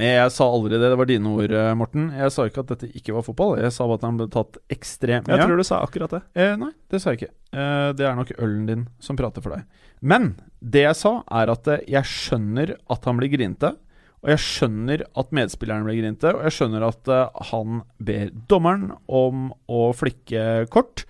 Men 0.00 0.14
jeg 0.16 0.32
sa 0.32 0.46
aldri 0.48 0.76
det. 0.80 0.88
Det 0.92 0.96
var 0.96 1.08
dine 1.08 1.32
ord, 1.32 1.52
Morten. 1.76 2.08
Jeg 2.16 2.32
sa 2.32 2.46
ikke 2.48 2.62
at 2.64 2.70
dette 2.72 2.88
ikke 2.96 3.14
var 3.16 3.24
fotball. 3.24 3.58
Jeg 3.60 3.72
sa 3.72 3.86
bare 3.88 4.00
at 4.00 4.06
han 4.08 4.16
ble 4.20 4.26
tatt 4.32 4.56
ekstremt 4.72 5.28
mye. 5.28 5.36
Jeg 5.36 5.48
tror 5.48 5.60
du 5.60 5.66
sa 5.68 5.80
akkurat 5.84 6.14
det. 6.16 6.20
Eh, 6.40 6.54
nei, 6.60 6.70
det 6.92 7.00
sa 7.02 7.12
jeg 7.12 7.20
ikke. 7.20 7.32
Eh, 7.52 7.92
det 7.96 8.06
er 8.08 8.16
nok 8.16 8.32
ølen 8.38 8.66
din 8.68 8.86
som 9.04 9.18
prater 9.20 9.44
for 9.44 9.56
deg. 9.56 9.64
Men 10.00 10.34
det 10.60 10.86
jeg 10.86 10.96
sa, 11.00 11.12
er 11.28 11.52
at 11.52 11.68
jeg 11.88 12.08
skjønner 12.08 12.74
at 12.92 13.08
han 13.08 13.20
blir 13.20 13.32
grinete. 13.32 13.74
Og 14.20 14.32
jeg 14.34 14.42
skjønner 14.44 15.02
at 15.16 15.30
medspilleren 15.32 15.86
blir 15.86 15.96
grinte, 16.02 16.34
Og 16.36 16.42
jeg 16.44 16.52
skjønner 16.58 16.84
at 16.90 17.08
eh, 17.08 17.44
han 17.52 17.82
ber 18.04 18.28
dommeren 18.50 18.90
om 19.08 19.48
å 19.70 19.86
flikke 19.96 20.66
kort. 20.72 21.06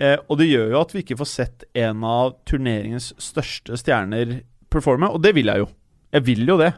Eh, 0.00 0.18
og 0.28 0.38
det 0.40 0.50
gjør 0.50 0.74
jo 0.74 0.80
at 0.82 0.92
vi 0.94 1.02
ikke 1.04 1.16
får 1.20 1.30
sett 1.30 1.64
en 1.76 2.04
av 2.04 2.34
turneringens 2.48 3.14
største 3.20 3.78
stjerner 3.80 4.42
performe, 4.72 5.08
og 5.08 5.22
det 5.24 5.32
vil 5.36 5.48
jeg 5.48 5.64
jo. 5.64 5.70
Jeg 6.12 6.26
vil 6.28 6.44
jo 6.52 6.58
det. 6.60 6.74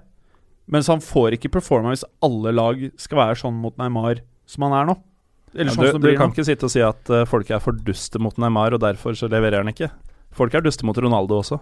Mens 0.73 0.87
han 0.91 1.03
får 1.03 1.35
ikke 1.37 1.51
performe 1.59 1.91
hvis 1.93 2.07
alle 2.23 2.53
lag 2.55 2.87
skal 3.01 3.19
være 3.19 3.41
sånn 3.43 3.59
mot 3.59 3.75
Neymar 3.81 4.23
som 4.49 4.69
han 4.69 4.77
er 4.79 4.89
nå. 4.93 4.97
Eller 5.53 5.73
Ja, 5.75 5.75
sånn 5.93 6.01
du, 6.01 6.09
du 6.09 6.17
kan 6.17 6.31
nå. 6.31 6.35
ikke 6.37 6.47
sitte 6.47 6.69
og 6.69 6.73
si 6.73 6.81
at 6.85 7.11
uh, 7.13 7.25
folk 7.29 7.51
er 7.53 7.61
for 7.61 7.77
duste 7.77 8.21
mot 8.23 8.39
Neymar, 8.41 8.73
og 8.77 8.81
derfor 8.85 9.19
så 9.19 9.29
leverer 9.29 9.61
han 9.61 9.73
ikke. 9.73 9.91
Folk 10.33 10.55
er 10.57 10.65
duste 10.65 10.87
mot 10.89 10.97
Ronaldo 10.97 11.43
også. 11.43 11.59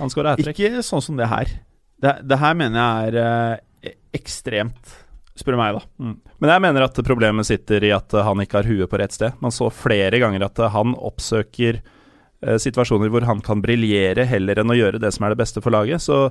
Han 0.00 0.10
skårer 0.10 0.34
hat. 0.34 0.48
Ikke 0.50 0.82
sånn 0.86 1.04
som 1.04 1.20
det 1.20 1.28
her. 1.30 1.52
Det, 2.00 2.16
det 2.24 2.40
her 2.40 2.56
mener 2.58 2.80
jeg 2.80 3.12
er 3.12 3.60
eh, 3.84 3.94
ekstremt, 4.16 4.96
spør 5.38 5.56
du 5.56 5.60
meg, 5.60 5.78
da. 5.78 5.84
Mm. 6.02 6.14
Men 6.40 6.52
jeg 6.54 6.64
mener 6.66 6.86
at 6.86 7.00
problemet 7.06 7.48
sitter 7.48 7.84
i 7.84 7.92
at 7.94 8.16
han 8.26 8.42
ikke 8.42 8.60
har 8.60 8.70
huet 8.70 8.90
på 8.90 9.00
rett 9.00 9.16
sted. 9.16 9.36
Man 9.44 9.54
så 9.54 9.68
flere 9.72 10.20
ganger 10.22 10.46
at 10.46 10.62
han 10.74 10.96
oppsøker 10.96 11.80
eh, 11.80 12.58
situasjoner 12.60 13.12
hvor 13.12 13.28
han 13.28 13.42
kan 13.44 13.62
briljere 13.64 14.26
heller 14.28 14.62
enn 14.62 14.72
å 14.72 14.78
gjøre 14.78 15.02
det 15.02 15.12
som 15.16 15.26
er 15.26 15.34
det 15.34 15.42
beste 15.42 15.62
for 15.64 15.76
laget. 15.76 16.04
Så 16.04 16.28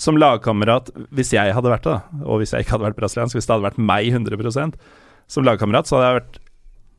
som 0.00 0.18
lagkamerat, 0.18 0.90
hvis 1.14 1.32
jeg 1.36 1.54
hadde 1.54 1.70
vært 1.70 1.86
det, 1.86 1.98
og 2.26 2.40
hvis 2.40 2.54
jeg 2.54 2.64
ikke 2.64 2.76
hadde 2.76 2.88
vært 2.88 2.98
brasiliansk, 2.98 3.38
hvis 3.38 3.46
det 3.46 3.54
hadde 3.54 3.68
vært 3.68 3.84
meg 3.92 4.08
100% 4.10 4.78
som 5.30 5.46
lagkamerat, 5.46 5.86
så 5.86 5.98
hadde 5.98 6.08
jeg 6.08 6.18
vært 6.18 6.40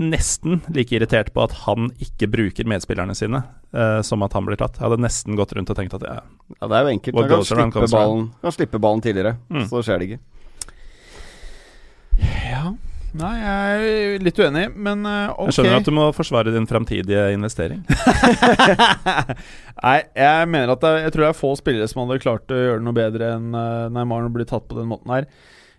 nesten 0.01 0.59
like 0.75 0.91
irritert 0.95 1.31
på 1.33 1.43
at 1.45 1.53
han 1.63 1.89
ikke 2.03 2.27
bruker 2.31 2.67
medspillerne 2.67 3.15
sine 3.15 3.43
uh, 3.75 4.01
som 4.03 4.23
at 4.25 4.35
han 4.35 4.47
blir 4.47 4.59
tatt. 4.59 4.79
Jeg 4.79 4.87
hadde 4.89 5.01
nesten 5.03 5.37
gått 5.39 5.53
rundt 5.55 5.71
og 5.71 5.77
tenkt 5.79 5.95
at 5.97 6.03
ja, 6.07 6.17
Ja, 6.59 6.67
det 6.67 6.77
er 6.79 6.87
jo 6.87 6.95
enkelt. 6.95 7.15
Man 7.15 7.29
Han 7.29 7.35
kan 7.37 7.45
slippe, 7.45 7.91
ballen, 7.95 8.25
kan 8.41 8.55
slippe 8.55 8.81
ballen 8.81 9.05
tidligere, 9.05 9.37
Mm. 9.49 9.67
så 9.69 9.83
skjer 9.85 9.99
det 10.01 10.09
ikke. 10.09 10.19
Ja. 12.51 12.73
Nei, 13.15 13.31
jeg 13.39 13.91
er 14.19 14.23
litt 14.25 14.39
uenig, 14.43 14.65
men 14.75 15.05
uh, 15.07 15.31
ok. 15.31 15.47
Jeg 15.47 15.55
skjønner 15.55 15.77
at 15.79 15.87
du 15.87 15.93
må 15.95 16.05
forsvare 16.15 16.51
din 16.51 16.67
framtidige 16.67 17.29
investering. 17.31 17.85
Nei, 19.85 19.99
jeg 20.19 20.49
mener 20.51 20.73
at 20.73 20.83
det, 20.83 20.91
jeg 21.05 21.13
tror 21.15 21.23
det 21.23 21.29
er 21.29 21.37
få 21.39 21.53
spillere 21.55 21.87
som 21.87 22.03
hadde 22.03 22.19
klart 22.25 22.51
å 22.51 22.59
gjøre 22.59 22.83
noe 22.83 22.97
bedre 22.97 23.29
enn 23.37 23.55
uh, 23.55 23.87
Neymar 23.95 24.27
blir 24.27 24.41
bli 24.41 24.49
tatt 24.49 24.67
på 24.67 24.75
den 24.81 24.91
måten 24.91 25.15
her. 25.15 25.29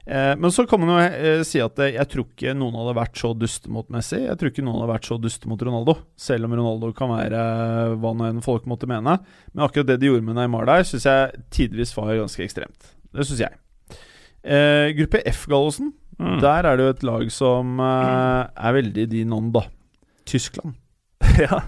Eh, 0.07 0.37
men 0.39 0.53
så 0.55 0.63
kan 0.71 0.79
man 0.79 0.93
jo 0.93 0.99
eh, 1.03 1.41
si 1.47 1.59
at 1.63 1.81
eh, 1.83 1.97
jeg 1.97 2.07
tror 2.13 2.27
ikke 2.29 2.55
noen 2.55 2.77
hadde 2.79 2.95
vært 2.95 3.19
så 3.19 3.33
duste 3.35 3.71
mot 3.75 3.89
Messi. 3.91 4.21
Jeg 4.23 4.39
tror 4.39 4.53
ikke 4.53 4.63
noen 4.63 4.79
hadde 4.79 4.93
vært 4.93 5.09
så 5.09 5.19
duste 5.19 5.51
mot 5.51 5.63
Ronaldo, 5.67 5.97
selv 6.15 6.47
om 6.47 6.55
Ronaldo 6.55 6.93
kan 6.95 7.11
være 7.11 7.43
hva 7.99 8.13
nå 8.15 8.29
enn 8.29 8.45
folk 8.45 8.69
måtte 8.71 8.89
mene. 8.91 9.19
Men 9.53 9.67
akkurat 9.67 9.91
det 9.91 9.99
de 10.03 10.13
gjorde 10.13 10.27
med 10.29 10.39
Neymar 10.39 10.69
der, 10.71 10.87
syns 10.87 11.09
jeg 11.11 11.47
tidvis 11.55 11.95
var 11.99 12.15
ganske 12.15 12.47
ekstremt. 12.47 12.93
Det 13.11 13.27
syns 13.27 13.43
jeg. 13.49 13.59
Eh, 14.47 14.93
gruppe 14.95 15.25
F, 15.27 15.47
Gallosen. 15.51 15.91
Mm. 16.21 16.39
Der 16.41 16.65
er 16.65 16.79
det 16.79 16.87
jo 16.87 16.95
et 16.95 17.05
lag 17.05 17.33
som 17.35 17.81
eh, 17.83 18.43
er 18.47 18.77
veldig 18.79 19.09
din 19.11 19.35
ånd, 19.35 19.51
da. 19.59 19.67
Tyskland. 20.27 20.79
ja. 21.45 21.65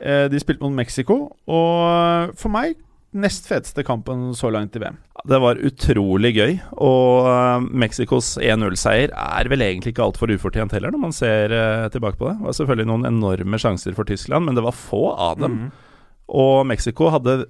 Eh, 0.00 0.26
de 0.32 0.42
spilte 0.42 0.66
mot 0.66 0.74
Mexico, 0.74 1.20
og 1.46 2.34
for 2.36 2.52
meg 2.52 2.74
nest 3.16 3.48
feteste 3.48 3.84
kampen 3.86 4.28
så 4.36 4.50
langt 4.52 4.76
i 4.76 4.82
VM. 4.82 4.98
Det 5.26 5.38
var 5.42 5.60
utrolig 5.66 6.32
gøy, 6.36 6.54
og 6.76 7.26
uh, 7.26 7.64
Mexicos 7.64 8.34
1-0-seier 8.42 9.12
er 9.12 9.50
vel 9.50 9.64
egentlig 9.64 9.94
ikke 9.94 10.04
altfor 10.04 10.30
ufortjent 10.34 10.74
heller, 10.76 10.92
når 10.94 11.02
man 11.02 11.16
ser 11.16 11.54
uh, 11.54 11.88
tilbake 11.92 12.20
på 12.20 12.28
det. 12.28 12.36
Det 12.38 12.48
var 12.48 12.58
selvfølgelig 12.60 12.90
noen 12.92 13.10
enorme 13.10 13.60
sjanser 13.62 13.96
for 13.96 14.08
Tyskland, 14.08 14.46
men 14.46 14.58
det 14.58 14.64
var 14.66 14.76
få 14.76 15.08
av 15.12 15.40
dem. 15.42 15.58
Mm. 15.66 16.06
Og 16.42 16.60
Mexico 16.68 17.10
hadde 17.14 17.44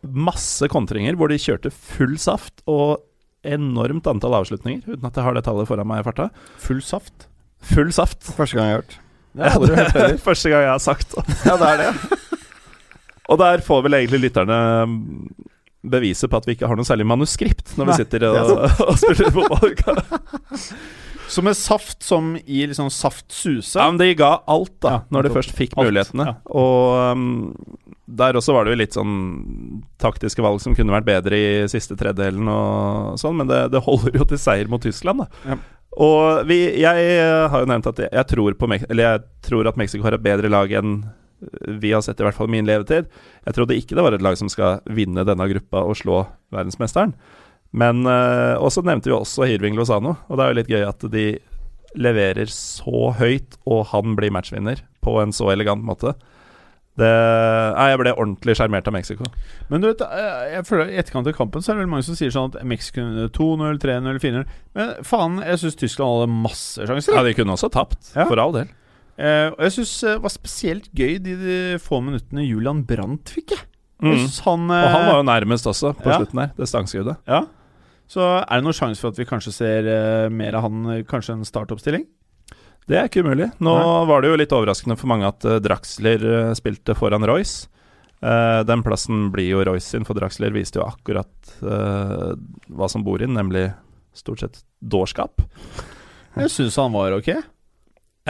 masse 0.00 0.64
kontringer 0.72 1.18
hvor 1.18 1.28
de 1.28 1.40
kjørte 1.40 1.72
full 1.74 2.16
saft 2.20 2.62
og 2.70 3.02
enormt 3.44 4.08
antall 4.08 4.36
avslutninger, 4.40 4.84
uten 4.86 5.06
at 5.08 5.16
jeg 5.16 5.26
har 5.26 5.36
det 5.36 5.44
tallet 5.46 5.68
foran 5.68 5.88
meg 5.88 6.02
i 6.02 6.08
farta. 6.08 6.30
Full 6.60 6.82
saft. 6.84 7.28
Full 7.72 7.92
saft. 7.92 8.24
Første 8.36 8.56
gang 8.56 8.70
jeg 8.70 8.76
har 8.76 8.82
hørt. 8.82 8.98
Det 9.36 9.46
har 9.46 9.62
jeg 9.62 9.92
aldri. 9.94 10.16
Første 10.18 10.50
gang 10.50 10.64
jeg 10.64 10.72
har 10.72 10.80
sagt 10.82 11.12
det. 11.14 11.22
Ja, 11.46 11.52
det 11.54 11.68
er 11.68 11.82
det. 11.84 12.16
Og 13.30 13.40
der 13.40 13.62
får 13.64 13.84
vel 13.86 13.98
egentlig 14.00 14.24
lytterne 14.26 14.60
beviset 15.80 16.28
på 16.30 16.40
at 16.40 16.48
vi 16.48 16.56
ikke 16.56 16.68
har 16.68 16.76
noe 16.76 16.88
særlig 16.88 17.06
manuskript 17.08 17.76
når 17.78 17.88
vi 17.88 18.00
sitter 18.02 18.26
og, 18.28 18.64
og 18.88 18.96
spiller 19.00 19.30
fotball. 19.32 19.72
Så 21.30 21.44
med 21.46 21.54
saft 21.56 22.02
som 22.02 22.34
i 22.42 22.64
liksom 22.66 22.90
saftsuse 22.90 23.78
Ja, 23.78 23.86
men 23.86 24.00
de 24.00 24.10
ga 24.18 24.32
alt, 24.50 24.74
da, 24.82 24.96
Ja, 24.96 25.00
når 25.14 25.28
de 25.28 25.32
først 25.36 25.54
fikk 25.54 25.76
Alt, 25.76 25.86
mulighetene. 25.86 26.26
ja. 26.26 26.34
Og 26.50 27.14
um, 27.14 27.28
der 28.10 28.34
også 28.34 28.56
var 28.56 28.66
det 28.66 28.74
jo 28.74 28.80
litt 28.80 28.96
sånn 28.98 29.12
taktiske 30.02 30.42
valg 30.42 30.58
som 30.62 30.74
kunne 30.74 30.94
vært 30.96 31.06
bedre 31.06 31.38
i 31.38 31.50
siste 31.70 31.94
tredjedelen 31.94 32.50
og 32.50 33.20
sånn, 33.22 33.38
men 33.38 33.50
det, 33.50 33.68
det 33.70 33.84
holder 33.86 34.18
jo 34.18 34.26
til 34.26 34.40
seier 34.42 34.70
mot 34.70 34.82
Tyskland, 34.82 35.22
da. 35.22 35.52
Ja. 35.52 35.60
Og 36.02 36.42
vi, 36.46 36.58
jeg 36.82 37.14
har 37.50 37.62
jo 37.62 37.68
nevnt 37.70 37.86
at 37.90 38.02
jeg, 38.02 38.10
jeg, 38.14 38.26
tror 38.30 38.58
på 38.58 38.68
eller 38.74 39.04
jeg 39.04 39.22
tror 39.46 39.70
at 39.70 39.78
Mexico 39.78 40.06
har 40.06 40.18
et 40.18 40.26
bedre 40.26 40.50
lag 40.50 40.70
enn 40.80 41.00
vi 41.80 41.92
har 41.94 42.02
sett 42.04 42.20
i 42.20 42.24
hvert 42.26 42.36
fall 42.36 42.50
min 42.52 42.66
levetid. 42.68 43.08
Jeg 43.46 43.56
trodde 43.56 43.76
ikke 43.78 43.96
det 43.96 44.04
var 44.04 44.16
et 44.16 44.24
lag 44.24 44.36
som 44.40 44.50
skal 44.52 44.80
vinne 44.92 45.24
denne 45.24 45.46
gruppa 45.52 45.84
og 45.88 45.96
slå 46.00 46.22
verdensmesteren. 46.52 47.14
Men 47.72 48.02
uh, 48.06 48.58
Og 48.58 48.72
så 48.74 48.82
nevnte 48.82 49.10
vi 49.10 49.14
også 49.14 49.46
Hirving 49.46 49.76
Lozano, 49.78 50.16
og 50.28 50.36
det 50.36 50.44
er 50.44 50.50
jo 50.50 50.58
litt 50.58 50.72
gøy 50.72 50.84
at 50.88 51.04
de 51.12 51.26
leverer 51.98 52.50
så 52.50 53.10
høyt, 53.18 53.56
og 53.66 53.86
han 53.90 54.14
blir 54.18 54.30
matchvinner 54.34 54.82
på 55.02 55.16
en 55.22 55.32
så 55.34 55.48
elegant 55.54 55.82
måte. 55.86 56.12
Det, 57.00 57.08
nei, 57.76 57.86
jeg 57.92 57.98
ble 58.02 58.12
ordentlig 58.12 58.54
sjarmert 58.58 58.88
av 58.90 58.94
Mexico. 58.94 59.26
Men 59.70 59.80
du 59.82 59.88
vet, 59.88 60.02
eh, 60.04 60.56
jeg 60.56 60.66
føler 60.68 60.90
i 60.90 60.98
etterkant 61.00 61.30
av 61.30 61.36
kampen 61.38 61.62
Så 61.62 61.70
er 61.70 61.78
det 61.78 61.84
vel 61.84 61.92
mange 61.94 62.04
som 62.04 62.16
sier 62.18 62.32
sånn 62.34 62.50
at 62.50 62.66
Mexico 62.66 63.04
2-0, 63.32 63.78
3-0, 63.80 64.18
4-0. 64.20 64.44
Men 64.76 64.90
faen, 65.06 65.38
jeg 65.46 65.62
syns 65.62 65.78
Tyskland 65.80 66.18
hadde 66.18 66.34
masse 66.44 66.88
sjanser. 66.90 67.16
Ja, 67.16 67.22
De 67.24 67.34
kunne 67.38 67.54
også 67.56 67.70
tapt, 67.72 68.12
Ja. 68.16 68.26
for 68.26 68.42
all 68.42 68.52
del. 68.58 68.68
Eh, 69.20 69.48
og 69.52 69.60
jeg 69.66 69.74
syns 69.78 69.92
det 70.06 70.14
var 70.24 70.32
spesielt 70.32 70.86
gøy 70.96 71.18
de, 71.20 71.34
de 71.36 71.56
få 71.82 71.98
minuttene 72.04 72.46
Julian 72.46 72.80
Brandt 72.88 73.32
fikk. 73.36 73.52
Jeg. 73.56 73.66
Mm. 74.00 74.14
Han, 74.46 74.62
han, 74.70 74.70
Og 74.72 74.92
han 74.94 75.02
eh, 75.02 75.08
var 75.10 75.18
jo 75.20 75.26
nærmest 75.28 75.66
også, 75.68 75.90
på 75.98 76.08
Ja. 76.08 76.20
slutten 76.22 76.40
her. 76.40 76.54
Det 76.56 76.68
stangskuddet. 76.70 77.18
Ja. 77.28 77.42
Så 78.10 78.24
er 78.40 78.48
det 78.58 78.64
noen 78.66 78.74
sjanse 78.74 79.02
for 79.04 79.12
at 79.12 79.18
vi 79.20 79.26
kanskje 79.28 79.52
ser 79.54 79.86
eh, 79.92 80.28
mer 80.32 80.56
av 80.56 80.64
han, 80.66 80.78
eh, 80.94 81.02
kanskje 81.06 81.36
en 81.36 81.44
startoppstilling? 81.46 82.06
Det 82.88 82.96
er 82.98 83.10
ikke 83.10 83.22
umulig. 83.22 83.50
Nå 83.62 83.74
Nei. 83.76 84.06
var 84.08 84.24
det 84.24 84.30
jo 84.32 84.38
litt 84.40 84.54
overraskende 84.56 84.96
for 84.98 85.06
mange 85.12 85.28
at 85.28 85.44
uh, 85.46 85.58
Draxler 85.62 86.24
eh, 86.26 86.54
spilte 86.58 86.96
foran 86.98 87.22
Royce. 87.28 87.68
Eh, 88.24 88.62
den 88.66 88.82
plassen 88.82 89.28
blir 89.30 89.52
jo 89.52 89.60
Royce 89.68 89.92
sin, 89.92 90.08
for 90.08 90.18
Draxler 90.18 90.50
viste 90.56 90.80
jo 90.80 90.88
akkurat 90.88 91.52
eh, 91.62 92.32
hva 92.72 92.88
som 92.90 93.04
bor 93.06 93.22
inn, 93.22 93.36
nemlig 93.36 93.68
stort 94.16 94.42
sett 94.42 94.58
dårskap. 94.82 95.44
Jeg 96.40 96.50
syns 96.56 96.80
han 96.80 96.96
var 96.96 97.14
ok. 97.20 97.30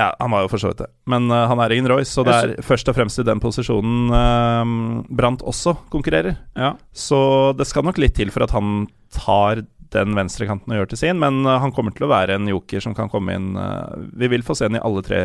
Ja, 0.01 0.14
han 0.16 0.32
var 0.32 0.46
jo 0.46 0.51
for 0.53 0.62
så 0.62 0.70
vidt 0.70 0.80
det. 0.80 0.88
Men 1.11 1.28
uh, 1.28 1.44
han 1.51 1.61
er 1.61 1.74
ingen 1.74 1.90
Royce, 1.90 2.14
og 2.20 2.28
det 2.28 2.36
er 2.36 2.55
først 2.64 2.88
og 2.88 2.96
fremst 2.96 3.20
i 3.20 3.26
den 3.26 3.42
posisjonen 3.42 4.09
uh, 4.14 5.05
Brant 5.12 5.44
også 5.44 5.76
konkurrerer. 5.92 6.38
Ja. 6.57 6.72
Så 6.96 7.20
det 7.59 7.68
skal 7.68 7.84
nok 7.84 8.01
litt 8.01 8.16
til 8.16 8.32
for 8.32 8.46
at 8.46 8.55
han 8.57 8.86
tar 9.12 9.64
den 9.94 10.14
venstrekanten 10.14 10.70
og 10.70 10.80
gjør 10.80 10.92
til 10.92 11.03
sin, 11.03 11.20
men 11.22 11.42
uh, 11.46 11.59
han 11.62 11.74
kommer 11.74 11.94
til 11.94 12.07
å 12.07 12.12
være 12.12 12.38
en 12.38 12.48
joker 12.51 12.82
som 12.84 12.94
kan 12.96 13.11
komme 13.11 13.34
inn 13.36 13.48
eh, 13.59 14.05
Vi 14.22 14.30
vil 14.30 14.44
få 14.46 14.55
se 14.57 14.68
han 14.68 14.78
i 14.78 14.82
alle 14.82 15.03
tre 15.07 15.22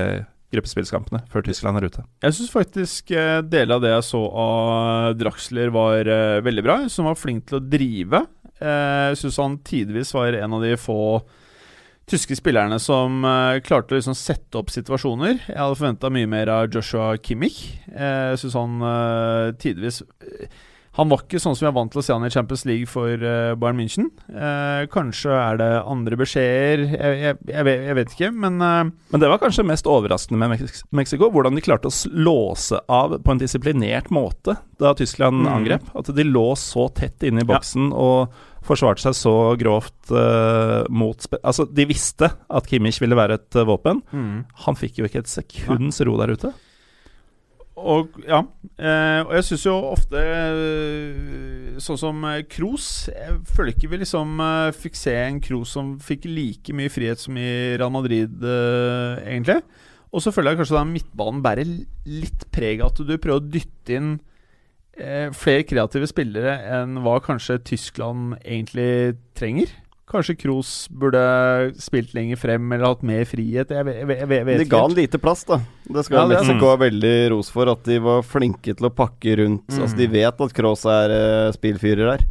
gruppespillskampene 0.54 1.24
før 1.32 1.46
Tyskland 1.46 1.80
er 1.80 1.88
ute. 1.90 2.06
Jeg 2.26 2.38
syns 2.38 2.54
faktisk 2.54 3.14
uh, 3.16 3.40
deler 3.46 3.78
av 3.78 3.86
det 3.86 3.94
jeg 3.94 4.08
så 4.10 4.22
av 4.42 5.16
Draxler, 5.20 5.72
var 5.74 6.10
veldig 6.46 6.66
bra. 6.66 6.78
som 6.92 7.10
var 7.10 7.20
flink 7.20 7.48
til 7.50 7.60
å 7.60 7.66
drive. 7.66 8.26
Jeg 8.56 9.18
syns 9.20 9.42
han 9.42 9.58
tidvis 9.68 10.14
var 10.16 10.38
en 10.40 10.56
av 10.56 10.64
de 10.64 10.78
få 10.80 11.00
tyske 12.12 12.36
spillerne 12.38 12.78
som 12.80 13.24
uh, 13.26 13.58
klarte 13.66 13.96
å 13.96 13.98
liksom 14.00 14.14
sette 14.18 14.60
opp 14.60 14.70
situasjoner. 14.74 15.40
Jeg 15.48 15.58
hadde 15.58 15.80
forventa 15.80 16.12
mye 16.14 16.30
mer 16.30 16.52
av 16.54 16.70
Joshua 16.70 17.16
Kimmich. 17.18 17.64
Jeg 17.90 18.32
jeg 18.36 18.40
syns 18.44 18.56
han 18.60 18.80
uh, 18.84 19.52
tidvis 19.62 20.02
eh, 20.22 20.48
Han 20.96 21.10
var 21.12 21.26
ikke 21.26 21.40
sånn 21.44 21.56
som 21.58 21.66
vi 21.66 21.68
er 21.68 21.76
vant 21.76 21.92
til 21.92 22.00
å 22.00 22.04
se 22.06 22.14
han 22.16 22.24
i 22.24 22.30
Champions 22.32 22.62
League 22.70 22.88
for 22.88 23.10
eh, 23.20 23.52
Bayern 23.60 23.76
München. 23.82 24.06
Eh, 24.32 24.86
kanskje 24.94 25.34
er 25.36 25.58
det 25.60 25.68
andre 25.92 26.16
beskjeder, 26.22 26.86
jeg, 26.94 27.18
jeg, 27.20 27.40
jeg, 27.52 27.74
jeg 27.90 27.98
vet 28.00 28.14
ikke, 28.16 28.30
men 28.32 28.62
eh, 28.64 28.94
Men 29.12 29.24
det 29.26 29.32
var 29.34 29.42
kanskje 29.44 29.66
mest 29.68 29.90
overraskende 29.92 30.40
med 30.40 30.54
Mex 30.56 30.86
Mexico, 30.96 31.28
hvordan 31.36 31.58
de 31.60 31.66
klarte 31.66 31.92
å 31.92 32.14
låse 32.16 32.80
av 32.88 33.18
på 33.26 33.36
en 33.36 33.42
disiplinert 33.44 34.08
måte 34.14 34.56
da 34.80 34.94
Tyskland 34.96 35.44
Mm. 35.44 35.52
angrep. 35.58 35.92
At 36.00 36.14
de 36.16 36.24
lå 36.30 36.48
så 36.56 36.88
tett 36.96 37.24
inne 37.28 37.44
i 37.44 37.50
boksen 37.52 37.92
og 37.92 38.32
forsvarte 38.68 39.04
seg 39.06 39.16
så 39.18 39.34
grovt 39.60 40.12
uh, 40.14 40.84
mot 40.90 41.28
Altså, 41.42 41.68
de 41.70 41.88
visste 41.90 42.30
at 42.30 42.70
Kimmich 42.70 43.02
ville 43.04 43.18
være 43.18 43.40
et 43.40 43.60
uh, 43.60 43.66
våpen. 43.68 44.04
Han 44.66 44.80
fikk 44.80 45.00
jo 45.02 45.10
ikke 45.10 45.24
et 45.24 45.32
sekunds 45.32 46.02
ro 46.06 46.18
der 46.22 46.36
ute. 46.36 46.54
Og 47.76 48.14
ja, 48.24 48.40
eh, 48.80 49.22
og 49.26 49.34
jeg 49.36 49.46
syns 49.50 49.66
jo 49.66 49.74
ofte 49.92 50.20
eh, 50.22 51.80
sånn 51.84 52.00
som 52.00 52.22
Kroos 52.48 52.86
Jeg 53.12 53.42
føler 53.52 53.74
ikke 53.74 53.90
vi 53.92 54.00
liksom 54.00 54.40
fikk 54.80 54.96
se 54.96 55.16
en 55.20 55.42
Kroos 55.44 55.74
som 55.76 55.98
fikk 56.00 56.30
like 56.30 56.76
mye 56.76 56.92
frihet 56.94 57.20
som 57.20 57.36
i 57.36 57.76
Real 57.76 57.92
Madrid, 57.92 58.40
eh, 58.40 59.26
egentlig. 59.28 59.60
Og 60.16 60.24
så 60.24 60.32
føler 60.32 60.54
jeg 60.54 60.62
kanskje 60.62 60.78
da 60.78 60.86
midtbanen 60.88 61.44
bærer 61.44 61.68
litt 62.08 62.48
preg 62.56 62.80
av 62.80 62.94
at 62.94 63.04
du 63.04 63.18
prøver 63.18 63.42
å 63.42 63.44
dytte 63.44 64.00
inn 64.00 64.16
flere 65.36 65.66
kreative 65.68 66.08
spillere 66.08 66.54
enn 66.78 67.02
hva 67.04 67.18
kanskje 67.24 67.58
Tyskland 67.68 68.38
egentlig 68.46 69.18
trenger. 69.36 69.74
Kanskje 70.06 70.36
Kroos 70.38 70.86
burde 70.94 71.22
spilt 71.82 72.12
lenger 72.14 72.38
frem 72.38 72.74
eller 72.76 72.92
hatt 72.92 73.06
mer 73.06 73.24
frihet. 73.26 73.72
Jeg 73.74 73.86
vet, 73.88 73.96
jeg 74.04 74.10
vet, 74.12 74.20
jeg 74.22 74.46
vet 74.46 74.60
De 74.62 74.68
ga 74.70 74.82
han 74.84 74.94
lite 74.94 75.20
plass, 75.22 75.42
da. 75.50 75.58
Det 75.90 76.04
skal 76.06 76.20
Ja, 76.20 76.26
Mexico 76.30 76.70
ha 76.70 76.76
veldig 76.78 77.14
ros 77.34 77.50
for. 77.50 77.72
At 77.74 77.82
de 77.90 77.98
var 78.06 78.22
flinke 78.22 78.76
til 78.78 78.86
å 78.86 78.94
pakke 78.94 79.40
rundt. 79.42 79.66
Mm. 79.66 79.80
Altså 79.82 79.98
De 79.98 80.08
vet 80.14 80.46
at 80.46 80.54
Kroos 80.60 80.86
er 80.94 81.16
uh, 81.16 81.56
spillfyrer 81.56 82.12
der. 82.14 82.28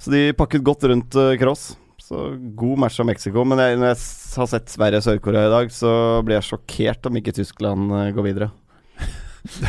Så 0.00 0.14
de 0.14 0.22
pakket 0.38 0.64
godt 0.64 0.88
rundt 0.88 1.18
uh, 1.20 1.34
Kroos. 1.36 1.74
Så 2.00 2.24
god 2.56 2.80
match 2.80 2.96
av 3.04 3.10
Mexico. 3.10 3.44
Men 3.44 3.60
jeg, 3.60 3.76
når 3.76 3.92
jeg 3.92 4.00
har 4.40 4.50
sett 4.54 4.72
Sverige 4.72 5.02
og 5.02 5.08
Sør-Korea 5.10 5.44
i 5.44 5.54
dag, 5.58 5.74
så 5.76 5.92
blir 6.24 6.38
jeg 6.38 6.48
sjokkert 6.54 7.10
om 7.10 7.20
ikke 7.20 7.36
Tyskland 7.36 7.92
uh, 7.92 8.06
går 8.16 8.30
videre. 8.32 8.52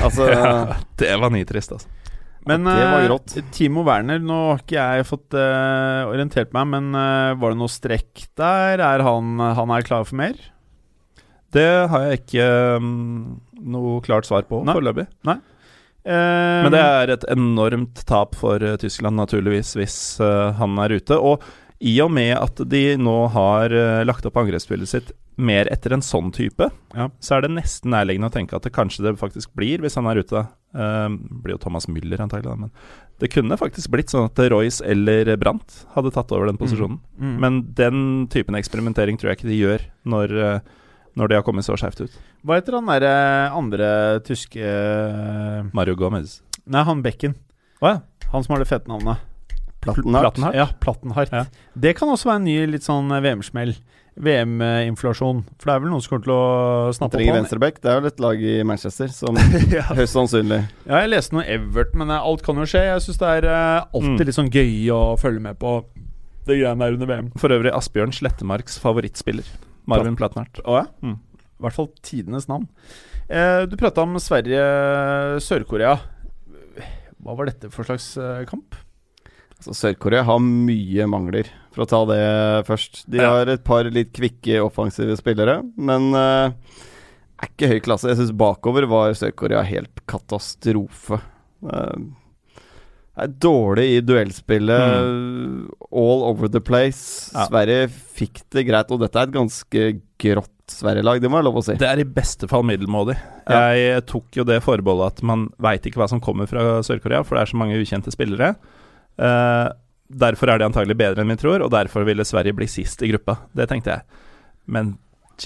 Altså 0.03 0.26
Det 0.99 1.14
var 1.20 1.32
nitrist, 1.32 1.76
altså. 1.76 1.99
Men 2.48 2.64
var 2.66 3.04
eh. 3.04 3.50
Timo 3.52 3.84
Werner, 3.88 4.22
nå 4.24 4.38
har 4.52 4.62
ikke 4.64 4.78
jeg 4.80 5.08
fått 5.10 5.36
uh, 5.36 6.08
orientert 6.10 6.54
meg, 6.56 6.70
men 6.72 6.96
uh, 6.96 7.36
var 7.40 7.54
det 7.54 7.60
noe 7.60 7.72
strekk 7.72 8.26
der? 8.40 8.80
Er 8.80 9.04
han, 9.06 9.38
han 9.58 9.76
er 9.76 9.86
klar 9.86 10.08
for 10.08 10.20
mer? 10.22 10.40
Det 11.54 11.68
har 11.92 12.06
jeg 12.06 12.22
ikke 12.22 12.50
um, 12.80 13.40
noe 13.60 14.00
klart 14.06 14.30
svar 14.30 14.46
på 14.48 14.62
Nei. 14.64 14.76
foreløpig. 14.78 15.08
Eh, 15.26 15.40
Men 16.06 16.72
det 16.72 16.82
er 16.84 17.12
et 17.16 17.26
enormt 17.34 18.04
tap 18.08 18.38
for 18.38 18.62
Tyskland, 18.82 19.18
naturligvis, 19.18 19.74
hvis 19.78 19.98
han 20.22 20.78
er 20.80 20.94
ute. 21.02 21.18
Og 21.18 21.42
i 21.82 21.96
og 22.06 22.14
med 22.14 22.36
at 22.38 22.62
de 22.70 22.84
nå 23.02 23.18
har 23.34 23.74
lagt 24.06 24.30
opp 24.30 24.38
angrepsspillet 24.40 24.94
sitt 24.94 25.12
mer 25.40 25.70
etter 25.72 25.94
en 25.96 26.04
sånn 26.04 26.34
type, 26.36 26.68
Ja. 26.96 27.08
så 27.24 27.38
er 27.38 27.46
det 27.46 27.52
nesten 27.56 27.94
nærliggende 27.94 28.28
å 28.30 28.34
tenke 28.34 28.58
at 28.58 28.66
det 28.68 28.74
kanskje 28.76 29.06
det 29.06 29.16
faktisk 29.20 29.54
blir, 29.56 29.80
hvis 29.80 29.96
han 29.96 30.08
er 30.12 30.20
ute. 30.22 30.48
Uh, 30.76 31.10
blir 31.42 31.56
jo 31.56 31.62
Thomas 31.64 31.88
Müller 31.90 32.20
antagelig, 32.22 32.58
men 32.60 32.72
det 33.20 33.32
kunne 33.34 33.58
faktisk 33.58 33.90
blitt 33.90 34.12
sånn 34.12 34.28
at 34.28 34.38
Royce 34.52 34.84
eller 34.86 35.32
Brandt 35.42 35.86
hadde 35.96 36.12
tatt 36.14 36.32
over 36.36 36.46
den 36.46 36.60
posisjonen. 36.60 37.00
mm. 37.20 37.40
Men 37.40 37.62
den 37.74 38.28
typen 38.30 38.56
eksperimentering 38.60 39.18
tror 39.18 39.32
jeg 39.32 39.40
ikke 39.40 39.50
de 39.50 39.58
gjør 39.60 39.88
når, 40.06 40.36
eh, 40.38 40.60
når 41.18 41.28
de 41.32 41.36
har 41.40 41.44
kommet 41.48 41.66
så 41.66 41.74
skjevt 41.80 42.04
ut. 42.06 42.20
Hva 42.46 42.60
heter 42.60 42.78
han 42.78 42.86
derre 42.86 43.16
andre 43.52 43.90
tyske 44.24 44.62
eh, 44.62 45.64
Mario 45.74 45.96
Gomez. 45.96 46.42
Nei, 46.70 46.84
han 46.84 47.02
Bekken. 47.02 47.34
Oh, 47.82 47.90
ja. 47.90 48.00
Han 48.32 48.44
som 48.46 48.54
har 48.54 48.60
det 48.62 48.70
fete 48.70 48.88
navnet. 48.92 49.18
Plattenhardt. 49.82 50.38
Ja, 50.54 50.68
Plattenhardt. 50.80 51.32
Ja. 51.32 51.46
Det 51.74 51.96
kan 51.98 52.10
også 52.12 52.30
være 52.30 52.42
en 52.42 52.48
ny 52.50 52.58
litt 52.68 52.84
sånn 52.86 53.10
VM-smell. 53.10 53.74
VM-inflasjon. 54.20 55.41
For 55.59 55.70
det 55.70 55.74
er 55.76 55.84
vel 55.84 55.91
noen 55.93 56.03
som 56.03 56.11
kommer 56.13 56.26
til 56.28 56.34
å 56.36 56.91
snappe 56.95 57.15
Trenger 57.17 57.32
opp 57.32 57.38
han. 57.38 57.43
venstreback. 57.45 57.80
Det 57.84 57.91
er 57.91 57.99
jo 58.03 58.09
et 58.11 58.20
lag 58.26 58.43
i 58.43 58.55
Manchester 58.67 59.13
som 59.15 59.39
ja. 59.78 59.86
høyst 59.95 60.15
sannsynlig 60.17 60.59
ja, 60.59 60.99
jeg 61.03 61.11
leste 61.13 61.36
noe 61.38 61.45
Everton, 61.47 62.01
men 62.03 62.11
eh, 62.15 62.28
alt 62.32 62.43
kan 62.45 62.59
jo 62.59 62.67
skje. 62.70 62.84
Jeg 62.89 63.05
syns 63.05 63.22
det 63.22 63.32
er 63.38 63.49
eh, 63.53 63.80
alltid 63.93 64.17
Mm. 64.20 64.28
litt 64.28 64.38
sånn 64.39 64.51
gøy 64.53 64.76
å 64.95 64.99
følge 65.22 65.43
med 65.43 65.59
på 65.61 65.74
det 66.49 66.57
greiene 66.59 66.82
der 66.86 66.95
under 66.97 67.09
VM. 67.11 67.32
For 67.39 67.53
øvrig 67.53 67.72
Asbjørn 67.78 68.13
Slettemarks 68.15 68.80
favorittspiller. 68.82 69.47
Marvin 69.89 70.15
Platnert. 70.20 70.59
Å 70.65 70.80
ja? 70.82 70.86
Mm. 71.05 71.17
I 71.59 71.63
hvert 71.65 71.76
fall 71.76 71.89
tidenes 72.05 72.47
navn. 72.49 72.67
Eh, 73.30 73.65
du 73.70 73.76
prata 73.78 74.01
om 74.05 74.15
Sverige-Sør-Korea. 74.22 75.97
Hva 77.20 77.36
var 77.38 77.49
dette 77.51 77.70
for 77.74 77.86
slags 77.88 78.13
eh, 78.17 78.45
kamp? 78.49 78.78
Altså, 79.59 79.76
Sør-Korea 79.76 80.24
har 80.28 80.39
mye 80.41 81.05
mangler, 81.11 81.49
for 81.74 81.86
å 81.86 81.89
ta 81.89 82.03
det 82.09 82.22
først. 82.70 83.03
De 83.11 83.22
har 83.24 83.49
et 83.51 83.65
par 83.65 83.89
litt 83.93 84.13
kvikke 84.15 84.61
offensive 84.63 85.17
spillere, 85.20 85.59
men 85.78 86.09
uh, 86.15 86.49
er 87.39 87.51
ikke 87.51 87.72
høy 87.74 87.80
klasse. 87.86 88.09
Jeg 88.11 88.22
syns 88.22 88.36
bakover 88.36 88.88
var 88.89 89.15
Sør-Korea 89.17 89.61
helt 89.67 90.03
katastrofe. 90.09 91.22
Uh, 91.65 92.09
er 93.20 93.34
dårlig 93.43 93.88
i 93.97 94.03
duellspillet. 94.05 95.09
All 95.89 96.24
over 96.30 96.51
the 96.51 96.61
place. 96.63 97.34
Ja. 97.34 97.49
Sverige 97.49 97.89
fikk 97.91 98.45
det 98.55 98.65
greit, 98.70 98.93
og 98.93 99.03
dette 99.03 99.20
er 99.20 99.28
et 99.28 99.36
ganske 99.36 99.91
grått 100.20 100.55
Sverige-lag, 100.70 101.17
det 101.22 101.30
må 101.32 101.39
jeg 101.39 101.47
lov 101.47 101.59
å 101.59 101.63
si. 101.65 101.76
Det 101.82 101.88
er 101.89 102.01
i 102.01 102.07
beste 102.07 102.45
fall 102.49 102.61
middelmådig. 102.67 103.15
Ja. 103.49 103.72
Jeg 103.74 104.05
tok 104.09 104.38
jo 104.38 104.45
det 104.47 104.59
forbeholdet 104.61 105.15
at 105.15 105.24
man 105.26 105.47
veit 105.61 105.86
ikke 105.88 106.01
hva 106.01 106.09
som 106.11 106.22
kommer 106.24 106.49
fra 106.49 106.84
Sør-Korea, 106.86 107.24
for 107.26 107.38
det 107.38 107.43
er 107.43 107.51
så 107.53 107.59
mange 107.59 107.80
ukjente 107.82 108.13
spillere. 108.13 108.53
Eh, 109.20 109.67
derfor 110.10 110.49
er 110.49 110.60
de 110.60 110.70
antagelig 110.70 110.97
bedre 110.99 111.24
enn 111.24 111.34
vi 111.34 111.38
tror, 111.39 111.62
og 111.66 111.72
derfor 111.74 112.07
ville 112.07 112.26
Sverige 112.28 112.57
bli 112.57 112.68
sist 112.70 113.03
i 113.05 113.12
gruppa. 113.12 113.39
Det 113.55 113.70
tenkte 113.70 113.97
jeg. 113.97 114.26
Men 114.70 114.97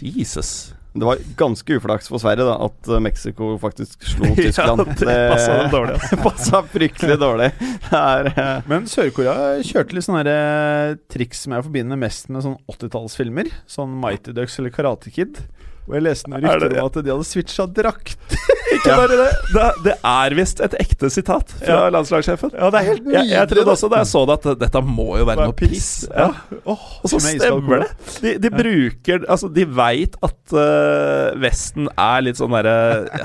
Jesus. 0.01 0.74
Det 0.93 1.05
var 1.05 1.18
ganske 1.38 1.74
uflaks 1.74 2.07
for 2.09 2.22
Sverige 2.22 2.45
da 2.45 2.53
at 2.68 2.88
eh, 2.88 3.01
Mexico 3.01 3.55
faktisk 3.61 4.03
slo 4.05 4.30
Tyskland. 4.38 4.84
Ja, 4.86 4.95
det 4.99 5.16
dem 5.47 5.72
dårlig, 5.74 5.95
altså. 5.97 6.20
Passa 6.28 6.61
fryktelig 6.70 7.18
dårlig. 7.22 7.49
Er 7.89 8.30
eh, 8.30 8.70
Men 8.70 8.86
Sør-Korea 8.89 9.64
kjørte 9.66 9.97
litt 9.97 10.05
sånne 10.05 10.24
eh, 10.30 10.93
triks 11.14 11.45
som 11.45 11.57
jeg 11.57 11.66
forbinder 11.66 11.99
mest 11.99 12.30
med 12.30 12.45
sånn 12.45 12.59
80-tallsfilmer. 12.70 13.49
Sånn 13.70 13.97
Mighty 14.03 14.36
Ducks 14.38 14.59
eller 14.61 14.74
Karate 14.76 15.14
Kid. 15.14 15.41
Og 15.84 15.96
jeg 15.98 16.04
leste 16.06 16.30
noen 16.32 16.46
Er 16.48 16.60
rykter 16.62 16.80
om 16.80 16.88
at 16.88 16.98
de 17.04 17.12
hadde 17.12 17.26
switcha 17.28 17.66
drakt. 17.68 18.18
Ikke 18.74 18.96
bare 18.98 19.18
det. 19.20 19.26
Det, 19.54 19.66
det 19.86 19.94
er 20.10 20.34
visst 20.38 20.62
et 20.64 20.74
ekte 20.80 21.10
sitat 21.14 21.52
fra 21.60 21.74
Ja. 21.74 21.90
landslagssjefen. 21.94 22.54
Ja, 22.56 22.70
det 22.74 22.80
er 22.80 22.88
helt 22.88 23.10
Jeg, 23.14 23.30
jeg 23.34 23.50
trodde 23.52 23.74
også 23.76 23.90
da 23.92 24.00
jeg 24.02 24.10
så 24.10 24.24
det, 24.30 24.38
at 24.40 24.60
dette 24.64 24.82
må 24.88 25.10
jo 25.20 25.28
være 25.30 25.46
noe 25.50 25.56
piss. 25.60 25.90
Ja. 26.10 26.30
Oh, 26.64 26.80
Og 27.04 27.12
så 27.12 27.20
stemmer 27.22 27.84
det. 27.84 27.90
De, 28.24 28.34
de 28.46 28.52
bruker 28.54 29.26
Altså, 29.28 29.50
de 29.54 29.66
veit 29.68 30.16
at 30.26 30.56
uh, 30.56 31.36
Vesten 31.44 31.90
er 32.00 32.24
litt 32.26 32.40
sånn 32.40 32.54
derre 32.56 32.76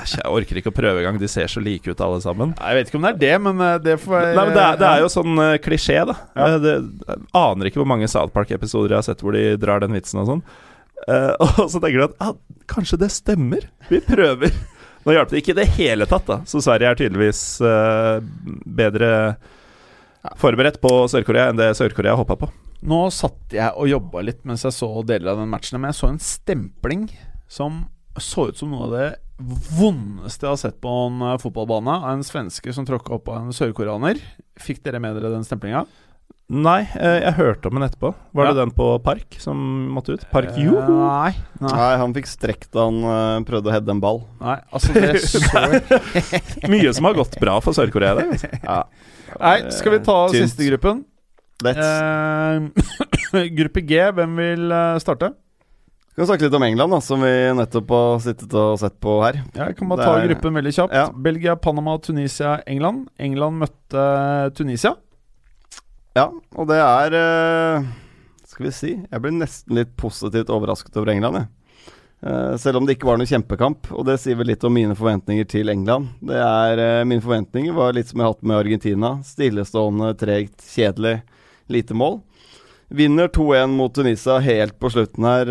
Jeg 0.03 0.27
orker 0.29 0.59
ikke 0.61 0.73
å 0.73 0.75
prøve 0.75 1.01
engang, 1.01 1.19
de 1.21 1.29
ser 1.31 1.49
så 1.51 1.63
like 1.63 1.89
ut 1.89 2.03
alle 2.05 2.19
sammen. 2.23 2.53
Jeg 2.59 2.79
vet 2.79 2.91
ikke 2.91 2.99
om 3.01 3.07
det 3.07 3.13
er 3.15 3.21
det, 3.23 3.33
men 3.47 3.63
eh, 3.65 3.75
det 3.83 3.97
får 4.03 4.17
Nei, 4.35 4.45
men 4.45 4.55
det 4.55 4.63
er, 4.65 4.79
det 4.81 4.89
er 4.91 5.03
jo 5.05 5.11
sånn 5.15 5.39
uh, 5.41 5.55
klisjé, 5.63 6.01
da. 6.09 6.15
Ja. 6.35 6.47
Eh, 6.53 6.57
det, 6.63 6.75
jeg 7.07 7.23
aner 7.39 7.69
ikke 7.71 7.81
hvor 7.81 7.89
mange 7.89 8.09
South 8.11 8.33
Park-episoder 8.35 8.93
jeg 8.95 9.01
har 9.01 9.07
sett 9.09 9.23
hvor 9.25 9.35
de 9.37 9.45
drar 9.61 9.81
den 9.83 9.95
vitsen 9.95 10.21
og 10.21 10.29
sånn. 10.33 10.43
Eh, 11.07 11.33
og 11.45 11.69
så 11.71 11.79
tenker 11.79 12.01
du 12.01 12.07
at 12.09 12.17
ah, 12.23 12.35
kanskje 12.71 12.99
det 13.03 13.11
stemmer. 13.13 13.69
Vi 13.91 14.01
prøver. 14.05 14.53
Nå 15.05 15.15
hjalp 15.15 15.31
det 15.31 15.41
ikke 15.41 15.55
i 15.55 15.59
det 15.61 15.69
hele 15.77 16.07
tatt, 16.09 16.27
da. 16.27 16.41
Så 16.49 16.61
Sverige 16.63 16.91
er 16.91 16.99
tydeligvis 16.99 17.43
uh, 17.63 18.19
bedre 18.67 19.11
forberedt 20.37 20.81
på 20.83 20.91
Sør-Korea 21.07 21.47
enn 21.49 21.59
det 21.59 21.71
Sør-Korea 21.79 22.17
hoppa 22.19 22.35
på. 22.41 22.49
Nå 22.89 22.99
satt 23.11 23.55
jeg 23.55 23.71
og 23.79 23.89
jobba 23.89 24.23
litt 24.27 24.43
mens 24.47 24.65
jeg 24.67 24.75
så 24.75 24.89
deler 25.07 25.33
av 25.33 25.41
den 25.41 25.51
matchen, 25.51 25.79
men 25.79 25.91
jeg 25.91 25.99
så 25.99 26.11
en 26.11 26.21
stempling 26.23 27.07
som 27.51 27.85
så 28.19 28.49
ut 28.49 28.59
som 28.59 28.71
noe 28.73 28.89
av 28.89 28.93
det 28.93 29.07
vondeste 29.79 30.45
jeg 30.45 30.51
har 30.51 30.59
sett 30.59 30.79
på 30.83 30.91
en 31.05 31.23
eh, 31.23 31.37
fotballbane. 31.39 31.95
Av 31.95 32.11
en 32.11 32.25
svenske 32.27 32.73
som 32.75 32.87
tråkka 32.87 33.15
opp 33.15 33.31
av 33.31 33.45
en 33.45 33.55
sørkoreaner. 33.55 34.19
Fikk 34.59 34.83
dere 34.83 34.99
med 35.03 35.15
dere 35.15 35.31
den 35.31 35.47
stemplinga? 35.47 35.85
Nei, 36.49 36.79
eh, 36.97 37.19
jeg 37.21 37.33
hørte 37.37 37.69
om 37.69 37.75
den 37.77 37.85
etterpå. 37.85 38.09
Var 38.33 38.45
Ja. 38.47 38.53
det 38.53 38.57
den 38.63 38.71
på 38.73 38.85
Park 39.05 39.35
som 39.37 39.57
måtte 39.93 40.13
ut? 40.17 40.23
Park 40.31 40.49
Eh, 40.57 40.63
Jo? 40.65 40.79
Nei, 40.81 41.35
nei, 41.61 41.69
Nei, 41.75 41.97
han 42.01 42.13
fikk 42.15 42.25
strekt 42.25 42.71
da 42.73 42.85
han 42.87 42.97
eh, 43.03 43.43
prøvde 43.45 43.69
å 43.69 43.71
heade 43.75 43.89
en 43.93 43.99
ball. 44.01 44.23
nei. 44.41 44.57
Altså, 44.73 44.93
det 44.93 45.21
så 45.29 46.67
Mye 46.73 46.93
som 46.93 47.05
har 47.05 47.13
gått 47.13 47.37
bra 47.39 47.59
for 47.61 47.71
Sør-Korea 47.77 48.15
i 48.17 48.21
dag. 48.23 48.49
Ja. 48.63 48.83
Nei, 49.39 49.69
skal 49.69 49.91
vi 49.91 49.99
ta 49.99 50.27
Tynt. 50.31 50.49
siste 50.49 50.65
gruppen? 50.71 51.05
Let's. 51.61 51.85
Uh, 51.85 53.45
gruppe 53.59 53.81
G, 53.85 53.99
hvem 54.15 54.35
vil 54.39 54.69
starte? 54.71 55.29
starte? 55.29 55.33
Skal 56.15 56.23
vi 56.25 56.27
snakke 56.31 56.47
litt 56.47 56.55
om 56.57 56.63
England, 56.65 56.91
da, 56.91 56.99
som 56.99 57.21
vi 57.21 57.29
nettopp 57.55 57.91
har 57.93 58.17
sittet 58.25 58.53
og 58.57 58.79
sett 58.81 58.95
på 58.99 59.19
her. 59.23 59.37
Ja, 59.55 59.67
Jeg 59.69 59.77
kan 59.77 59.87
bare 59.91 60.03
ta 60.03 60.15
er- 60.17 60.27
gruppen 60.33 60.57
veldig 60.57 60.73
kjapt. 60.75 60.93
Ja. 60.97 61.05
Belgia, 61.13 61.55
Panama, 61.55 61.97
Tunisia, 61.99 62.57
England. 62.65 63.05
England 63.19 63.59
møtte 63.61 64.07
Tunisia. 64.57 64.95
Ja, 66.17 66.29
og 66.57 66.69
det 66.69 66.79
er 66.81 67.15
eh, 67.17 67.87
Skal 68.49 68.65
vi 68.65 68.73
si 68.73 68.91
Jeg 68.97 69.21
ble 69.21 69.33
nesten 69.35 69.77
litt 69.77 69.91
positivt 69.99 70.51
overrasket 70.53 70.95
over 70.97 71.11
England, 71.13 71.43
jeg. 71.43 71.49
Eh, 72.19 72.55
selv 72.59 72.79
om 72.79 72.87
det 72.87 72.97
ikke 72.97 73.07
var 73.07 73.19
noen 73.19 73.29
kjempekamp, 73.29 73.91
og 73.95 74.07
det 74.09 74.17
sier 74.19 74.39
vel 74.39 74.49
litt 74.51 74.65
om 74.67 74.73
mine 74.75 74.97
forventninger 74.97 75.45
til 75.47 75.71
England. 75.71 76.09
Det 76.25 76.39
er 76.43 76.81
eh, 76.83 77.05
Mine 77.07 77.23
forventninger 77.23 77.75
var 77.77 77.93
litt 77.95 78.09
som 78.09 78.19
jeg 78.19 78.27
har 78.27 78.33
hatt 78.33 78.49
med 78.49 78.57
Argentina. 78.57 79.13
Stillestående, 79.23 80.15
tregt, 80.19 80.65
kjedelig, 80.73 81.19
lite 81.71 81.95
mål. 81.95 82.19
Vinner 82.89 83.29
2-1 83.29 83.75
mot 83.77 83.93
Tunisia 83.93 84.39
helt 84.41 84.79
på 84.81 84.89
slutten 84.89 85.27
her. 85.29 85.45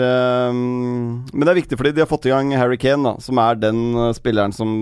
men 0.50 1.44
det 1.44 1.52
er 1.52 1.58
viktig 1.60 1.76
fordi 1.78 1.92
de 1.94 2.02
har 2.02 2.10
fått 2.10 2.26
i 2.26 2.32
gang 2.32 2.50
Harry 2.58 2.74
Kane, 2.82 3.04
da, 3.06 3.12
som 3.22 3.38
er 3.38 3.60
den 3.62 3.94
spilleren 4.16 4.50
som 4.50 4.72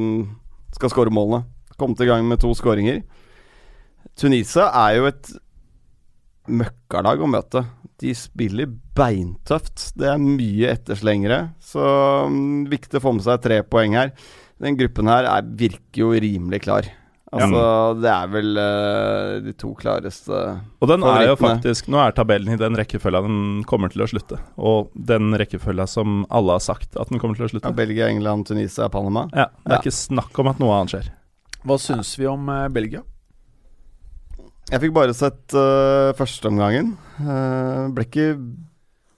skal 0.73 0.89
skåre 0.89 1.13
målene. 1.13 1.45
Kommet 1.77 2.01
i 2.01 2.09
gang 2.09 2.25
med 2.25 2.41
to 2.41 2.55
skåringer. 2.57 3.03
Tunisia 4.17 4.71
er 4.73 4.97
jo 4.97 5.11
et 5.11 5.35
møkkalag 6.49 7.23
å 7.23 7.31
møte. 7.31 7.65
De 8.03 8.13
spiller 8.17 8.69
beintøft. 8.97 9.91
Det 9.97 10.11
er 10.13 10.21
mye 10.21 10.75
etterslengere, 10.75 11.41
så 11.65 11.87
um, 12.29 12.67
viktig 12.71 13.01
å 13.01 13.05
få 13.07 13.15
med 13.17 13.25
seg 13.27 13.43
tre 13.45 13.63
poeng 13.65 13.97
her. 13.97 14.13
Den 14.63 14.77
gruppen 14.79 15.09
her 15.11 15.29
er, 15.29 15.45
virker 15.45 16.03
jo 16.05 16.13
rimelig 16.17 16.63
klar. 16.65 16.89
Altså, 17.37 17.63
det 17.99 18.09
er 18.09 18.29
vel 18.31 18.53
uh, 18.55 19.33
de 19.43 19.53
to 19.59 19.73
klareste 19.77 20.31
Og 20.79 20.87
den 20.89 21.03
er 21.05 21.25
jo 21.27 21.33
faktisk 21.37 21.89
Nå 21.91 21.99
er 21.99 22.15
tabellen 22.15 22.55
i 22.55 22.59
den 22.61 22.79
rekkefølga 22.79 23.21
den 23.25 23.41
kommer 23.69 23.91
til 23.93 24.05
å 24.05 24.09
slutte. 24.09 24.39
Og 24.57 24.93
den 24.95 25.35
rekkefølga 25.37 25.89
som 25.91 26.23
alle 26.31 26.55
har 26.57 26.63
sagt 26.65 26.95
at 26.97 27.11
den 27.11 27.21
kommer 27.21 27.37
til 27.37 27.45
å 27.45 27.49
ja, 27.51 27.55
slutte. 27.57 27.75
Belgia, 27.77 28.07
England, 28.15 28.47
Tunisia, 28.49 28.87
Panama. 28.95 29.27
Ja, 29.35 29.51
Det 29.51 29.73
er 29.73 29.75
Ja. 29.75 29.83
ikke 29.83 29.97
snakk 29.99 30.39
om 30.39 30.53
at 30.53 30.63
noe 30.63 30.79
annet 30.79 30.95
skjer. 30.95 31.11
Hva 31.67 31.81
syns 31.83 32.15
vi 32.17 32.31
om 32.31 32.47
uh, 32.49 32.69
Belgia? 32.73 33.03
Jeg 34.67 34.83
fikk 34.83 34.95
bare 34.97 35.15
sett 35.15 35.55
uh, 35.55 36.11
førsteomgangen. 36.19 36.95
Uh, 37.21 37.87
ble 37.95 38.07
ikke 38.09 38.31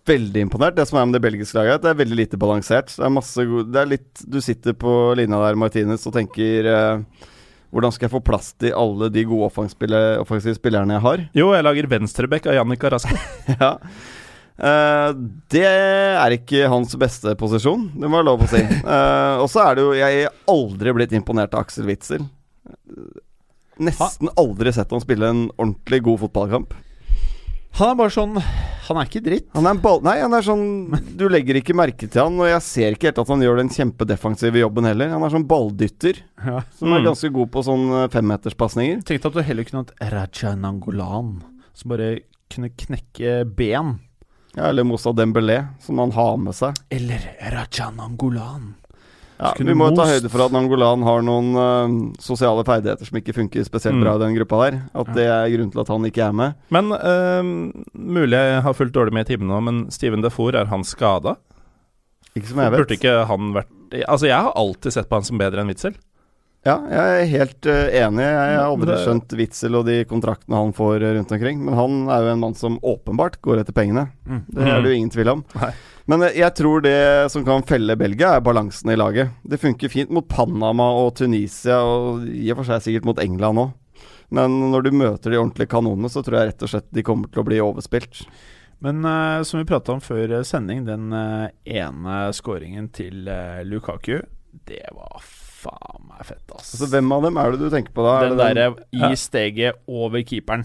veldig 0.09 0.45
imponert. 0.45 0.77
Det 0.77 0.85
som 0.89 0.99
er 1.01 1.09
med 1.09 1.17
det 1.17 1.25
belgiske 1.25 1.57
laget, 1.57 1.79
er 1.79 1.85
det 1.85 1.91
er 1.93 2.01
veldig 2.03 2.19
lite 2.21 2.41
balansert. 2.41 2.93
Det 2.93 3.05
er 3.05 3.15
masse 3.15 3.45
god, 3.49 3.73
Det 3.73 3.81
er 3.81 3.91
litt 3.95 4.23
Du 4.29 4.41
sitter 4.45 4.77
på 4.77 4.93
linja 5.19 5.41
der, 5.47 5.59
Martinez, 5.61 6.05
og 6.09 6.17
tenker 6.17 6.69
uh, 6.69 7.27
Hvordan 7.73 7.93
skal 7.93 8.09
jeg 8.09 8.15
få 8.15 8.25
plass 8.25 8.53
til 8.61 8.77
alle 8.77 9.11
de 9.13 9.25
gode 9.29 9.49
offensive 9.49 10.57
spillerne 10.57 10.97
jeg 10.97 11.05
har? 11.05 11.25
Jo, 11.37 11.51
jeg 11.57 11.67
lager 11.67 11.91
venstreback 11.93 12.49
av 12.49 12.57
Jannik 12.57 12.85
Araska. 12.89 13.17
ja. 13.61 13.75
Uh, 14.59 15.13
det 15.53 15.65
er 15.69 16.35
ikke 16.35 16.69
hans 16.73 16.97
beste 16.99 17.37
posisjon, 17.39 17.91
det 17.95 18.09
må 18.11 18.21
jeg 18.21 18.29
lov 18.29 18.45
å 18.45 18.51
si. 18.51 18.63
Uh, 18.83 19.37
og 19.45 19.49
så 19.53 19.65
er 19.67 19.77
det 19.77 19.85
jo 19.85 19.97
Jeg 19.97 20.25
er 20.25 20.39
aldri 20.51 20.97
blitt 20.97 21.17
imponert 21.17 21.57
av 21.57 21.65
Aksel 21.67 21.89
Witzel. 21.89 22.25
Nesten 23.79 24.29
aldri 24.37 24.73
sett 24.75 24.91
han 24.91 25.01
spille 25.05 25.29
en 25.31 25.45
ordentlig 25.59 26.03
god 26.03 26.21
fotballkamp. 26.25 26.75
Han 27.79 27.91
er 27.93 27.99
bare 28.01 28.11
sånn 28.11 28.33
Han 28.89 28.97
er 28.97 29.07
ikke 29.07 29.21
dritt. 29.23 29.45
Han 29.55 29.67
er 29.69 29.75
en 29.77 29.81
ball... 29.85 30.01
Nei, 30.03 30.17
han 30.23 30.33
er 30.35 30.43
sånn 30.43 30.63
Du 31.21 31.27
legger 31.29 31.59
ikke 31.61 31.75
merke 31.77 32.09
til 32.09 32.23
han, 32.25 32.39
og 32.41 32.49
jeg 32.49 32.63
ser 32.65 32.97
ikke 32.97 33.11
helt 33.11 33.19
at 33.23 33.29
han 33.29 33.43
gjør 33.45 33.61
den 33.61 33.69
kjempedefensive 33.71 34.63
jobben 34.63 34.89
heller. 34.89 35.11
Han 35.13 35.23
er 35.27 35.35
sånn 35.35 35.45
balldytter, 35.47 36.23
Ja. 36.45 36.63
som 36.79 36.93
er 36.95 37.03
Mm. 37.03 37.07
ganske 37.11 37.31
god 37.37 37.51
på 37.53 37.63
sånn 37.69 37.85
eh, 38.03 38.09
femmeterspasninger. 38.09 39.05
Tenkte 39.05 39.27
at 39.29 39.35
du 39.37 39.43
heller 39.43 39.65
kunne 39.69 39.85
hatt 39.85 40.13
Raja 40.13 40.55
Nangolan, 40.57 41.43
som 41.75 41.89
bare 41.93 42.21
kunne 42.51 42.71
knekke 42.71 43.45
ben. 43.55 43.99
Ja, 44.57 44.71
eller 44.73 44.83
Moussa 44.89 45.13
Dembélé, 45.13 45.69
som 45.85 45.99
han 46.01 46.11
har 46.17 46.37
med 46.41 46.55
seg. 46.57 46.75
Eller 46.91 47.21
Raja 47.53 47.91
Nangolan. 47.95 48.75
Ja, 49.39 49.53
vi 49.57 49.75
må 49.79 49.87
jo 49.91 49.97
ta 49.97 50.07
høyde 50.11 50.29
for 50.33 50.43
at 50.47 50.51
Nangolan 50.55 51.03
har 51.07 51.23
noen 51.23 51.51
uh, 51.55 51.93
sosiale 52.19 52.65
ferdigheter 52.67 53.07
som 53.07 53.21
ikke 53.21 53.35
funker 53.37 53.63
spesielt 53.69 53.95
Mm. 53.95 54.03
bra 54.03 54.15
i 54.17 54.23
den 54.25 54.35
gruppa 54.35 54.59
der. 54.65 54.79
At 54.99 55.13
det 55.15 55.27
er 55.31 55.47
grunnen 55.55 55.71
til 55.73 55.81
at 55.85 55.93
han 55.95 56.09
ikke 56.09 56.25
er 56.27 56.33
med. 56.35 56.55
Men 56.75 56.91
uh, 56.91 57.53
mulig 57.95 58.35
jeg 58.41 58.63
har 58.67 58.75
fulgt 58.75 58.97
dårlig 58.99 59.15
med 59.15 59.29
i 59.29 59.33
timene 59.37 59.55
nå, 59.55 59.61
men 59.63 59.79
Steven 59.95 60.21
Defour, 60.27 60.55
er 60.59 60.67
han 60.73 60.83
skada? 60.83 61.37
Ikke 62.35 62.51
som 62.51 62.59
jeg 62.65 62.71
vet. 62.75 62.79
Burde 62.83 62.99
ikke 62.99 63.15
han 63.31 63.53
vært 63.55 63.75
Altså, 64.05 64.27
jeg 64.29 64.37
har 64.37 64.53
alltid 64.59 64.93
sett 64.93 65.09
på 65.09 65.17
han 65.17 65.25
som 65.25 65.39
bedre 65.41 65.63
enn 65.63 65.71
Witzel. 65.73 65.95
Ja, 66.67 66.75
jeg 66.91 67.21
er 67.23 67.31
helt 67.31 67.67
eh, 67.71 67.95
enig. 68.03 68.21
Jeg 68.27 68.57
har 68.59 68.67
aldri 68.67 68.89
Det- 68.91 68.99
skjønt 69.07 69.33
Witzel 69.39 69.79
og 69.79 69.87
de 69.87 70.01
kontraktene 70.11 70.59
han 70.59 70.75
får 70.77 70.99
rundt 71.07 71.31
omkring. 71.33 71.63
Men 71.65 71.79
han 71.79 71.95
er 72.13 72.27
jo 72.27 72.33
en 72.35 72.43
mann 72.43 72.55
som 72.59 72.77
åpenbart 72.83 73.39
går 73.41 73.63
etter 73.63 73.73
pengene. 73.73 74.09
Mm. 74.29 74.43
Det 74.51 74.67
er 74.67 74.83
det 74.83 74.91
jo 74.93 74.97
ingen 74.99 75.15
tvil 75.15 75.31
om. 75.33 75.45
Nei. 75.63 75.71
Men 76.09 76.25
eh, 76.25 76.39
jeg 76.41 76.55
tror 76.57 76.83
det 76.85 76.99
som 77.33 77.45
kan 77.47 77.65
felle 77.69 77.97
Belgia, 78.01 78.37
er 78.37 78.45
balansen 78.45 78.93
i 78.93 78.99
laget. 78.99 79.35
Det 79.45 79.61
funker 79.61 79.93
fint 79.93 80.13
mot 80.15 80.29
Panama 80.29 80.89
og 81.03 81.15
Tunisia, 81.21 81.83
og 81.85 82.25
i 82.29 82.49
og 82.53 82.63
for 82.63 82.71
seg 82.71 82.87
sikkert 82.87 83.09
mot 83.11 83.23
England 83.23 83.65
òg. 83.67 83.75
Men 84.35 84.59
når 84.73 84.85
du 84.85 84.91
møter 84.93 85.33
de 85.33 85.41
ordentlige 85.41 85.71
kanonene, 85.73 86.11
så 86.13 86.21
tror 86.25 86.41
jeg 86.41 86.51
rett 86.51 86.65
og 86.65 86.71
slett 86.73 86.89
de 86.93 87.05
kommer 87.05 87.31
til 87.33 87.41
å 87.41 87.49
bli 87.49 87.61
overspilt. 87.65 88.27
Men 88.85 89.01
uh, 89.03 89.43
som 89.43 89.59
vi 89.59 89.67
prata 89.67 89.95
om 89.97 90.03
før 90.05 90.37
eh, 90.39 90.45
sending, 90.47 90.85
den 90.87 91.11
uh, 91.11 91.49
ene 91.67 92.19
scoringen 92.37 92.91
til 92.95 93.27
uh, 93.27 93.65
Lukaku, 93.67 94.21
det 94.69 94.85
var 94.95 95.25
faen 95.25 96.05
meg 96.13 96.29
fett, 96.29 96.45
ass. 96.55 96.77
Altså, 96.77 96.91
hvem 96.93 97.11
av 97.17 97.25
dem 97.27 97.41
er 97.41 97.57
det 97.57 97.65
du 97.65 97.73
tenker 97.73 97.97
på 97.97 98.05
da? 98.07 98.21
Den 98.29 98.39
derre 98.39 98.69
Ja. 98.95 99.11
i 99.11 99.19
steget 99.19 99.81
over 99.89 100.23
keeperen. 100.23 100.63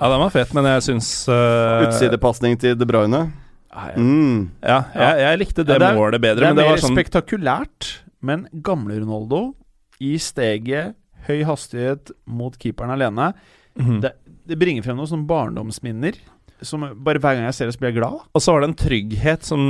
Ja, 0.00 0.08
den 0.08 0.22
var 0.22 0.32
fett, 0.32 0.54
men 0.56 0.64
jeg 0.70 0.86
syns 0.86 1.10
uh, 1.28 1.84
Utsidepasning 1.84 2.56
til 2.62 2.78
De 2.80 2.88
Bruyne? 2.88 3.26
Nei, 3.70 3.90
Mm. 3.94 4.50
Ja, 4.66 4.80
jeg, 4.94 5.18
jeg 5.22 5.38
likte 5.38 5.64
det, 5.64 5.74
Ja, 5.76 5.78
det 5.78 5.88
er- 5.92 5.98
målet 5.98 6.20
bedre, 6.20 6.40
det 6.40 6.48
er 6.48 6.54
men 6.54 6.56
det 6.58 6.66
mer 6.66 6.82
sånn 6.82 6.96
spektakulært, 6.98 7.90
men 8.20 8.48
gamle 8.66 8.98
Ronaldo 8.98 9.54
i 10.00 10.16
steget, 10.18 10.96
høy 11.28 11.44
hastighet 11.44 12.10
mot 12.26 12.56
keeperen 12.58 12.90
alene, 12.90 13.32
mm. 13.78 14.00
det, 14.02 14.12
det 14.48 14.58
bringer 14.58 14.82
frem 14.82 14.96
noen 14.98 15.06
sånne 15.10 15.28
barndomsminner. 15.28 16.18
Som 16.62 16.82
bare 17.04 17.20
Hver 17.22 17.36
gang 17.38 17.46
jeg 17.46 17.54
ser 17.56 17.66
det, 17.70 17.74
så 17.74 17.80
blir 17.80 17.92
jeg 17.92 18.02
glad. 18.02 18.18
Og 18.34 18.42
så 18.42 18.52
var 18.52 18.60
det 18.60 18.68
en 18.68 18.80
trygghet 18.82 19.46
som 19.48 19.60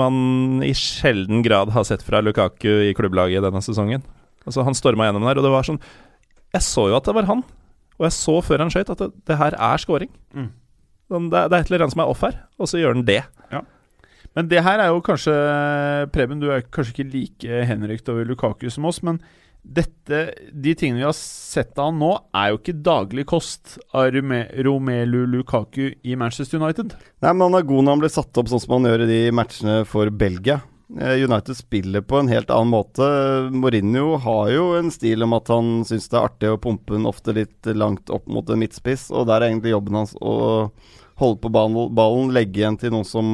man 0.00 0.62
i 0.66 0.72
sjelden 0.74 1.44
grad 1.44 1.70
har 1.70 1.84
sett 1.86 2.02
fra 2.02 2.18
Lukaku 2.24 2.88
i 2.88 2.94
klubblaget 2.96 3.44
denne 3.44 3.62
sesongen. 3.62 4.02
Altså 4.44 4.64
Han 4.66 4.74
storma 4.74 5.06
gjennom 5.06 5.22
der, 5.28 5.38
og 5.38 5.44
det 5.46 5.52
var 5.54 5.62
sånn 5.62 5.78
Jeg 6.52 6.62
så 6.66 6.88
jo 6.90 6.96
at 6.96 7.04
det 7.06 7.14
var 7.14 7.28
han. 7.30 7.44
Og 8.00 8.06
jeg 8.08 8.16
så 8.16 8.34
før 8.42 8.58
han 8.64 8.70
skøyt 8.74 8.90
at 8.90 8.98
det, 8.98 9.12
det 9.30 9.36
her 9.38 9.54
er 9.54 9.78
scoring. 9.78 10.10
Mm. 10.34 10.50
Sånn, 11.12 11.30
det, 11.32 11.38
er- 11.44 11.48
det 11.52 11.56
er 11.58 11.64
et 11.64 11.70
eller 11.72 11.84
annet 11.84 11.94
som 11.96 12.02
er 12.04 12.10
off 12.14 12.22
her, 12.24 12.36
og 12.58 12.70
så 12.70 12.80
gjør 12.80 12.94
den 12.98 13.06
det. 13.08 13.22
Men 14.34 14.48
det 14.50 14.64
her 14.66 14.80
er 14.82 14.88
jo 14.90 14.98
kanskje 15.06 15.32
Preben, 16.10 16.40
du 16.42 16.48
er 16.50 16.64
kanskje 16.74 16.90
ikke 16.96 17.10
like 17.12 17.58
henrykt 17.68 18.08
over 18.10 18.24
Lukaku 18.26 18.64
som 18.72 18.88
oss, 18.90 18.98
men 19.06 19.20
dette, 19.64 20.18
de 20.52 20.72
tingene 20.76 20.98
vi 21.00 21.06
har 21.06 21.14
sett 21.16 21.78
av 21.78 21.86
han 21.92 22.00
nå, 22.02 22.10
er 22.36 22.50
jo 22.50 22.58
ikke 22.58 22.74
daglig 22.84 23.24
kost 23.30 23.76
av 23.96 24.10
Romelu 24.12 25.22
Lukaku 25.30 25.86
i 26.02 26.16
Manchester 26.20 26.58
United. 26.60 26.96
Nei, 27.22 27.30
men 27.32 27.46
han 27.46 27.56
er 27.60 27.68
god 27.70 27.86
når 27.86 27.94
han 27.96 28.02
blir 28.02 28.12
satt 28.12 28.42
opp 28.42 28.50
sånn 28.50 28.60
som 28.64 28.74
han 28.76 28.90
gjør 28.90 29.06
i 29.06 29.08
de 29.12 29.20
matchene 29.38 29.78
for 29.88 30.10
Belgia. 30.10 30.58
Eh, 31.00 31.24
United 31.24 31.56
spiller 31.56 32.04
på 32.04 32.18
en 32.20 32.28
helt 32.28 32.50
annen 32.52 32.72
måte. 32.74 33.06
Mourinho 33.50 34.18
har 34.20 34.50
jo 34.52 34.66
en 34.78 34.90
stil 34.92 35.24
om 35.24 35.32
at 35.36 35.48
han 35.48 35.78
syns 35.88 36.10
det 36.12 36.18
er 36.18 36.26
artig 36.28 36.50
å 36.52 36.60
pumpe 36.60 36.92
den 36.96 37.08
ofte 37.08 37.32
litt 37.36 37.70
langt 37.72 38.12
opp 38.12 38.28
mot 38.28 38.48
en 38.52 38.60
midtspiss, 38.60 39.08
og 39.14 39.26
der 39.30 39.40
er 39.40 39.52
egentlig 39.52 39.72
jobben 39.72 40.02
hans 40.02 40.12
å 40.20 40.34
holde 41.20 41.40
på 41.40 41.50
ballen, 41.54 42.34
legge 42.34 42.60
igjen 42.60 42.76
til 42.80 42.92
noen 42.94 43.06
som 43.08 43.26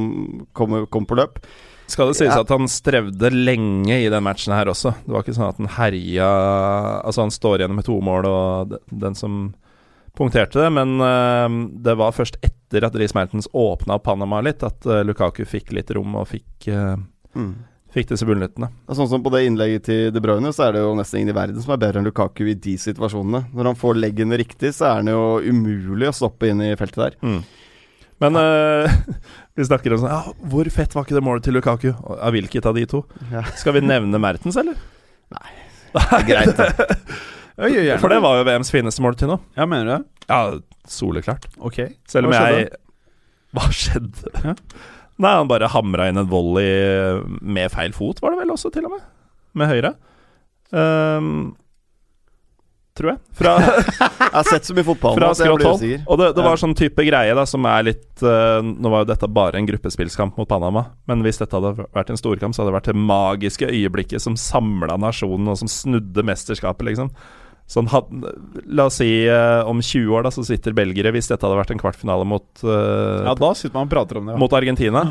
kommer, 0.56 0.86
kommer 0.86 1.10
på 1.10 1.18
løp. 1.18 1.42
Skal 1.90 2.12
det 2.12 2.20
sies 2.20 2.30
Ja. 2.30 2.42
at 2.44 2.52
han 2.54 2.68
strevde 2.70 3.32
lenge 3.34 3.96
i 3.98 4.08
den 4.08 4.22
matchen 4.22 4.54
her 4.54 4.70
også. 4.70 4.94
Det 5.02 5.10
var 5.10 5.24
ikke 5.24 5.34
sånn 5.34 5.48
at 5.48 5.58
han 5.58 5.72
herja 5.74 6.28
Altså, 7.02 7.24
han 7.24 7.34
står 7.34 7.58
igjen 7.58 7.74
med 7.74 7.84
to 7.84 8.00
mål, 8.00 8.26
og 8.30 8.76
den 8.92 9.16
som 9.18 9.54
punkterte 10.14 10.60
det, 10.60 10.70
men 10.70 11.00
uh, 11.00 11.48
det 11.82 11.96
var 11.98 12.12
først 12.14 12.36
etter 12.44 12.84
at 12.86 12.94
Riis 12.94 13.14
Mertens 13.16 13.48
åpna 13.50 13.98
Panama 13.98 14.40
litt, 14.44 14.62
at 14.62 14.86
uh, 14.86 15.02
Lukaku 15.02 15.44
fikk 15.44 15.72
litt 15.72 15.90
rom 15.90 16.14
og 16.14 16.28
fikk, 16.30 16.68
eh, 17.36 17.50
fikk 17.94 18.12
disse 18.12 18.26
bunnlyttene. 18.28 18.68
Og 18.86 18.98
Sånn 18.98 19.08
som 19.10 19.22
på 19.24 19.32
det 19.34 19.44
innlegget 19.48 19.86
til 19.88 20.12
De 20.14 20.22
Bruyne, 20.22 20.52
så 20.54 20.68
er 20.68 20.76
det 20.76 20.84
jo 20.84 20.92
nesten 20.98 21.20
ingen 21.20 21.32
i 21.34 21.38
verden 21.38 21.62
som 21.62 21.74
er 21.74 21.80
bedre 21.82 22.00
enn 22.00 22.06
Lukaku 22.06 22.44
i 22.48 22.54
de 22.54 22.76
situasjonene. 22.80 23.46
Når 23.56 23.70
han 23.72 23.80
får 23.80 23.98
leggene 23.98 24.38
riktig, 24.40 24.72
så 24.76 24.90
er 24.90 25.00
han 25.00 25.10
jo 25.10 25.24
umulig 25.42 26.10
å 26.10 26.14
stoppe 26.14 26.50
inn 26.52 26.62
i 26.64 26.74
feltet 26.78 27.02
der. 27.02 27.40
Men 28.20 28.36
eh, 28.36 29.00
vi 29.56 29.64
snakker 29.66 29.96
om 29.96 30.02
sånn 30.02 30.12
ja, 30.12 30.34
Hvor 30.52 30.68
fett 30.72 30.92
var 30.94 31.06
ikke 31.06 31.16
det 31.16 31.24
målet 31.24 31.46
til 31.46 31.56
Lukaku? 31.56 31.90
Av 31.96 32.34
hvilket 32.36 32.68
av 32.68 32.76
de 32.76 32.84
to? 32.90 33.02
Ja. 33.32 33.46
Skal 33.58 33.78
vi 33.78 33.84
nevne 33.86 34.20
Mertens, 34.22 34.58
eller? 34.60 34.78
Nei. 35.36 35.50
Det 35.90 36.06
er 36.14 36.26
greit, 36.28 36.60
det. 36.60 36.90
For 38.00 38.08
det 38.12 38.20
var 38.22 38.38
jo 38.38 38.44
VMs 38.46 38.70
fineste 38.72 39.02
mål 39.04 39.16
til 39.20 39.32
nå. 39.32 39.40
Ja, 39.58 39.66
mener 39.68 39.84
du 39.88 39.90
det? 39.92 40.28
Ja, 40.30 40.38
soleklart. 40.88 41.48
Ok. 41.58 41.80
Selv 42.08 42.28
om 42.30 42.32
Hva 42.32 42.44
jeg? 42.54 42.70
Hva 43.56 43.66
skjedde? 43.74 44.30
Ja. 44.44 44.54
Nei, 45.20 45.32
han 45.36 45.48
bare 45.50 45.68
hamra 45.68 46.08
inn 46.08 46.16
en 46.22 46.28
volley 46.30 47.20
med 47.44 47.70
feil 47.74 47.92
fot, 47.96 48.22
var 48.24 48.32
det 48.34 48.42
vel 48.44 48.54
også, 48.54 48.70
til 48.72 48.86
og 48.88 48.94
med? 48.96 49.02
Med 49.60 49.68
høyre. 49.68 49.90
Um, 50.72 51.32
tror 52.96 53.12
jeg. 53.12 53.20
Fra, 53.38 53.52
Jeg 54.20 54.32
har 54.34 54.46
sett 54.48 54.66
så 54.68 54.74
mye 54.76 54.86
fotball 54.86 55.16
fra 55.18 55.30
skrått 55.36 55.64
hold. 55.66 55.84
Og 56.06 56.20
det, 56.20 56.28
det 56.36 56.42
Ja. 56.42 56.46
var 56.48 56.60
sånn 56.62 56.74
type 56.78 57.04
greie 57.06 57.34
da 57.36 57.44
som 57.48 57.64
er 57.68 57.84
litt 57.90 58.22
uh, 58.24 58.60
Nå 58.64 58.90
var 58.92 59.04
jo 59.04 59.08
dette 59.12 59.28
bare 59.30 59.58
en 59.60 59.68
gruppespillskamp 59.68 60.38
mot 60.40 60.48
Panama, 60.50 60.84
men 61.10 61.24
hvis 61.26 61.40
dette 61.42 61.56
hadde 61.58 61.86
vært 61.94 62.12
en 62.14 62.20
storkamp, 62.20 62.54
så 62.56 62.62
hadde 62.62 62.72
det 62.72 62.78
vært 62.80 62.90
det 62.92 63.00
magiske 63.10 63.68
øyeblikket 63.70 64.22
som 64.24 64.36
samla 64.40 64.96
nasjonen, 65.00 65.48
og 65.52 65.58
som 65.62 65.70
snudde 65.70 66.24
mesterskapet, 66.26 66.86
liksom. 66.92 67.12
Sånn 67.70 67.86
La 68.66 68.88
oss 68.90 68.96
si 68.98 69.08
eh, 69.30 69.62
om 69.70 69.78
20 69.78 70.10
år, 70.18 70.24
da, 70.26 70.30
så 70.34 70.42
sitter 70.46 70.74
belgere, 70.74 71.12
hvis 71.14 71.28
dette 71.30 71.46
hadde 71.46 71.58
vært 71.60 71.70
en 71.70 71.78
kvartfinale 71.82 72.24
mot 72.26 72.64
eh, 72.66 73.26
Ja, 73.28 73.34
da 73.38 73.50
sitter 73.54 73.76
man 73.78 73.86
og 73.86 73.92
prater 73.94 74.18
om 74.18 74.26
det. 74.26 74.34
Ja. 74.34 74.40
mot 74.42 74.56
Argentina. 74.58 75.04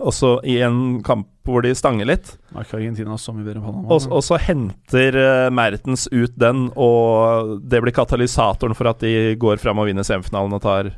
Og 0.00 0.12
så 0.14 0.36
i 0.46 0.56
en 0.62 1.00
kamp 1.06 1.26
hvor 1.46 1.62
de 1.66 1.72
stanger 1.74 2.06
litt, 2.06 2.28
Er 2.54 2.62
ikke 2.62 2.78
Argentina 2.78 3.16
så 3.18 3.32
mye 3.34 3.42
bedre 3.46 3.58
enn 3.58 3.64
Panama? 3.66 3.88
og, 3.90 4.04
og 4.14 4.22
så 4.22 4.38
henter 4.38 5.16
eh, 5.18 5.46
Mertens 5.54 6.08
ut 6.10 6.34
den, 6.38 6.68
og 6.78 7.56
det 7.70 7.80
blir 7.84 7.94
katalysatoren 7.96 8.74
for 8.78 8.90
at 8.92 9.02
de 9.02 9.34
går 9.40 9.58
fram 9.62 9.78
og 9.82 9.88
vinner 9.90 10.06
semifinalen 10.06 10.54
og 10.58 10.62
tar 10.66 10.90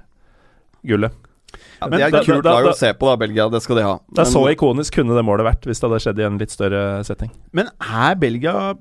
gullet. 0.89 1.13
Ja, 1.81 1.89
Men 1.89 1.99
det 1.99 2.05
er 2.07 2.11
da- 2.15 2.21
et 2.21 2.27
kult 2.29 2.45
da- 2.45 2.53
lag 2.57 2.65
da- 2.65 2.73
å 2.73 2.77
se 2.79 2.93
på, 2.95 3.09
da, 3.11 3.17
Belgia. 3.21 3.49
Det 3.53 3.61
skal 3.65 3.77
de 3.77 3.83
ha. 3.85 3.95
Det 4.13 4.23
er 4.25 4.31
så 4.31 4.45
ikonisk 4.53 4.95
kunne 5.01 5.17
det 5.17 5.25
målet 5.27 5.45
vært 5.49 5.67
hvis 5.69 5.81
det 5.83 5.89
hadde 5.91 6.01
skjedd 6.05 6.21
i 6.23 6.27
en 6.29 6.39
litt 6.41 6.51
større 6.55 6.83
setting. 7.05 7.31
Men 7.53 7.69
er 7.81 8.15
Belgia 8.17 8.75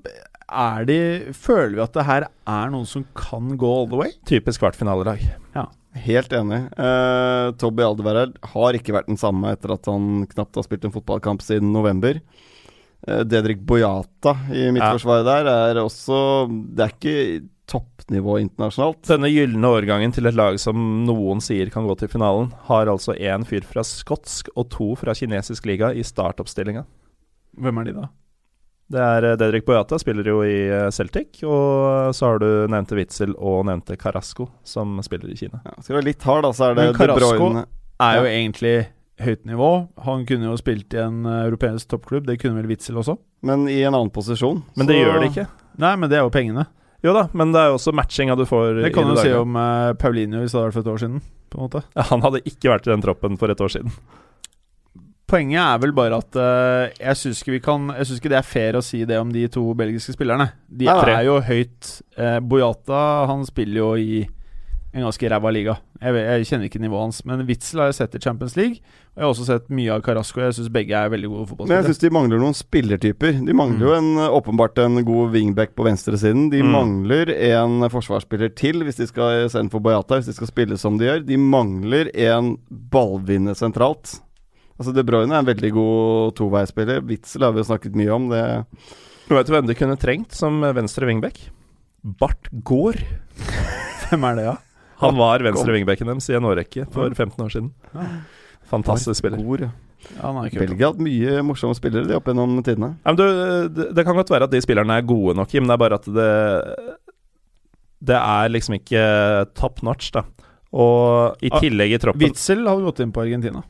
er 0.51 0.87
de, 0.89 0.99
Føler 1.37 1.77
vi 1.77 1.85
at 1.85 1.95
det 1.95 2.07
her 2.07 2.27
er 2.29 2.73
noen 2.73 2.87
som 2.89 3.05
kan 3.17 3.55
gå 3.59 3.71
all 3.71 3.89
the 3.91 3.99
way? 3.99 4.15
Typisk 4.29 4.63
kvartfinalelag. 4.63 5.23
Helt 5.91 6.31
enig. 6.31 6.61
Uh, 6.79 7.51
Tobby 7.59 7.83
Alderweireld 7.83 8.37
har 8.53 8.77
ikke 8.77 8.93
vært 8.95 9.09
den 9.11 9.19
samme 9.19 9.51
etter 9.51 9.73
at 9.75 9.89
han 9.91 10.23
knapt 10.31 10.55
har 10.55 10.63
spilt 10.63 10.87
en 10.87 10.93
fotballkamp 10.93 11.43
siden 11.43 11.73
november. 11.75 12.21
Uh, 13.03 13.25
Dedrik 13.27 13.59
Boyata 13.67 14.37
i 14.55 14.69
midtforsvaret 14.71 15.27
der 15.27 15.49
er 15.51 15.81
også 15.81 16.47
Det 16.47 16.85
er 16.85 16.93
ikke 16.95 17.17
toppnivå 17.71 18.37
internasjonalt. 18.39 19.03
Denne 19.07 19.31
gylne 19.31 19.73
årgangen 19.75 20.15
til 20.15 20.27
et 20.27 20.37
lag 20.37 20.57
som 20.63 20.79
noen 21.07 21.43
sier 21.43 21.71
kan 21.71 21.87
gå 21.87 21.95
til 21.99 22.11
finalen, 22.11 22.49
har 22.67 22.91
altså 22.91 23.15
én 23.15 23.45
fyr 23.47 23.67
fra 23.67 23.83
skotsk 23.87 24.51
og 24.55 24.67
to 24.71 24.89
fra 24.99 25.15
kinesisk 25.15 25.67
liga 25.69 25.91
i 25.95 26.03
startoppstillinga. 26.07 26.83
Hvem 27.59 27.79
er 27.79 27.87
de, 27.87 27.95
da? 27.99 28.09
Det 28.91 28.99
er 28.99 29.27
eh, 29.29 29.35
Dedrik 29.39 29.65
Boyata, 29.67 29.97
spiller 30.01 30.27
jo 30.27 30.41
i 30.43 30.55
eh, 30.67 30.89
Celtic. 30.91 31.41
Og 31.47 32.11
så 32.17 32.27
har 32.33 32.41
du 32.43 32.47
nevnte 32.71 32.97
Witzel 32.99 33.35
og 33.37 33.65
nevnte 33.69 33.95
Carasco, 34.01 34.49
som 34.67 34.97
spiller 35.05 35.31
i 35.31 35.37
Kina. 35.39 35.61
Ja, 35.65 35.77
skal 35.79 35.95
du 35.95 35.99
være 36.01 36.09
litt 36.11 36.25
hard, 36.27 36.43
da, 36.47 36.51
så 36.57 36.69
er 36.71 36.75
det 36.75 36.87
Men 36.89 36.97
Carrasco- 36.99 37.53
De 37.55 37.65
Er 38.01 38.17
jo 38.17 38.25
Ja. 38.25 38.33
egentlig 38.35 38.75
høyt 39.21 39.43
nivå. 39.45 39.71
Han 40.07 40.25
kunne 40.25 40.47
jo 40.49 40.57
spilt 40.57 40.93
i 40.97 41.01
en 41.03 41.23
eh, 41.29 41.43
europeisk 41.47 41.87
toppklubb. 41.93 42.25
Det 42.27 42.39
kunne 42.41 42.57
vel 42.59 42.67
Witzel 42.71 42.97
også? 42.97 43.17
Men 43.45 43.67
i 43.69 43.79
en 43.85 43.93
annen 43.93 44.09
posisjon. 44.13 44.63
Men 44.75 44.87
det 44.89 44.95
så- 44.97 45.05
gjør 45.05 45.19
det 45.21 45.29
ikke. 45.31 45.47
Nei, 45.77 45.95
men 45.95 46.09
det 46.09 46.17
er 46.17 46.25
jo 46.25 46.29
pengene. 46.33 46.65
Jo 47.03 47.13
da, 47.13 47.27
men 47.33 47.51
det 47.53 47.57
er 47.61 47.69
jo 47.71 47.77
også 47.79 47.93
matchinga 47.97 48.35
du 48.37 48.43
får 48.45 48.83
Det 48.83 48.91
kan 48.93 49.07
du 49.09 49.15
si 49.17 49.31
om 49.33 49.55
uh, 49.57 49.93
Paulinho 49.97 50.41
hvis 50.43 50.51
det 50.53 50.59
hadde 50.59 50.67
vært 50.69 50.73
for 50.75 50.81
et 50.85 50.91
år 50.93 50.99
siden. 51.01 51.21
På 51.49 51.57
en 51.57 51.63
måte 51.65 51.81
Ja, 51.95 52.03
Han 52.11 52.21
hadde 52.21 52.41
ikke 52.45 52.69
vært 52.69 52.85
i 52.87 52.91
den 52.91 53.01
troppen 53.01 53.37
for 53.41 53.49
et 53.49 53.57
år 53.61 53.71
siden. 53.73 53.89
Poenget 55.31 55.61
er 55.63 55.79
vel 55.79 55.93
bare 55.95 56.17
at 56.19 56.35
uh, 56.35 56.89
jeg 56.99 57.15
syns 57.21 57.39
ikke 57.45 57.55
ikke 57.55 58.31
det 58.33 58.37
er 58.41 58.47
fair 58.47 58.75
å 58.75 58.83
si 58.83 59.05
det 59.07 59.15
om 59.21 59.31
de 59.31 59.45
to 59.47 59.63
belgiske 59.79 60.17
spillerne. 60.17 60.49
De 60.67 60.89
nei. 60.89 60.97
er 61.15 61.23
jo 61.29 61.37
høyt 61.47 61.91
uh, 62.19 62.39
Boyata 62.43 63.25
han 63.31 63.45
spiller 63.47 63.79
jo 63.79 63.91
i 63.95 64.21
en 64.91 65.05
ganske 65.05 65.29
ræva 65.31 65.51
liga. 65.55 65.77
Jeg, 66.01 66.17
jeg 66.19 66.47
kjenner 66.49 66.67
ikke 66.67 66.81
nivået 66.83 67.05
hans. 67.05 67.21
Men 67.23 67.45
Witzel 67.47 67.79
har 67.79 67.87
jeg 67.87 67.95
sett 68.01 68.15
i 68.17 68.19
Champions 68.19 68.57
League. 68.59 68.81
Og 69.13 69.21
jeg 69.21 69.23
har 69.23 69.29
også 69.31 69.45
sett 69.47 69.69
mye 69.71 69.93
av 69.95 70.01
Carasco. 70.03 70.41
Jeg 70.43 70.57
syns 70.57 70.67
begge 70.73 70.97
er 70.99 71.13
veldig 71.13 71.29
gode 71.31 71.37
Men 71.37 71.45
jeg 71.45 71.51
fotballspillere. 71.53 71.85
syns 71.93 72.01
de 72.01 72.11
mangler 72.17 72.41
noen 72.41 72.57
spillertyper. 72.57 73.37
De 73.47 73.55
mangler 73.55 73.85
jo 73.87 73.93
en, 73.95 74.09
åpenbart 74.41 74.81
en 74.83 74.99
god 75.07 75.31
wingback 75.31 75.71
på 75.79 75.85
venstresiden. 75.87 76.49
De 76.51 76.59
Mm. 76.59 76.73
mangler 76.75 77.31
en 77.53 77.87
forsvarsspiller 77.93 78.51
til 78.51 78.83
hvis 78.83 78.99
de 78.99 79.07
skal 79.07 79.47
sende 79.53 79.71
for 79.71 79.79
Boyata, 79.79 80.19
hvis 80.19 80.27
de 80.27 80.35
skal 80.35 80.51
spille 80.51 80.77
som 80.77 80.99
de 80.99 81.07
gjør. 81.07 81.23
De 81.23 81.37
mangler 81.39 82.11
en 82.27 82.57
ballvinner 82.91 83.55
sentralt. 83.55 84.17
Altså 84.81 84.95
De 84.97 85.03
Bruyne 85.05 85.29
er 85.35 85.43
en 85.43 85.45
veldig 85.45 85.69
god 85.75 86.33
toveispiller. 86.39 87.03
Witzel 87.05 87.45
har 87.45 87.53
vi 87.53 87.61
jo 87.61 87.67
snakket 87.69 87.97
mye 87.99 88.13
om. 88.15 88.23
Det 88.31 88.41
Du 89.27 89.35
vet 89.37 89.45
du 89.45 89.53
hvem 89.53 89.67
de 89.69 89.77
kunne 89.77 89.97
trengt 90.01 90.33
som 90.33 90.57
venstre 90.73 91.05
wingback? 91.05 91.37
Bart 92.01 92.49
Gaard. 92.65 93.03
Hvem 94.09 94.25
er 94.25 94.39
det, 94.39 94.45
ja? 94.49 94.55
Han 95.03 95.17
var 95.17 95.43
venstre 95.45 95.75
wingbacken 95.75 96.09
deres 96.09 96.27
i 96.29 96.35
en 96.37 96.47
årrekke 96.49 96.87
for 96.93 97.13
15 97.13 97.45
år 97.45 97.53
siden. 97.53 97.69
Fantastisk 98.71 99.21
spiller. 99.21 99.41
God, 99.45 99.67
ja. 99.67 99.69
ja 100.17 100.31
har. 100.33 100.49
Belgia 100.49 100.87
har 100.87 100.95
hatt 100.95 101.03
mye 101.05 101.43
morsomme 101.45 101.77
spillere 101.77 102.09
de 102.09 102.17
opp 102.17 102.29
gjennom 102.29 102.57
tidene. 102.65 102.95
Ja, 103.05 103.13
men 103.13 103.19
du, 103.21 103.25
det, 103.77 103.87
det 103.97 104.05
kan 104.07 104.17
godt 104.17 104.33
være 104.33 104.49
at 104.49 104.53
de 104.53 104.61
spillerne 104.65 104.97
er 104.97 105.05
gode 105.07 105.37
nok, 105.37 105.53
Jim. 105.53 105.69
Det 105.69 105.77
er 105.77 105.83
bare 105.85 106.01
at 106.01 106.09
det 106.17 106.29
Det 108.11 108.17
er 108.17 108.53
liksom 108.57 108.79
ikke 108.81 109.03
top 109.61 109.83
notch, 109.85 110.09
da. 110.17 110.25
Og 110.71 111.37
i 111.43 111.51
Ah, 111.51 111.61
tillegg 111.61 111.93
i 111.93 112.01
troppen 112.01 112.25
Witzel 112.25 112.65
hadde 112.65 112.87
gått 112.89 113.01
inn 113.03 113.13
på 113.13 113.21
Argentina. 113.25 113.61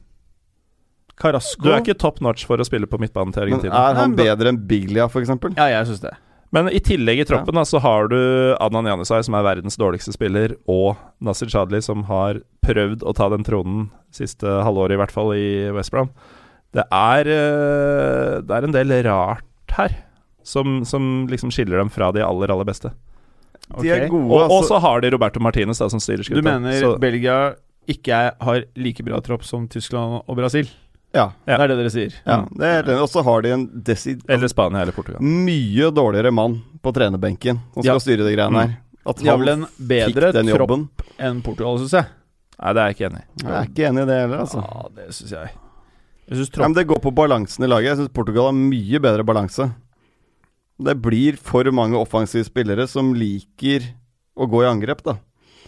Carasco 1.20 1.62
Du 1.64 1.70
er 1.74 1.82
ikke 1.84 1.98
top 2.00 2.20
notch 2.22 2.46
for 2.48 2.58
å 2.58 2.66
spille 2.66 2.88
på 2.90 3.00
midtbanen 3.02 3.34
til 3.34 3.44
Men 3.46 3.54
Argentina. 3.54 3.74
er 3.92 3.96
han 4.00 4.12
men 4.16 4.18
bedre 4.20 4.50
enn 4.54 4.60
Biglia, 4.68 5.06
f.eks.? 5.10 5.30
Ja, 5.58 5.68
jeg 5.70 5.88
syns 5.92 6.02
det. 6.02 6.14
Men 6.52 6.68
i 6.68 6.80
tillegg 6.84 7.22
i 7.22 7.24
troppen 7.24 7.56
da, 7.56 7.64
så 7.64 7.80
har 7.80 8.10
du 8.12 8.18
Adnan 8.60 8.86
Janusay, 8.90 9.24
som 9.24 9.36
er 9.40 9.44
verdens 9.46 9.78
dårligste 9.80 10.12
spiller, 10.12 10.58
og 10.68 10.98
Nasir 11.24 11.48
Chadli, 11.48 11.80
som 11.82 12.04
har 12.10 12.42
prøvd 12.66 13.06
å 13.08 13.14
ta 13.16 13.30
den 13.32 13.44
tronen 13.48 13.86
siste 14.12 14.44
halvåret, 14.66 14.98
i 14.98 15.00
hvert 15.00 15.14
fall, 15.16 15.32
i 15.32 15.72
West 15.72 15.92
Brom. 15.96 16.10
Det 16.76 16.84
er, 16.92 17.28
eh, 17.32 18.42
det 18.44 18.52
er 18.58 18.68
en 18.68 18.76
del 18.76 18.92
rart 19.08 19.76
her, 19.78 19.96
som, 20.44 20.82
som 20.84 21.28
liksom 21.32 21.52
skiller 21.56 21.78
dem 21.80 21.90
fra 21.94 22.12
de 22.12 22.20
aller, 22.26 22.52
aller 22.52 22.68
beste. 22.68 22.92
De 23.80 23.88
er 23.88 24.06
Ok. 24.08 24.12
gode, 24.12 24.28
Og, 24.28 24.42
og 24.42 24.58
altså. 24.60 24.74
så 24.76 24.80
har 24.84 25.02
de 25.06 25.12
Roberto 25.14 25.40
Martinez, 25.40 25.80
da, 25.80 25.88
som 25.88 26.00
styrer 26.04 26.28
Du 26.28 26.42
mener 26.44 26.80
Så- 26.82 26.98
Belgia 27.00 27.54
ikke 27.88 28.12
er, 28.12 28.32
har 28.44 28.64
like 28.76 29.04
bra 29.08 29.20
tropp 29.24 29.44
som 29.48 29.68
Tyskland 29.72 30.24
og 30.28 30.36
Brasil? 30.36 30.68
Ja. 31.14 31.26
Ja. 31.46 31.58
Det 31.58 31.64
er 31.66 31.68
det 31.74 31.78
dere 31.82 31.92
sier? 31.92 32.14
ja 32.26 32.38
det 32.56 32.68
er 32.78 32.84
det. 32.88 32.96
Og 33.04 33.10
så 33.12 33.24
har 33.28 33.42
de 33.44 33.50
en 33.52 33.66
desid... 33.84 34.22
Eller 34.32 34.48
Spania 34.48 34.82
eller 34.86 34.96
Portugal. 34.96 35.20
mye 35.22 35.90
dårligere 35.92 36.32
mann 36.32 36.62
på 36.82 36.94
trenerbenken 36.96 37.60
som 37.74 37.84
skal 37.84 37.98
Ja. 37.98 38.00
styre 38.00 38.24
de 38.28 38.36
greiene 38.38 38.62
her. 38.64 38.78
At 39.06 39.18
De 39.18 39.28
har 39.28 39.38
vel 39.42 39.50
en 39.50 39.66
bedre 39.78 40.32
tropp 40.32 40.74
enn 41.20 41.42
Portugal, 41.42 41.80
syns 41.82 41.92
jeg. 41.98 42.06
Nei, 42.62 42.74
det 42.74 42.82
er 42.82 42.88
jeg 42.92 42.96
ikke 42.96 43.10
enig 43.10 43.22
i. 43.22 43.28
Jeg 43.42 43.52
er 43.58 43.68
ikke 43.72 43.86
enig 43.90 44.02
i 44.04 44.10
det 44.12 44.18
heller, 44.22 44.40
altså. 44.46 44.62
Ja, 44.62 44.90
det 44.96 45.08
syns 45.18 45.32
jeg. 45.34 45.52
Jeg 46.32 46.38
synes 46.38 46.52
Ja, 46.56 46.68
men 46.68 46.74
det 46.78 46.88
går 46.88 47.02
på 47.02 47.12
balansen 47.18 47.66
i 47.66 47.68
laget. 47.68 47.90
Jeg 47.90 47.98
syns 47.98 48.14
Portugal 48.14 48.46
har 48.52 48.54
mye 48.56 49.00
bedre 49.02 49.26
balanse. 49.26 49.72
Det 50.82 50.96
blir 51.02 51.36
for 51.38 51.66
mange 51.76 51.98
offensive 51.98 52.46
spillere 52.46 52.88
som 52.88 53.12
liker 53.18 53.84
å 54.38 54.48
gå 54.50 54.64
i 54.64 54.70
angrep, 54.70 55.02
da. 55.04 55.18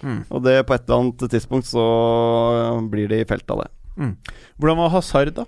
Mm. 0.03 0.23
Og 0.29 0.43
det 0.45 0.55
på 0.67 0.73
et 0.75 0.85
eller 0.87 0.99
annet 1.01 1.25
tidspunkt 1.33 1.65
så 1.67 1.83
blir 2.91 3.09
det 3.11 3.19
i 3.23 3.27
felt 3.29 3.49
av 3.51 3.63
det. 3.65 3.69
Hvordan 3.97 4.79
var 4.79 4.93
Hazard, 4.95 5.33
da? 5.37 5.45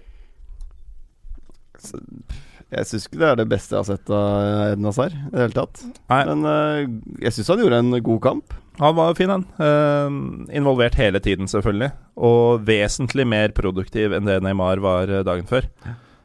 Jeg 2.75 2.87
syns 2.89 3.05
ikke 3.07 3.19
det 3.21 3.27
er 3.29 3.39
det 3.39 3.49
beste 3.49 3.75
jeg 3.75 3.83
har 3.83 3.87
sett 3.87 4.11
av 4.11 4.71
Eden 4.71 4.87
Hazard 4.89 5.13
i 5.15 5.31
det 5.31 5.43
hele 5.43 5.55
tatt. 5.55 5.83
Nei. 6.11 6.21
Men 6.31 6.47
eh, 6.49 6.79
jeg 7.27 7.35
syns 7.35 7.51
han 7.53 7.61
gjorde 7.61 7.81
en 7.83 7.99
god 8.07 8.21
kamp. 8.23 8.55
Han 8.81 8.97
var 8.97 9.13
fin, 9.15 9.31
han. 9.31 9.45
Eh, 9.61 10.17
involvert 10.57 10.97
hele 10.99 11.21
tiden, 11.23 11.47
selvfølgelig. 11.51 11.91
Og 12.27 12.65
vesentlig 12.67 13.27
mer 13.31 13.53
produktiv 13.55 14.17
enn 14.17 14.27
det 14.27 14.41
Neymar 14.43 14.81
var 14.83 15.13
eh, 15.13 15.23
dagen 15.27 15.47
før. 15.47 15.69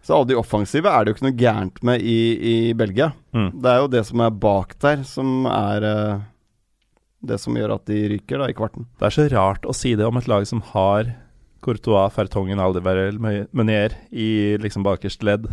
Så 0.01 0.17
alle 0.17 0.31
de 0.33 0.41
offensive 0.41 0.89
er 0.89 1.05
det 1.05 1.13
jo 1.13 1.19
ikke 1.19 1.29
noe 1.29 1.39
gærent 1.39 1.83
med 1.87 2.03
i, 2.03 2.19
i 2.41 2.57
Belgia. 2.75 3.13
Mm. 3.37 3.51
Det 3.61 3.71
er 3.71 3.83
jo 3.85 3.93
det 3.93 4.05
som 4.09 4.25
er 4.25 4.39
bak 4.43 4.75
der, 4.81 5.05
som 5.07 5.45
er 5.53 5.85
det 7.21 7.37
som 7.39 7.55
gjør 7.55 7.77
at 7.77 7.85
de 7.91 8.07
ryker 8.15 8.41
da 8.41 8.49
i 8.49 8.57
kvarten. 8.57 8.89
Det 8.97 9.11
er 9.11 9.15
så 9.19 9.27
rart 9.29 9.69
å 9.69 9.77
si 9.77 9.93
det 10.01 10.09
om 10.09 10.17
et 10.17 10.31
lag 10.31 10.47
som 10.49 10.65
har 10.73 11.13
Courtois, 11.61 12.11
Fertongen, 12.15 12.61
Aldiverel, 12.63 13.19
Meunier 13.21 13.95
i 14.13 14.57
liksom 14.63 14.85
bakerste 14.87 15.27
ledd, 15.29 15.47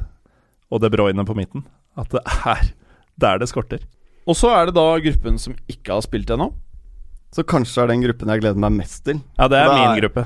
og 0.72 0.82
De 0.84 0.90
Bruyne 0.94 1.26
på 1.28 1.36
midten. 1.38 1.66
At 1.98 2.10
det 2.14 2.22
er 2.26 2.72
der 3.20 3.40
det 3.42 3.50
skorter. 3.50 3.82
Og 4.28 4.36
så 4.38 4.52
er 4.54 4.68
det 4.70 4.76
da 4.78 4.88
gruppen 5.04 5.38
som 5.42 5.56
ikke 5.72 5.94
har 5.96 6.04
spilt 6.06 6.30
ennå. 6.34 6.52
Så 7.36 7.44
kanskje 7.48 7.84
er 7.84 7.92
den 7.92 8.04
gruppen 8.06 8.30
jeg 8.32 8.44
gleder 8.44 8.60
meg 8.64 8.76
mest 8.80 9.02
til. 9.08 9.22
Ja, 9.40 9.48
det 9.52 9.58
er 9.60 9.68
Det 9.68 9.78
er- 9.78 9.88
min 9.94 10.02
gruppe. 10.04 10.26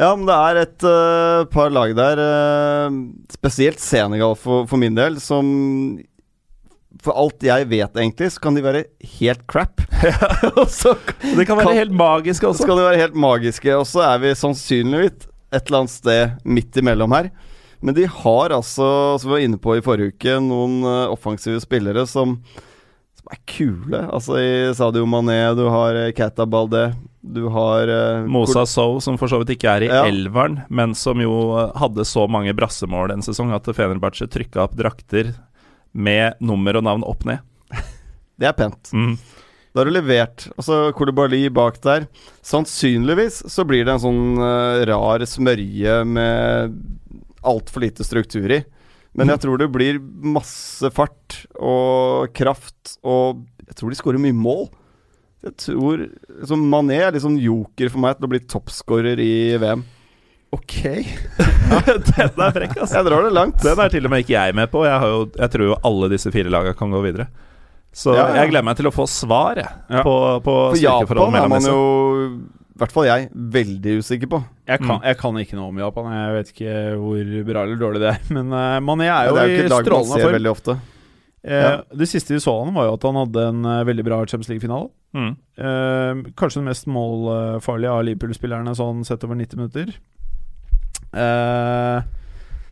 Ja, 0.00 0.14
men 0.16 0.24
det 0.24 0.34
er 0.34 0.56
et 0.62 0.84
uh, 0.86 1.44
par 1.52 1.68
lag 1.68 1.90
der, 1.94 2.20
uh, 2.22 2.94
spesielt 3.28 3.80
Senegal 3.82 4.32
for, 4.38 4.64
for 4.70 4.80
min 4.80 4.94
del, 4.96 5.18
som 5.20 5.98
For 7.00 7.14
alt 7.16 7.40
jeg 7.46 7.68
vet, 7.70 7.94
egentlig, 7.96 8.26
så 8.34 8.40
kan 8.44 8.56
de 8.58 8.62
være 8.64 8.82
helt 9.16 9.44
crap. 9.48 9.80
Så 10.68 10.96
Det 11.22 11.46
kan 11.46 11.56
være 11.56 11.66
Kan- 11.70 11.76
helt 11.78 11.94
magisk 11.96 12.42
så 12.42 12.50
også. 12.50 12.64
skal 12.66 12.76
de 12.80 12.84
være 12.88 12.98
helt 13.00 13.14
magiske, 13.16 13.72
og 13.78 13.86
så 13.88 14.02
er 14.04 14.18
vi 14.20 14.32
sannsynligvis 14.36 15.28
et 15.52 15.62
eller 15.66 15.78
annet 15.84 15.90
sted 15.94 16.34
midt 16.44 16.76
imellom 16.82 17.14
her. 17.16 17.30
Men 17.80 17.94
de 17.96 18.04
har 18.04 18.52
altså, 18.52 19.16
som 19.18 19.30
vi 19.30 19.36
var 19.38 19.44
inne 19.46 19.56
på 19.62 19.78
i 19.78 19.80
forrige 19.86 20.12
uke, 20.12 20.34
noen 20.44 20.82
uh, 20.84 21.06
offensive 21.14 21.62
spillere 21.64 22.04
som, 22.10 22.36
som 23.16 23.32
er 23.32 23.40
kule. 23.48 24.02
Altså 24.12 24.36
i 24.42 24.50
Sadio 24.76 25.06
Mané, 25.08 25.38
du 25.56 25.64
har 25.72 25.96
uh, 25.96 26.10
Kata 26.12 26.44
Balde, 26.44 26.90
du 27.24 27.46
har 27.54 27.88
uh, 27.88 28.26
Mosa 28.28 28.66
Sow, 28.68 28.98
som 29.00 29.16
for 29.20 29.32
så 29.32 29.40
vidt 29.40 29.54
ikke 29.56 29.72
er 29.78 29.86
i 29.86 29.88
Ja. 29.88 30.02
elveren, 30.10 30.60
men 30.68 30.92
som 30.98 31.20
jo 31.22 31.32
eh, 31.56 31.72
hadde 31.80 32.04
så 32.08 32.26
mange 32.28 32.52
brassemål 32.56 33.12
en 33.16 33.24
sesong 33.24 33.54
at 33.56 33.64
Fenerbahçe 33.72 34.28
trykka 34.28 34.66
opp 34.68 34.76
drakter 34.76 35.32
med 35.92 36.40
nummer 36.44 36.78
og 36.78 36.86
navn 36.86 37.06
opp 37.08 37.26
ned. 37.28 37.44
Det 38.40 38.48
er 38.48 38.56
pent. 38.56 38.92
Mm. 38.96 39.14
Da 39.70 39.82
har 39.82 39.86
du 39.86 39.94
levert. 39.94 40.48
Altså 40.56 40.90
Kolibali 40.96 41.44
bak 41.54 41.78
der. 41.84 42.08
Sannsynligvis 42.42 43.44
så 43.52 43.64
blir 43.68 43.86
det 43.86 43.94
en 43.94 44.02
sånn 44.02 44.24
uh, 44.40 44.82
rar 44.88 45.22
smørje 45.28 46.00
med 46.08 46.74
altfor 47.46 47.86
lite 47.86 48.06
struktur 48.06 48.50
i. 48.50 48.60
Men 49.16 49.32
jeg 49.32 49.42
tror 49.42 49.58
det 49.58 49.70
blir 49.74 49.98
masse 49.98 50.86
fart 50.94 51.40
og 51.58 52.30
kraft, 52.36 52.96
og 53.02 53.42
jeg 53.66 53.78
tror 53.78 53.90
de 53.90 53.98
skårer 53.98 54.22
mye 54.22 54.36
mål. 54.36 54.68
Jeg 55.46 55.56
tror 55.64 56.04
liksom 56.04 56.66
Mané 56.70 57.00
er 57.06 57.18
sånn 57.22 57.38
joker 57.40 57.90
for 57.90 58.02
meg 58.04 58.18
til 58.18 58.28
å 58.28 58.30
bli 58.34 58.42
toppskårer 58.44 59.22
i 59.24 59.32
VM. 59.60 59.82
Ok. 60.52 60.74
Den 62.10 62.40
er 62.42 62.54
frekk, 62.56 62.72
altså. 62.82 62.96
Jeg 62.98 63.06
drar 63.06 63.22
det 63.26 63.32
langt. 63.36 63.60
Den 63.62 63.78
er 63.84 63.92
til 63.92 64.06
og 64.08 64.10
med 64.10 64.24
ikke 64.24 64.34
jeg 64.34 64.54
med 64.58 64.70
på. 64.72 64.82
Jeg, 64.88 64.98
har 65.02 65.12
jo, 65.12 65.20
jeg 65.38 65.52
tror 65.52 65.68
jo 65.68 65.76
alle 65.86 66.08
disse 66.10 66.32
fire 66.34 66.50
lagene 66.50 66.74
kan 66.78 66.90
gå 66.90 67.02
videre. 67.04 67.28
Så 67.94 68.14
Ja, 68.14 68.28
ja. 68.30 68.40
jeg 68.42 68.50
gleder 68.52 68.66
meg 68.66 68.76
til 68.78 68.86
å 68.90 68.94
få 68.94 69.06
svar 69.10 69.58
jeg, 69.58 69.70
Ja. 69.90 70.02
på, 70.06 70.14
på 70.46 70.54
For 70.72 70.78
Japan 70.78 71.34
er 71.38 71.48
man 71.50 71.64
jo, 71.66 71.78
i 72.70 72.78
hvert 72.82 72.92
fall 72.94 73.06
jeg, 73.08 73.28
veldig 73.34 73.96
usikker 74.02 74.30
på. 74.30 74.38
Jeg 74.70 74.78
kan, 74.82 74.98
Mm. 75.00 75.02
jeg 75.10 75.18
kan 75.18 75.38
ikke 75.42 75.56
noe 75.58 75.68
om 75.72 75.78
Japan. 75.82 76.12
Jeg 76.14 76.36
vet 76.36 76.52
ikke 76.54 76.74
hvor 77.02 77.32
bra 77.50 77.62
eller 77.66 77.80
dårlig 77.82 78.00
det 78.04 78.10
er. 78.14 78.20
Men 78.36 78.52
uh, 78.54 78.78
Mané 78.82 79.08
er 79.10 79.28
jo, 79.30 79.34
det 79.34 79.42
er 79.42 79.50
jo 79.50 79.54
ikke 79.54 79.62
i 79.62 79.66
et 79.66 79.70
lag 79.74 79.82
man 79.82 79.90
strålende 79.90 80.14
ser 80.18 80.26
form. 80.26 80.36
veldig 80.38 80.52
ofte. 80.54 80.76
Uh, 81.40 81.50
Ja. 81.50 81.72
Det 81.96 82.06
siste 82.10 82.34
vi 82.34 82.40
så 82.42 82.52
han 82.64 82.74
var 82.74 82.84
jo 82.90 82.94
at 82.98 83.04
han 83.06 83.18
hadde 83.22 83.46
en 83.54 83.60
uh, 83.66 83.84
veldig 83.88 84.04
bra 84.06 84.18
Champions 84.26 84.50
League-finale. 84.50 84.90
Mm. 85.14 85.30
Uh, 85.58 86.30
kanskje 86.38 86.60
den 86.60 86.68
mest 86.70 86.86
målfarlige 86.90 87.90
av 87.94 88.02
Liverpool-spillerne 88.06 88.74
sånn 88.78 89.02
sett 89.08 89.24
over 89.26 89.38
90 89.38 89.56
minutter. 89.62 89.94
Eh, 91.12 92.02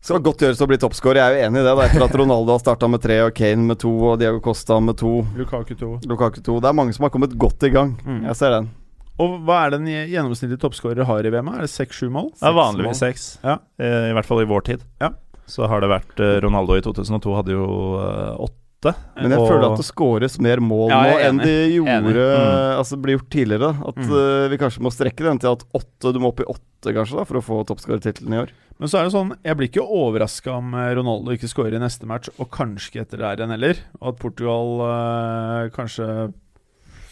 Skal 0.01 0.23
godt 0.25 0.41
gjøres 0.45 0.61
å 0.63 0.69
bli 0.71 0.79
toppscorer, 0.81 1.19
jeg 1.19 1.27
er 1.27 1.35
jo 1.37 1.47
enig 1.49 1.61
i 1.61 1.65
det. 1.67 1.73
da 1.77 1.85
Etter 1.89 2.05
at 2.07 2.15
Ronaldo 2.17 2.55
har 2.55 2.61
starta 2.63 2.89
med 2.89 3.03
tre, 3.03 3.17
og 3.27 3.33
Kane 3.37 3.67
med 3.67 3.81
to, 3.83 3.91
og 4.13 4.19
Diego 4.21 4.39
Costa 4.41 4.79
med 4.81 4.97
to. 5.01 5.25
Lukaku 5.37 5.75
2. 5.75 5.89
Lukaku 6.09 6.39
to. 6.47 6.61
Det 6.63 6.71
er 6.71 6.77
mange 6.79 6.95
som 6.97 7.03
har 7.09 7.11
kommet 7.11 7.35
godt 7.37 7.67
i 7.67 7.73
gang. 7.75 7.97
Mm. 8.07 8.23
Jeg 8.31 8.37
ser 8.39 8.55
den. 8.55 8.71
Og 9.19 9.41
hva 9.43 9.65
er 9.67 9.75
det 9.75 9.81
gjennomsnittlige 9.83 10.13
gjennomsnittlig 10.15 10.61
toppskårer 10.63 11.05
har 11.09 11.27
i 11.27 11.33
VM? 11.35 11.49
Er 11.51 11.65
det 11.67 11.71
seks-sju 11.73 12.07
mål? 12.15 12.29
Det 12.39 12.47
er 12.47 12.55
vanligvis 12.55 13.01
seks, 13.03 13.25
Ja. 13.43 13.57
eh, 13.83 14.11
i 14.13 14.15
hvert 14.15 14.25
fall 14.31 14.41
i 14.45 14.47
vår 14.47 14.63
tid. 14.71 14.85
Ja. 15.03 15.11
Så 15.51 15.67
har 15.67 15.81
det 15.83 15.91
vært 15.91 16.21
eh, 16.23 16.39
Ronaldo 16.45 16.77
i 16.79 16.81
2002 16.87 17.35
hadde 17.35 17.57
jo 17.57 17.67
eh, 17.99 18.37
åtte. 18.79 18.95
Men 19.17 19.31
jeg 19.31 19.41
Og- 19.41 19.49
føler 19.49 19.73
at 19.73 19.77
det 19.79 19.87
scores 19.87 20.39
mer 20.41 20.57
mål 20.59 20.89
Ja, 20.91 21.03
nå 21.03 21.19
er 21.19 21.25
enn 21.29 21.39
de 21.39 21.55
gjorde. 21.79 22.15
Mm. 22.15 22.79
Altså 22.79 22.97
ble 23.03 23.17
gjort 23.19 23.29
tidligere. 23.31 23.59
da. 23.59 23.89
At 23.89 23.97
Mm. 23.97 24.13
uh, 24.13 24.49
vi 24.49 24.57
kanskje 24.59 24.81
må 24.81 24.93
strekke 24.93 25.25
den 25.25 25.39
til 25.39 25.51
at 25.53 25.65
åtte 25.75 26.13
Du 26.13 26.19
må 26.21 26.29
opp 26.29 26.41
i 26.41 26.45
åtte, 26.45 26.95
kanskje, 26.95 27.17
da 27.19 27.25
for 27.25 27.35
å 27.39 27.43
få 27.43 27.67
toppskårertittelen 27.67 28.33
i 28.33 28.39
år. 28.47 28.51
Men 28.79 28.89
så 28.89 29.01
er 29.01 29.05
det 29.05 29.13
sånn, 29.13 29.37
jeg 29.45 29.57
blir 29.57 29.69
ikke 29.69 29.83
overraska 29.91 30.53
om 30.57 30.73
eh, 30.75 30.95
Ronaldo 30.95 31.33
ikke 31.35 31.51
skårer 31.51 31.75
i 31.75 31.79
neste 31.83 32.07
match, 32.07 32.29
og 32.39 32.49
kanskje 32.51 32.93
ikke 32.93 33.01
etter 33.03 33.19
der 33.19 33.37
igjen 33.37 33.51
heller. 33.51 33.75
Og 34.01 34.09
at 34.15 34.19
Portugal 34.21 34.81
uh, 34.81 35.69
kanskje 35.75 36.33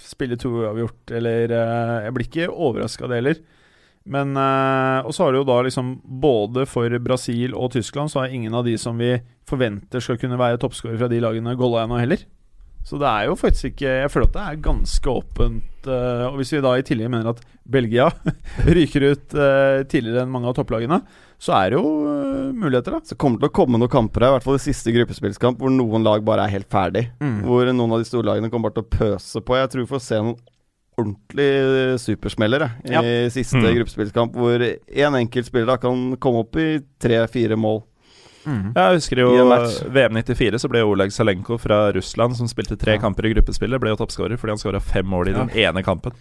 spiller 0.06 0.36
to 0.38 0.48
uavgjort, 0.62 1.10
eller 1.10 1.50
uh, 1.50 2.04
Jeg 2.06 2.14
blir 2.14 2.26
ikke 2.28 2.48
overraska 2.54 3.08
det 3.08 3.18
heller. 3.18 3.36
Men 4.06 4.36
eh, 4.38 5.00
Og 5.06 5.14
så 5.16 5.24
har 5.26 5.34
du 5.34 5.40
jo 5.40 5.48
da 5.48 5.58
liksom 5.66 5.96
Både 6.22 6.62
for 6.70 6.92
Brasil 7.02 7.56
og 7.58 7.72
Tyskland 7.74 8.12
så 8.12 8.22
er 8.22 8.36
ingen 8.36 8.54
av 8.54 8.62
de 8.66 8.76
som 8.78 8.98
vi 8.98 9.16
forventer 9.46 10.02
skal 10.02 10.18
kunne 10.18 10.38
være 10.38 10.58
toppskårere 10.62 10.98
fra 10.98 11.08
de 11.10 11.20
lagene, 11.22 11.52
golla 11.58 11.84
ennå 11.84 12.00
heller. 12.00 12.22
Så 12.86 12.98
det 13.02 13.06
er 13.06 13.28
jo 13.28 13.36
faktisk 13.38 13.72
ikke 13.72 13.92
Jeg 14.04 14.10
føler 14.14 14.26
at 14.30 14.34
det 14.36 14.44
er 14.46 14.64
ganske 14.64 15.10
åpent. 15.10 15.86
eh, 15.90 16.24
og 16.30 16.38
hvis 16.38 16.52
vi 16.54 16.62
da 16.62 16.72
i 16.78 16.84
tillegg 16.86 17.10
mener 17.10 17.30
at 17.32 17.42
Belgia 17.66 18.08
ryker 18.78 19.06
ut 19.10 19.34
eh, 19.34 19.82
tidligere 19.90 20.22
enn 20.22 20.30
mange 20.34 20.50
av 20.50 20.54
topplagene, 20.58 21.00
så 21.42 21.52
er 21.58 21.70
det 21.74 21.80
jo 21.80 21.90
muligheter, 22.56 22.94
da. 22.94 23.00
Så 23.04 23.18
kommer 23.18 23.38
det 23.40 23.48
til 23.48 23.52
å 23.52 23.56
komme 23.58 23.78
noen 23.82 23.90
kamper 23.92 24.22
her, 24.24 24.30
i 24.30 24.36
hvert 24.38 24.46
fall 24.46 24.58
i 24.58 24.62
siste 24.62 24.94
gruppespillskamp, 24.94 25.58
hvor 25.60 25.74
noen 25.74 26.06
lag 26.06 26.22
bare 26.26 26.46
er 26.46 26.54
helt 26.54 26.70
ferdig. 26.72 27.08
Mm. 27.20 27.40
Hvor 27.44 27.66
noen 27.72 27.92
av 27.96 28.02
de 28.02 28.08
store 28.08 28.30
lagene 28.30 28.50
kommer 28.52 28.70
bare 28.70 28.78
til 28.78 28.86
å 28.86 28.94
pøse 28.96 29.42
på. 29.42 29.58
Jeg 29.58 29.72
tror 29.72 29.82
vi 29.84 29.90
får 29.90 30.04
se 30.06 30.20
noen 30.22 30.38
ordentlige 30.98 31.98
i 32.86 32.92
Ja. 32.92 33.00
i 33.02 33.28
siste 33.30 33.56
Mm. 33.56 33.74
gruppespillskamp, 33.76 34.32
hvor 34.32 34.58
én 34.60 35.06
en 35.06 35.14
enkelt 35.14 35.46
spiller 35.46 35.66
da 35.66 35.76
kan 35.76 36.16
komme 36.16 36.40
opp 36.40 36.56
i 36.56 36.80
tre-fire 37.00 37.56
mål. 37.56 37.82
Jeg 38.46 38.94
husker 38.94 39.16
jo. 39.18 39.30
VM 39.90 40.14
94, 40.22 40.54
så 40.62 40.68
ble 40.70 40.78
Oleg 40.86 41.10
Salenko 41.10 41.58
fra 41.58 41.90
Russland, 41.92 42.36
som 42.36 42.46
spilte 42.46 42.78
tre 42.78 42.92
Ja. 42.94 42.98
kamper 43.00 43.26
i 43.26 43.34
gruppespillet, 43.34 43.80
ble 43.80 43.90
jo 43.90 43.96
toppskårer 43.96 44.38
fordi 44.38 44.50
han 44.54 44.58
skåra 44.58 44.80
fem 44.80 45.04
mål 45.04 45.28
i 45.28 45.32
den 45.32 45.50
ene 45.50 45.82
kampen. 45.82 46.12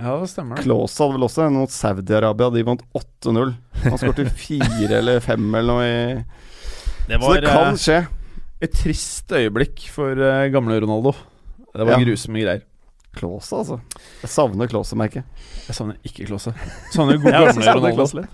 Ja, 0.00 0.20
det 0.20 0.28
stemmer. 0.30 0.56
Klause 0.62 0.98
hadde 1.02 1.14
vel 1.18 1.26
også 1.26 1.46
en 1.48 1.54
mot 1.54 1.68
Saudi-Arabia. 1.68 2.50
De 2.54 2.62
vant 2.62 2.82
8-0. 2.94 3.54
Han 3.82 3.98
skåret 3.98 4.30
fire 4.46 4.92
eller 5.00 5.18
fem 5.20 5.52
eller 5.54 5.72
noe 5.74 5.82
i 5.82 6.24
Det 7.08 7.20
Så 7.20 7.34
det 7.40 7.44
kan 7.50 7.66
eh, 7.66 7.74
skje. 7.74 8.06
et 8.62 8.72
trist 8.72 9.26
øyeblikk 9.32 9.88
for 9.90 10.12
eh, 10.12 10.48
gamle 10.50 10.78
Ronaldo. 10.80 11.16
Det 11.74 11.84
var 11.86 11.98
Ja. 11.98 12.04
grusomme 12.04 12.38
greier. 12.44 12.62
Klause, 13.18 13.62
altså. 13.62 13.78
Jeg 14.22 14.32
savner 14.32 14.70
Klåse, 14.70 14.98
merker 14.98 15.22
jeg. 15.22 15.46
Jeg 15.68 15.78
savner 15.78 15.98
ikke 16.06 16.28
Klåse. 16.30 16.54
Savner 16.94 17.18
god 17.22 17.34
gamle 17.34 17.78
Ronaldo. 17.78 18.26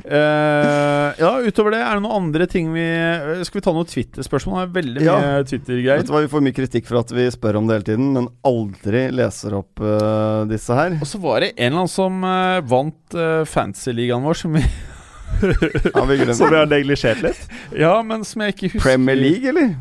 Uh. 0.00 0.16
Eh, 0.16 1.18
ja, 1.20 1.30
utover 1.44 1.74
det, 1.74 1.80
er 1.84 1.98
det 1.98 2.04
noen 2.06 2.22
andre 2.24 2.46
ting 2.48 2.70
vi 2.72 2.80
eh, 2.80 3.42
Skal 3.44 3.58
vi 3.60 3.64
ta 3.66 3.74
noen 3.76 3.88
Twitter-spørsmål? 3.88 4.56
Det 4.56 4.62
er 4.62 4.70
veldig 4.78 5.02
Ja. 5.04 5.16
mye 5.20 5.42
Twitter-greier. 5.50 6.06
Vi 6.08 6.30
får 6.32 6.44
mye 6.46 6.56
kritikk 6.56 6.88
for 6.88 7.02
at 7.02 7.12
vi 7.12 7.26
spør 7.32 7.58
om 7.60 7.68
det 7.68 7.76
hele 7.76 7.88
tiden, 7.90 8.12
men 8.16 8.30
aldri 8.46 9.02
leser 9.12 9.58
opp 9.58 9.82
uh, 9.84 10.46
disse 10.48 10.76
her. 10.76 10.96
Og 11.00 11.08
så 11.08 11.20
var 11.20 11.44
det 11.44 11.52
en 11.56 11.66
eller 11.66 11.82
annen 11.82 11.92
som 11.92 12.24
uh, 12.24 12.62
vant 12.64 13.18
uh, 13.18 13.42
fantasy-ligaen 13.48 14.24
vår, 14.24 14.40
som 14.40 14.56
vi 14.56 14.64
Ja, 15.94 16.04
vi. 16.08 16.18
Som 16.34 16.50
vi 16.50 16.58
har 16.58 16.68
neglisjert 16.68 17.22
litt. 17.24 17.44
Ja, 17.76 17.98
men 18.02 18.24
som 18.28 18.42
jeg 18.44 18.56
ikke 18.56 18.72
husker 18.72 18.88
Premier 18.88 19.20
League, 19.20 19.52
eller? 19.52 19.76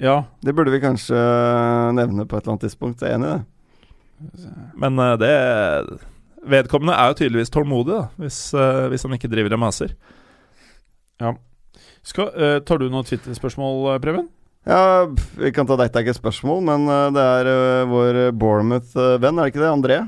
Ja. 0.00 0.24
Det 0.42 0.54
burde 0.54 0.72
vi 0.74 0.80
kanskje 0.82 1.18
nevne 1.94 2.26
på 2.26 2.38
et 2.38 2.44
eller 2.44 2.56
annet 2.56 2.66
tidspunkt. 2.66 3.02
Jeg 3.02 3.14
er 3.14 3.18
enig 3.18 3.28
i 3.28 3.34
det. 3.34 3.42
Men 4.76 4.98
eh, 4.98 5.16
det 5.20 5.34
Vedkommende 6.44 6.92
er 7.00 7.08
jo 7.08 7.16
tydeligvis 7.22 7.52
tålmodig, 7.54 7.94
da, 7.96 8.06
hvis, 8.20 8.38
eh, 8.52 8.82
hvis 8.92 9.06
han 9.06 9.14
ikke 9.16 9.30
driver 9.32 9.54
og 9.56 9.62
maser. 9.62 9.94
Skal, 12.04 12.28
eh, 12.36 12.58
tar 12.60 12.82
du 12.82 12.90
noen 12.92 13.06
Twitter-spørsmål, 13.08 13.94
Preben? 14.04 14.26
Ja, 14.68 15.06
vi 15.38 15.52
kan 15.56 15.64
ta 15.68 15.76
dette 15.80 15.96
er 15.96 16.04
ikke 16.04 16.12
et 16.12 16.20
spørsmål, 16.20 16.60
men 16.64 16.84
det 17.16 17.24
er 17.24 17.88
vår 17.88 18.18
Bournemouth-venn, 18.36 19.40
er 19.40 19.48
det 19.48 19.52
ikke 19.54 19.62
det? 19.64 19.72
André? 19.72 19.98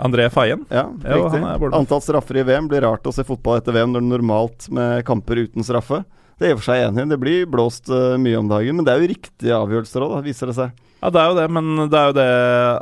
André 0.00 0.28
Fayen. 0.32 0.62
Ja, 0.72 0.86
Jo, 0.88 1.24
riktig. 1.26 1.40
han 1.40 1.48
er 1.64 1.76
Antall 1.76 2.00
straffer 2.04 2.40
i 2.40 2.44
VM 2.48 2.68
blir 2.68 2.84
rart 2.84 3.04
å 3.08 3.12
se 3.12 3.24
fotball 3.28 3.60
etter 3.60 3.76
VM 3.76 3.92
når 3.92 4.00
det 4.00 4.08
er 4.08 4.12
normalt 4.14 4.68
med 4.72 5.04
kamper 5.08 5.42
uten 5.44 5.64
straffe. 5.64 6.04
Det 6.40 6.48
er 6.48 6.52
i 6.52 6.56
og 6.56 6.62
for 6.62 6.72
seg 6.72 6.86
enig. 6.88 7.08
Det 7.12 7.20
blir 7.20 7.44
blåst 7.48 7.88
mye 7.92 8.40
om 8.40 8.48
dagen, 8.48 8.76
men 8.76 8.84
det 8.88 8.92
er 8.94 9.00
jo 9.04 9.12
riktige 9.12 9.56
avgjørelser 9.60 10.04
òg, 10.08 10.16
viser 10.24 10.48
det 10.52 10.56
seg. 10.56 10.72
Ja, 11.02 11.10
det 11.10 11.18
er 11.18 11.32
jo 11.32 11.38
det, 11.40 11.46
men 11.50 11.70
det 11.90 11.98
er 11.98 12.10
jo 12.12 12.14
det 12.14 12.26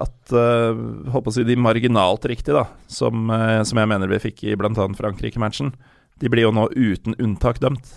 at 0.04 0.32
uh, 0.36 0.80
Holdt 1.14 1.24
på 1.24 1.32
å 1.32 1.34
si 1.38 1.44
de 1.48 1.54
marginalt 1.56 2.26
riktige, 2.28 2.52
da, 2.58 2.66
som, 2.92 3.30
uh, 3.32 3.62
som 3.64 3.80
jeg 3.80 3.88
mener 3.88 4.10
vi 4.12 4.18
fikk 4.20 4.42
i 4.44 4.56
bl.a. 4.60 4.70
Frankrike-matchen, 4.98 5.72
de 6.20 6.28
blir 6.32 6.44
jo 6.44 6.52
nå 6.52 6.66
uten 6.76 7.16
unntak 7.16 7.62
dømt. 7.64 7.88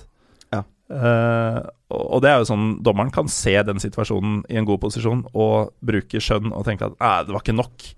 Ja. 0.55 0.61
Uh, 0.87 1.59
og 1.91 2.21
det 2.23 2.31
er 2.31 2.39
jo 2.39 2.47
sånn 2.47 2.69
Dommeren 2.85 3.11
kan 3.11 3.27
se 3.31 3.57
den 3.67 3.81
situasjonen 3.83 4.45
i 4.47 4.55
en 4.61 4.67
god 4.69 4.79
posisjon 4.85 5.25
og 5.33 5.73
bruke 5.83 6.21
skjønn 6.23 6.53
og 6.53 6.63
tenke 6.69 6.87
at 6.87 6.95
"Æ, 7.03 7.11
det 7.27 7.35
var 7.35 7.43
ikke 7.43 7.57
nok. 7.59 7.89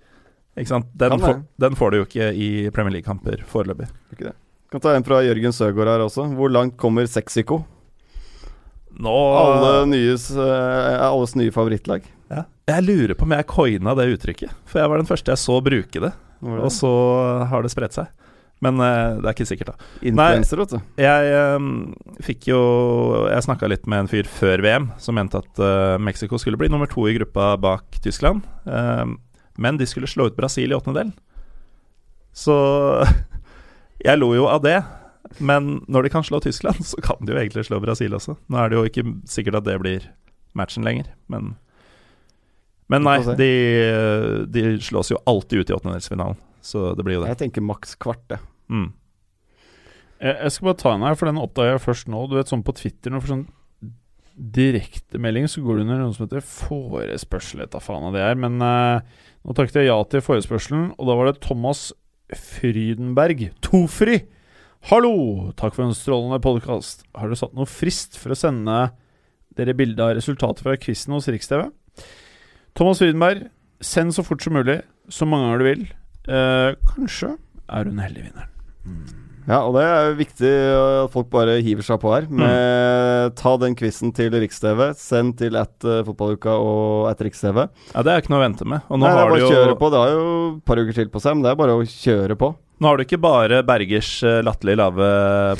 Ikke 0.56 0.72
sant? 0.72 0.90
Den, 0.98 1.14
får, 1.20 1.40
den 1.62 1.78
får 1.78 1.92
du 1.92 1.98
jo 2.00 2.08
ikke 2.08 2.28
i 2.32 2.50
Premier 2.74 2.96
League-kamper 2.98 3.46
foreløpig. 3.46 3.86
Ikke 4.16 4.30
det. 4.32 4.34
Kan 4.72 4.82
ta 4.82 4.96
en 4.96 5.06
fra 5.06 5.22
Jørgen 5.22 5.54
Søgaard 5.54 5.92
her 5.92 6.02
også. 6.08 6.26
Hvor 6.34 6.50
langt 6.50 6.74
kommer 6.80 7.06
Sexiko? 7.06 7.60
Nå 8.96 9.14
Alle 9.36 9.72
nyes, 9.90 10.30
eh, 10.32 10.94
alles 11.04 11.36
nye 11.36 11.52
favorittlag. 11.52 12.06
Ja. 12.32 12.44
Jeg 12.66 12.82
lurer 12.86 13.14
på 13.14 13.26
om 13.26 13.34
jeg 13.36 13.46
coina 13.50 13.94
det 13.98 14.08
uttrykket, 14.16 14.54
for 14.66 14.82
jeg 14.82 14.90
var 14.90 15.02
den 15.02 15.08
første 15.08 15.32
jeg 15.32 15.42
så 15.42 15.58
bruke 15.62 16.02
det. 16.02 16.12
Og 16.46 16.70
så 16.74 16.92
har 17.48 17.64
det 17.64 17.72
spredt 17.72 17.96
seg. 17.96 18.10
Men 18.64 18.80
uh, 18.80 19.18
det 19.20 19.28
er 19.28 19.34
ikke 19.34 19.48
sikkert, 19.48 19.74
da. 19.74 19.88
Influencer, 20.00 20.60
vet 20.62 20.72
du. 20.72 20.78
Jeg 21.02 21.40
um, 21.60 21.70
fikk 22.24 22.48
jo 22.48 22.60
Jeg 23.28 23.44
snakka 23.44 23.68
litt 23.68 23.84
med 23.90 24.04
en 24.04 24.10
fyr 24.10 24.28
før 24.32 24.62
VM 24.64 24.88
som 25.02 25.18
mente 25.18 25.42
at 25.42 25.60
uh, 25.60 25.96
Mexico 26.00 26.40
skulle 26.40 26.60
bli 26.60 26.70
nummer 26.72 26.88
to 26.88 27.04
i 27.08 27.14
gruppa 27.18 27.54
bak 27.60 28.00
Tyskland. 28.04 28.46
Um, 28.64 29.18
men 29.60 29.80
de 29.80 29.88
skulle 29.88 30.08
slå 30.08 30.30
ut 30.30 30.38
Brasil 30.38 30.72
i 30.72 30.76
åttendedelen. 30.76 31.12
Så 32.36 32.56
jeg 34.06 34.20
lo 34.20 34.32
jo 34.36 34.48
av 34.52 34.64
det. 34.64 34.78
Men 35.38 35.82
når 35.90 36.06
de 36.06 36.14
kan 36.16 36.24
slå 36.24 36.40
Tyskland, 36.40 36.80
så 36.90 37.00
kan 37.04 37.20
de 37.20 37.36
jo 37.36 37.40
egentlig 37.42 37.66
slå 37.68 37.80
Brasil 37.84 38.16
også. 38.16 38.38
Nå 38.48 38.62
er 38.62 38.72
det 38.72 38.80
jo 38.80 38.88
ikke 38.88 39.06
sikkert 39.28 39.60
at 39.60 39.68
det 39.68 39.78
blir 39.84 40.08
matchen 40.56 40.86
lenger, 40.86 41.12
men 41.28 41.54
Men 42.92 43.02
nei, 43.06 43.18
de, 43.38 43.50
de 44.52 44.62
slås 44.84 45.10
jo 45.10 45.18
alltid 45.26 45.64
ut 45.64 45.72
i 45.72 45.74
åttendedelsfinalen. 45.74 46.38
Så 46.66 46.92
det 46.98 47.04
blir 47.06 47.18
jo 47.18 47.24
det. 47.24 47.32
Jeg 47.34 47.42
tenker 47.44 47.64
maks 47.66 47.94
kvart. 48.02 48.38
Mm. 48.70 48.88
Jeg, 50.22 50.34
jeg 50.34 50.54
skal 50.54 50.70
bare 50.70 50.80
ta 50.80 50.94
en 50.94 51.06
her, 51.06 51.18
for 51.18 51.30
den 51.30 51.42
oppdaga 51.42 51.74
jeg 51.74 51.84
først 51.84 52.10
nå. 52.10 52.24
Du 52.30 52.36
vet 52.38 52.50
sånn 52.50 52.64
på 52.66 52.74
Twitter 52.78 53.12
Når 53.12 53.22
du 53.22 53.26
får 53.26 53.34
sånn 53.34 53.46
direktemelding, 54.36 55.46
så 55.48 55.62
går 55.64 55.78
det 55.78 55.86
under 55.86 56.02
noe 56.02 56.14
som 56.14 56.26
heter 56.26 56.44
forespørsel. 56.44 57.62
etter 57.64 57.82
faen 57.82 58.08
av 58.08 58.16
det 58.16 58.24
er. 58.24 58.38
Men 58.38 58.58
eh, 58.62 59.22
nå 59.46 59.56
takket 59.56 59.80
jeg 59.80 59.90
ja 59.90 59.96
til 60.10 60.24
forespørselen, 60.24 60.90
og 60.96 61.08
da 61.08 61.16
var 61.18 61.30
det 61.30 61.40
Thomas 61.44 61.88
Frydenberg. 62.34 63.48
Tofri. 63.64 64.20
Hallo! 64.90 65.54
Takk 65.58 65.74
for 65.74 65.86
en 65.86 65.96
strålende 65.96 66.38
podkast. 66.44 67.06
Har 67.16 67.30
dere 67.30 67.40
satt 67.40 67.56
noe 67.56 67.68
frist 67.70 68.18
for 68.20 68.34
å 68.34 68.38
sende 68.38 68.76
dere 69.56 69.74
bilde 69.78 70.04
av 70.04 70.16
resultatet 70.18 70.62
fra 70.66 70.76
quizen 70.78 71.16
hos 71.16 71.30
Riks-TV? 71.32 71.70
Thomas 72.76 73.00
Widenberg, 73.00 73.46
send 73.80 74.12
så 74.12 74.22
fort 74.26 74.42
som 74.44 74.52
mulig. 74.52 74.82
Så 75.08 75.24
mange 75.28 75.46
ganger 75.46 75.58
du 75.58 75.64
vil. 75.64 75.84
Eh, 76.28 76.74
kanskje 76.90 77.36
er 77.68 77.88
hun 77.88 77.98
heldig 78.02 78.26
vinneren. 78.26 78.50
Ja, 79.46 79.60
og 79.62 79.76
det 79.76 79.84
er 79.86 80.08
jo 80.10 80.14
viktig 80.18 80.50
at 80.74 81.12
folk 81.14 81.28
bare 81.30 81.58
hiver 81.62 81.86
seg 81.86 82.00
på 82.02 82.10
her. 82.14 82.24
Med, 82.28 83.34
Ta 83.38 83.52
den 83.62 83.76
quizen 83.78 84.10
til 84.16 84.34
Riks-TV, 84.34 84.88
send 84.98 85.36
til 85.38 85.54
at 85.60 85.86
uh, 85.86 86.00
fotballuka 86.06 86.56
og 86.58 87.06
at 87.12 87.22
Riks-TV. 87.22 87.66
Ja, 87.94 88.02
det 88.02 88.12
er 88.12 88.22
ikke 88.24 88.32
noe 88.34 88.42
å 88.42 88.46
vente 88.48 88.66
med. 88.68 88.82
Og 88.90 88.98
nå 88.98 89.06
Nei, 89.06 89.14
det 89.14 89.22
er 89.22 89.30
bare 89.30 89.38
å 89.38 89.42
jo 89.44 89.50
kjøre 89.54 89.76
på. 89.78 89.90
Det 89.94 90.00
har 90.02 90.14
jo 90.16 90.24
et 90.56 90.62
par 90.66 90.82
uker 90.82 90.98
til 90.98 91.10
på 91.14 91.22
seg, 91.22 91.36
men 91.38 91.46
det 91.46 91.52
er 91.54 91.60
bare 91.62 91.76
å 91.78 91.84
kjøre 91.86 92.38
på. 92.42 92.52
Nå 92.76 92.90
har 92.90 92.98
du 93.00 93.06
ikke 93.06 93.16
bare 93.22 93.62
Bergers 93.64 94.08
eh, 94.28 94.42
latterlig 94.44 94.74
lave 94.76 95.06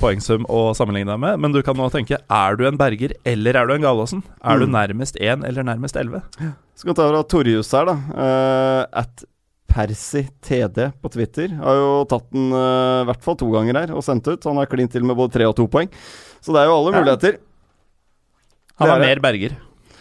poengsum 0.02 0.42
å 0.52 0.66
sammenligne 0.76 1.08
deg 1.14 1.22
med, 1.22 1.38
men 1.40 1.54
du 1.54 1.62
kan 1.64 1.78
nå 1.78 1.86
tenke 1.94 2.18
er 2.20 2.58
du 2.60 2.66
en 2.68 2.76
Berger 2.76 3.14
eller 3.24 3.56
er 3.56 3.70
du 3.70 3.72
en 3.72 3.86
Galaasen? 3.86 4.20
Er 4.44 4.60
du 4.60 4.66
Mm. 4.66 4.74
nærmest 4.74 5.16
én 5.16 5.46
eller 5.48 5.64
nærmest 5.64 5.96
elleve? 5.96 6.20
Så 6.76 6.84
kan 6.84 6.92
vi 6.92 6.98
ta 6.98 7.06
av 7.08 7.24
Torjus 7.32 7.72
her, 7.72 7.88
da. 7.88 7.94
Uh, 8.12 8.82
at 9.00 9.24
PersiTD 9.76 10.78
på 11.04 11.10
Twitter 11.12 11.52
har 11.60 11.76
jo 11.76 11.90
tatt 12.08 12.24
den 12.32 12.48
i 12.48 12.62
i 13.02 13.06
hvert 13.10 13.22
fall 13.26 13.36
to 13.38 13.50
ganger 13.52 13.76
her 13.82 13.92
og 13.94 14.02
sendt 14.06 14.26
ut. 14.32 14.48
Han 14.48 14.56
har 14.56 14.70
klint 14.72 14.90
til 14.96 15.04
med 15.04 15.18
både 15.18 15.36
tre 15.36 15.44
og 15.46 15.52
to 15.58 15.66
poeng. 15.70 15.90
Så 16.40 16.54
det 16.56 16.62
er 16.64 16.70
jo 16.70 16.78
alle 16.78 16.94
Ja. 16.94 17.02
muligheter. 17.02 17.36
Han 18.80 18.88
er 18.90 18.96
er 18.96 19.04
mer 19.04 19.20
Berger. 19.24 19.54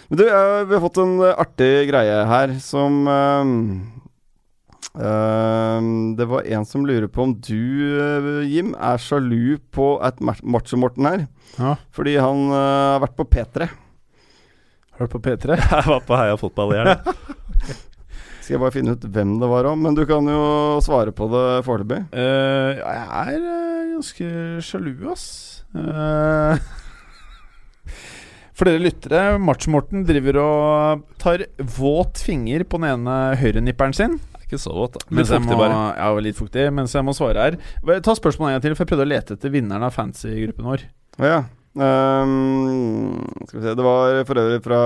Men 0.09 0.17
du, 0.19 0.23
uh, 0.29 0.63
vi 0.69 0.73
har 0.77 0.81
fått 0.83 0.97
en 1.01 1.13
eh, 1.25 1.35
artig 1.43 1.73
greie 1.91 2.17
her 2.31 2.55
som 2.63 3.03
Uh, 4.95 5.81
det 6.15 6.23
var 6.29 6.45
en 6.55 6.63
som 6.63 6.85
lurer 6.87 7.09
på 7.11 7.23
om 7.25 7.33
du, 7.43 7.57
uh, 7.99 8.45
Jim, 8.47 8.69
er 8.79 8.95
sjalu 9.03 9.57
på 9.75 9.89
ma- 10.23 10.37
Macho-Morten 10.55 11.03
her. 11.09 11.25
Ja. 11.59 11.73
Fordi 11.91 12.13
han 12.15 12.45
uh, 12.47 12.93
har 12.95 13.01
vært 13.03 13.17
på 13.17 13.25
P3. 13.27 13.67
Hørt 15.01 15.11
på 15.11 15.19
P3? 15.25 15.57
Jeg 15.73 15.89
var 15.89 15.99
på 16.07 16.15
Heia 16.15 16.37
fotball 16.39 16.71
i 16.71 16.79
helga. 16.79 17.15
Skal 18.45 18.59
jeg 18.59 18.61
bare 18.61 18.73
finne 18.75 18.93
ut 18.93 19.05
hvem 19.09 19.31
det 19.41 19.47
var 19.49 19.65
om, 19.65 19.79
men 19.81 19.95
du 19.97 20.03
kan 20.05 20.27
jo 20.29 20.41
svare 20.85 21.09
på 21.17 21.25
det 21.31 21.45
foreløpig. 21.65 22.03
Uh, 22.13 22.77
jeg 22.77 22.99
er 23.01 23.39
eh, 23.39 23.87
ganske 23.95 24.27
sjalu, 24.61 24.91
ass. 25.09 25.23
Uh, 25.73 26.53
for 28.55 28.69
dere 28.69 28.83
lyttere, 28.83 29.23
March-Morten 29.41 30.05
driver 30.05 30.37
og 30.43 31.09
tar 31.17 31.47
våt 31.57 32.21
finger 32.21 32.67
på 32.69 32.77
den 32.83 32.91
ene 32.91 33.17
høyrenipperen 33.41 33.97
sin. 33.97 34.19
Ikke 34.45 34.61
så 34.61 34.77
våt, 34.77 34.99
da. 34.99 35.07
Mens 35.09 35.31
Litt 35.31 35.39
jeg 35.39 35.47
fuktig, 35.47 35.57
må, 35.57 35.63
bare. 35.65 35.83
ja, 35.97 36.23
litt 36.29 36.37
fuktig, 36.37 36.69
mens 36.77 36.93
jeg 36.93 37.09
må 37.09 37.17
svare 37.17 37.47
her. 37.49 37.61
Ta 38.05 38.13
spørsmålet 38.13 38.51
en 38.51 38.59
gang 38.59 38.67
til, 38.67 38.77
for 38.77 38.85
jeg 38.85 38.93
prøvde 38.93 39.09
å 39.09 39.13
lete 39.15 39.39
etter 39.39 39.57
vinneren 39.57 39.89
av 39.89 39.97
fancy-gruppen 39.97 40.69
vår. 40.69 40.85
Ja. 41.17 41.47
Ehm, 41.75 43.19
skal 43.49 43.59
vi 43.59 43.63
se 43.65 43.73
Det 43.75 43.83
var 43.83 44.21
for 44.27 44.39
øvrig 44.39 44.61
fra 44.63 44.79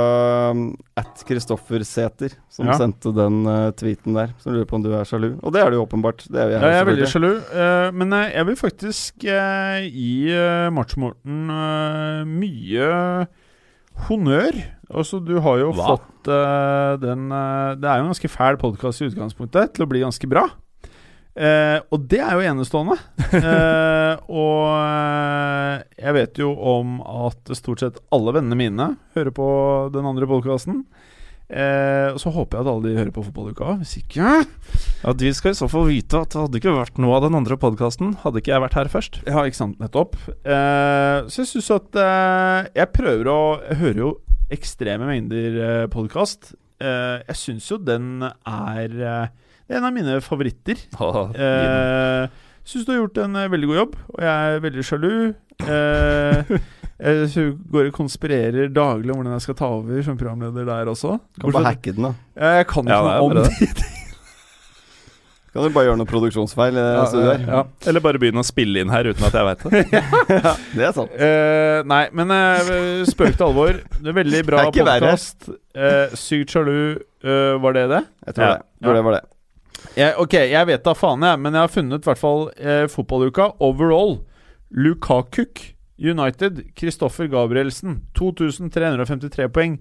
um, 0.50 0.62
at 0.98 1.22
Kristoffer 1.28 1.84
Sæter 1.86 2.34
som 2.50 2.66
Ja. 2.66 2.78
sendte 2.78 3.14
den 3.14 3.46
uh, 3.46 3.70
tweeten 3.72 4.16
der. 4.16 4.34
Som 4.40 4.54
lurer 4.54 4.66
på 4.66 4.76
om 4.76 4.84
du 4.84 4.92
er 4.92 5.06
sjalu. 5.06 5.38
Og 5.44 5.54
det 5.54 5.62
er 5.62 5.70
du 5.70 5.78
åpenbart. 5.78 6.26
Det 6.26 6.40
er 6.42 6.48
vi 6.48 6.54
jeg, 6.54 6.62
Ja, 6.62 6.68
jeg 6.68 6.80
er 6.80 6.90
veldig 6.90 7.08
sjalu, 7.08 7.30
Uh, 7.50 7.92
men 7.94 8.14
uh, 8.14 8.26
jeg 8.34 8.46
vil 8.46 8.56
faktisk 8.56 9.22
gi 9.22 10.34
uh, 10.34 10.70
eh, 10.70 12.26
mye 12.26 13.28
honnør. 14.08 14.54
Altså, 14.90 15.20
du 15.20 15.40
har 15.40 15.58
jo 15.60 15.72
Hva? 15.72 15.94
fått 15.94 16.26
den 16.26 17.30
Det 17.30 17.88
er 17.88 17.98
jo 17.98 18.04
en 18.04 18.12
ganske 18.12 18.30
fæl 18.30 18.58
podkast 18.58 19.02
i 19.02 19.10
utgangspunktet, 19.10 19.74
til 19.74 19.86
å 19.86 19.90
bli 19.90 20.02
ganske 20.02 20.28
bra. 20.28 20.48
Eh, 21.40 21.78
og 21.96 22.02
det 22.12 22.20
er 22.20 22.36
jo 22.36 22.48
enestående. 22.54 23.00
Eh, 23.30 24.16
og 24.34 24.64
eh, 24.74 25.82
jeg 26.02 26.14
vet 26.16 26.40
jo 26.42 26.48
om 26.72 26.96
at 27.06 27.52
stort 27.56 27.84
sett 27.84 28.00
alle 28.16 28.34
vennene 28.34 28.58
mine 28.58 28.88
hører 29.14 29.30
på 29.38 29.46
den 29.94 30.08
andre 30.10 30.26
podkasten. 30.28 30.80
Eh, 31.50 32.10
og 32.14 32.18
så 32.22 32.30
håper 32.34 32.58
jeg 32.58 32.66
at 32.66 32.70
alle 32.72 32.90
de 32.90 32.98
hører 32.98 33.14
på 33.14 33.24
Fotballuka. 33.26 33.76
Hvis 33.82 33.96
ikke 34.02 34.32
Ja, 35.04 35.14
De 35.18 35.32
skal 35.34 35.54
i 35.54 35.58
så 35.58 35.70
fall 35.70 35.88
vite 35.90 36.20
at 36.22 36.34
det 36.34 36.42
hadde 36.42 36.60
ikke 36.62 36.74
vært 36.76 37.00
noe 37.02 37.16
av 37.18 37.24
den 37.26 37.38
andre 37.40 37.58
podkasten 37.62 38.16
hadde 38.24 38.42
ikke 38.42 38.54
jeg 38.54 38.64
vært 38.66 38.78
her 38.78 38.90
først. 38.94 39.20
Ja, 39.30 39.46
ikke 39.46 39.58
sant, 39.62 39.78
nettopp. 39.82 40.18
Eh, 40.42 41.20
så 41.30 41.44
jeg 41.44 41.52
syns 41.54 41.70
at 41.78 42.00
eh, 42.02 42.70
Jeg 42.82 42.92
prøver 42.98 43.30
å 43.34 43.40
Jeg 43.68 43.80
hører 43.84 44.02
jo 44.04 44.12
ekstreme 44.54 45.06
mengder 45.10 45.60
eh, 45.68 45.86
podkast. 45.94 46.56
Eh, 46.82 47.18
jeg 47.30 47.38
syns 47.46 47.70
jo 47.70 47.78
den 47.82 48.26
er 48.26 49.30
en 49.70 49.86
av 49.86 49.94
mine 49.96 50.20
favoritter. 50.26 50.82
Oh, 51.00 51.30
Eh, 51.36 52.26
syns 52.66 52.86
du 52.88 52.92
har 52.94 53.02
gjort 53.04 53.18
en 53.24 53.36
eh, 53.40 53.50
veldig 53.54 53.70
god 53.72 53.80
jobb, 53.84 53.96
og 54.16 54.24
jeg 54.26 54.56
er 54.56 54.64
veldig 54.66 54.86
sjalu. 54.86 55.14
Eh, 55.66 56.52
jeg 57.00 57.54
går 57.72 57.90
og 57.90 57.94
konspirerer 57.96 58.68
daglig 58.76 59.14
om 59.14 59.22
hvordan 59.22 59.38
jeg 59.38 59.46
skal 59.48 59.56
ta 59.62 59.70
over 59.78 60.02
som 60.04 60.18
programleder 60.20 60.66
der 60.68 60.92
også. 60.92 61.16
Kan 61.40 61.54
bare 61.56 61.72
hacke 61.72 61.94
den, 61.96 62.10
da. 62.10 62.14
Jeg 62.50 62.68
kan 62.74 62.84
ikke 62.90 62.98
Ja, 63.00 63.16
noe 63.22 63.30
om 63.30 63.40
det. 63.40 63.80
Kan 65.50 65.66
du 65.66 65.72
bare 65.74 65.88
gjøre 65.88 65.98
noen 65.98 66.08
produksjonsfeil? 66.12 66.76
Ja, 66.78 67.06
det 67.10 67.48
ja. 67.48 67.62
Eller 67.90 68.04
bare 68.06 68.20
begynne 68.22 68.44
å 68.44 68.46
spille 68.46 68.84
inn 68.84 68.92
her 68.94 69.08
uten 69.10 69.26
at 69.26 69.34
jeg 69.34 69.48
veit 69.48 69.64
det. 69.66 70.04
Det 70.78 70.84
er 70.86 70.94
sant. 70.94 71.16
Uh, 71.18 71.80
nei, 71.90 72.04
men 72.14 72.30
uh, 72.30 73.02
spøk 73.10 73.34
til 73.34 73.48
alvor. 73.48 73.80
Det 73.98 74.12
er 74.14 74.18
veldig 74.20 74.44
bra 74.46 74.68
podkast. 74.70 75.50
Uh, 75.74 76.14
sykt 76.14 76.54
sjalu, 76.54 77.00
uh, 77.26 77.58
var 77.66 77.74
det 77.80 77.88
det? 77.96 78.04
Jeg 78.30 78.38
tror 78.38 78.46
Ja. 78.46 78.52
det. 78.60 78.68
Tror 78.86 79.00
det 79.00 79.04
var 79.10 79.18
det. 79.18 79.24
Jeg, 80.00 80.16
ok, 80.22 80.36
jeg 80.48 80.68
vet 80.70 80.86
da 80.86 80.94
faen, 80.96 81.24
jeg, 81.28 81.40
men 81.44 81.56
jeg 81.58 81.66
har 81.66 81.72
funnet 81.74 82.06
i 82.06 82.10
hvert 82.10 82.22
fall 82.22 82.46
eh, 82.56 82.86
fotballuka 82.92 83.50
overall. 83.66 84.20
Lukakuk 84.70 85.64
United, 86.00 86.62
Kristoffer 86.80 87.28
Gabrielsen. 87.32 88.00
2353 88.18 89.50
poeng. 89.52 89.80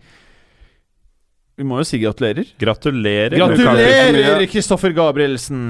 Vi 1.58 1.66
må 1.66 1.80
jo 1.80 1.86
si 1.86 2.00
gratulerer. 2.02 2.50
Gratulerer. 2.58 3.36
Gratulerer, 3.38 4.46
Kristoffer 4.50 4.94
Gabrielsen! 4.94 5.62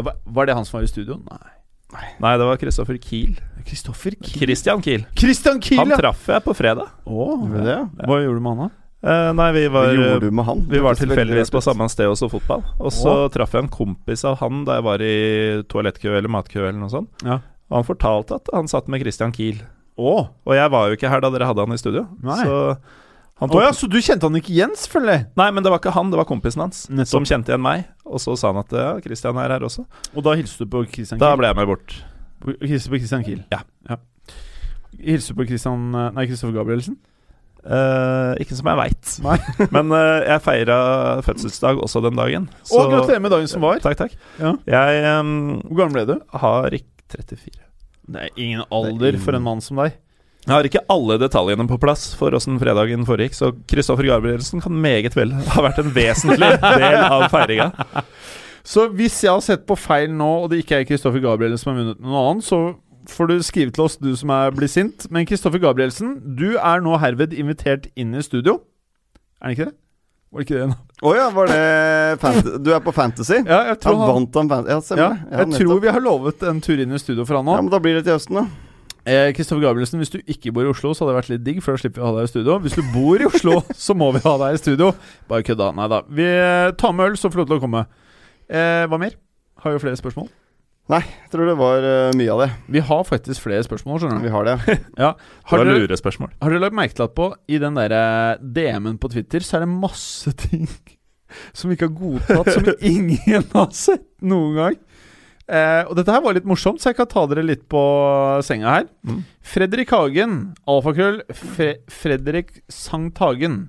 Var 0.00 0.46
det 0.48 0.54
han 0.56 0.64
som 0.66 0.78
var 0.78 0.86
i 0.86 0.90
studio? 0.90 1.18
Nei. 1.26 1.56
Nei, 2.22 2.32
det 2.38 2.46
var 2.46 2.58
Kristoffer 2.58 2.98
Kiel. 3.02 3.34
Kristoffer 3.66 4.14
Kiel. 4.14 4.38
Christian 4.42 4.82
Kiel. 4.82 5.04
Christian 5.18 5.58
Kiel, 5.62 5.80
Han 5.82 5.94
ja! 5.94 5.98
traff 5.98 6.28
jeg 6.30 6.44
på 6.46 6.54
fredag. 6.54 6.92
Åh, 7.06 7.46
det, 7.56 7.66
ja? 7.66 7.80
Hva 8.06 8.20
gjorde 8.22 8.38
du 8.38 8.44
med 8.46 8.54
han, 8.54 8.70
da? 8.70 8.79
Eh, 9.00 9.32
nei, 9.32 9.48
vi 9.56 9.64
var, 9.72 9.94
han? 10.44 10.64
vi 10.68 10.80
var 10.84 10.98
tilfeldigvis 10.98 11.50
på 11.52 11.62
samme 11.64 11.86
sted 11.88 12.10
og 12.10 12.18
så 12.20 12.28
fotball. 12.28 12.64
Og 12.78 12.92
så 12.92 13.14
Å. 13.24 13.28
traff 13.32 13.54
jeg 13.56 13.64
en 13.64 13.72
kompis 13.72 14.26
av 14.28 14.36
han 14.42 14.64
da 14.68 14.76
jeg 14.76 14.86
var 14.90 15.04
i 15.04 15.14
toalettkø 15.72 16.12
eller 16.18 16.32
matkø 16.32 16.66
eller 16.66 16.80
noe 16.82 16.92
sånt. 16.92 17.24
Ja. 17.24 17.38
Og 17.70 17.78
han 17.80 17.86
fortalte 17.88 18.36
at 18.40 18.50
han 18.52 18.68
satt 18.68 18.90
med 18.92 19.00
Christian 19.00 19.32
Kiel. 19.32 19.62
Oh. 20.00 20.28
Og 20.44 20.56
jeg 20.56 20.72
var 20.72 20.90
jo 20.90 20.98
ikke 20.98 21.08
her 21.12 21.22
da 21.24 21.30
dere 21.32 21.48
hadde 21.48 21.64
han 21.64 21.76
i 21.76 21.80
studio. 21.80 22.04
Nei. 22.24 22.42
Så 22.44 22.60
han 23.40 23.48
tok 23.48 23.62
ja, 23.64 23.72
så 23.72 23.88
du 23.88 23.96
kjente 24.04 24.28
han 24.28 24.36
ikke 24.36 24.52
igjen, 24.52 24.72
selvfølgelig? 24.76 25.30
Nei, 25.40 25.48
men 25.56 25.64
det 25.64 25.70
var 25.72 25.80
ikke 25.80 25.94
han, 25.96 26.10
det 26.12 26.18
var 26.20 26.26
kompisen 26.28 26.60
hans 26.60 26.82
Nettopp. 26.92 27.08
som 27.14 27.28
kjente 27.28 27.54
igjen 27.54 27.62
meg. 27.64 27.86
Og 28.04 28.20
så 28.20 28.34
sa 28.36 28.50
han 28.52 28.60
at 28.60 28.74
ja, 28.76 28.90
Christian 29.00 29.40
er 29.40 29.54
her 29.54 29.64
også. 29.64 29.86
Og 30.12 30.26
da 30.26 30.34
hilste 30.36 30.66
du 30.66 30.72
på 30.74 30.82
Christian 30.90 31.16
Kiel? 31.16 31.24
Da 31.24 31.38
ble 31.40 31.48
jeg 31.48 31.56
med 31.56 31.70
bort. 31.72 31.96
Hilste 32.60 32.92
på 32.92 33.00
Christian 33.00 33.24
Kiel? 33.24 33.40
Ja. 33.48 33.62
Hilste 35.00 35.32
du 35.32 35.40
på 35.40 35.46
Christian 35.48 35.88
eh, 35.94 36.10
Nei, 36.18 36.26
Kristoffer 36.28 36.58
Gabrielsen? 36.58 36.98
Eh, 37.60 38.42
ikke 38.42 38.56
som 38.56 38.70
jeg 38.70 38.80
veit. 38.80 39.14
Men 39.74 39.92
uh, 39.92 40.20
jeg 40.24 40.44
feira 40.44 40.78
fødselsdag 41.26 41.80
også 41.84 42.02
den 42.04 42.18
dagen. 42.18 42.46
Å, 42.70 42.84
gratulerer 42.88 43.24
med 43.24 43.34
dagen 43.34 43.50
som 43.50 43.64
var! 43.64 43.82
Takk, 43.84 43.98
takk. 44.00 44.14
Ja. 44.40 44.54
Jeg 44.70 45.02
um, 45.20 45.58
Hvor 45.68 45.82
gammel 45.82 45.98
ble 46.00 46.06
du? 46.14 46.14
har 46.40 46.76
ikke 46.76 47.20
34. 47.20 47.58
Det 48.10 48.22
er 48.26 48.38
ingen 48.40 48.64
alder 48.74 49.18
for 49.22 49.36
en 49.36 49.44
mann 49.44 49.60
som 49.64 49.78
deg. 49.82 49.98
Jeg 50.46 50.54
har 50.54 50.66
ikke 50.66 50.82
alle 50.90 51.18
detaljene 51.20 51.66
på 51.68 51.76
plass 51.82 52.10
for 52.16 52.34
åssen 52.34 52.56
fredagen 52.58 53.04
foregikk, 53.06 53.36
så 53.36 53.50
Kristoffer 53.68 54.08
Gabrielsen 54.08 54.62
kan 54.64 54.72
meget 54.72 55.14
vel 55.18 55.34
ha 55.52 55.64
vært 55.66 55.82
en 55.82 55.92
vesentlig 55.94 56.54
del 56.64 56.96
av 57.04 57.28
feiringa. 57.32 57.70
Så 58.70 58.84
hvis 58.92 59.14
jeg 59.24 59.32
har 59.32 59.40
sett 59.40 59.62
på 59.66 59.76
feil 59.78 60.10
nå, 60.12 60.28
og 60.42 60.50
det 60.52 60.58
ikke 60.60 60.80
er 60.80 60.86
Kristoffer 60.88 61.22
Gabrielsen 61.24 61.62
som 61.62 61.70
har 61.72 61.78
vunnet 61.80 62.02
noen 62.04 62.18
annen, 62.20 62.42
så 62.44 62.58
får 63.12 63.30
du 63.30 63.36
skrive 63.46 63.74
til 63.74 63.84
oss, 63.84 63.98
du 64.00 64.10
som 64.18 64.32
er 64.34 64.54
blir 64.54 64.70
sint. 64.70 65.06
Men 65.12 65.26
Kristoffer 65.28 65.62
Gabrielsen, 65.62 66.16
du 66.38 66.54
er 66.56 66.82
nå 66.84 66.96
herved 67.02 67.34
invitert 67.36 67.90
inn 67.98 68.14
i 68.16 68.24
studio. 68.24 68.60
Er 69.40 69.50
det 69.50 69.58
ikke 69.58 69.68
det? 69.70 69.76
Var 70.30 70.42
det 70.42 70.46
ikke 70.46 70.58
det 70.60 70.66
nå? 70.70 70.78
Å 71.00 71.12
ja, 71.16 71.26
var 71.34 71.48
det 71.50 72.58
Du 72.62 72.68
er 72.70 72.82
på 72.84 72.92
Fantasy? 72.94 73.40
Ja, 73.40 73.64
jeg 73.72 73.80
tror 73.82 73.96
Han 73.96 74.02
han 74.04 74.10
vant 74.14 74.36
han 74.38 74.50
Fantasy? 74.52 74.94
Ja, 74.94 75.08
ja, 75.26 75.38
jeg 75.40 75.62
tror 75.64 75.80
vi 75.82 75.90
har 75.90 76.04
lovet 76.04 76.44
en 76.46 76.60
tur 76.62 76.78
inn 76.78 76.92
i 76.94 77.00
studio 77.02 77.24
for 77.26 77.40
han 77.40 77.48
nå. 77.48 77.56
Ja, 77.56 77.64
men 77.64 77.72
da 77.72 77.80
blir 77.82 77.98
det 77.98 78.04
til 78.06 78.14
høsten, 78.14 78.38
da. 78.38 78.44
Eh, 79.10 79.30
Kristoffer 79.34 79.64
Gabrielsen, 79.64 79.98
hvis 79.98 80.12
du 80.12 80.20
ikke 80.20 80.52
bor 80.54 80.68
i 80.68 80.70
Oslo, 80.70 80.92
så 80.94 81.02
hadde 81.02 81.14
det 81.14 81.18
vært 81.18 81.32
litt 81.32 81.46
digg, 81.48 81.62
for 81.64 81.74
da 81.74 81.82
slipper 81.82 82.02
vi 82.02 82.04
å 82.04 82.10
ha 82.12 82.18
deg 82.20 82.28
i 82.28 82.32
studio. 82.34 82.58
Hvis 82.62 82.76
du 82.78 82.82
bor 82.94 83.22
i 83.22 83.26
Oslo, 83.26 83.56
så 83.86 83.96
må 83.96 84.12
vi 84.14 84.22
ha 84.26 84.36
deg 84.44 84.54
i 84.54 84.60
studio. 84.60 84.92
Bare 85.30 85.46
kødda. 85.46 85.72
Nei 85.80 85.88
da. 85.90 86.02
Vi 86.20 86.28
eh, 86.28 86.68
tar 86.78 86.94
med 86.94 87.10
øl, 87.10 87.18
så 87.18 87.32
får 87.32 87.40
du 87.40 87.42
lov 87.42 87.50
til 87.50 87.58
å 87.58 87.64
komme. 87.64 87.82
Eh, 88.46 88.84
hva 88.92 89.00
mer? 89.02 89.16
Har 89.64 89.74
jo 89.74 89.82
flere 89.82 89.98
spørsmål? 89.98 90.28
Jeg 90.90 91.30
tror 91.30 91.46
det 91.46 91.56
var 91.60 91.84
uh, 91.86 92.10
mye 92.18 92.30
av 92.34 92.40
det. 92.42 92.48
Vi 92.74 92.80
har 92.82 93.02
faktisk 93.06 93.44
flere 93.44 93.62
spørsmål, 93.62 94.00
skjønner 94.02 94.18
du. 94.18 94.24
Vi 94.26 94.32
har 94.34 94.48
det. 94.48 94.56
Ja. 95.04 95.12
Det 95.14 95.50
Har 95.52 95.60
var 95.62 95.68
dere, 95.68 95.84
lurespørsmål. 95.84 96.32
har 96.42 96.50
dere 96.50 96.62
lagt 96.64 96.74
merke 96.78 96.96
til 96.98 97.04
at 97.06 97.14
på 97.14 97.28
i 97.48 97.58
den 97.62 97.76
der 97.78 97.94
eh, 97.94 98.40
DM-en 98.42 98.98
på 98.98 99.10
Twitter, 99.12 99.44
så 99.46 99.58
er 99.60 99.66
det 99.66 99.70
masse 99.70 100.32
ting 100.46 100.66
som 101.56 101.70
vi 101.70 101.76
ikke 101.78 101.90
har 101.90 101.98
godtatt, 102.00 102.52
som 102.56 102.70
ingen 102.94 103.46
har 103.54 103.70
sett 103.76 104.06
noen 104.26 104.56
gang. 104.58 104.78
Eh, 105.50 105.82
og 105.90 105.96
dette 105.98 106.14
her 106.14 106.22
var 106.22 106.34
litt 106.36 106.46
morsomt, 106.46 106.78
så 106.82 106.90
jeg 106.92 106.98
kan 107.00 107.10
ta 107.10 107.24
dere 107.30 107.42
litt 107.46 107.64
på 107.70 107.80
senga 108.46 108.74
her. 108.80 108.88
Mm. 109.06 109.22
Fredrik 109.52 109.90
Hagen, 109.94 110.34
alfakrøll 110.70 111.22
Fre 111.34 111.72
Fredrik 111.90 112.60
Sankt 112.70 113.18
Hagen. 113.22 113.64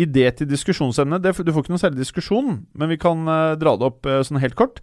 Idé 0.00 0.26
til 0.34 0.48
diskusjonsemne. 0.50 1.20
Du 1.22 1.28
får 1.32 1.46
ikke 1.62 1.72
noe 1.72 1.80
særlig 1.80 2.02
diskusjon, 2.02 2.64
men 2.74 2.90
vi 2.92 2.98
kan 3.00 3.24
eh, 3.30 3.52
dra 3.60 3.76
det 3.78 3.88
opp 3.88 4.08
eh, 4.10 4.20
sånn 4.26 4.40
helt 4.42 4.56
kort. 4.58 4.80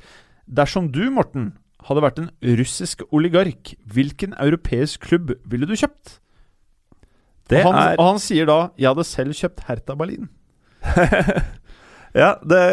Dersom 0.51 0.87
du, 0.91 1.03
Morten, 1.13 1.51
hadde 1.87 2.03
vært 2.03 2.19
en 2.21 2.29
russisk 2.59 3.05
oligark, 3.11 3.73
hvilken 3.89 4.35
europeisk 4.37 5.07
klubb 5.07 5.33
ville 5.49 5.69
du 5.69 5.73
kjøpt? 5.77 6.19
Det 7.51 7.63
og, 7.65 7.73
han, 7.73 7.79
er 7.81 7.97
og 7.99 8.05
han 8.13 8.21
sier 8.23 8.47
da 8.47 8.59
'Jeg 8.77 8.93
hadde 8.93 9.07
selv 9.07 9.35
kjøpt 9.35 9.65
Hertha 9.67 9.97
Berlin'. 9.97 10.29
Ja, 12.11 12.33
det, 12.43 12.63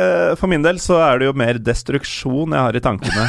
for 0.41 0.51
min 0.51 0.65
del 0.65 0.81
så 0.83 0.97
er 0.99 1.21
det 1.21 1.29
jo 1.29 1.35
mer 1.39 1.61
destruksjon 1.63 2.55
jeg 2.57 2.59
har 2.59 2.75
i 2.75 2.83
tankene. 2.83 3.27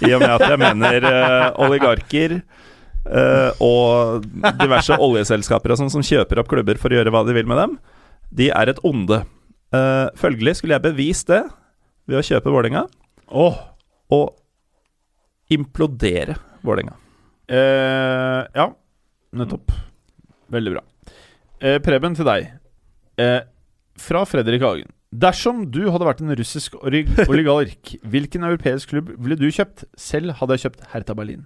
I 0.00 0.14
og 0.16 0.22
med 0.22 0.30
at 0.38 0.44
jeg 0.48 0.60
mener 0.62 1.04
uh, 1.04 1.48
oligarker 1.66 2.38
uh, 2.38 3.50
og 3.60 4.24
diverse 4.62 4.96
oljeselskaper 4.96 5.74
og 5.74 5.82
sånn 5.82 5.92
som 5.92 6.06
kjøper 6.06 6.40
opp 6.40 6.48
klubber 6.48 6.80
for 6.80 6.92
å 6.92 6.96
gjøre 6.96 7.12
hva 7.12 7.26
de 7.28 7.36
vil 7.36 7.50
med 7.50 7.60
dem, 7.60 7.76
de 8.32 8.48
er 8.56 8.72
et 8.72 8.80
onde. 8.88 9.20
Uh, 9.74 10.08
følgelig 10.16 10.62
skulle 10.62 10.78
jeg 10.78 10.86
bevist 10.86 11.28
det 11.28 11.42
ved 12.08 12.20
å 12.20 12.24
kjøpe 12.24 12.52
Vålerenga 12.52 12.84
Åh 13.34 13.56
og 14.14 14.36
implodere 15.52 16.36
Vålerenga. 16.64 16.94
Eh, 17.48 18.42
ja, 18.56 18.68
nettopp. 19.36 19.72
Veldig 20.54 20.72
bra. 20.76 20.82
Eh, 21.60 21.78
Preben, 21.84 22.14
til 22.16 22.24
deg. 22.28 22.46
Eh, 23.20 23.40
fra 24.00 24.24
Fredrik 24.28 24.62
Hagen. 24.64 24.88
Dersom 25.14 25.66
du 25.70 25.84
hadde 25.92 26.06
vært 26.08 26.22
en 26.24 26.32
russisk 26.34 26.74
orig- 26.82 27.10
oligark, 27.30 27.92
hvilken 28.02 28.42
europeisk 28.48 28.90
klubb 28.94 29.12
ville 29.18 29.36
du 29.38 29.46
kjøpt? 29.54 29.84
Selv 30.00 30.34
hadde 30.40 30.56
jeg 30.56 30.64
kjøpt 30.66 30.88
Hertha 30.94 31.14
Berlin. 31.14 31.44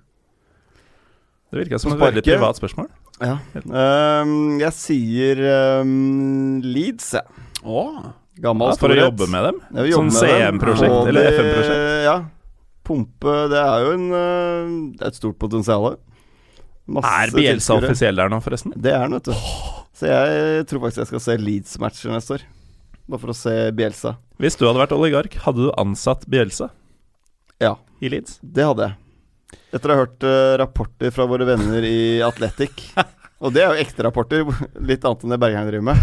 Det 1.51 1.63
virka 1.65 1.79
som 1.81 1.93
et 1.95 2.01
veldig 2.01 2.23
privat 2.27 2.59
spørsmål. 2.61 2.89
Ja. 3.25 3.35
Um, 3.67 4.59
jeg 4.61 4.73
sier 4.77 5.39
um, 5.83 6.61
Leeds, 6.63 7.11
jeg. 7.17 7.45
Åh. 7.65 8.11
Gammel 8.39 8.71
Ja, 8.71 8.75
for 8.79 8.95
å 8.95 8.99
jobbe 9.01 9.27
med 9.33 9.47
dem? 9.49 9.57
Ja, 9.75 9.87
Sånn. 9.97 10.13
CM-prosjekt 10.15 11.09
eller 11.11 11.31
FM-prosjekt? 11.33 11.87
Ja. 12.07 12.17
Pumpe 12.89 13.35
Det 13.53 13.59
er 13.61 13.85
jo 13.85 13.95
en 13.97 14.07
eh, 14.17 14.71
Det 14.97 15.05
er 15.05 15.11
et 15.13 15.19
stort 15.21 15.39
potensial. 15.41 15.99
Masse 16.89 17.11
Er 17.23 17.35
Bielsa 17.37 17.77
offisiell 17.77 18.17
der 18.17 18.31
nå, 18.33 18.39
forresten? 18.41 18.73
Det 18.73 18.95
er 18.95 19.03
han, 19.05 19.13
vet 19.19 19.29
du. 19.29 19.35
Så 19.99 20.09
jeg 20.09 20.65
tror 20.71 20.87
faktisk 20.87 21.03
jeg 21.03 21.11
skal 21.11 21.23
se 21.27 21.37
Leeds-matcher 21.43 22.15
neste 22.15 22.39
år. 22.39 22.47
Bare 23.09 23.21
for 23.21 23.33
å 23.35 23.37
se 23.37 23.53
Bielsa. 23.77 24.15
Hvis 24.41 24.57
du 24.57 24.65
hadde 24.69 24.81
vært 24.81 24.95
oligark, 24.97 25.37
hadde 25.45 25.67
du 25.67 25.71
ansatt 25.81 26.25
Bielsa 26.31 26.71
Ja, 27.61 27.75
i 28.01 28.09
Leeds? 28.13 28.39
det 28.41 28.65
hadde 28.69 28.89
jeg. 28.89 28.99
Etter 29.77 29.91
å 29.91 29.95
ha 29.97 30.03
hørt 30.05 30.25
uh, 30.25 30.57
rapporter 30.61 31.13
fra 31.13 31.25
våre 31.29 31.45
venner 31.49 31.85
i 31.89 32.21
Athletic. 32.25 32.87
Og 33.45 33.53
det 33.55 33.63
er 33.63 33.71
jo 33.71 33.83
ekte 33.85 34.03
rapporter, 34.07 34.43
litt 34.83 35.05
annet 35.07 35.25
enn 35.25 35.35
det 35.35 35.39
Bergheim 35.45 35.69
driver 35.69 35.87
med. 35.93 35.99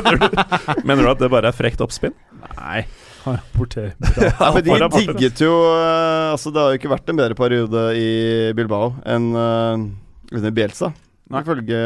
Mener 0.88 1.06
du 1.06 1.10
at 1.14 1.22
det 1.22 1.30
bare 1.32 1.48
er 1.52 1.56
frekt 1.56 1.80
oppspinn? 1.84 2.12
Nei, 2.58 2.82
han 3.24 3.36
rapporterer 3.38 3.94
bra. 3.98 4.30
Ja, 4.40 4.50
men 4.54 4.64
de 4.64 5.04
digget 5.06 5.42
jo 5.42 5.52
eh, 5.74 6.30
Altså, 6.32 6.52
det 6.54 6.62
har 6.62 6.72
jo 6.72 6.80
ikke 6.80 6.92
vært 6.92 7.10
en 7.12 7.20
bedre 7.20 7.36
periode 7.38 7.84
i 7.98 8.08
Bilbao 8.56 8.94
enn 9.08 9.30
uh, 9.36 9.84
under 10.30 10.54
Bielsa, 10.54 10.92
ifølge 11.40 11.80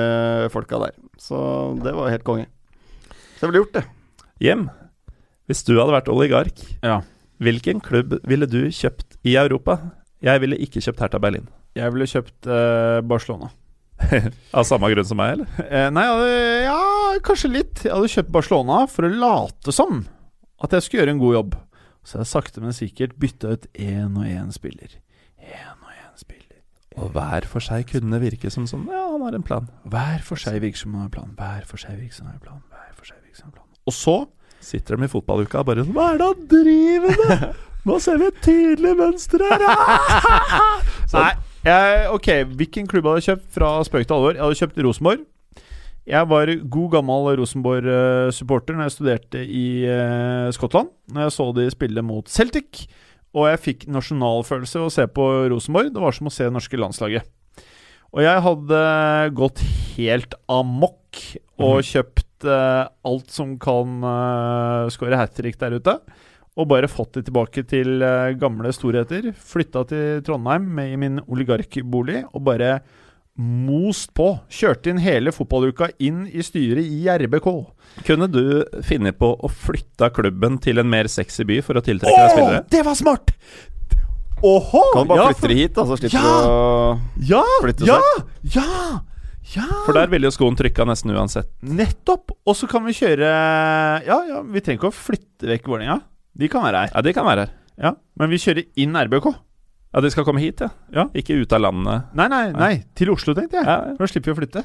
folka 0.52 0.80
der. 0.82 0.94
Så 1.20 1.36
det 1.82 1.94
var 1.96 2.12
helt 2.12 2.24
konge. 2.26 2.46
Så 3.38 3.44
jeg 3.46 3.50
ville 3.50 3.62
gjort 3.64 3.76
det. 3.78 3.84
Hjem. 4.44 4.66
Hvis 5.48 5.64
du 5.66 5.74
hadde 5.78 5.92
vært 5.96 6.08
oligark, 6.12 6.60
Ja. 6.84 7.00
hvilken 7.40 7.80
klubb 7.84 8.18
ville 8.24 8.46
du 8.48 8.68
kjøpt 8.72 9.18
i 9.24 9.36
Europa? 9.40 9.78
Jeg 10.24 10.40
ville 10.40 10.56
ikke 10.60 10.80
kjøpt 10.84 11.02
Hertha 11.04 11.20
Berlin. 11.20 11.48
Jeg 11.76 11.92
ville 11.92 12.06
kjøpt 12.08 12.46
eh, 12.48 13.00
Barcelona. 13.04 13.50
Av 14.56 14.64
samme 14.66 14.88
grunn 14.92 15.06
som 15.06 15.18
meg, 15.20 15.34
eller? 15.36 15.64
Eh, 15.68 15.88
nei, 15.92 16.04
hadde, 16.08 16.38
ja, 16.64 16.78
kanskje 17.26 17.50
litt. 17.52 17.84
Jeg 17.84 17.92
hadde 17.92 18.12
kjøpt 18.12 18.32
Barcelona 18.34 18.84
for 18.90 19.06
å 19.08 19.12
late 19.12 19.74
som 19.74 20.04
at 20.64 20.76
jeg 20.76 20.86
skulle 20.86 21.04
gjøre 21.04 21.14
en 21.16 21.22
god 21.22 21.34
jobb. 21.38 21.56
Så 22.04 22.20
jeg 22.20 22.28
sakte, 22.28 22.60
men 22.60 22.76
sikkert 22.76 23.16
bytta 23.20 23.54
ut 23.56 23.66
én 23.80 24.16
og 24.20 24.28
én 24.28 24.50
spiller. 24.52 24.98
Én 25.40 25.78
og 25.80 25.92
én 25.92 26.14
spiller. 26.20 26.60
Og 27.00 27.10
hver 27.14 27.46
for 27.50 27.64
seg 27.64 27.88
kunne 27.90 28.12
det 28.14 28.22
virke 28.22 28.52
som 28.52 28.68
sånn 28.70 28.84
Ja, 28.92 29.06
han 29.10 29.24
har 29.24 29.34
en 29.34 29.46
plan. 29.46 29.70
Hver 29.88 30.20
for 30.26 30.40
seg 30.40 30.60
virker 30.62 30.84
som 30.84 30.94
han 30.94 31.06
har 31.06 31.10
en 31.10 31.16
plan. 31.16 31.34
Hver 31.38 31.68
for 31.70 31.80
seg 31.80 31.96
virker 31.98 32.18
som 32.20 32.28
han 32.28 32.36
har 32.36 32.40
en 32.40 32.44
plan. 32.44 32.64
Hver 32.70 32.92
for 32.98 33.08
seg 33.08 33.20
virker 33.22 33.40
som 33.40 33.48
han 33.48 33.54
har 33.54 33.62
en 33.62 33.62
plan. 33.64 33.84
Og 33.88 33.96
så 33.96 34.16
Sitter 34.64 34.96
de 34.96 35.04
i 35.04 35.10
fotballuka 35.12 35.60
og 35.60 35.66
bare 35.68 35.82
sånn 35.84 35.92
Hva 35.92 36.06
er 36.14 36.20
det 36.22 36.28
han 36.30 36.44
driver 36.48 37.18
med? 37.20 37.42
Nå 37.88 37.98
ser 38.00 38.16
vi 38.16 38.28
et 38.30 38.38
tydelig 38.40 38.94
mønster 38.96 39.42
her! 39.44 39.64
Sånn. 41.10 41.18
Nei, 41.20 41.32
jeg, 41.66 41.98
ok, 42.14 42.28
hvilken 42.56 42.88
klubb 42.88 43.10
hadde 43.10 43.20
jeg 43.20 43.26
kjøpt 43.26 43.50
fra 43.58 43.72
spøk 43.84 44.06
til 44.08 44.16
alvor? 44.16 44.38
Jeg 44.38 44.40
hadde 44.40 44.58
kjøpt 44.62 44.80
Rosenborg. 44.86 45.26
Jeg 46.04 46.28
var 46.28 46.50
god 46.68 46.88
gammel 46.92 47.30
Rosenborg-supporter 47.40 48.76
når 48.76 48.88
jeg 48.90 48.92
studerte 48.92 49.40
i 49.40 49.66
uh, 49.88 50.50
Skottland. 50.52 50.90
Når 51.08 51.24
jeg 51.24 51.34
så 51.38 51.46
de 51.56 51.64
spille 51.72 52.04
mot 52.04 52.28
Celtic. 52.28 52.84
Og 53.34 53.48
jeg 53.48 53.62
fikk 53.62 53.86
nasjonalfølelse 53.88 54.82
av 54.82 54.90
å 54.90 54.92
se 54.92 55.06
på 55.08 55.28
Rosenborg. 55.50 55.88
Det 55.94 56.02
var 56.04 56.12
som 56.14 56.28
å 56.28 56.32
se 56.34 56.44
det 56.44 56.52
norske 56.52 56.78
landslaget. 56.78 57.24
Og 58.14 58.20
jeg 58.22 58.42
hadde 58.44 58.82
gått 59.34 59.62
helt 59.96 60.36
amok 60.52 61.22
og 61.64 61.80
kjøpt 61.88 62.46
uh, 62.46 62.84
alt 63.08 63.32
som 63.32 63.56
kan 63.62 64.04
uh, 64.04 64.92
skåre 64.92 65.18
hat 65.18 65.32
trick 65.38 65.56
der 65.62 65.78
ute. 65.80 65.96
Og 66.54 66.68
bare 66.70 66.90
fått 66.90 67.16
det 67.16 67.24
tilbake 67.30 67.64
til 67.66 68.04
uh, 68.04 68.28
gamle 68.38 68.70
storheter. 68.76 69.32
Flytta 69.32 69.86
til 69.88 70.20
Trondheim 70.28 70.68
med 70.76 70.92
i 70.92 71.00
min 71.00 71.18
oligarkbolig 71.24 72.26
og 72.28 72.44
bare 72.46 72.76
most 73.36 74.12
på. 74.14 74.28
Kjørte 74.52 74.92
inn 74.92 75.00
hele 75.02 75.32
fotballuka 75.34 75.88
inn 76.02 76.24
i 76.30 76.42
styret 76.46 76.84
i 76.86 77.00
RBK. 77.10 77.48
Kunne 78.06 78.28
du 78.30 78.42
finne 78.86 79.12
på 79.14 79.32
å 79.34 79.50
flytte 79.50 80.08
klubben 80.14 80.58
til 80.62 80.78
en 80.82 80.90
mer 80.90 81.08
sexy 81.10 81.46
by 81.46 81.60
for 81.66 81.78
å 81.78 81.82
tiltrekke 81.84 82.14
deg 82.20 82.34
spillere? 82.36 82.62
det 82.70 82.84
var 82.86 82.94
smart! 82.98 83.34
Oho, 84.44 84.80
Kan 84.92 85.06
bare 85.08 85.22
ja, 85.22 85.26
flytte 85.32 85.48
det 85.48 85.56
hit, 85.56 85.74
da, 85.76 85.84
så 85.88 85.96
slipper 85.96 86.18
Ja! 86.18 86.22
du 86.44 86.48
å 86.52 87.00
Ja! 87.30 87.42
flytte 87.62 87.86
Ja! 87.88 87.98
seg. 88.02 88.56
Ja! 88.58 89.00
Ja! 89.54 89.66
For 89.86 89.92
der 89.96 90.08
ville 90.12 90.26
jo 90.28 90.34
skoen 90.34 90.56
trykka 90.58 90.84
nesten 90.88 91.12
uansett. 91.14 91.50
Nettopp! 91.64 92.32
Og 92.48 92.56
så 92.58 92.68
kan 92.68 92.84
vi 92.86 92.94
kjøre 92.96 93.28
Ja, 94.06 94.18
ja, 94.28 94.42
vi 94.42 94.60
trenger 94.64 94.80
ikke 94.82 94.90
å 94.90 94.96
flytte 94.96 95.48
vekk 95.48 95.68
Vålerenga. 95.68 95.98
De 96.34 96.48
kan 96.50 96.64
være 96.64 96.84
her. 96.84 96.92
Ja, 96.94 97.02
de 97.06 97.12
kan 97.16 97.26
være 97.28 97.44
her. 97.46 97.52
Ja, 97.78 97.92
Men 98.20 98.30
vi 98.32 98.38
kjører 98.42 98.64
inn 98.80 98.96
RBK. 98.96 99.30
Ja, 99.94 100.00
de 100.02 100.10
skal 100.10 100.24
komme 100.26 100.42
hit, 100.42 100.58
ja. 100.58 100.72
Ja. 100.90 101.04
Ikke 101.14 101.36
ut 101.38 101.52
av 101.54 101.60
landet. 101.62 102.08
Nei, 102.18 102.24
nei, 102.32 102.48
nei. 102.50 102.72
Til 102.98 103.12
Oslo, 103.12 103.30
tenkte 103.36 103.60
jeg. 103.60 103.66
Ja, 103.68 103.76
ja. 103.92 103.94
Da 103.94 104.08
slipper 104.10 104.32
vi 104.32 104.34
å 104.34 104.38
flytte. 104.40 104.64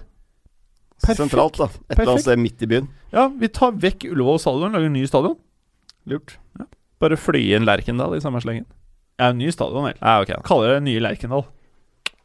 Perfekt. 0.99 1.19
Sentralt, 1.21 1.59
da. 1.61 1.67
Et 1.85 1.99
eller 1.99 2.15
annet 2.15 2.25
sted 2.25 2.41
midt 2.41 2.65
i 2.65 2.69
byen. 2.71 2.87
Ja, 3.13 3.27
vi 3.29 3.47
tar 3.53 3.77
vekk 3.77 4.07
Ullevål 4.09 4.41
stadion, 4.41 4.73
lager 4.73 4.89
en 4.89 4.97
ny 4.97 5.03
stadion. 5.07 5.37
Lurt. 6.09 6.33
Bare 6.99 7.19
fly 7.21 7.43
inn 7.55 7.69
Lerkendal 7.69 8.17
i 8.17 8.23
samme 8.23 8.41
slengen. 8.41 8.65
Ja, 9.21 9.29
en 9.29 9.37
ny 9.37 9.53
stadion, 9.53 9.85
vel. 9.85 10.01
Ja, 10.01 10.17
okay. 10.23 10.41
Kaller 10.49 10.79
det 10.79 10.81
nye 10.89 11.05
Lerkendal. 11.05 11.45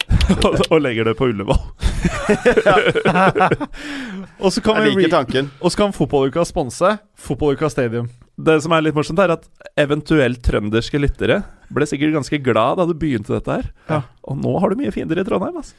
og, 0.73 0.79
legger 0.81 1.11
det 1.11 1.17
på 1.21 1.29
Ullevål. 1.29 1.61
Og 4.45 4.53
så 4.53 4.61
kan, 4.65 4.81
Jeg 4.81 4.97
vi 4.97 5.05
liker 5.05 5.13
tanken. 5.13 5.53
og 5.61 5.73
så 5.73 5.85
kan 5.85 5.93
fotballuka 5.93 6.45
sponse 6.49 6.97
Fotballuka 7.21 7.69
Stadium. 7.69 8.09
Det 8.35 8.57
som 8.65 8.73
er 8.75 8.83
litt 8.83 8.97
morsomt, 8.97 9.21
er 9.23 9.37
at 9.37 9.45
eventuelt 9.79 10.41
trønderske 10.43 10.99
lyttere 10.99 11.43
ble 11.75 11.87
sikkert 11.87 12.17
ganske 12.17 12.41
glad 12.43 12.81
da 12.81 12.87
du 12.89 12.95
begynte 12.99 13.37
dette 13.37 13.59
her. 13.61 13.69
Ja. 13.87 14.01
Og 14.27 14.41
nå 14.43 14.57
har 14.59 14.73
du 14.73 14.81
mye 14.81 14.95
fiender 14.95 15.21
i 15.21 15.27
Trondheim, 15.27 15.61
altså. 15.61 15.77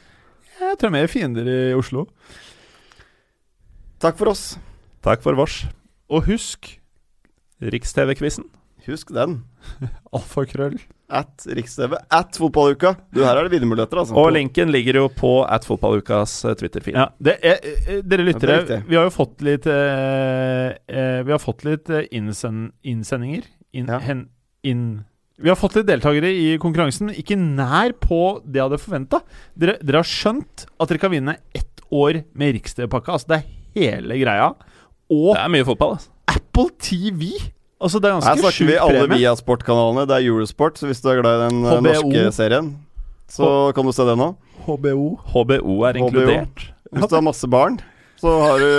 Jeg 0.56 0.78
tror 0.80 0.92
mer 0.94 1.08
fiender 1.12 1.48
i 1.52 1.58
Oslo. 1.76 2.06
Takk 4.00 4.16
for 4.16 4.32
oss. 4.32 4.54
Takk 5.04 5.20
for 5.24 5.36
vårs. 5.36 5.66
Og 6.08 6.24
husk 6.30 6.70
Riks-TV-quizen. 7.60 8.48
Husk 8.86 9.12
den. 9.12 9.42
alfakrøll. 10.16 10.78
At 11.08 11.44
Riks-TV. 11.46 11.94
At 12.10 12.34
Fotballuka. 12.34 12.96
Du, 13.14 13.20
her 13.22 13.38
er 13.38 13.46
det 13.46 13.52
vinnermuligheter, 13.54 14.00
altså. 14.02 14.16
Og 14.18 14.32
linken 14.34 14.72
ligger 14.74 14.98
jo 15.02 15.04
på 15.14 15.30
at 15.46 15.64
fotballukas 15.68 16.32
eh, 16.50 16.56
Twitter-feed. 16.58 16.96
Ja, 16.98 17.04
det 17.22 17.36
er, 17.46 17.60
eh, 17.86 18.00
dere 18.02 18.26
lyttere, 18.26 18.56
Ja, 18.68 18.80
vi 18.88 18.98
har 18.98 19.06
jo 19.06 19.12
fått 19.14 19.44
litt 19.46 19.68
eh, 19.70 20.72
eh, 20.90 21.20
Vi 21.22 21.30
har 21.36 21.38
fått 21.42 21.62
litt 21.68 21.90
eh, 21.94 22.08
innsend, 22.10 22.72
innsendinger. 22.82 23.46
In, 23.76 23.86
Ja. 23.86 23.98
hen, 24.02 24.24
inn, 24.64 25.04
vi 25.38 25.50
har 25.52 25.56
fått 25.60 25.76
litt 25.76 25.86
deltakere 25.86 26.30
i 26.32 26.56
konkurransen, 26.58 27.10
ikke 27.12 27.36
nær 27.36 27.92
på 28.00 28.40
det 28.42 28.56
jeg 28.58 28.64
hadde 28.70 28.78
forventa. 28.80 29.20
Dere, 29.54 29.76
dere 29.84 30.00
har 30.00 30.08
skjønt 30.08 30.64
at 30.80 30.88
dere 30.88 30.98
kan 31.02 31.12
vinne 31.12 31.36
ett 31.54 31.82
år 31.92 32.22
med 32.34 32.54
Riks-TV-pakka. 32.56 33.12
Altså, 33.18 33.28
det 33.30 33.42
er 33.42 33.50
hele 33.76 34.16
greia. 34.18 34.48
Og 35.12 35.34
Det 35.36 35.42
er 35.44 35.52
mye 35.54 35.66
fotball, 35.68 35.98
altså. 36.00 36.10
Apple 36.34 36.70
TV! 36.82 37.28
Altså, 37.80 38.00
det 38.00 38.08
er 38.08 38.14
Her 38.14 38.38
snakker 38.40 38.54
sjuk 38.56 38.68
vi 38.70 38.76
alle 38.80 39.02
premie. 39.04 39.18
via 39.20 39.34
sportkanalene. 39.36 40.06
Det 40.08 40.16
er 40.16 40.28
Eurosport, 40.30 40.78
så 40.80 40.86
hvis 40.88 41.02
du 41.04 41.10
er 41.12 41.20
glad 41.20 41.34
i 41.36 41.48
den 41.50 41.58
eh, 41.64 41.74
HBO. 41.76 41.82
norske 41.90 42.32
serien, 42.32 42.70
så 43.28 43.50
kan 43.76 43.84
du 43.84 43.92
se 43.92 44.06
det 44.08 44.16
nå. 44.16 44.30
HBO. 44.64 45.10
HBO 45.34 45.74
er 45.84 45.98
HBO. 45.98 46.06
inkludert. 46.08 46.64
Hvis 46.92 47.10
du 47.10 47.14
har 47.18 47.26
masse 47.26 47.48
barn, 47.52 47.76
så 48.16 48.32
har 48.40 48.62
du 48.62 48.70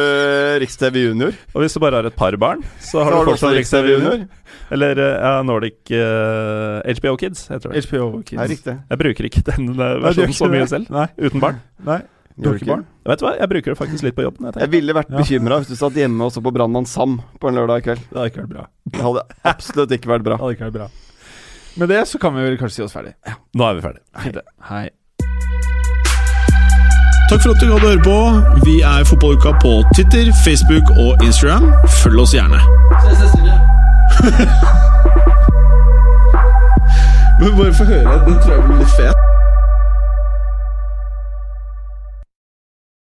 Riks-TV 0.63 1.03
Junior. 1.11 1.35
Og 1.53 1.61
hvis 1.61 1.73
du 1.77 1.79
bare 1.83 1.99
har 1.99 2.07
et 2.09 2.15
par 2.17 2.33
barn, 2.41 2.63
så 2.81 3.03
har 3.03 3.11
Så 3.11 3.17
har 3.19 3.25
du 3.25 3.29
fortsatt 3.31 3.53
Riks-TV 3.59 3.91
Junior. 3.93 4.25
Eller 4.71 4.97
uh, 4.97 5.13
ja, 5.21 5.33
Nordic 5.45 5.77
uh, 5.93 6.81
HBO 6.97 7.15
Kids, 7.21 7.45
heter 7.47 7.69
det. 7.69 7.85
HBO 7.85 8.21
Kids. 8.25 8.39
Nei, 8.39 8.47
riktig. 8.49 8.73
Jeg 8.89 8.97
bruker 9.03 9.29
ikke 9.29 9.43
den 9.51 9.69
eh, 9.69 9.75
Nei, 9.77 9.91
versjonen 10.07 10.33
ikke 10.33 10.41
så 10.41 10.49
mye 10.51 10.65
det? 10.65 10.69
selv. 10.73 10.89
Nei. 10.91 11.05
Uten 11.21 11.43
barn. 11.43 11.61
Nei. 11.85 12.01
Du. 12.37 12.51
Vet 12.53 13.19
du 13.19 13.25
hva, 13.25 13.31
jeg 13.39 13.49
bruker 13.49 13.73
det 13.73 13.77
faktisk 13.79 14.03
litt 14.05 14.13
på 14.15 14.21
jobben. 14.27 14.45
Jeg 14.51 14.61
Jeg 14.61 14.69
ville 14.69 14.93
vært 14.93 15.09
Ja. 15.09 15.17
bekymra 15.17 15.57
hvis 15.59 15.67
du 15.69 15.75
satt 15.75 15.93
hjemme 15.97 16.21
og 16.21 16.31
så 16.31 16.41
på 16.43 16.51
Brannmann 16.53 16.85
Sam 16.85 17.19
på 17.41 17.47
en 17.49 17.55
lørdag 17.55 17.77
i 17.81 17.81
kveld. 17.87 17.99
Det 18.11 18.17
hadde 18.17 18.29
ikke 18.29 18.41
vært 18.45 18.53
bra. 18.53 18.65
Det 18.91 19.01
hadde 19.01 19.21
absolutt 19.43 19.91
ikke 19.91 20.07
vært 20.11 20.23
bra. 20.23 20.35
Det 20.37 20.43
hadde 20.45 20.53
ikke 20.57 20.67
vært 20.69 20.73
bra. 20.77 20.87
Med 21.77 21.89
det 21.89 22.07
så 22.07 22.19
kan 22.19 22.33
vi 22.35 22.41
vel 22.45 22.57
kanskje 22.57 22.75
si 22.75 22.83
oss 22.83 22.93
ferdig. 22.93 23.13
Nå 23.55 23.63
er 23.69 23.73
vi 23.75 23.81
ferdig. 23.81 24.01
Hei. 24.15 24.31
Hei. 24.69 24.89
Takk 27.29 27.41
for 27.43 27.49
at 27.51 27.59
du 27.59 27.65
gadd 27.67 27.83
å 27.83 27.89
høre 27.89 28.03
på. 28.05 28.17
Vi 28.63 28.77
er 28.81 29.03
Fotballuka 29.03 29.51
på 29.59 29.73
Twitter, 29.95 30.31
Facebook 30.45 30.89
og 30.97 31.21
Instagram. 31.25 31.73
Følg 32.03 32.19
oss 32.21 32.33
gjerne. 32.33 32.61
Men 37.39 37.57
bare 37.57 37.73
få 37.73 37.83
høre. 37.83 38.13
Den 38.25 38.39
tror 38.41 38.53
jeg 38.53 38.63
blir 38.63 38.77
litt 38.79 38.95
fet. 38.97 39.26